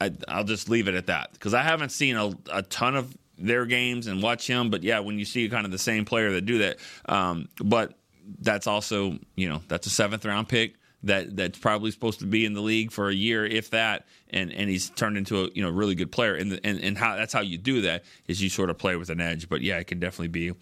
I, 0.00 0.10
will 0.36 0.42
just 0.42 0.68
leave 0.68 0.88
it 0.88 0.96
at 0.96 1.06
that 1.06 1.32
because 1.32 1.54
I 1.54 1.62
haven't 1.62 1.90
seen 1.90 2.16
a, 2.16 2.32
a 2.52 2.62
ton 2.62 2.96
of 2.96 3.16
their 3.38 3.66
games 3.66 4.06
and 4.06 4.22
watch 4.22 4.46
him. 4.46 4.70
But 4.70 4.82
yeah, 4.82 5.00
when 5.00 5.18
you 5.18 5.24
see 5.24 5.48
kind 5.48 5.64
of 5.64 5.72
the 5.72 5.78
same 5.78 6.04
player 6.04 6.32
that 6.32 6.42
do 6.42 6.58
that, 6.58 6.78
um, 7.06 7.48
but 7.62 7.94
that's 8.40 8.66
also 8.66 9.18
you 9.36 9.48
know 9.48 9.62
that's 9.68 9.86
a 9.86 9.90
seventh 9.90 10.24
round 10.24 10.48
pick 10.48 10.74
that 11.04 11.36
that's 11.36 11.58
probably 11.58 11.90
supposed 11.90 12.20
to 12.20 12.26
be 12.26 12.44
in 12.44 12.54
the 12.54 12.60
league 12.60 12.90
for 12.90 13.08
a 13.08 13.14
year, 13.14 13.44
if 13.44 13.70
that, 13.70 14.06
and 14.30 14.52
and 14.52 14.68
he's 14.68 14.90
turned 14.90 15.16
into 15.16 15.44
a 15.44 15.48
you 15.54 15.62
know 15.62 15.70
really 15.70 15.94
good 15.94 16.10
player. 16.10 16.34
And 16.34 16.52
the, 16.52 16.66
and 16.66 16.80
and 16.80 16.98
how 16.98 17.16
that's 17.16 17.32
how 17.32 17.40
you 17.40 17.58
do 17.58 17.82
that 17.82 18.04
is 18.26 18.42
you 18.42 18.48
sort 18.48 18.70
of 18.70 18.78
play 18.78 18.96
with 18.96 19.10
an 19.10 19.20
edge. 19.20 19.48
But 19.48 19.60
yeah, 19.60 19.78
it 19.78 19.86
can 19.86 20.00
definitely 20.00 20.28
be. 20.28 20.52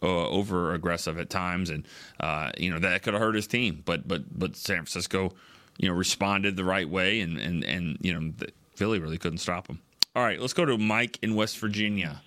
Uh, 0.00 0.28
over 0.28 0.74
aggressive 0.74 1.18
at 1.18 1.28
times, 1.28 1.70
and 1.70 1.84
uh, 2.20 2.52
you 2.56 2.70
know 2.70 2.78
that 2.78 3.02
could 3.02 3.14
have 3.14 3.20
hurt 3.20 3.34
his 3.34 3.48
team. 3.48 3.82
But 3.84 4.06
but 4.06 4.38
but 4.38 4.54
San 4.54 4.76
Francisco, 4.76 5.32
you 5.76 5.88
know, 5.88 5.94
responded 5.96 6.54
the 6.54 6.62
right 6.62 6.88
way, 6.88 7.20
and 7.20 7.36
and 7.36 7.64
and 7.64 7.98
you 8.00 8.14
know 8.14 8.32
Philly 8.78 9.00
really 9.00 9.18
couldn't 9.18 9.38
stop 9.38 9.66
him. 9.66 9.80
All 10.14 10.22
right, 10.22 10.40
let's 10.40 10.52
go 10.52 10.64
to 10.64 10.78
Mike 10.78 11.18
in 11.20 11.34
West 11.34 11.58
Virginia. 11.58 12.22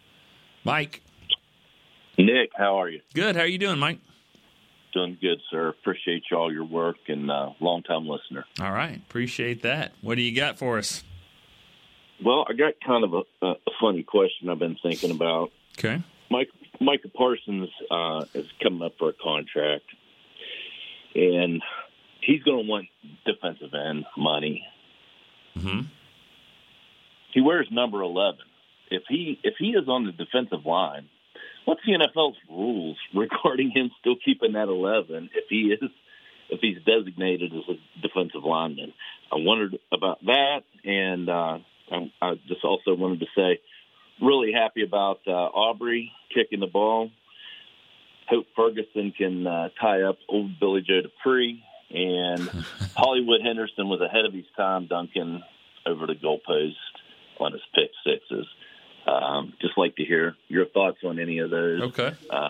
Mike. 0.66 1.02
Nick, 2.18 2.50
how 2.54 2.76
are 2.82 2.90
you? 2.90 3.00
Good. 3.14 3.38
How 3.38 3.44
are 3.44 3.48
you 3.48 3.58
doing, 3.58 3.80
Mike? 3.80 4.00
Doing 4.94 5.18
good, 5.22 5.40
sir. 5.50 5.70
Appreciate 5.70 6.24
you 6.30 6.36
all 6.36 6.52
your 6.52 6.66
work 6.66 6.98
and 7.08 7.32
uh, 7.32 7.52
long 7.62 7.84
time 7.84 8.06
listener. 8.06 8.44
All 8.60 8.72
right, 8.72 8.98
appreciate 8.98 9.62
that. 9.62 9.94
What 10.02 10.16
do 10.16 10.22
you 10.22 10.36
got 10.36 10.58
for 10.58 10.78
us? 10.78 11.06
Well, 12.24 12.46
I 12.50 12.54
got 12.54 12.74
kind 12.86 13.06
of 13.06 13.14
a, 13.14 13.46
a 13.46 13.56
funny 13.80 14.04
question 14.04 14.50
I've 14.50 14.60
been 14.60 14.78
thinking 14.84 15.12
about. 15.12 15.52
Okay. 15.80 16.04
Mike 16.30 16.50
Micah 16.82 17.08
Parsons 17.08 17.70
uh, 17.90 18.26
is 18.34 18.46
coming 18.62 18.82
up 18.82 18.92
for 19.00 19.10
a 19.10 19.14
contract, 19.14 19.86
and 21.16 21.62
he's 22.20 22.44
going 22.44 22.66
to 22.66 22.70
want 22.70 22.88
defensive 23.26 23.74
end 23.74 24.06
money. 24.18 24.66
Mm-hmm. 25.58 25.82
He 27.34 27.42
wears 27.42 27.68
number 27.72 28.02
eleven 28.02 28.46
if 28.92 29.04
he 29.08 29.40
if 29.44 29.56
he 29.58 29.70
is 29.70 29.88
on 29.88 30.06
the 30.06 30.12
defensive 30.12 30.66
line, 30.66 31.08
what's 31.66 31.82
the 31.86 31.94
NFL's 31.94 32.38
rules 32.50 32.98
regarding 33.16 33.72
him 33.72 33.90
still 34.00 34.16
keeping 34.24 34.54
that 34.54 34.68
eleven 34.68 35.30
if 35.34 35.46
he 35.50 35.74
is 35.74 35.90
if 36.50 36.60
he's 36.60 36.78
designated 36.86 37.54
as 37.54 37.64
a 37.76 38.02
defensive 38.02 38.44
lineman? 38.44 38.94
I 39.32 39.38
wondered 39.38 39.80
about 39.92 40.24
that, 40.26 40.64
and 40.84 41.30
uh, 41.30 41.60
I, 41.90 42.12
I 42.22 42.34
just 42.48 42.64
also 42.66 42.94
wanted 42.94 43.22
to 43.22 43.28
say, 43.34 43.62
really 44.22 44.52
happy 44.52 44.84
about 44.84 45.22
uh, 45.26 45.32
Aubrey 45.32 46.12
kicking 46.36 46.60
the 46.60 46.68
ball. 46.68 47.10
Hope 48.28 48.46
Ferguson 48.56 49.14
can 49.18 49.48
uh, 49.48 49.70
tie 49.80 50.04
up 50.04 50.18
old 50.28 50.60
Billy 50.60 50.82
Joe 50.82 51.02
Dupree, 51.02 51.64
and 51.90 52.50
Hollywood 52.96 53.40
Henderson 53.42 53.88
was 53.88 54.02
ahead 54.02 54.26
of 54.26 54.34
his 54.34 54.46
time, 54.58 54.88
dunking 54.88 55.42
over 55.86 56.06
the 56.08 56.14
goalpost 56.14 56.76
on 57.40 57.54
his 57.54 57.62
pick 57.74 57.92
sixes. 58.06 58.48
Um, 59.08 59.54
just 59.62 59.78
like 59.78 59.96
to 59.96 60.06
hear 60.06 60.36
your 60.48 60.66
thoughts 60.68 61.00
on 61.04 61.20
any 61.20 61.40
of 61.40 61.50
those. 61.50 61.82
Okay. 61.82 62.14
Uh, 62.30 62.50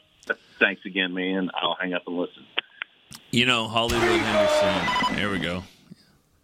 thanks 0.60 0.86
again, 0.86 1.14
man. 1.14 1.50
I'll 1.54 1.78
hang 1.80 1.94
up 1.94 2.04
and 2.08 2.18
listen. 2.18 2.44
You 3.32 3.46
know, 3.46 3.68
Hollywood 3.68 4.04
Henderson. 4.04 5.16
There 5.16 5.30
we 5.30 5.40
go. 5.40 5.64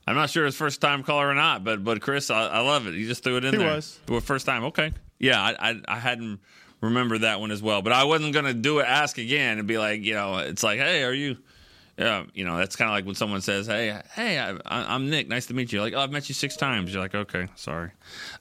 I'm 0.08 0.16
not 0.16 0.30
sure 0.30 0.46
his 0.46 0.56
first 0.56 0.80
time 0.80 1.04
caller 1.04 1.30
or 1.30 1.34
not, 1.34 1.66
but 1.66 1.84
but 1.84 2.02
Chris, 2.02 2.32
I, 2.32 2.48
I 2.48 2.60
love 2.62 2.88
it. 2.88 2.94
He 2.94 3.06
just 3.06 3.24
threw 3.24 3.36
it 3.36 3.44
in 3.44 3.54
he 3.54 3.58
there. 3.58 3.76
was. 3.76 4.00
Well, 4.08 4.22
first 4.22 4.46
time. 4.46 4.64
Okay. 4.66 4.94
Yeah, 5.20 5.42
I, 5.42 5.72
I, 5.72 5.82
I 5.88 6.00
hadn't 6.00 6.40
remembered 6.80 7.22
that 7.22 7.42
one 7.42 7.52
as 7.52 7.62
well, 7.62 7.82
but 7.82 7.92
I 7.92 8.06
wasn't 8.06 8.34
gonna 8.34 8.54
do 8.54 8.80
it. 8.80 8.84
Ask 8.84 9.18
again 9.18 9.58
and 9.60 9.68
be 9.68 9.78
like, 9.78 10.02
you 10.04 10.14
know, 10.14 10.38
it's 10.38 10.64
like, 10.64 10.80
hey, 10.80 11.04
are 11.04 11.14
you? 11.14 11.38
Yeah, 11.98 12.26
you 12.36 12.45
know, 12.45 12.58
that's 12.58 12.76
kind 12.76 12.89
of 12.89 12.93
like 12.93 13.06
when 13.06 13.16
someone 13.16 13.41
says, 13.41 13.66
"Hey, 13.66 14.00
hey, 14.14 14.38
I, 14.38 14.95
am 14.95 15.10
Nick. 15.10 15.28
Nice 15.28 15.48
to 15.48 15.56
meet 15.56 15.74
you." 15.74 15.82
Like, 15.82 15.93
oh, 15.95 16.00
I've 16.00 16.12
met 16.12 16.30
you 16.30 16.36
six 16.36 16.56
times. 16.56 16.93
You're 16.93 17.02
like, 17.02 17.16
okay, 17.16 17.48
sorry. 17.56 17.89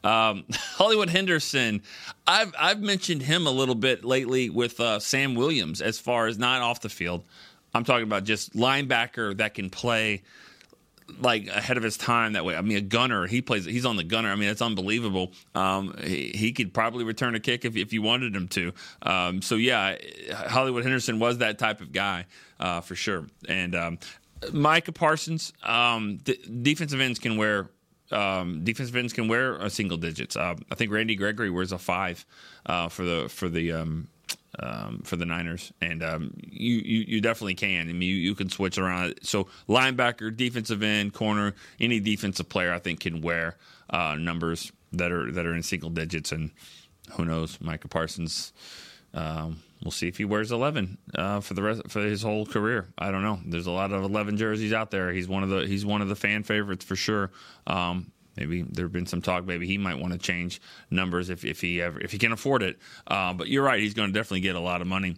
Um, 0.05 0.45
Hollywood 0.53 1.09
Henderson, 1.09 1.83
I've 2.27 2.55
I've 2.59 2.83
mentioned 2.83 3.23
him 3.23 3.47
a 3.47 3.51
little 3.51 3.75
bit 3.75 4.05
lately 4.05 4.51
with 4.51 4.79
uh, 4.79 4.99
Sam 4.99 5.35
Williams 5.35 5.81
as 5.81 5.99
far 5.99 6.27
as 6.27 6.39
not 6.39 6.61
off 6.61 6.83
the 6.83 6.91
field. 6.91 7.25
I'm 7.73 7.85
talking 7.85 8.05
about 8.05 8.25
just 8.25 8.55
linebacker 8.55 9.37
that 9.39 9.55
can 9.55 9.71
play 9.71 10.23
like 11.21 11.47
ahead 11.49 11.77
of 11.77 11.83
his 11.83 11.97
time 11.97 12.35
that 12.35 12.45
way. 12.45 12.57
I 12.57 12.61
mean, 12.61 12.77
a 12.77 12.83
gunner. 12.83 13.27
He 13.27 13.43
plays. 13.43 13.65
He's 13.65 13.87
on 13.87 13.97
the 13.97 14.05
gunner. 14.05 14.31
I 14.31 14.37
mean, 14.37 14.49
it's 14.49 14.63
unbelievable. 14.63 15.33
Um, 15.55 15.95
he, 16.03 16.33
he, 16.35 16.53
could 16.53 16.75
probably 16.75 17.05
return 17.05 17.35
a 17.35 17.41
kick 17.41 17.65
if, 17.65 17.77
if 17.77 17.93
you 17.93 18.03
wanted 18.03 18.35
him 18.35 18.49
to. 18.49 18.73
Um, 19.03 19.43
so 19.43 19.57
yeah, 19.57 19.97
Hollywood 20.33 20.83
Henderson 20.83 21.19
was 21.19 21.39
that 21.39 21.59
type 21.59 21.81
of 21.81 21.93
guy 21.93 22.27
uh, 22.61 22.81
for 22.81 22.95
sure. 22.95 23.27
And 23.49 23.75
um, 23.75 23.99
Micah 24.53 24.93
Parsons, 24.93 25.53
um, 25.63 26.19
defensive 26.63 27.01
ends 27.01 27.19
can 27.19 27.37
wear. 27.37 27.71
Um, 28.13 28.63
defensive 28.63 28.95
ends 28.95 29.13
can 29.13 29.27
wear 29.27 29.57
a 29.57 29.69
single 29.69 29.97
digits. 29.97 30.37
Uh, 30.37 30.55
I 30.71 30.77
think 30.77 30.93
Randy 30.93 31.17
Gregory 31.17 31.51
wears 31.51 31.73
a 31.73 31.79
five 31.79 32.25
uh, 32.65 32.89
for 32.89 33.05
the 33.05 33.29
for 33.29 33.49
the 33.49 33.73
um, 34.59 35.01
for 35.05 35.17
the 35.17 35.27
Niners, 35.27 35.73
and 35.81 36.03
um, 36.03 36.35
you, 36.37 36.77
you, 36.77 37.05
you 37.09 37.21
definitely 37.21 37.55
can. 37.55 37.89
I 37.89 37.93
mean, 37.93 38.03
you, 38.03 38.17
you 38.17 38.35
can 38.35 38.49
switch 38.49 38.79
around. 38.79 39.19
So 39.23 39.49
linebacker, 39.69 40.35
defensive 40.35 40.83
end, 40.83 41.13
corner, 41.13 41.55
any 41.81 42.01
defensive 42.01 42.49
player 42.49 42.73
I 42.73 42.79
think 42.79 43.01
can 43.01 43.21
wear 43.21 43.57
uh, 43.91 44.17
numbers 44.19 44.73
that 44.93 45.13
are 45.13 45.31
that 45.33 45.47
are 45.47 45.55
in 45.55 45.63
single 45.63 45.91
digits, 45.91 46.33
and 46.33 46.51
who 47.13 47.25
knows, 47.25 47.61
Micah 47.61 47.89
Parsons. 47.89 48.53
Um, 49.15 49.63
we'll 49.83 49.93
see 49.93 50.09
if 50.09 50.19
he 50.19 50.25
wears 50.25 50.53
11 50.53 50.99
uh, 51.15 51.41
for 51.41 51.55
the 51.55 51.63
rest 51.63 51.83
for 51.89 52.01
his 52.01 52.23
whole 52.23 52.45
career. 52.45 52.89
I 52.99 53.11
don't 53.11 53.23
know. 53.23 53.41
There's 53.47 53.67
a 53.67 53.71
lot 53.71 53.93
of 53.93 54.03
11 54.03 54.37
jerseys 54.37 54.73
out 54.73 54.91
there. 54.91 55.13
He's 55.13 55.29
one 55.29 55.43
of 55.43 55.49
the 55.49 55.67
he's 55.67 55.87
one 55.87 56.03
of 56.03 56.09
the 56.09 56.17
fan 56.17 56.43
favorites 56.43 56.85
for 56.85 56.97
sure. 56.97 57.31
Um, 57.67 58.13
Maybe 58.37 58.63
there 58.63 58.85
have 58.85 58.93
been 58.93 59.07
some 59.07 59.23
talk. 59.23 59.45
Maybe 59.45 59.67
he 59.67 59.79
might 59.79 59.99
want 59.99 60.13
to 60.13 60.19
change 60.19 60.61
numbers 60.91 61.31
if, 61.31 61.45
if 61.45 61.61
he 61.61 61.81
ever 61.81 62.01
if 62.01 62.13
he 62.13 62.19
can 62.19 62.33
afford 62.33 62.63
it. 62.63 62.79
Uh, 63.07 63.33
but 63.33 63.49
you're 63.49 63.65
right. 63.65 63.81
He's 63.81 63.95
going 63.95 64.13
to 64.13 64.19
definitely 64.19 64.41
get 64.41 64.57
a 64.57 64.61
lot 64.61 64.81
of 64.81 64.87
money. 64.87 65.17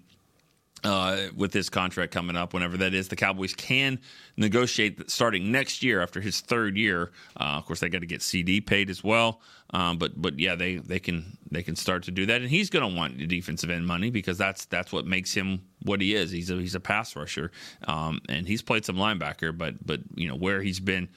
Uh, 0.85 1.27
with 1.35 1.51
this 1.51 1.69
contract 1.69 2.13
coming 2.13 2.37
up, 2.37 2.55
whenever 2.55 2.77
that 2.77 2.95
is, 2.95 3.09
the 3.09 3.17
Cowboys 3.17 3.53
can 3.53 3.99
negotiate 4.37 5.11
starting 5.11 5.51
next 5.51 5.83
year 5.83 6.01
after 6.01 6.21
his 6.21 6.41
third 6.41 6.77
year. 6.77 7.11
Uh, 7.37 7.57
of 7.57 7.67
course, 7.67 7.81
they 7.81 7.89
got 7.89 8.03
to 8.03 8.07
get 8.07 8.21
CeeDee 8.21 8.65
paid 8.65 8.89
as 8.89 9.03
well. 9.03 9.41
Um, 9.71 9.99
but 9.99 10.21
but 10.21 10.39
yeah, 10.39 10.55
they, 10.55 10.77
they 10.77 11.01
can 11.01 11.37
they 11.51 11.65
can 11.65 11.75
start 11.75 12.05
to 12.05 12.13
do 12.13 12.27
that, 12.27 12.43
and 12.43 12.49
he's 12.49 12.71
going 12.71 12.89
to 12.89 12.97
want 12.97 13.19
the 13.19 13.27
defensive 13.27 13.71
end 13.71 13.89
money 13.89 14.11
because 14.11 14.39
that's 14.39 14.67
that's 14.67 14.93
what 14.93 15.05
makes 15.05 15.35
him 15.35 15.63
what 15.83 16.01
he 16.01 16.15
is. 16.15 16.31
He's 16.31 16.49
a, 16.49 16.55
he's 16.55 16.77
a 16.77 16.81
pass 16.81 17.17
rusher, 17.17 17.51
um, 17.89 18.21
and 18.29 18.47
he's 18.47 18.63
played 18.63 18.85
some 18.85 18.97
linebacker, 18.97 19.57
but 19.57 19.85
but 19.85 20.01
you 20.15 20.29
know 20.29 20.37
where 20.37 20.63
he's 20.63 20.79
been 20.79 21.09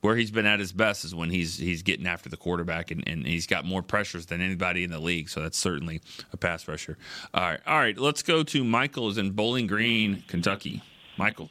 where 0.00 0.16
he's 0.16 0.30
been 0.30 0.46
at 0.46 0.60
his 0.60 0.72
best 0.72 1.04
is 1.04 1.14
when 1.14 1.30
he's 1.30 1.58
he's 1.58 1.82
getting 1.82 2.06
after 2.06 2.28
the 2.28 2.36
quarterback 2.36 2.90
and, 2.90 3.06
and 3.06 3.26
he's 3.26 3.46
got 3.46 3.64
more 3.64 3.82
pressures 3.82 4.26
than 4.26 4.40
anybody 4.40 4.84
in 4.84 4.90
the 4.90 4.98
league. 4.98 5.28
So 5.28 5.40
that's 5.40 5.58
certainly 5.58 6.00
a 6.32 6.36
pass 6.36 6.66
rusher. 6.66 6.96
All 7.34 7.42
right, 7.42 7.60
all 7.66 7.78
right. 7.78 7.98
Let's 7.98 8.22
go 8.22 8.42
to 8.44 8.64
Michael's 8.64 9.18
in 9.18 9.32
Bowling 9.32 9.66
Green, 9.66 10.24
Kentucky. 10.26 10.82
Michael, 11.18 11.50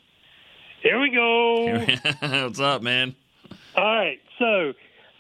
here 0.82 1.00
we 1.00 1.12
go. 1.12 1.86
What's 2.46 2.60
up, 2.60 2.82
man? 2.82 3.16
All 3.76 3.84
right, 3.84 4.20
so 4.40 4.74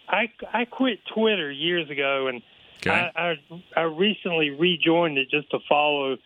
I 0.08 0.32
I 0.52 0.66
quit 0.66 1.00
Twitter 1.14 1.52
years 1.52 1.90
ago 1.90 2.28
and 2.28 2.42
okay. 2.78 3.12
I, 3.16 3.32
I 3.32 3.36
I 3.78 3.82
recently 3.82 4.50
rejoined 4.50 5.18
it 5.18 5.30
just 5.30 5.52
to 5.52 5.60
follow 5.68 6.18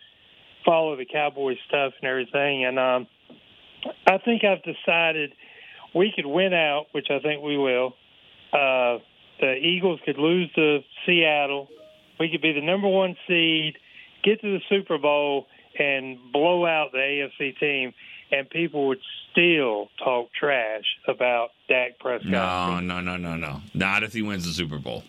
follow 0.64 0.96
the 0.96 1.04
Cowboy 1.04 1.56
stuff 1.68 1.92
and 2.00 2.08
everything, 2.08 2.64
and 2.64 2.78
um, 2.78 3.06
I 4.06 4.16
think 4.18 4.42
I've 4.44 4.62
decided 4.62 5.34
we 5.94 6.12
could 6.14 6.26
win 6.26 6.52
out, 6.52 6.86
which 6.92 7.06
I 7.10 7.18
think 7.20 7.42
we 7.42 7.56
will. 7.56 7.94
Uh, 8.52 8.98
the 9.40 9.54
Eagles 9.54 10.00
could 10.04 10.18
lose 10.18 10.52
to 10.54 10.80
Seattle. 11.06 11.68
We 12.20 12.30
could 12.30 12.42
be 12.42 12.52
the 12.52 12.60
number 12.60 12.88
one 12.88 13.16
seed, 13.26 13.74
get 14.22 14.40
to 14.40 14.58
the 14.58 14.60
Super 14.68 14.98
Bowl, 14.98 15.46
and 15.78 16.18
blow 16.32 16.64
out 16.66 16.92
the 16.92 16.98
AFC 16.98 17.58
team. 17.58 17.92
and 18.30 18.48
people 18.48 18.88
would 18.88 19.00
still 19.30 19.88
talk 20.02 20.28
trash 20.32 20.84
about 21.06 21.50
Dak 21.68 21.98
Prescott. 21.98 22.30
No, 22.30 22.80
no, 22.80 23.00
no, 23.00 23.16
no, 23.16 23.36
no. 23.36 23.60
Not 23.74 24.02
if 24.02 24.12
he 24.12 24.22
wins 24.22 24.44
the 24.44 24.52
Super 24.52 24.78
Bowl. 24.78 25.02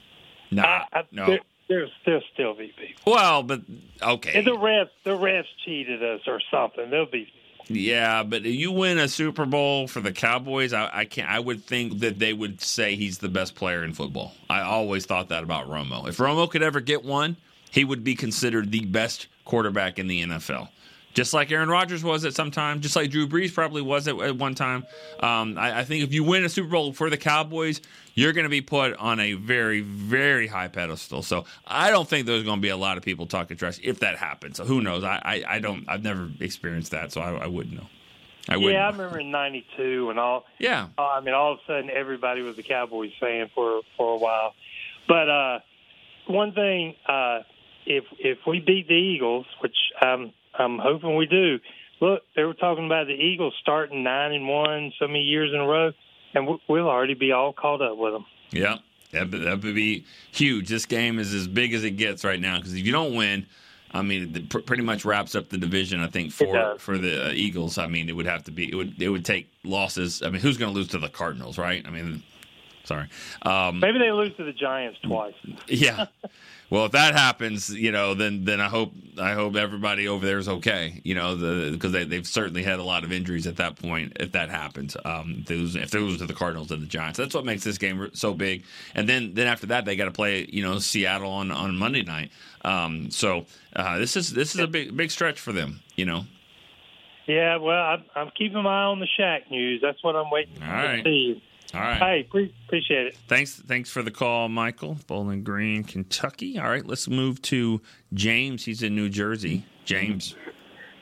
No, 0.52 0.64
I, 0.64 0.86
I, 0.92 1.04
no. 1.12 1.26
There, 1.28 1.40
there's 1.68 1.90
there'll 2.06 2.22
still 2.34 2.54
be 2.56 2.74
people. 2.78 3.14
Well, 3.14 3.42
but 3.44 3.62
okay. 4.02 4.34
And 4.38 4.46
the 4.46 4.52
refs, 4.56 4.90
the 5.04 5.18
refs 5.18 5.46
cheated 5.66 6.04
us 6.04 6.22
or 6.28 6.40
something. 6.52 6.90
There'll 6.90 7.06
be 7.10 7.28
Yeah, 7.68 8.24
but 8.24 8.44
you 8.44 8.72
win 8.72 9.00
a 9.00 9.08
Super 9.08 9.46
Bowl 9.46 9.88
for 9.88 10.00
the 10.00 10.12
Cowboys, 10.12 10.74
I, 10.74 10.90
I 10.94 11.06
can't. 11.06 11.30
I 11.30 11.40
would 11.40 11.66
think 11.66 12.00
that 12.00 12.20
they 12.20 12.34
would 12.34 12.62
say 12.62 12.96
he's 12.96 13.18
the 13.18 13.30
best 13.30 13.56
player 13.56 13.84
in 13.84 13.94
football. 13.94 14.34
I 14.50 14.62
always 14.62 15.06
thought 15.06 15.30
that 15.30 15.44
about 15.44 15.68
Romo. 15.68 16.08
If 16.08 16.18
Romo 16.18 16.50
could 16.50 16.62
ever 16.62 16.80
get 16.80 17.04
one, 17.04 17.38
he 17.72 17.84
would 17.84 18.04
be 18.04 18.16
considered 18.16 18.72
the 18.72 18.86
best 18.86 19.28
quarterback 19.46 19.98
in 20.00 20.08
the 20.08 20.24
NFL. 20.24 20.70
Just 21.16 21.34
like 21.34 21.50
Aaron 21.50 21.70
Rodgers 21.70 22.04
was 22.04 22.26
at 22.26 22.34
some 22.34 22.52
time, 22.52 22.82
just 22.82 22.96
like 22.96 23.10
Drew 23.10 23.26
Brees 23.26 23.54
probably 23.54 23.82
was 23.82 24.06
at, 24.08 24.20
at 24.20 24.38
one 24.38 24.54
time. 24.54 24.86
Um, 25.22 25.58
I, 25.58 25.80
I 25.80 25.84
think 25.86 26.04
if 26.04 26.14
you 26.14 26.26
win 26.26 26.44
a 26.44 26.50
Super 26.50 26.68
Bowl 26.68 26.92
for 26.92 27.10
the 27.10 27.16
Cowboys, 27.18 27.80
you're 28.16 28.34
going 28.34 28.44
to 28.44 28.50
be 28.50 28.60
put 28.60 28.94
on 28.98 29.22
a 29.22 29.34
very, 29.34 29.80
very 29.80 30.46
high 30.46 30.68
pedestal. 30.68 31.24
So 31.24 31.46
I 31.66 31.90
don't 31.90 32.08
think 32.08 32.28
there's 32.28 32.44
going 32.44 32.58
to 32.58 32.62
be 32.62 32.70
a 32.70 32.78
lot 32.78 32.98
of 32.98 33.04
people 33.04 33.28
talking 33.28 33.56
trash 33.56 33.80
if 33.82 34.02
that 34.02 34.18
happens. 34.18 34.58
So 34.58 34.66
who 34.66 34.82
knows? 34.82 35.06
I, 35.06 35.22
I, 35.24 35.56
I 35.56 35.60
don't. 35.60 35.86
I've 35.88 36.04
never 36.04 36.30
experienced 36.42 36.92
that, 36.92 37.14
so 37.14 37.22
I, 37.22 37.32
I 37.32 37.48
wouldn't 37.48 37.76
know. 37.76 37.88
I 38.50 38.58
wouldn't. 38.58 38.74
yeah, 38.74 38.88
I 38.88 38.92
remember 38.92 39.20
in 39.20 39.32
'92 39.32 40.10
and 40.10 40.20
all. 40.20 40.46
Yeah. 40.60 40.90
Uh, 40.98 41.08
I 41.08 41.22
mean, 41.22 41.34
all 41.34 41.54
of 41.54 41.60
a 41.60 41.62
sudden, 41.66 41.90
everybody 41.90 42.42
was 42.42 42.60
a 42.60 42.64
Cowboys 42.64 43.14
fan 43.22 43.50
for 43.56 43.82
for 43.96 44.16
a 44.16 44.18
while. 44.18 44.54
But 45.08 45.30
uh, 45.30 45.60
one 46.28 46.52
thing, 46.52 46.96
uh, 47.08 47.40
if 47.86 48.04
if 48.20 48.40
we 48.46 48.60
beat 48.60 48.88
the 48.88 48.94
Eagles, 48.94 49.46
which 49.62 49.78
I'm 50.02 50.34
I'm 50.58 50.80
hoping 50.80 51.16
we 51.16 51.26
do. 51.26 51.60
Look, 52.02 52.24
they 52.36 52.44
were 52.44 52.54
talking 52.54 52.86
about 52.86 53.08
the 53.08 53.14
Eagles 53.14 53.54
starting 53.62 54.04
nine 54.04 54.34
and 54.34 54.48
one 54.48 54.92
so 55.00 55.08
many 55.08 55.22
years 55.22 55.52
in 55.54 55.60
a 55.60 55.66
row, 55.68 55.92
and 56.34 56.48
we- 56.48 56.60
we'll 56.68 56.90
already 56.90 57.14
be 57.14 57.32
all 57.32 57.54
caught 57.54 57.82
up 57.82 57.98
with 57.98 58.14
them. 58.14 58.26
Yeah, 58.52 58.78
that 59.12 59.32
would, 59.32 59.42
that 59.44 59.64
would 59.64 59.76
be 59.76 60.06
huge. 60.32 60.68
This 60.68 60.86
game 60.86 61.20
is 61.20 61.34
as 61.34 61.48
big 61.48 61.74
as 61.74 61.84
it 61.84 61.92
gets 61.92 62.24
right 62.24 62.40
now 62.40 62.58
because 62.58 62.74
if 62.74 62.86
you 62.86 62.92
don't 62.92 63.16
win, 63.16 63.46
I 63.94 64.02
mean, 64.02 64.36
it 64.36 64.66
pretty 64.66 64.84
much 64.84 65.06
wraps 65.06 65.36
up 65.36 65.48
the 65.50 65.58
division. 65.58 66.02
I 66.02 66.08
think 66.08 66.34
for 66.34 66.76
for 66.80 66.98
the 66.98 67.28
uh, 67.28 67.32
Eagles. 67.32 67.78
I 67.78 67.88
mean, 67.88 68.10
it 68.10 68.16
would 68.16 68.26
have 68.26 68.44
to 68.44 68.52
be 68.52 68.70
it 68.70 68.76
would 68.76 69.02
it 69.02 69.08
would 69.10 69.24
take 69.24 69.50
losses. 69.64 70.22
I 70.22 70.30
mean, 70.30 70.42
who's 70.42 70.58
going 70.58 70.74
to 70.74 70.76
lose 70.78 70.90
to 70.90 71.00
the 71.00 71.08
Cardinals, 71.10 71.58
right? 71.58 71.86
I 71.88 71.92
mean, 71.92 72.22
sorry. 72.86 73.10
Um, 73.42 73.80
Maybe 73.80 74.00
they 74.00 74.12
lose 74.12 74.36
to 74.38 74.44
the 74.44 74.54
Giants 74.54 75.00
twice. 75.04 75.34
yeah. 75.68 76.06
Well, 76.70 76.86
if 76.86 76.94
that 76.94 77.14
happens, 77.14 77.70
you 77.70 77.92
know, 77.92 78.16
then 78.16 78.44
then 78.44 78.60
I 78.60 78.68
hope 78.68 78.92
I 79.20 79.34
hope 79.34 79.56
everybody 79.56 80.08
over 80.08 80.26
there 80.26 80.40
is 80.40 80.50
okay. 80.50 81.00
You 81.04 81.14
know, 81.14 81.36
the 81.36 81.72
because 81.72 81.92
they 81.92 82.06
they've 82.06 82.26
certainly 82.26 82.64
had 82.64 82.80
a 82.80 82.84
lot 82.84 83.04
of 83.04 83.12
injuries 83.12 83.46
at 83.46 83.58
that 83.58 83.76
point. 83.76 84.14
If 84.20 84.32
that 84.32 84.50
happens, 84.50 84.98
um, 85.06 85.38
if 85.42 85.46
they 85.46 85.56
lose, 85.56 85.76
if 85.76 85.92
they 85.92 86.00
lose 86.00 86.18
to 86.20 86.26
the 86.26 86.34
Cardinals 86.34 86.72
and 86.72 86.82
the 86.82 86.88
Giants, 86.88 87.18
that's 87.18 87.36
what 87.36 87.46
makes 87.46 87.64
this 87.64 87.78
game 87.78 88.10
so 88.14 88.34
big. 88.34 88.64
And 88.96 89.08
then 89.08 89.36
then 89.36 89.46
after 89.46 89.68
that, 89.68 89.86
they 89.86 89.96
got 89.96 90.06
to 90.06 90.12
play 90.12 90.48
you 90.52 90.64
know 90.64 90.80
Seattle 90.80 91.32
on 91.32 91.52
on 91.52 91.78
Monday 91.78 92.02
night. 92.02 92.32
Um, 92.64 93.12
so 93.12 93.46
uh, 93.76 94.00
this 94.00 94.18
is 94.18 94.34
this 94.34 94.56
is 94.56 94.62
a 94.62 94.68
big 94.68 94.98
big 94.98 95.12
stretch 95.12 95.40
for 95.40 95.52
them. 95.52 95.82
You 95.96 96.06
know. 96.06 96.26
Yeah, 97.28 97.58
well, 97.58 97.84
I'm, 97.84 98.04
I'm 98.16 98.32
keeping 98.38 98.62
my 98.62 98.84
eye 98.84 98.86
on 98.86 99.00
the 99.00 99.08
Shack 99.18 99.50
news. 99.50 99.82
That's 99.82 100.04
what 100.04 100.16
I'm 100.16 100.30
waiting 100.30 100.62
All 100.62 100.70
to 100.70 100.74
right. 100.74 101.04
see. 101.04 101.42
All 101.74 101.82
right. 101.82 101.98
Hey, 101.98 102.28
pre- 102.30 102.56
appreciate 102.68 103.08
it. 103.08 103.18
Thanks, 103.28 103.56
thanks 103.56 103.90
for 103.90 104.02
the 104.02 104.12
call, 104.12 104.48
Michael. 104.50 104.98
Bowling 105.08 105.44
Green, 105.44 105.84
Kentucky. 105.84 106.58
All 106.58 106.70
right, 106.70 106.86
let's 106.86 107.08
move 107.10 107.42
to 107.44 107.82
James. 108.14 108.64
He's 108.66 108.82
in 108.84 108.96
New 108.96 109.10
Jersey. 109.10 109.66
James, 109.86 110.36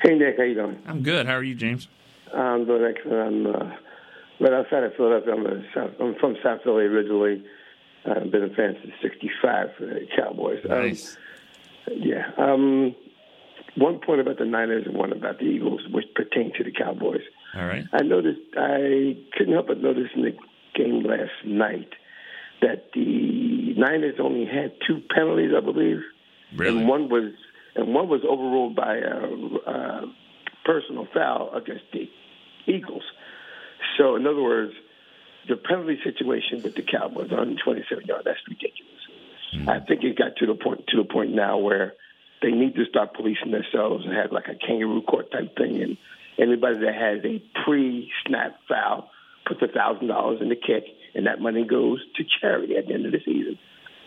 Hey 0.03 0.15
Nick, 0.15 0.35
how 0.37 0.43
you 0.43 0.55
doing? 0.55 0.77
I'm 0.85 1.01
good. 1.01 1.25
How 1.25 1.35
are 1.35 1.43
you, 1.43 1.55
James? 1.55 1.87
I'm 2.35 2.65
doing 2.65 2.83
excellent. 2.83 3.21
I'm 3.21 3.47
uh, 3.47 3.75
right 4.41 4.51
outside 4.51 4.83
of 4.83 4.93
Philadelphia. 4.97 5.33
I'm, 5.33 5.45
a 5.45 5.63
South, 5.73 5.91
I'm 6.01 6.15
from 6.19 6.35
South 6.43 6.59
Philly 6.65 6.83
originally. 6.83 7.41
I've 8.05 8.29
been 8.29 8.43
a 8.43 8.49
fan 8.49 8.75
since 8.81 8.93
'65 9.01 9.67
for 9.77 9.85
the 9.85 10.05
Cowboys. 10.13 10.59
Nice. 10.67 11.15
Um, 11.87 11.93
yeah. 12.01 12.31
Um, 12.37 12.95
one 13.77 13.99
point 14.05 14.19
about 14.19 14.39
the 14.39 14.45
Niners 14.45 14.83
and 14.85 14.97
one 14.97 15.13
about 15.13 15.39
the 15.39 15.45
Eagles, 15.45 15.81
which 15.89 16.05
pertain 16.15 16.51
to 16.57 16.65
the 16.65 16.71
Cowboys. 16.71 17.21
All 17.55 17.65
right. 17.65 17.85
I 17.93 18.03
noticed. 18.03 18.41
I 18.57 19.15
couldn't 19.37 19.53
help 19.53 19.67
but 19.67 19.81
notice 19.81 20.09
in 20.15 20.23
the 20.23 20.31
game 20.75 21.03
last 21.03 21.31
night 21.45 21.89
that 22.61 22.91
the 22.93 23.73
Niners 23.77 24.15
only 24.19 24.45
had 24.45 24.73
two 24.87 25.01
penalties, 25.13 25.51
I 25.55 25.59
believe. 25.59 26.01
Really? 26.55 26.79
And 26.79 26.87
one 26.87 27.09
was 27.09 27.33
and 27.75 27.93
one 27.93 28.07
was 28.07 28.21
overruled 28.23 28.75
by 28.75 28.97
a, 28.97 29.71
a 29.71 30.13
personal 30.63 31.07
foul 31.13 31.51
against 31.53 31.85
the 31.91 32.09
Eagles. 32.67 33.03
So, 33.97 34.15
in 34.15 34.27
other 34.27 34.41
words, 34.41 34.73
the 35.49 35.57
penalty 35.57 35.99
situation 36.03 36.61
with 36.63 36.75
the 36.75 36.83
Cowboys, 36.83 37.29
127 37.29 38.05
yards, 38.05 38.25
that's 38.25 38.39
ridiculous. 38.47 38.93
Hmm. 39.53 39.69
I 39.69 39.79
think 39.79 40.03
it 40.03 40.17
got 40.17 40.37
to 40.37 40.45
the 40.45 40.55
point 40.55 40.85
to 40.87 40.97
the 40.97 41.03
point 41.03 41.33
now 41.33 41.57
where 41.57 41.93
they 42.41 42.51
need 42.51 42.75
to 42.75 42.85
start 42.85 43.13
policing 43.13 43.51
themselves 43.51 44.05
and 44.05 44.13
have 44.13 44.31
like 44.31 44.47
a 44.47 44.55
kangaroo 44.55 45.01
court 45.01 45.31
type 45.31 45.55
thing, 45.57 45.81
and 45.81 45.97
anybody 46.37 46.79
that 46.79 46.95
has 46.95 47.23
a 47.25 47.41
pre-snap 47.65 48.57
foul 48.67 49.09
puts 49.45 49.61
a 49.61 49.67
thousand 49.67 50.07
dollars 50.07 50.39
in 50.41 50.49
the 50.49 50.55
kick, 50.55 50.85
and 51.15 51.25
that 51.27 51.39
money 51.41 51.63
goes 51.65 51.99
to 52.15 52.23
charity 52.41 52.75
at 52.77 52.87
the 52.87 52.93
end 52.93 53.05
of 53.05 53.11
the 53.11 53.19
season. 53.25 53.57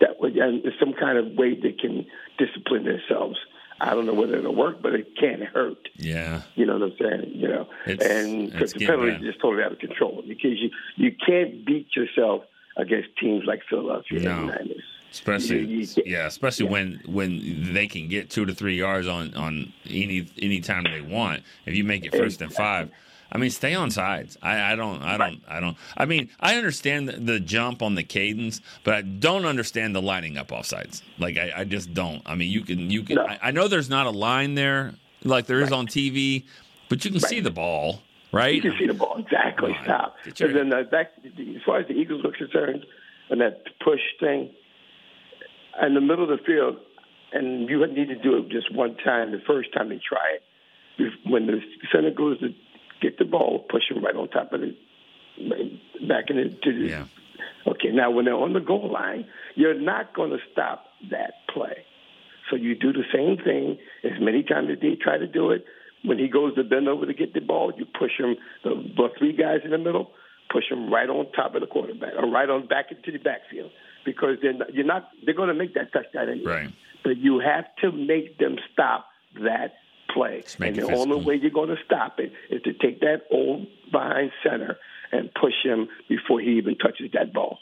That 0.01 0.21
would 0.21 0.37
and 0.37 0.63
some 0.79 0.93
kind 0.93 1.17
of 1.19 1.33
way 1.33 1.55
they 1.55 1.73
can 1.73 2.07
discipline 2.39 2.85
themselves. 2.85 3.39
I 3.81 3.91
don't 3.95 4.07
know 4.07 4.15
whether 4.15 4.37
it'll 4.37 4.55
work, 4.55 4.81
but 4.83 4.95
it 4.95 5.07
can't 5.21 5.43
hurt. 5.43 5.89
Yeah. 5.97 6.43
You 6.55 6.65
know 6.65 6.79
what 6.79 6.83
I'm 6.93 6.97
saying? 6.99 7.33
You 7.35 7.49
know, 7.49 7.69
It's- 7.87 8.09
and 8.11 8.51
because 8.51 8.73
the 8.73 8.87
penalty 8.87 9.13
is 9.13 9.23
just 9.23 9.41
totally 9.41 9.63
out 9.63 9.73
of 9.73 9.79
control 9.79 10.23
because 10.27 10.59
you 10.61 10.71
you 10.97 11.13
can't 11.27 11.65
beat 11.65 11.95
yourself 11.95 12.45
against 12.79 13.09
teams 13.19 13.45
like 13.47 13.63
Philadelphia 13.69 14.21
No. 14.21 14.31
and 14.39 14.47
Niners. 14.49 14.83
Especially, 15.13 15.61
You- 15.65 15.79
you- 15.97 16.03
yeah, 16.05 16.27
especially 16.27 16.67
when 16.67 17.01
when 17.07 17.73
they 17.75 17.87
can 17.87 18.09
get 18.09 18.29
two 18.29 18.45
to 18.47 18.53
three 18.55 18.77
yards 18.77 19.07
on 19.07 19.33
on 19.35 19.73
any 19.89 20.27
any 20.41 20.61
time 20.61 20.85
they 20.85 21.01
want. 21.01 21.43
If 21.65 21.75
you 21.75 21.85
make 21.85 22.05
it 22.05 22.13
first 22.15 22.41
and 22.43 22.53
five, 22.53 22.91
I 23.33 23.39
mean, 23.39 23.51
stay 23.51 23.75
on 23.75 23.91
sides. 23.91 24.37
I, 24.41 24.73
I 24.73 24.77
don't, 24.77 25.03
I 25.03 25.17
don't, 25.17 25.43
I 25.49 25.61
don't. 25.61 25.77
I 25.97 26.05
mean, 26.05 26.31
I 26.41 26.57
understand 26.57 27.09
the, 27.09 27.41
jump 27.41 27.83
on 27.83 27.95
the 27.95 28.03
cadence, 28.03 28.61
but 28.85 28.95
I 28.95 29.03
don't 29.03 29.45
understand 29.45 29.95
the 29.95 30.03
lining 30.03 30.39
up 30.39 30.53
off 30.53 30.67
sides. 30.67 31.03
Like 31.19 31.37
I, 31.37 31.53
I 31.57 31.65
just 31.65 31.93
don't. 31.93 32.23
I 32.25 32.35
mean, 32.35 32.51
you 32.51 32.63
can, 32.63 32.91
you 32.91 33.03
can. 33.03 33.19
I, 33.19 33.39
I 33.43 33.51
know 33.51 33.69
there's 33.69 33.91
not 33.91 34.07
a 34.07 34.11
line 34.11 34.55
there 34.55 34.95
like 35.27 35.47
there 35.47 35.61
is 35.61 35.73
on 35.73 35.87
TV, 35.87 36.45
but 36.89 37.05
you 37.05 37.11
can 37.11 37.21
see 37.21 37.41
the 37.41 37.51
ball, 37.51 38.03
right? 38.33 38.55
You 38.55 38.63
can 38.63 38.79
see 38.79 38.87
the 38.87 38.95
ball 38.95 39.17
exactly. 39.19 39.77
Stop. 39.83 40.17
And 40.25 40.57
then 40.57 40.73
uh, 40.73 40.85
back 40.85 41.13
as 41.25 41.63
far 41.65 41.81
as 41.81 41.89
the 41.89 41.95
Eagles 41.95 42.23
were 42.25 42.33
concerned, 42.33 42.87
and 43.31 43.41
that 43.41 43.65
push 43.85 44.01
thing 44.21 44.51
in 45.83 45.95
the 45.95 46.01
middle 46.01 46.31
of 46.31 46.39
the 46.39 46.45
field, 46.45 46.77
and 47.33 47.69
you 47.69 47.85
need 47.87 48.09
to 48.09 48.17
do 48.17 48.37
it 48.39 48.49
just 48.49 48.75
one 48.75 48.97
time. 49.05 49.33
The 49.33 49.43
first 49.47 49.73
time 49.75 49.89
they 49.89 50.01
try 50.09 50.37
it, 50.37 51.13
when 51.27 51.47
the 51.47 51.61
center 51.93 52.11
goes 52.11 52.39
to 52.41 52.55
get 53.01 53.19
the 53.19 53.25
ball, 53.25 53.65
push 53.71 53.83
him 53.91 54.05
right 54.05 54.15
on 54.15 54.29
top 54.29 54.53
of 54.53 54.61
the 54.61 54.75
back 56.09 56.31
in 56.31 56.37
the, 56.37 56.73
yeah. 56.73 57.05
Okay, 57.67 57.91
now 57.93 58.11
when 58.11 58.25
they're 58.25 58.35
on 58.35 58.53
the 58.53 58.61
goal 58.61 58.91
line, 58.93 59.27
you're 59.55 59.79
not 59.79 60.15
going 60.15 60.31
to 60.31 60.39
stop 60.53 60.85
that 61.11 61.35
play. 61.53 61.85
So 62.49 62.57
you 62.57 62.75
do 62.77 62.93
the 62.93 63.05
same 63.13 63.37
thing 63.43 63.79
as 64.05 64.21
many 64.21 64.43
times 64.43 64.69
as 64.73 64.81
they 64.81 64.95
try 64.95 65.19
to 65.19 65.27
do 65.27 65.51
it. 65.51 65.65
When 66.05 66.19
he 66.19 66.29
goes 66.29 66.55
to 66.55 66.63
bend 66.63 66.89
over 66.89 67.05
to 67.07 67.15
get 67.15 67.35
the 67.35 67.41
ball, 67.41 67.73
you 67.77 67.85
push 67.85 68.13
him, 68.19 68.37
the, 68.63 68.71
the 68.97 69.09
three 69.19 69.33
guys 69.33 69.61
in 69.65 69.73
the 69.73 69.79
middle, 69.79 70.13
push 70.53 70.65
him 70.71 70.93
right 70.93 71.09
on 71.09 71.31
top 71.33 71.55
of 71.57 71.61
the 71.61 71.67
quarterback 71.67 72.13
or 72.17 72.31
right 72.31 72.49
on 72.49 72.67
back 72.69 72.87
into 72.93 73.11
the 73.11 73.19
backfield 73.19 73.73
because 74.05 74.37
then 74.43 74.61
you're 74.73 74.87
not 74.87 75.09
they're 75.25 75.35
going 75.35 75.49
to 75.49 75.55
make 75.55 75.75
that 75.75 75.93
touchdown 75.93 76.29
anyway. 76.29 76.53
Right. 76.53 76.71
But 77.03 77.19
you 77.19 77.41
have 77.41 77.65
to 77.83 77.91
make 77.91 78.39
them 78.39 78.57
stop 78.73 79.07
that 79.43 79.75
play. 80.17 80.43
And 80.61 80.75
the 80.75 80.83
only 80.95 81.23
way 81.25 81.35
you're 81.37 81.51
going 81.51 81.69
to 81.69 81.77
stop 81.85 82.19
it 82.19 82.33
is 82.51 82.63
to 82.63 82.73
take 82.73 83.01
that 83.01 83.23
old 83.31 83.67
behind 83.93 84.33
center 84.43 84.79
and 85.13 85.31
push 85.35 85.55
him 85.63 85.89
before 86.09 86.41
he 86.41 86.53
even 86.59 86.77
touches 86.79 87.11
that 87.13 87.33
ball. 87.33 87.59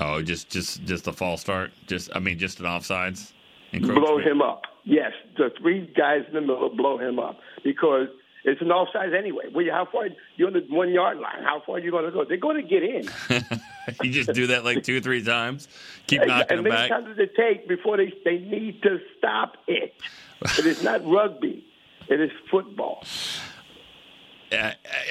Oh, 0.00 0.22
just 0.22 0.50
just 0.50 0.82
just 0.84 1.06
a 1.06 1.12
false 1.12 1.40
start. 1.42 1.70
Just 1.86 2.10
I 2.16 2.18
mean, 2.18 2.38
just 2.38 2.58
an 2.58 2.66
offsides. 2.66 3.32
blow 3.72 4.18
him 4.18 4.42
up. 4.42 4.62
Yes, 4.84 5.12
the 5.36 5.50
three 5.60 5.86
guys 5.96 6.22
in 6.28 6.34
the 6.34 6.40
middle 6.40 6.74
blow 6.74 6.98
him 6.98 7.18
up 7.18 7.38
because 7.62 8.08
it's 8.44 8.60
an 8.60 8.68
offsides 8.68 9.16
anyway. 9.16 9.44
Well, 9.54 9.64
how 9.70 9.86
far 9.90 10.08
you're 10.36 10.48
on 10.48 10.54
the 10.54 10.66
one 10.68 10.90
yard 10.90 11.18
line? 11.18 11.42
How 11.44 11.62
far 11.64 11.76
are 11.76 11.78
you 11.78 11.90
going 11.92 12.04
to 12.06 12.10
go? 12.10 12.24
They're 12.24 12.36
going 12.36 12.56
to 12.60 12.68
get 12.68 12.82
in. 12.82 13.08
you 14.02 14.10
just 14.10 14.32
do 14.32 14.48
that 14.48 14.64
like 14.64 14.82
two 14.82 15.00
three 15.00 15.22
times. 15.22 15.68
Keep 16.08 16.22
And- 16.22 16.28
knocking 16.28 16.58
and 16.58 16.66
them 16.66 16.72
many 16.72 16.88
times 16.88 17.06
does 17.06 17.18
it 17.18 17.36
take 17.36 17.68
before 17.68 17.96
they 17.96 18.12
they 18.24 18.38
need 18.38 18.82
to 18.82 18.98
stop 19.16 19.56
it? 19.68 19.94
It 20.58 20.66
is 20.66 20.82
not 20.82 21.06
rugby. 21.06 21.64
It 22.08 22.20
is 22.20 22.30
football. 22.50 23.04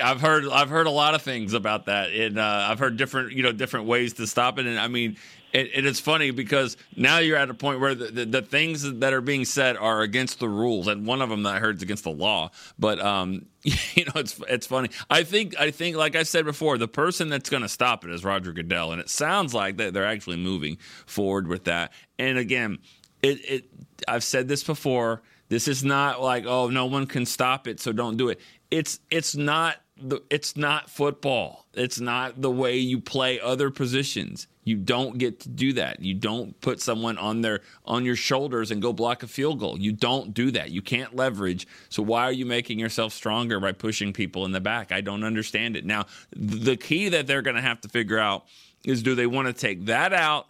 I've 0.02 0.22
heard 0.22 0.48
I've 0.48 0.70
heard 0.70 0.88
a 0.88 0.91
lot 0.91 1.15
of 1.15 1.22
things 1.22 1.53
about 1.53 1.88
that, 1.88 2.11
and 2.11 2.40
uh, 2.40 2.68
I've 2.70 2.80
heard 2.80 2.98
different 2.98 3.34
you 3.34 3.44
know 3.44 3.52
different 3.52 3.88
ways 3.88 4.14
to 4.14 4.28
stop 4.28 4.57
it. 4.60 4.65
And 4.65 4.80
I 4.80 4.88
mean, 4.88 5.18
And, 5.53 5.70
and 5.76 5.86
it's 5.86 5.99
funny 5.99 6.32
because 6.32 6.78
now 6.95 7.20
you're 7.20 7.38
at 7.38 7.49
a 7.49 7.53
point 7.53 7.80
where 7.80 7.94
the, 7.94 8.06
the, 8.06 8.26
the, 8.26 8.41
things 8.41 8.91
that 8.91 9.14
are 9.14 9.22
being 9.22 9.45
said 9.45 9.78
are 9.78 10.02
against 10.02 10.40
the 10.40 10.49
rules, 10.49 10.88
and 10.88 11.06
one 11.06 11.22
of 11.22 11.30
them 11.30 11.44
that 11.44 11.56
I 11.56 11.60
heard 11.60 11.76
is 11.78 11.84
against 11.84 12.03
the 12.06 12.11
law. 12.11 12.49
But 12.80 12.99
um, 12.99 13.45
you 13.64 14.06
know, 14.06 14.14
it's 14.15 14.40
it's 14.49 14.68
funny. 14.68 14.90
I 15.10 15.24
think 15.24 15.60
I 15.60 15.72
think, 15.72 15.95
like 15.95 16.15
I 16.15 16.24
said 16.24 16.45
before, 16.45 16.78
the 16.78 16.88
person 16.88 17.30
that's 17.30 17.49
going 17.49 17.64
to 17.64 17.70
stop 17.70 18.03
it 18.03 18.10
is 18.10 18.24
Roger 18.24 18.52
Goodell, 18.52 18.91
and 18.91 18.99
it 18.99 19.10
sounds 19.10 19.53
like 19.53 19.78
that 19.78 19.94
they're 19.94 20.06
actually 20.06 20.38
moving 20.38 20.78
forward 21.06 21.48
with 21.48 21.65
that. 21.65 21.94
And 22.18 22.38
again, 22.38 22.80
it, 23.22 23.40
it 23.49 23.65
I've 24.07 24.24
said 24.24 24.48
this 24.48 24.64
before. 24.64 25.22
This 25.49 25.68
is 25.68 25.84
not 25.84 26.22
like 26.22 26.45
oh, 26.45 26.70
no 26.70 26.86
one 26.86 27.07
can 27.07 27.26
stop 27.26 27.68
it, 27.68 27.80
so 27.80 27.91
don't 27.91 28.18
do 28.18 28.30
it. 28.30 28.40
It's 28.72 28.99
it's 29.10 29.36
not 29.36 29.78
the, 29.98 30.22
it's 30.30 30.57
not 30.57 30.90
football. 30.90 31.65
It's 31.74 31.99
not 31.99 32.41
the 32.41 32.52
way 32.52 32.78
you 32.78 32.99
play 32.99 33.40
other 33.40 33.70
positions. 33.70 34.48
You 34.65 34.78
don't 34.78 35.18
get 35.18 35.41
to 35.41 35.49
do 35.49 35.74
that. 35.74 35.99
You 35.99 36.14
don't 36.14 36.60
put 36.61 36.80
someone 36.80 37.18
on 37.18 37.41
their 37.41 37.61
on 37.86 38.06
your 38.06 38.15
shoulders 38.15 38.72
and 38.72 38.82
go 38.82 38.94
block 38.94 39.24
a 39.24 39.28
field 39.28 39.60
goal. 39.60 39.78
You 39.78 39.91
don't 39.91 40.34
do 40.34 40.52
that. 40.52 40.72
You 40.72 40.82
can't 40.82 41.15
leverage. 41.15 41.68
So 41.90 42.02
why 42.02 42.24
are 42.24 42.32
you 42.32 42.45
making 42.45 42.80
yourself 42.80 43.14
stronger 43.14 43.60
by 43.60 43.74
pushing 43.74 44.14
people 44.14 44.45
in 44.45 44.52
the 44.52 44.61
back? 44.61 44.91
I 44.91 45.02
don't 45.02 45.24
understand 45.24 45.76
it. 45.76 45.86
Now, 45.86 46.06
the 46.32 46.78
key 46.78 47.10
that 47.10 47.28
they're 47.28 47.41
going 47.41 47.57
to 47.57 47.61
have 47.61 47.82
to 47.82 47.90
figure 47.90 48.20
out 48.20 48.45
is 48.86 49.03
do 49.03 49.15
they 49.15 49.28
want 49.28 49.48
to 49.48 49.53
take 49.53 49.86
that 49.86 50.14
out? 50.14 50.48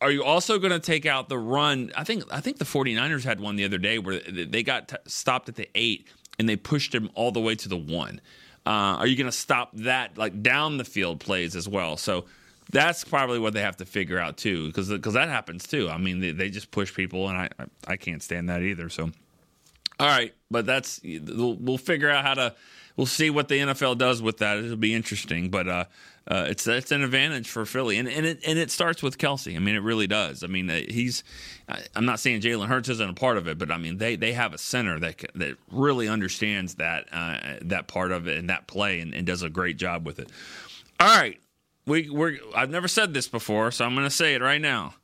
Are 0.00 0.10
you 0.10 0.22
also 0.22 0.58
going 0.58 0.72
to 0.72 0.78
take 0.78 1.06
out 1.06 1.28
the 1.28 1.38
run? 1.38 1.92
I 1.96 2.04
think 2.04 2.24
I 2.30 2.40
think 2.40 2.58
the 2.58 2.64
49ers 2.64 3.24
had 3.24 3.40
one 3.40 3.56
the 3.56 3.64
other 3.64 3.78
day 3.78 3.98
where 3.98 4.20
they 4.20 4.62
got 4.62 4.88
t- 4.88 4.96
stopped 5.06 5.48
at 5.48 5.56
the 5.56 5.68
8 5.74 6.06
and 6.38 6.48
they 6.48 6.56
pushed 6.56 6.94
him 6.94 7.10
all 7.14 7.32
the 7.32 7.40
way 7.40 7.56
to 7.56 7.68
the 7.68 7.76
1. 7.76 8.20
Uh, 8.64 8.70
are 8.70 9.06
you 9.06 9.16
going 9.16 9.30
to 9.30 9.36
stop 9.36 9.70
that 9.74 10.16
like 10.16 10.42
down 10.42 10.76
the 10.76 10.84
field 10.84 11.20
plays 11.20 11.56
as 11.56 11.68
well? 11.68 11.96
So 11.96 12.26
that's 12.70 13.02
probably 13.02 13.38
what 13.38 13.54
they 13.54 13.62
have 13.62 13.78
to 13.78 13.86
figure 13.86 14.18
out 14.18 14.36
too, 14.36 14.66
because 14.66 14.88
because 14.88 15.14
that 15.14 15.28
happens 15.28 15.66
too. 15.66 15.88
I 15.88 15.98
mean, 15.98 16.20
they, 16.20 16.32
they 16.32 16.50
just 16.50 16.70
push 16.70 16.94
people, 16.94 17.28
and 17.28 17.38
I 17.38 17.48
I 17.86 17.96
can't 17.96 18.22
stand 18.22 18.48
that 18.50 18.62
either. 18.62 18.88
So, 18.88 19.10
all 19.98 20.06
right, 20.06 20.34
but 20.50 20.66
that's 20.66 21.00
we'll, 21.02 21.54
we'll 21.54 21.78
figure 21.78 22.10
out 22.10 22.24
how 22.24 22.34
to. 22.34 22.54
We'll 22.96 23.06
see 23.06 23.30
what 23.30 23.46
the 23.46 23.58
NFL 23.58 23.96
does 23.96 24.20
with 24.20 24.38
that. 24.38 24.58
It'll 24.58 24.76
be 24.76 24.92
interesting, 24.92 25.50
but 25.50 25.68
uh, 25.68 25.84
uh, 26.28 26.44
it's 26.46 26.66
it's 26.66 26.92
an 26.92 27.02
advantage 27.02 27.48
for 27.48 27.64
Philly, 27.64 27.96
and 27.96 28.06
and 28.06 28.26
it 28.26 28.40
and 28.46 28.58
it 28.58 28.70
starts 28.70 29.02
with 29.02 29.16
Kelce. 29.16 29.56
I 29.56 29.58
mean, 29.58 29.74
it 29.74 29.82
really 29.82 30.06
does. 30.06 30.44
I 30.44 30.46
mean, 30.46 30.68
uh, 30.68 30.82
he's. 30.88 31.24
I'm 31.96 32.04
not 32.04 32.20
saying 32.20 32.42
Jalen 32.42 32.68
Hurts 32.68 32.90
isn't 32.90 33.10
a 33.10 33.14
part 33.14 33.38
of 33.38 33.48
it, 33.48 33.56
but 33.56 33.70
I 33.70 33.78
mean, 33.78 33.96
they 33.96 34.14
they 34.14 34.34
have 34.34 34.52
a 34.52 34.58
center 34.58 35.00
that 35.00 35.24
that 35.34 35.56
really 35.72 36.06
understands 36.06 36.74
that 36.74 37.06
uh, 37.12 37.56
that 37.62 37.88
part 37.88 38.12
of 38.12 38.28
it 38.28 38.36
and 38.36 38.50
that 38.50 38.66
play, 38.66 39.00
and, 39.00 39.14
and 39.14 39.26
does 39.26 39.42
a 39.42 39.48
great 39.48 39.78
job 39.78 40.04
with 40.04 40.18
it. 40.18 40.30
All 41.00 41.18
right, 41.18 41.40
we 41.86 42.10
we 42.10 42.38
I've 42.54 42.70
never 42.70 42.88
said 42.88 43.14
this 43.14 43.26
before, 43.26 43.70
so 43.70 43.86
I'm 43.86 43.94
going 43.94 44.06
to 44.06 44.10
say 44.14 44.34
it 44.34 44.42
right 44.42 44.60
now. 44.60 44.94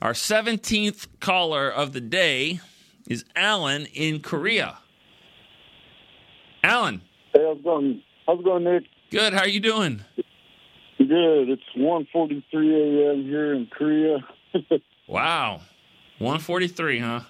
Our 0.00 0.12
17th 0.12 1.08
caller 1.18 1.68
of 1.68 1.92
the 1.92 2.00
day 2.00 2.60
is 3.08 3.24
Alan 3.34 3.86
in 3.86 4.20
Korea. 4.20 4.78
Alan. 6.62 7.02
Hey, 7.32 7.44
how's 7.44 7.58
it 7.58 7.64
going? 7.64 8.02
How's 8.24 8.38
it 8.38 8.44
going, 8.44 8.62
Nick? 8.62 8.84
Good. 9.10 9.32
How 9.32 9.40
are 9.40 9.48
you 9.48 9.58
doing? 9.58 10.04
Good. 11.08 11.48
It's 11.48 11.62
1:43 11.76 12.42
a.m. 12.52 13.24
here 13.24 13.54
in 13.54 13.66
Korea. 13.66 14.18
wow. 15.08 15.60
1:43, 16.20 17.00
huh? 17.00 17.20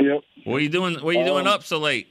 Yep. 0.00 0.20
What 0.44 0.56
are 0.56 0.60
you 0.60 0.68
doing? 0.68 0.94
What 0.94 1.14
are 1.14 1.18
you 1.18 1.24
doing 1.24 1.46
Um, 1.46 1.52
up 1.52 1.62
so 1.62 1.78
late? 1.78 2.08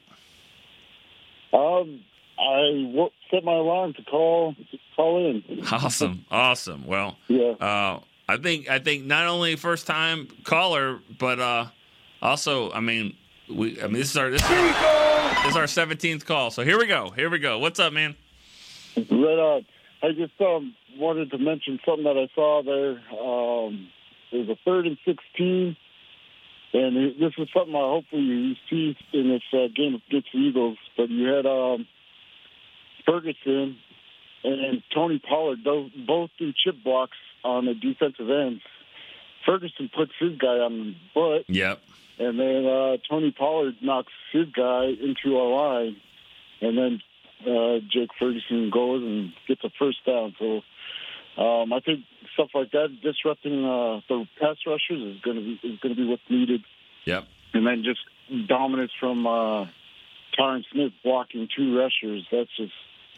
Um, 1.52 2.00
I 2.40 3.10
set 3.30 3.44
my 3.44 3.54
alarm 3.54 3.94
to 3.96 4.04
call 4.04 4.56
call 4.96 5.30
in. 5.30 5.44
Awesome, 5.72 6.26
awesome. 6.32 6.86
Well, 6.88 7.18
Yeah. 7.28 7.52
uh, 7.60 8.00
I 8.30 8.38
think 8.38 8.70
I 8.70 8.80
think 8.80 9.04
not 9.06 9.28
only 9.28 9.56
first 9.58 9.86
time 9.86 10.28
caller, 10.46 11.00
but 11.20 11.40
uh, 11.40 11.66
also, 12.22 12.72
I 12.72 12.80
mean, 12.80 13.16
we. 13.50 13.80
I 13.82 13.88
mean, 13.88 13.94
this 13.98 14.12
is 14.12 14.18
our 14.18 14.30
this, 14.30 14.42
this 14.48 15.46
is 15.50 15.56
our 15.58 15.68
seventeenth 15.68 16.26
call. 16.26 16.52
So 16.52 16.64
here 16.64 16.78
we 16.80 16.88
go. 16.88 17.10
Here 17.10 17.30
we 17.30 17.40
go. 17.40 17.60
What's 17.60 17.80
up, 17.80 17.92
man? 17.92 18.16
Right 18.96 19.10
on. 19.12 19.66
I 20.04 20.10
just 20.12 20.34
um 20.42 20.76
wanted 20.98 21.32
to 21.32 21.38
mention 21.38 21.80
something 21.86 22.04
that 22.04 22.18
I 22.18 22.28
saw 22.36 22.62
there. 22.62 23.00
Um, 23.18 23.88
there's 24.32 24.50
a 24.50 24.58
third 24.66 24.86
and 24.86 24.98
sixteen, 25.06 25.78
and 26.74 26.98
it- 26.98 27.20
this 27.20 27.32
is 27.38 27.48
something 27.56 27.74
I 27.76 27.80
hopefully 27.80 28.22
you 28.24 28.56
see 28.70 28.98
in 29.14 29.30
this 29.30 29.44
uh, 29.54 29.68
game 29.74 29.96
against 30.08 30.28
the 30.34 30.40
Eagles. 30.40 30.78
But 30.98 31.10
you 31.10 31.28
had 31.28 31.46
um, 31.46 31.88
Ferguson 33.06 33.78
and 34.44 34.84
Tony 34.94 35.20
Pollard 35.20 35.64
both, 35.64 35.92
both 36.06 36.30
do 36.38 36.52
chip 36.52 36.76
blocks 36.84 37.18
on 37.44 37.66
the 37.66 37.74
defensive 37.74 38.30
ends. 38.30 38.62
Ferguson 39.46 39.90
puts 39.96 40.12
his 40.20 40.38
guy 40.38 40.60
on 40.60 40.78
the 40.80 40.96
butt, 41.14 41.46
Yep. 41.48 41.82
and 42.20 42.40
then 42.40 42.66
uh, 42.66 42.98
Tony 43.10 43.32
Pollard 43.32 43.76
knocks 43.82 44.12
his 44.32 44.48
guy 44.50 44.86
into 44.86 45.38
our 45.38 45.50
line, 45.84 45.96
and 46.62 46.78
then 46.78 47.02
uh, 47.48 47.80
Jake 47.92 48.10
Ferguson 48.20 48.70
goes 48.72 49.04
and 49.04 49.34
gets 49.48 49.64
a 49.64 49.70
first 49.78 50.06
down. 50.06 50.36
So 50.40 50.62
um, 51.42 51.74
I 51.74 51.80
think 51.80 52.02
stuff 52.34 52.50
like 52.54 52.72
that 52.72 52.90
disrupting 53.02 53.64
uh, 53.66 54.02
the 54.08 54.28
pass 54.40 54.58
rushers 54.66 55.16
is 55.16 55.22
going 55.22 55.38
to 55.38 55.42
be 55.44 55.68
is 55.68 55.80
going 55.80 55.96
to 55.96 56.02
be 56.02 56.08
what's 56.08 56.22
needed, 56.30 56.62
Yep. 57.06 57.26
and 57.54 57.66
then 57.66 57.84
just 57.84 58.00
dominance 58.48 58.92
from 59.00 59.26
uh, 59.28 59.66
Tyron 60.38 60.64
Smith 60.72 60.94
blocking 61.04 61.48
two 61.56 61.78
rushers. 61.78 62.26
That's 62.32 62.50
just 62.58 62.74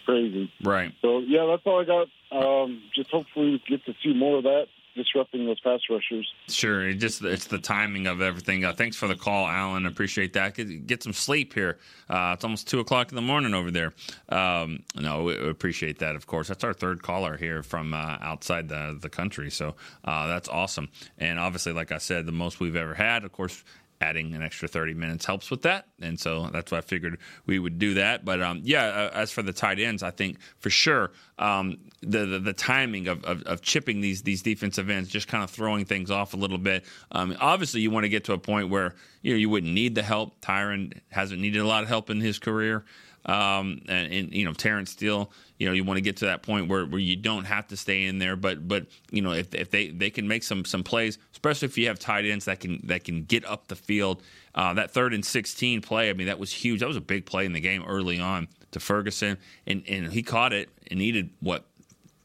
crazy. 0.05 0.51
Right. 0.61 0.93
So 1.01 1.19
yeah, 1.19 1.45
that's 1.45 1.63
all 1.65 1.81
I 1.81 1.85
got. 1.85 2.07
Um, 2.31 2.81
just 2.95 3.11
hopefully 3.11 3.61
get 3.67 3.85
to 3.85 3.93
see 4.03 4.13
more 4.13 4.37
of 4.37 4.43
that 4.43 4.67
disrupting 4.95 5.45
those 5.45 5.59
pass 5.59 5.81
rushers. 5.89 6.31
Sure. 6.47 6.89
It 6.89 6.95
just 6.95 7.23
it's 7.23 7.45
the 7.45 7.59
timing 7.59 8.07
of 8.07 8.21
everything. 8.21 8.65
Uh, 8.65 8.73
thanks 8.73 8.95
for 8.95 9.07
the 9.07 9.15
call, 9.15 9.47
Alan. 9.47 9.85
Appreciate 9.85 10.33
that. 10.33 10.55
Get, 10.55 10.87
get 10.87 11.03
some 11.03 11.13
sleep 11.13 11.53
here. 11.53 11.77
Uh, 12.09 12.31
it's 12.33 12.43
almost 12.43 12.67
two 12.67 12.79
o'clock 12.79 13.09
in 13.11 13.15
the 13.15 13.21
morning 13.21 13.53
over 13.53 13.71
there. 13.71 13.93
Um, 14.29 14.83
no, 14.95 15.23
we 15.23 15.49
appreciate 15.49 15.99
that. 15.99 16.15
Of 16.15 16.27
course, 16.27 16.47
that's 16.47 16.63
our 16.63 16.73
third 16.73 17.03
caller 17.03 17.37
here 17.37 17.61
from 17.61 17.93
uh, 17.93 18.17
outside 18.21 18.69
the 18.69 18.97
the 18.99 19.09
country. 19.09 19.51
So 19.51 19.75
uh, 20.03 20.27
that's 20.27 20.49
awesome. 20.49 20.89
And 21.17 21.39
obviously, 21.39 21.73
like 21.73 21.91
I 21.91 21.99
said, 21.99 22.25
the 22.25 22.31
most 22.31 22.59
we've 22.59 22.75
ever 22.75 22.93
had. 22.93 23.23
Of 23.23 23.31
course. 23.31 23.63
Adding 24.05 24.35
an 24.35 24.43
extra 24.43 24.67
30 24.67 24.93
minutes 24.93 25.25
helps 25.25 25.49
with 25.49 25.63
that. 25.63 25.87
And 25.99 26.19
so 26.19 26.47
that's 26.53 26.71
why 26.71 26.77
I 26.77 26.81
figured 26.81 27.17
we 27.47 27.57
would 27.57 27.79
do 27.79 27.95
that. 27.95 28.23
But 28.23 28.39
um, 28.39 28.61
yeah, 28.63 28.85
uh, 28.85 29.09
as 29.15 29.31
for 29.31 29.41
the 29.41 29.51
tight 29.51 29.79
ends, 29.79 30.03
I 30.03 30.11
think 30.11 30.37
for 30.59 30.69
sure 30.69 31.11
um, 31.39 31.77
the, 32.01 32.25
the 32.27 32.39
the 32.39 32.53
timing 32.53 33.07
of, 33.07 33.23
of, 33.23 33.41
of 33.43 33.61
chipping 33.61 34.01
these 34.01 34.21
these 34.21 34.43
defensive 34.43 34.91
ends, 34.91 35.09
just 35.09 35.27
kind 35.27 35.43
of 35.43 35.49
throwing 35.49 35.85
things 35.85 36.11
off 36.11 36.35
a 36.35 36.37
little 36.37 36.59
bit. 36.59 36.85
Um, 37.11 37.35
obviously, 37.39 37.81
you 37.81 37.89
want 37.89 38.03
to 38.03 38.09
get 38.09 38.25
to 38.25 38.33
a 38.33 38.37
point 38.37 38.69
where 38.69 38.93
you 39.23 39.33
know 39.33 39.37
you 39.37 39.49
wouldn't 39.49 39.73
need 39.73 39.95
the 39.95 40.03
help. 40.03 40.39
Tyron 40.39 40.93
hasn't 41.09 41.41
needed 41.41 41.59
a 41.59 41.67
lot 41.67 41.81
of 41.81 41.89
help 41.89 42.11
in 42.11 42.21
his 42.21 42.37
career. 42.37 42.85
Um, 43.25 43.81
and, 43.87 44.13
and 44.13 44.33
you 44.33 44.45
know 44.45 44.53
Terence 44.53 44.91
Steele, 44.91 45.31
you 45.57 45.67
know 45.67 45.73
you 45.73 45.83
want 45.83 45.97
to 45.97 46.01
get 46.01 46.17
to 46.17 46.25
that 46.25 46.43
point 46.43 46.67
where, 46.67 46.85
where 46.85 46.99
you 46.99 47.15
don't 47.15 47.45
have 47.45 47.67
to 47.67 47.77
stay 47.77 48.05
in 48.05 48.19
there, 48.19 48.35
but 48.35 48.67
but 48.67 48.85
you 49.09 49.21
know 49.21 49.31
if, 49.31 49.53
if 49.55 49.71
they, 49.71 49.89
they 49.89 50.11
can 50.11 50.27
make 50.27 50.43
some 50.43 50.63
some 50.63 50.83
plays, 50.83 51.17
especially 51.31 51.65
if 51.65 51.77
you 51.77 51.87
have 51.87 51.97
tight 51.97 52.25
ends 52.25 52.45
that 52.45 52.59
can 52.59 52.79
that 52.85 53.03
can 53.03 53.23
get 53.23 53.43
up 53.45 53.67
the 53.67 53.75
field. 53.75 54.21
Uh, 54.53 54.75
that 54.75 54.91
third 54.91 55.13
and 55.13 55.25
sixteen 55.25 55.81
play, 55.81 56.09
I 56.09 56.13
mean 56.13 56.27
that 56.27 56.37
was 56.37 56.51
huge. 56.53 56.81
That 56.81 56.87
was 56.87 56.97
a 56.97 57.01
big 57.01 57.25
play 57.25 57.45
in 57.45 57.53
the 57.53 57.59
game 57.59 57.83
early 57.87 58.19
on 58.19 58.47
to 58.71 58.79
Ferguson, 58.79 59.37
and 59.65 59.83
and 59.87 60.11
he 60.11 60.21
caught 60.21 60.53
it 60.53 60.69
and 60.91 60.99
needed 60.99 61.31
what 61.39 61.65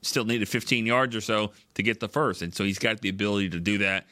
still 0.03 0.25
needed 0.25 0.49
15 0.49 0.87
yards 0.87 1.15
or 1.15 1.21
so 1.21 1.53
to 1.75 1.83
get 1.83 2.01
the 2.01 2.09
first, 2.09 2.43
and 2.43 2.55
so 2.55 2.65
he's 2.65 2.79
got 2.79 3.01
the 3.01 3.09
ability 3.09 3.49
to 3.51 3.59
do 3.59 3.79
that, 3.79 4.05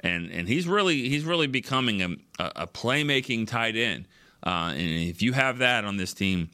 and 0.00 0.30
and 0.30 0.48
he's 0.48 0.66
really 0.66 1.08
he's 1.10 1.24
really 1.24 1.46
becoming 1.46 2.00
a 2.00 2.42
a, 2.42 2.52
a 2.62 2.66
playmaking 2.66 3.46
tight 3.46 3.76
end. 3.76 4.06
Uh, 4.42 4.72
and 4.72 4.80
if 4.80 5.22
you 5.22 5.32
have 5.32 5.58
that 5.58 5.84
on 5.84 5.96
this 5.96 6.14
team 6.14 6.50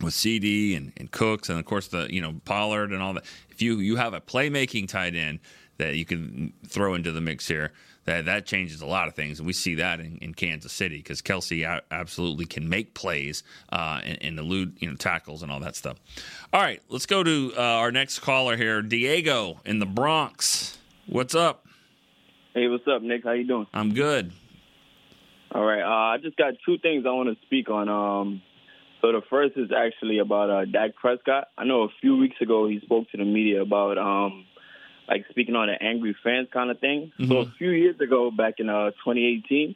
with 0.00 0.14
CeeDee 0.14 0.76
and, 0.76 0.92
and 0.96 1.10
Cooks 1.10 1.48
and 1.48 1.58
of 1.58 1.64
course 1.64 1.88
the 1.88 2.06
you 2.12 2.20
know 2.20 2.34
Pollard 2.44 2.92
and 2.92 3.02
all 3.02 3.14
that, 3.14 3.24
if 3.50 3.60
you 3.60 3.78
you 3.78 3.96
have 3.96 4.14
a 4.14 4.20
playmaking 4.20 4.88
tight 4.88 5.14
end 5.14 5.40
that 5.78 5.96
you 5.96 6.04
can 6.04 6.52
throw 6.66 6.94
into 6.94 7.10
the 7.10 7.20
mix 7.20 7.48
here, 7.48 7.72
that 8.04 8.26
that 8.26 8.46
changes 8.46 8.80
a 8.80 8.86
lot 8.86 9.08
of 9.08 9.14
things, 9.14 9.38
and 9.38 9.46
we 9.46 9.52
see 9.52 9.76
that 9.76 10.00
in, 10.00 10.18
in 10.18 10.34
Kansas 10.34 10.72
City 10.72 10.98
because 10.98 11.20
Kelce 11.22 11.66
a- 11.66 11.82
absolutely 11.92 12.46
can 12.46 12.68
make 12.68 12.94
plays 12.94 13.42
uh, 13.72 14.00
and, 14.04 14.22
and 14.22 14.38
elude 14.38 14.76
you 14.78 14.88
know 14.88 14.96
tackles 14.96 15.42
and 15.42 15.50
all 15.50 15.60
that 15.60 15.76
stuff. 15.76 15.98
All 16.52 16.60
right, 16.60 16.82
let's 16.88 17.06
go 17.06 17.22
to 17.22 17.52
uh, 17.56 17.60
our 17.60 17.92
next 17.92 18.20
caller 18.20 18.56
here, 18.56 18.82
Diego 18.82 19.60
in 19.64 19.78
the 19.78 19.86
Bronx. 19.86 20.78
What's 21.06 21.34
up? 21.34 21.66
Hey, 22.54 22.68
what's 22.68 22.86
up, 22.88 23.02
Nick? 23.02 23.24
How 23.24 23.32
you 23.32 23.44
doing? 23.44 23.66
I'm 23.72 23.94
good. 23.94 24.32
All 25.52 25.64
right. 25.64 25.82
Uh, 25.82 26.14
I 26.14 26.18
just 26.22 26.36
got 26.36 26.54
two 26.64 26.78
things 26.78 27.04
I 27.06 27.10
want 27.10 27.28
to 27.28 27.46
speak 27.46 27.68
on. 27.70 27.88
Um, 27.88 28.42
so 29.00 29.12
the 29.12 29.22
first 29.28 29.56
is 29.56 29.70
actually 29.76 30.18
about 30.18 30.50
uh, 30.50 30.64
Dak 30.66 30.94
Prescott. 30.94 31.48
I 31.56 31.64
know 31.64 31.82
a 31.82 31.88
few 32.00 32.16
weeks 32.16 32.36
ago 32.40 32.68
he 32.68 32.80
spoke 32.80 33.10
to 33.10 33.16
the 33.16 33.24
media 33.24 33.62
about 33.62 33.98
um, 33.98 34.44
like 35.08 35.24
speaking 35.30 35.56
on 35.56 35.68
an 35.68 35.78
angry 35.80 36.14
fans 36.22 36.48
kind 36.52 36.70
of 36.70 36.78
thing. 36.78 37.10
So 37.28 37.38
a 37.38 37.52
few 37.58 37.70
years 37.70 37.98
ago, 38.00 38.30
back 38.30 38.54
in 38.58 38.68
uh, 38.68 38.90
2018, 38.90 39.74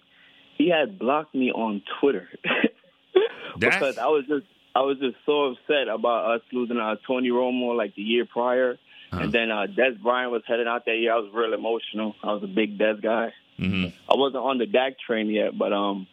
he 0.56 0.68
had 0.68 0.98
blocked 0.98 1.34
me 1.34 1.50
on 1.50 1.82
Twitter 2.00 2.28
because 3.58 3.98
I 3.98 4.06
was 4.06 4.24
just 4.28 4.46
I 4.76 4.80
was 4.80 4.98
just 4.98 5.16
so 5.24 5.52
upset 5.52 5.88
about 5.88 6.34
us 6.36 6.42
losing 6.52 6.78
uh, 6.78 6.96
Tony 7.06 7.30
Romo 7.30 7.76
like 7.76 7.94
the 7.94 8.02
year 8.02 8.26
prior, 8.26 8.76
And 9.22 9.32
then 9.32 9.50
uh, 9.50 9.66
Dez 9.68 10.00
Bryant 10.00 10.32
was 10.32 10.42
heading 10.46 10.66
out 10.66 10.84
that 10.86 10.96
year. 10.96 11.12
I 11.12 11.16
was 11.16 11.30
real 11.32 11.54
emotional. 11.54 12.14
I 12.22 12.32
was 12.32 12.42
a 12.42 12.48
big 12.48 12.78
Dez 12.78 13.00
guy. 13.02 13.32
Mm-hmm. 13.58 13.96
I 14.10 14.16
wasn't 14.16 14.44
on 14.44 14.58
the 14.58 14.66
Dak 14.66 14.94
train 14.98 15.28
yet, 15.28 15.56
but 15.56 15.72
um, 15.72 16.06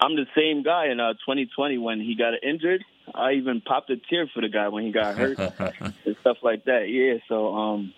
I'm 0.00 0.16
the 0.16 0.26
same 0.36 0.62
guy 0.62 0.86
in 0.88 1.00
uh, 1.00 1.14
2020 1.14 1.78
when 1.78 2.00
he 2.00 2.14
got 2.16 2.34
injured. 2.42 2.84
I 3.14 3.32
even 3.32 3.60
popped 3.60 3.90
a 3.90 3.96
tear 3.96 4.28
for 4.32 4.40
the 4.40 4.48
guy 4.48 4.68
when 4.68 4.84
he 4.84 4.92
got 4.92 5.16
hurt 5.16 5.38
and 5.80 6.16
stuff 6.20 6.38
like 6.42 6.64
that. 6.64 6.88
Yeah, 6.88 7.18
so 7.28 7.54
um, 7.54 7.94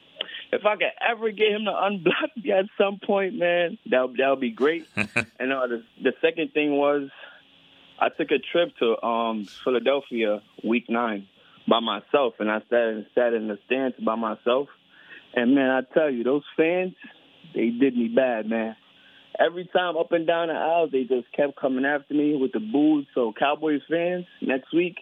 if 0.53 0.65
I 0.65 0.77
could 0.77 0.93
ever 1.01 1.31
get 1.31 1.53
him 1.53 1.65
to 1.65 1.73
unblock 1.73 2.43
me 2.43 2.53
at 2.53 2.67
some 2.79 2.99
point, 3.05 3.35
man, 3.35 3.79
that 3.91 4.15
that 4.19 4.31
would 4.31 4.41
be 4.41 4.51
great. 4.51 4.87
and 4.97 5.53
uh, 5.53 5.67
the 5.67 5.83
the 6.03 6.13
second 6.21 6.53
thing 6.53 6.73
was, 6.73 7.09
I 7.99 8.09
took 8.09 8.31
a 8.31 8.39
trip 8.39 8.77
to 8.79 9.03
um 9.05 9.47
Philadelphia 9.65 10.43
week 10.65 10.89
nine 10.89 11.27
by 11.69 11.81
myself, 11.81 12.35
and 12.39 12.51
I 12.51 12.61
sat 12.71 12.89
and 12.89 13.07
sat 13.15 13.33
in 13.35 13.49
the 13.49 13.59
stands 13.67 13.97
by 14.05 14.15
myself. 14.15 14.69
And 15.35 15.55
man, 15.55 15.71
I 15.71 15.83
tell 15.95 16.11
you, 16.11 16.25
those 16.25 16.43
fans, 16.57 16.95
they 17.55 17.71
did 17.71 17.97
me 17.97 18.09
bad, 18.09 18.49
man. 18.49 18.77
Every 19.39 19.67
time 19.73 19.97
up 19.97 20.13
and 20.13 20.27
down 20.27 20.49
the 20.49 20.55
aisles, 20.55 20.91
they 20.93 21.05
just 21.05 21.31
kept 21.33 21.57
coming 21.57 21.85
after 21.85 22.13
me 22.15 22.37
with 22.37 22.53
the 22.53 22.61
boos. 22.61 23.07
So 23.15 23.33
Cowboys 23.39 23.81
fans, 23.89 24.27
next 24.41 24.73
week 24.75 24.97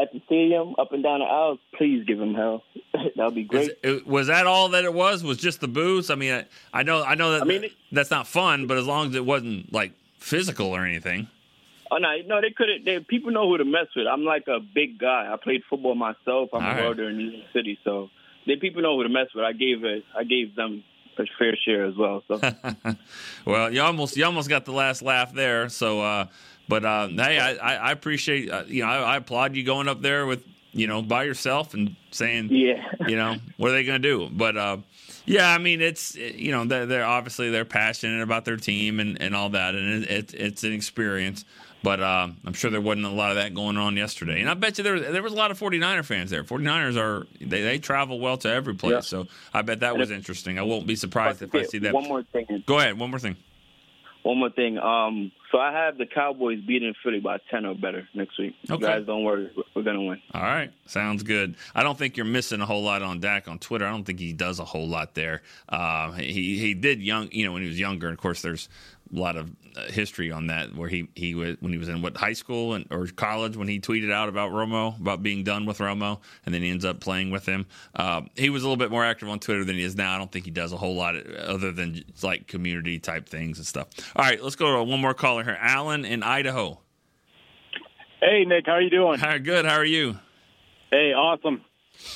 at 0.00 0.12
the 0.12 0.20
stadium, 0.26 0.74
up 0.78 0.92
and 0.92 1.02
down 1.02 1.20
the 1.20 1.24
aisles, 1.26 1.58
please 1.76 2.04
give 2.06 2.18
them 2.18 2.34
hell. 2.34 2.62
That'll 3.16 3.30
be 3.32 3.44
great. 3.44 3.72
It- 3.82 4.06
was 4.06 4.28
that 4.28 4.46
all 4.46 4.68
that 4.70 4.84
it 4.84 4.94
was? 4.94 5.22
Was 5.24 5.38
just 5.38 5.60
the 5.60 5.68
boos? 5.68 6.10
I 6.10 6.14
mean, 6.14 6.32
I, 6.32 6.44
I 6.72 6.82
know, 6.84 7.02
I 7.02 7.14
know 7.16 7.32
that 7.32 7.42
I 7.42 7.44
mean, 7.44 7.70
that's 7.92 8.10
not 8.10 8.26
fun, 8.26 8.66
but 8.66 8.78
as 8.78 8.86
long 8.86 9.08
as 9.08 9.14
it 9.14 9.24
wasn't 9.24 9.72
like 9.72 9.92
physical 10.18 10.68
or 10.68 10.84
anything. 10.84 11.28
Oh 11.90 11.98
no, 11.98 12.08
no, 12.26 12.40
they 12.40 12.50
couldn't. 12.50 12.84
They, 12.84 12.98
people 13.00 13.30
know 13.30 13.48
who 13.48 13.58
to 13.58 13.64
mess 13.64 13.86
with. 13.94 14.06
I'm 14.06 14.24
like 14.24 14.48
a 14.48 14.58
big 14.58 14.98
guy. 14.98 15.30
I 15.32 15.36
played 15.42 15.62
football 15.70 15.94
myself. 15.94 16.50
I'm 16.52 16.64
All 16.64 16.70
a 16.70 16.74
right. 16.74 16.82
welder 16.84 17.08
in 17.08 17.16
New 17.16 17.30
York 17.30 17.44
City, 17.52 17.78
so 17.84 18.08
they 18.46 18.56
people 18.56 18.82
know 18.82 18.96
who 18.96 19.04
to 19.04 19.08
mess 19.08 19.28
with. 19.34 19.44
I 19.44 19.52
gave 19.52 19.84
it. 19.84 20.02
I 20.16 20.24
gave 20.24 20.56
them 20.56 20.82
a 21.18 21.26
fair 21.38 21.56
share 21.56 21.84
as 21.84 21.96
well. 21.96 22.22
So 22.28 22.40
Well, 23.44 23.72
you 23.72 23.82
almost 23.82 24.16
you 24.16 24.24
almost 24.24 24.48
got 24.48 24.64
the 24.64 24.72
last 24.72 25.02
laugh 25.02 25.32
there. 25.32 25.68
So, 25.68 26.00
uh, 26.00 26.26
but 26.68 26.84
uh, 26.84 27.08
hey, 27.08 27.38
I, 27.38 27.76
I 27.88 27.92
appreciate 27.92 28.50
uh, 28.50 28.64
you 28.66 28.82
know 28.82 28.88
I, 28.88 29.14
I 29.14 29.16
applaud 29.16 29.54
you 29.54 29.64
going 29.64 29.88
up 29.88 30.02
there 30.02 30.26
with 30.26 30.44
you 30.72 30.86
know 30.86 31.02
by 31.02 31.24
yourself 31.24 31.74
and 31.74 31.96
saying 32.10 32.48
yeah 32.50 32.84
you 33.06 33.16
know 33.16 33.36
what 33.56 33.70
are 33.70 33.74
they 33.74 33.84
going 33.84 34.02
to 34.02 34.08
do? 34.08 34.28
But 34.30 34.56
uh, 34.56 34.78
yeah, 35.24 35.48
I 35.48 35.58
mean 35.58 35.80
it's 35.80 36.14
you 36.16 36.52
know 36.52 36.64
they're, 36.64 36.86
they're 36.86 37.04
obviously 37.04 37.50
they're 37.50 37.64
passionate 37.64 38.22
about 38.22 38.44
their 38.44 38.56
team 38.56 39.00
and, 39.00 39.20
and 39.20 39.34
all 39.34 39.50
that, 39.50 39.74
and 39.74 40.04
it, 40.04 40.10
it, 40.10 40.34
it's 40.34 40.64
an 40.64 40.72
experience. 40.72 41.44
But 41.82 42.00
uh, 42.00 42.28
I'm 42.44 42.52
sure 42.52 42.70
there 42.70 42.80
wasn't 42.80 43.06
a 43.06 43.10
lot 43.10 43.30
of 43.30 43.36
that 43.36 43.54
going 43.54 43.76
on 43.76 43.96
yesterday. 43.96 44.40
And 44.40 44.50
I 44.50 44.54
bet 44.54 44.76
you 44.78 44.82
there, 44.84 44.98
there 44.98 45.22
was 45.22 45.32
a 45.32 45.36
lot 45.36 45.50
of 45.52 45.58
49er 45.60 46.04
fans 46.04 46.30
there. 46.30 46.42
49ers 46.42 46.96
are, 46.96 47.26
they, 47.40 47.62
they 47.62 47.78
travel 47.78 48.18
well 48.18 48.38
to 48.38 48.48
every 48.50 48.74
place. 48.74 48.92
Yeah. 48.92 49.00
So 49.00 49.26
I 49.54 49.62
bet 49.62 49.80
that 49.80 49.90
And 49.90 49.98
was 50.00 50.10
if- 50.10 50.16
interesting. 50.16 50.58
I 50.58 50.62
won't 50.62 50.86
be 50.86 50.96
surprised 50.96 51.42
if 51.42 51.54
I 51.54 51.62
see 51.64 51.78
that. 51.78 51.94
One 51.94 52.08
more 52.08 52.22
thing. 52.24 52.64
Go 52.66 52.78
ahead. 52.80 52.98
One 52.98 53.10
more 53.10 53.20
thing. 53.20 53.36
One 54.22 54.38
more 54.38 54.50
thing. 54.50 54.76
Um, 54.78 55.30
so 55.52 55.58
I 55.58 55.70
have 55.70 55.98
the 55.98 56.06
Cowboys 56.06 56.60
beating 56.60 56.92
Philly 57.04 57.20
by 57.20 57.38
ten 57.48 57.64
or 57.64 57.76
better 57.76 58.08
next 58.12 58.36
week. 58.40 58.56
You 58.62 58.74
Okay. 58.74 58.84
guys, 58.84 59.06
don't 59.06 59.22
worry, 59.22 59.48
we're 59.72 59.82
gonna 59.84 60.02
win. 60.02 60.20
All 60.34 60.42
right, 60.42 60.72
sounds 60.86 61.22
good. 61.22 61.54
I 61.76 61.84
don't 61.84 61.96
think 61.96 62.16
you're 62.16 62.26
missing 62.26 62.60
a 62.60 62.66
whole 62.66 62.82
lot 62.82 63.02
on 63.02 63.20
Dak 63.20 63.46
on 63.46 63.60
Twitter. 63.60 63.86
I 63.86 63.90
don't 63.90 64.02
think 64.02 64.18
he 64.18 64.32
does 64.32 64.58
a 64.58 64.64
whole 64.64 64.88
lot 64.88 65.14
there. 65.14 65.42
Uh, 65.68 66.10
he 66.10 66.58
he 66.58 66.74
did 66.74 67.00
young, 67.00 67.28
you 67.30 67.44
know, 67.46 67.52
when 67.52 67.62
he 67.62 67.68
was 67.68 67.78
younger. 67.78 68.08
Of 68.08 68.18
course, 68.18 68.42
there's 68.42 68.68
lot 69.12 69.36
of 69.36 69.50
uh, 69.76 69.82
history 69.90 70.32
on 70.32 70.48
that 70.48 70.74
where 70.74 70.88
he 70.88 71.08
he 71.14 71.34
was 71.34 71.56
when 71.60 71.72
he 71.72 71.78
was 71.78 71.88
in 71.88 72.02
what 72.02 72.16
high 72.16 72.32
school 72.32 72.74
and 72.74 72.86
or 72.90 73.06
college 73.06 73.56
when 73.56 73.68
he 73.68 73.80
tweeted 73.80 74.12
out 74.12 74.28
about 74.28 74.50
Romo 74.52 74.98
about 75.00 75.22
being 75.22 75.44
done 75.44 75.66
with 75.66 75.78
Romo, 75.78 76.20
and 76.44 76.54
then 76.54 76.62
he 76.62 76.70
ends 76.70 76.84
up 76.84 77.00
playing 77.00 77.30
with 77.30 77.46
him. 77.46 77.66
Uh, 77.94 78.22
he 78.34 78.50
was 78.50 78.62
a 78.62 78.66
little 78.66 78.76
bit 78.76 78.90
more 78.90 79.04
active 79.04 79.28
on 79.28 79.38
Twitter 79.38 79.64
than 79.64 79.76
he 79.76 79.82
is 79.82 79.96
now. 79.96 80.14
I 80.14 80.18
don't 80.18 80.30
think 80.30 80.44
he 80.44 80.50
does 80.50 80.72
a 80.72 80.76
whole 80.76 80.94
lot 80.94 81.16
other 81.16 81.72
than 81.72 82.02
like 82.22 82.46
community 82.46 82.98
type 82.98 83.28
things 83.28 83.58
and 83.58 83.66
stuff. 83.66 83.88
All 84.16 84.24
right, 84.24 84.42
let's 84.42 84.56
go 84.56 84.76
to 84.76 84.84
one 84.84 85.00
more 85.00 85.14
caller 85.14 85.44
here, 85.44 85.58
Alan 85.60 86.04
in 86.04 86.22
Idaho. 86.22 86.80
Hey, 88.20 88.44
Nick, 88.46 88.66
how 88.66 88.72
are 88.72 88.80
you 88.80 88.90
doing? 88.90 89.18
Hi, 89.18 89.38
good. 89.38 89.66
How 89.66 89.76
are 89.76 89.84
you? 89.84 90.18
Hey, 90.90 91.12
awesome. 91.12 91.62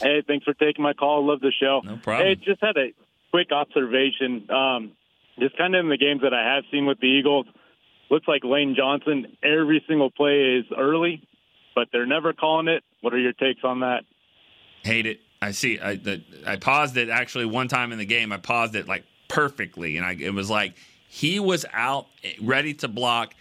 Hey, 0.01 0.23
thanks 0.27 0.45
for 0.45 0.55
taking 0.55 0.83
my 0.83 0.93
call. 0.93 1.27
Love 1.27 1.41
the 1.41 1.53
show. 1.61 1.83
No 1.85 1.97
problem. 1.99 2.27
Hey, 2.29 2.35
just 2.37 2.61
had 2.63 2.77
a 2.77 2.93
quick 3.31 3.53
observation. 3.53 4.51
Um, 4.51 4.93
just 5.39 5.57
kind 5.57 5.75
of 5.75 5.85
in 5.85 5.91
the 5.91 5.97
games 5.97 6.23
that 6.23 6.35
I 6.35 6.55
have 6.55 6.65
seen 6.71 6.87
with 6.87 7.01
the 7.01 7.07
Eagles, 7.07 7.47
looks 8.11 8.27
like 8.29 8.45
Lane 8.45 8.75
Johnson, 8.77 9.37
every 9.43 9.83
single 9.89 10.11
play 10.11 10.59
is 10.59 10.65
early, 10.77 11.23
but 11.75 11.89
they're 11.93 12.07
never 12.07 12.33
calling 12.33 12.69
it. 12.69 12.83
What 13.01 13.15
are 13.15 13.19
your 13.19 13.33
takes 13.33 13.65
on 13.65 13.81
that? 13.81 14.03
Hate 14.83 15.07
it. 15.07 15.21
I 15.43 15.53
see. 15.53 15.79
I 15.79 15.97
the, 15.97 16.23
I 16.47 16.57
paused 16.57 16.97
it 16.97 17.09
actually 17.09 17.47
one 17.47 17.69
time 17.69 17.93
in 17.93 17.99
the 17.99 18.05
game. 18.05 18.33
I 18.33 18.37
paused 18.37 18.75
it 18.75 18.87
like 18.87 19.05
perfectly, 19.29 19.97
and 19.97 20.05
I, 20.05 20.13
it 20.13 20.35
was 20.35 20.51
like 20.51 20.75
he 21.09 21.41
was 21.41 21.65
out 21.73 22.07
ready 22.41 22.75
to 22.75 22.89
block. 22.89 23.35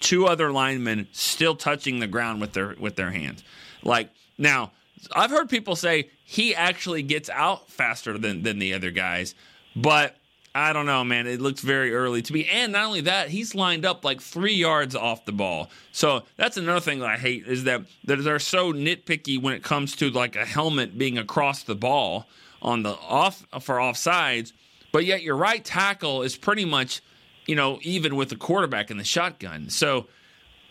Two 0.00 0.26
other 0.26 0.50
linemen 0.50 1.08
still 1.12 1.54
touching 1.54 1.98
the 1.98 2.06
ground 2.06 2.40
with 2.40 2.54
their 2.54 2.74
with 2.78 2.96
their 2.96 3.10
hands. 3.10 3.44
Like 3.82 4.08
now, 4.38 4.72
I've 5.14 5.30
heard 5.30 5.50
people 5.50 5.76
say 5.76 6.10
he 6.24 6.54
actually 6.54 7.02
gets 7.02 7.28
out 7.28 7.68
faster 7.68 8.16
than 8.16 8.42
than 8.42 8.58
the 8.58 8.72
other 8.72 8.90
guys, 8.90 9.34
but 9.76 10.16
I 10.54 10.74
don't 10.74 10.84
know, 10.84 11.02
man. 11.02 11.26
It 11.26 11.40
looks 11.40 11.62
very 11.62 11.94
early 11.94 12.20
to 12.20 12.32
me. 12.32 12.46
And 12.52 12.72
not 12.72 12.84
only 12.84 13.00
that, 13.02 13.30
he's 13.30 13.54
lined 13.54 13.86
up 13.86 14.04
like 14.04 14.20
three 14.20 14.52
yards 14.52 14.94
off 14.94 15.24
the 15.24 15.32
ball. 15.32 15.70
So 15.92 16.24
that's 16.36 16.58
another 16.58 16.80
thing 16.80 16.98
that 16.98 17.08
I 17.08 17.16
hate 17.16 17.46
is 17.46 17.64
that, 17.64 17.82
they're 18.04 18.38
so 18.38 18.72
nitpicky 18.72 19.40
when 19.40 19.54
it 19.54 19.62
comes 19.62 19.96
to 19.96 20.10
like 20.10 20.36
a 20.36 20.44
helmet 20.44 20.98
being 20.98 21.16
across 21.16 21.62
the 21.62 21.74
ball 21.74 22.26
on 22.60 22.82
the 22.82 22.90
off 22.90 23.46
for 23.60 23.76
offsides. 23.76 24.52
But 24.92 25.06
yet 25.06 25.22
your 25.22 25.36
right 25.36 25.64
tackle 25.64 26.22
is 26.22 26.36
pretty 26.36 26.66
much, 26.66 27.00
you 27.46 27.56
know, 27.56 27.78
even 27.80 28.14
with 28.14 28.28
the 28.28 28.36
quarterback 28.36 28.90
in 28.90 28.98
the 28.98 29.04
shotgun. 29.04 29.70
So 29.70 30.06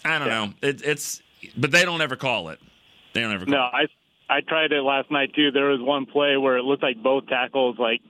I 0.06 0.20
don't 0.20 0.30
know. 0.30 0.53
It, 0.62 0.84
it's 0.84 1.24
but 1.58 1.72
they 1.72 1.86
don't 1.86 2.02
ever 2.02 2.16
call 2.16 2.49
it. 2.49 2.60
They 3.14 3.22
don't 3.22 3.34
ever 3.34 3.45
call 3.45 3.53
No, 3.53 3.62
I 3.62 3.88
I 4.30 4.41
tried 4.41 4.72
it 4.72 4.84
last 4.84 5.10
night 5.10 5.34
too. 5.34 5.49
There 5.52 5.70
was 5.70 5.82
one 5.82 6.06
play 6.06 6.38
where 6.38 6.58
it 6.58 6.64
looked 6.64 6.84
like 6.84 7.02
both 7.02 7.28
tackles, 7.28 7.78
like 7.80 8.02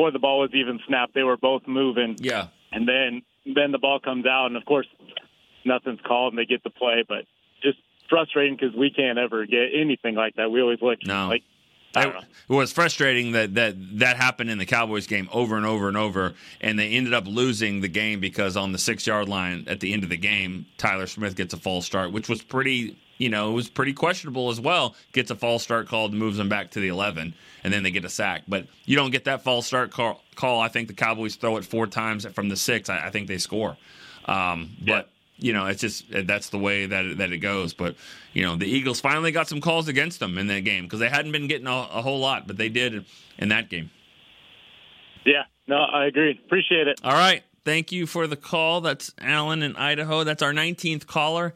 before 0.00 0.10
the 0.12 0.18
ball 0.18 0.40
was 0.40 0.50
even 0.54 0.80
snapped, 0.88 1.12
they 1.14 1.22
were 1.22 1.36
both 1.36 1.66
moving. 1.66 2.16
Yeah. 2.20 2.46
And 2.72 2.88
then 2.88 3.22
then 3.44 3.70
the 3.70 3.78
ball 3.78 4.00
comes 4.00 4.24
out, 4.26 4.46
and 4.46 4.56
of 4.56 4.64
course 4.64 4.86
nothing's 5.66 6.00
called, 6.06 6.32
and 6.32 6.38
they 6.38 6.46
get 6.46 6.62
the 6.64 6.70
play. 6.70 7.04
But 7.06 7.24
just 7.62 7.76
frustrating 8.08 8.56
because 8.56 8.74
we 8.74 8.90
can't 8.90 9.18
ever 9.18 9.44
get 9.44 9.68
anything 9.74 10.14
like 10.14 10.36
that. 10.36 10.50
We 10.50 10.62
always 10.62 10.80
look 10.80 11.00
No. 11.04 11.28
like 11.28 11.42
It 11.96 12.14
was 12.48 12.72
frustrating 12.72 13.32
that, 13.32 13.54
that 13.56 13.74
that 13.98 14.16
happened 14.16 14.48
in 14.48 14.56
the 14.56 14.64
Cowboys 14.66 15.06
game 15.06 15.28
over 15.32 15.56
and 15.58 15.66
over 15.66 15.86
and 15.88 15.98
over, 15.98 16.32
and 16.62 16.78
they 16.78 16.88
ended 16.92 17.12
up 17.12 17.26
losing 17.26 17.82
the 17.82 17.88
game 17.88 18.20
because 18.20 18.56
on 18.56 18.72
the 18.72 18.78
six 18.78 19.06
yard 19.06 19.28
line 19.28 19.64
at 19.66 19.80
the 19.80 19.92
end 19.92 20.02
of 20.04 20.08
the 20.08 20.16
game, 20.16 20.64
Tyler 20.78 21.06
Smith 21.06 21.36
gets 21.36 21.52
a 21.52 21.58
false 21.58 21.84
start, 21.84 22.10
which 22.12 22.28
was 22.28 22.40
pretty, 22.42 22.96
you 23.20 23.28
know, 23.28 23.50
it 23.50 23.54
was 23.54 23.68
pretty 23.68 23.92
questionable 23.92 24.48
as 24.48 24.58
well. 24.58 24.94
Gets 25.12 25.30
a 25.30 25.36
false 25.36 25.62
start 25.62 25.88
called, 25.88 26.14
moves 26.14 26.38
them 26.38 26.48
back 26.48 26.70
to 26.70 26.80
the 26.80 26.88
eleven, 26.88 27.34
and 27.62 27.70
then 27.70 27.82
they 27.82 27.90
get 27.90 28.06
a 28.06 28.08
sack. 28.08 28.44
But 28.48 28.66
you 28.86 28.96
don't 28.96 29.10
get 29.10 29.24
that 29.24 29.42
false 29.42 29.66
start 29.66 29.90
call. 29.90 30.22
call. 30.36 30.58
I 30.58 30.68
think 30.68 30.88
the 30.88 30.94
Cowboys 30.94 31.36
throw 31.36 31.58
it 31.58 31.66
four 31.66 31.86
times 31.86 32.24
from 32.32 32.48
the 32.48 32.56
six. 32.56 32.88
I, 32.88 33.08
I 33.08 33.10
think 33.10 33.28
they 33.28 33.36
score. 33.36 33.76
Um, 34.24 34.70
but 34.86 35.10
you 35.36 35.52
know, 35.52 35.66
it's 35.66 35.82
just 35.82 36.06
that's 36.10 36.48
the 36.48 36.58
way 36.58 36.86
that 36.86 37.04
it, 37.04 37.18
that 37.18 37.30
it 37.30 37.38
goes. 37.38 37.74
But 37.74 37.94
you 38.32 38.42
know, 38.42 38.56
the 38.56 38.66
Eagles 38.66 39.00
finally 39.00 39.32
got 39.32 39.48
some 39.48 39.60
calls 39.60 39.86
against 39.86 40.18
them 40.18 40.38
in 40.38 40.46
that 40.46 40.60
game 40.60 40.84
because 40.84 40.98
they 41.00 41.10
hadn't 41.10 41.32
been 41.32 41.46
getting 41.46 41.66
a, 41.66 41.88
a 41.92 42.00
whole 42.00 42.20
lot, 42.20 42.46
but 42.46 42.56
they 42.56 42.70
did 42.70 43.04
in 43.36 43.50
that 43.50 43.68
game. 43.68 43.90
yeah. 45.26 45.42
No, 45.68 45.76
I 45.76 46.06
agree. 46.06 46.40
Appreciate 46.44 46.88
it. 46.88 47.00
All 47.04 47.12
right, 47.12 47.44
thank 47.64 47.92
you 47.92 48.06
for 48.06 48.26
the 48.26 48.34
call. 48.34 48.80
That's 48.80 49.12
Alan 49.20 49.62
in 49.62 49.76
Idaho. 49.76 50.24
That's 50.24 50.42
our 50.42 50.52
19th 50.52 51.06
caller. 51.06 51.54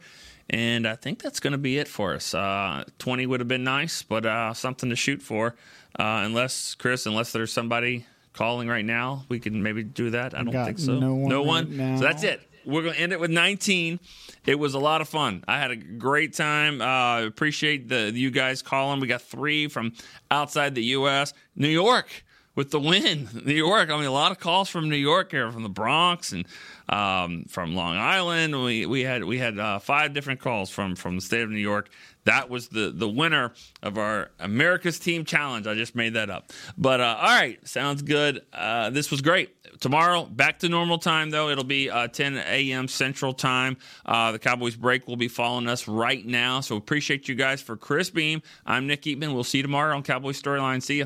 And 0.49 0.87
I 0.87 0.95
think 0.95 1.21
that's 1.21 1.39
going 1.39 1.53
to 1.53 1.57
be 1.57 1.77
it 1.79 1.87
for 1.87 2.13
us. 2.13 2.33
Uh, 2.33 2.83
20 2.99 3.25
would 3.25 3.39
have 3.39 3.47
been 3.47 3.63
nice, 3.63 4.03
but 4.03 4.25
uh, 4.25 4.53
something 4.53 4.89
to 4.89 4.95
shoot 4.95 5.21
for. 5.21 5.55
Uh, 5.97 6.21
unless, 6.23 6.75
Chris, 6.75 7.05
unless 7.05 7.31
there's 7.31 7.51
somebody 7.51 8.05
calling 8.33 8.67
right 8.67 8.85
now, 8.85 9.23
we 9.29 9.39
can 9.39 9.63
maybe 9.63 9.81
do 9.83 10.11
that. 10.11 10.35
I 10.35 10.43
don't 10.43 10.51
Got 10.51 10.65
think 10.67 10.79
so. 10.79 10.99
no 10.99 11.15
one 11.15 11.31
right 11.31 11.45
one. 11.45 11.77
now. 11.77 11.97
So 11.97 12.03
that's 12.03 12.23
it. 12.23 12.41
We're 12.65 12.81
going 12.81 12.95
to 12.95 12.99
end 12.99 13.11
it 13.11 13.19
with 13.19 13.31
19. 13.31 13.99
It 14.45 14.55
was 14.55 14.73
a 14.73 14.79
lot 14.79 15.01
of 15.01 15.07
fun. 15.07 15.43
I 15.47 15.59
had 15.59 15.71
a 15.71 15.75
great 15.75 16.33
time. 16.33 16.81
Uh, 16.81 17.23
appreciate 17.23 17.89
the 17.89 18.11
you 18.13 18.31
guys 18.31 18.61
calling. 18.61 18.99
We 18.99 19.07
got 19.07 19.21
three 19.21 19.67
from 19.67 19.93
outside 20.31 20.75
the 20.75 20.83
U.S. 20.83 21.33
New 21.55 21.67
York 21.69 22.23
with 22.55 22.71
the 22.71 22.79
win. 22.79 23.29
New 23.45 23.53
York. 23.53 23.89
I 23.89 23.97
mean, 23.97 24.05
a 24.05 24.11
lot 24.11 24.31
of 24.31 24.39
calls 24.39 24.69
from 24.69 24.89
New 24.89 24.95
York 24.95 25.31
here, 25.31 25.51
from 25.51 25.63
the 25.63 25.69
Bronx 25.69 26.31
and 26.31 26.45
um, 26.89 27.45
from 27.49 27.75
Long 27.75 27.97
Island. 27.97 28.63
We 28.63 28.85
we 28.85 29.01
had 29.01 29.23
we 29.23 29.37
had 29.37 29.59
uh, 29.59 29.79
five 29.79 30.13
different 30.13 30.39
calls 30.39 30.69
from 30.69 30.95
from 30.95 31.15
the 31.15 31.21
state 31.21 31.41
of 31.41 31.49
New 31.49 31.57
York. 31.57 31.89
That 32.23 32.49
was 32.49 32.69
the 32.69 32.91
the 32.95 33.07
winner 33.07 33.53
of 33.83 33.97
our 33.97 34.31
America's 34.39 34.97
Team 34.97 35.25
Challenge. 35.25 35.67
I 35.67 35.75
just 35.75 35.95
made 35.95 36.13
that 36.13 36.29
up. 36.29 36.51
But 36.77 37.01
uh, 37.01 37.17
all 37.19 37.27
right, 37.27 37.65
sounds 37.67 38.01
good. 38.01 38.41
Uh, 38.51 38.89
this 38.89 39.11
was 39.11 39.21
great. 39.21 39.51
Tomorrow, 39.79 40.25
back 40.25 40.59
to 40.59 40.69
normal 40.69 40.97
time 40.97 41.29
though. 41.31 41.49
It'll 41.49 41.63
be 41.65 41.89
uh, 41.89 42.07
10 42.07 42.37
a.m. 42.37 42.87
Central 42.87 43.33
Time. 43.33 43.77
Uh, 44.05 44.31
the 44.31 44.39
Cowboys 44.39 44.75
break 44.75 45.07
will 45.07 45.17
be 45.17 45.27
following 45.27 45.67
us 45.67 45.87
right 45.87 46.25
now. 46.25 46.61
So 46.61 46.77
appreciate 46.77 47.27
you 47.27 47.35
guys 47.35 47.61
for 47.61 47.75
Chris 47.75 48.09
Beam. 48.09 48.41
I'm 48.65 48.87
Nick 48.87 49.01
Eatman. 49.03 49.33
We'll 49.33 49.43
see 49.43 49.57
you 49.57 49.63
tomorrow 49.63 49.95
on 49.95 50.01
Cowboys 50.03 50.41
Storyline. 50.41 50.81
See 50.81 50.99
ya. 50.99 51.05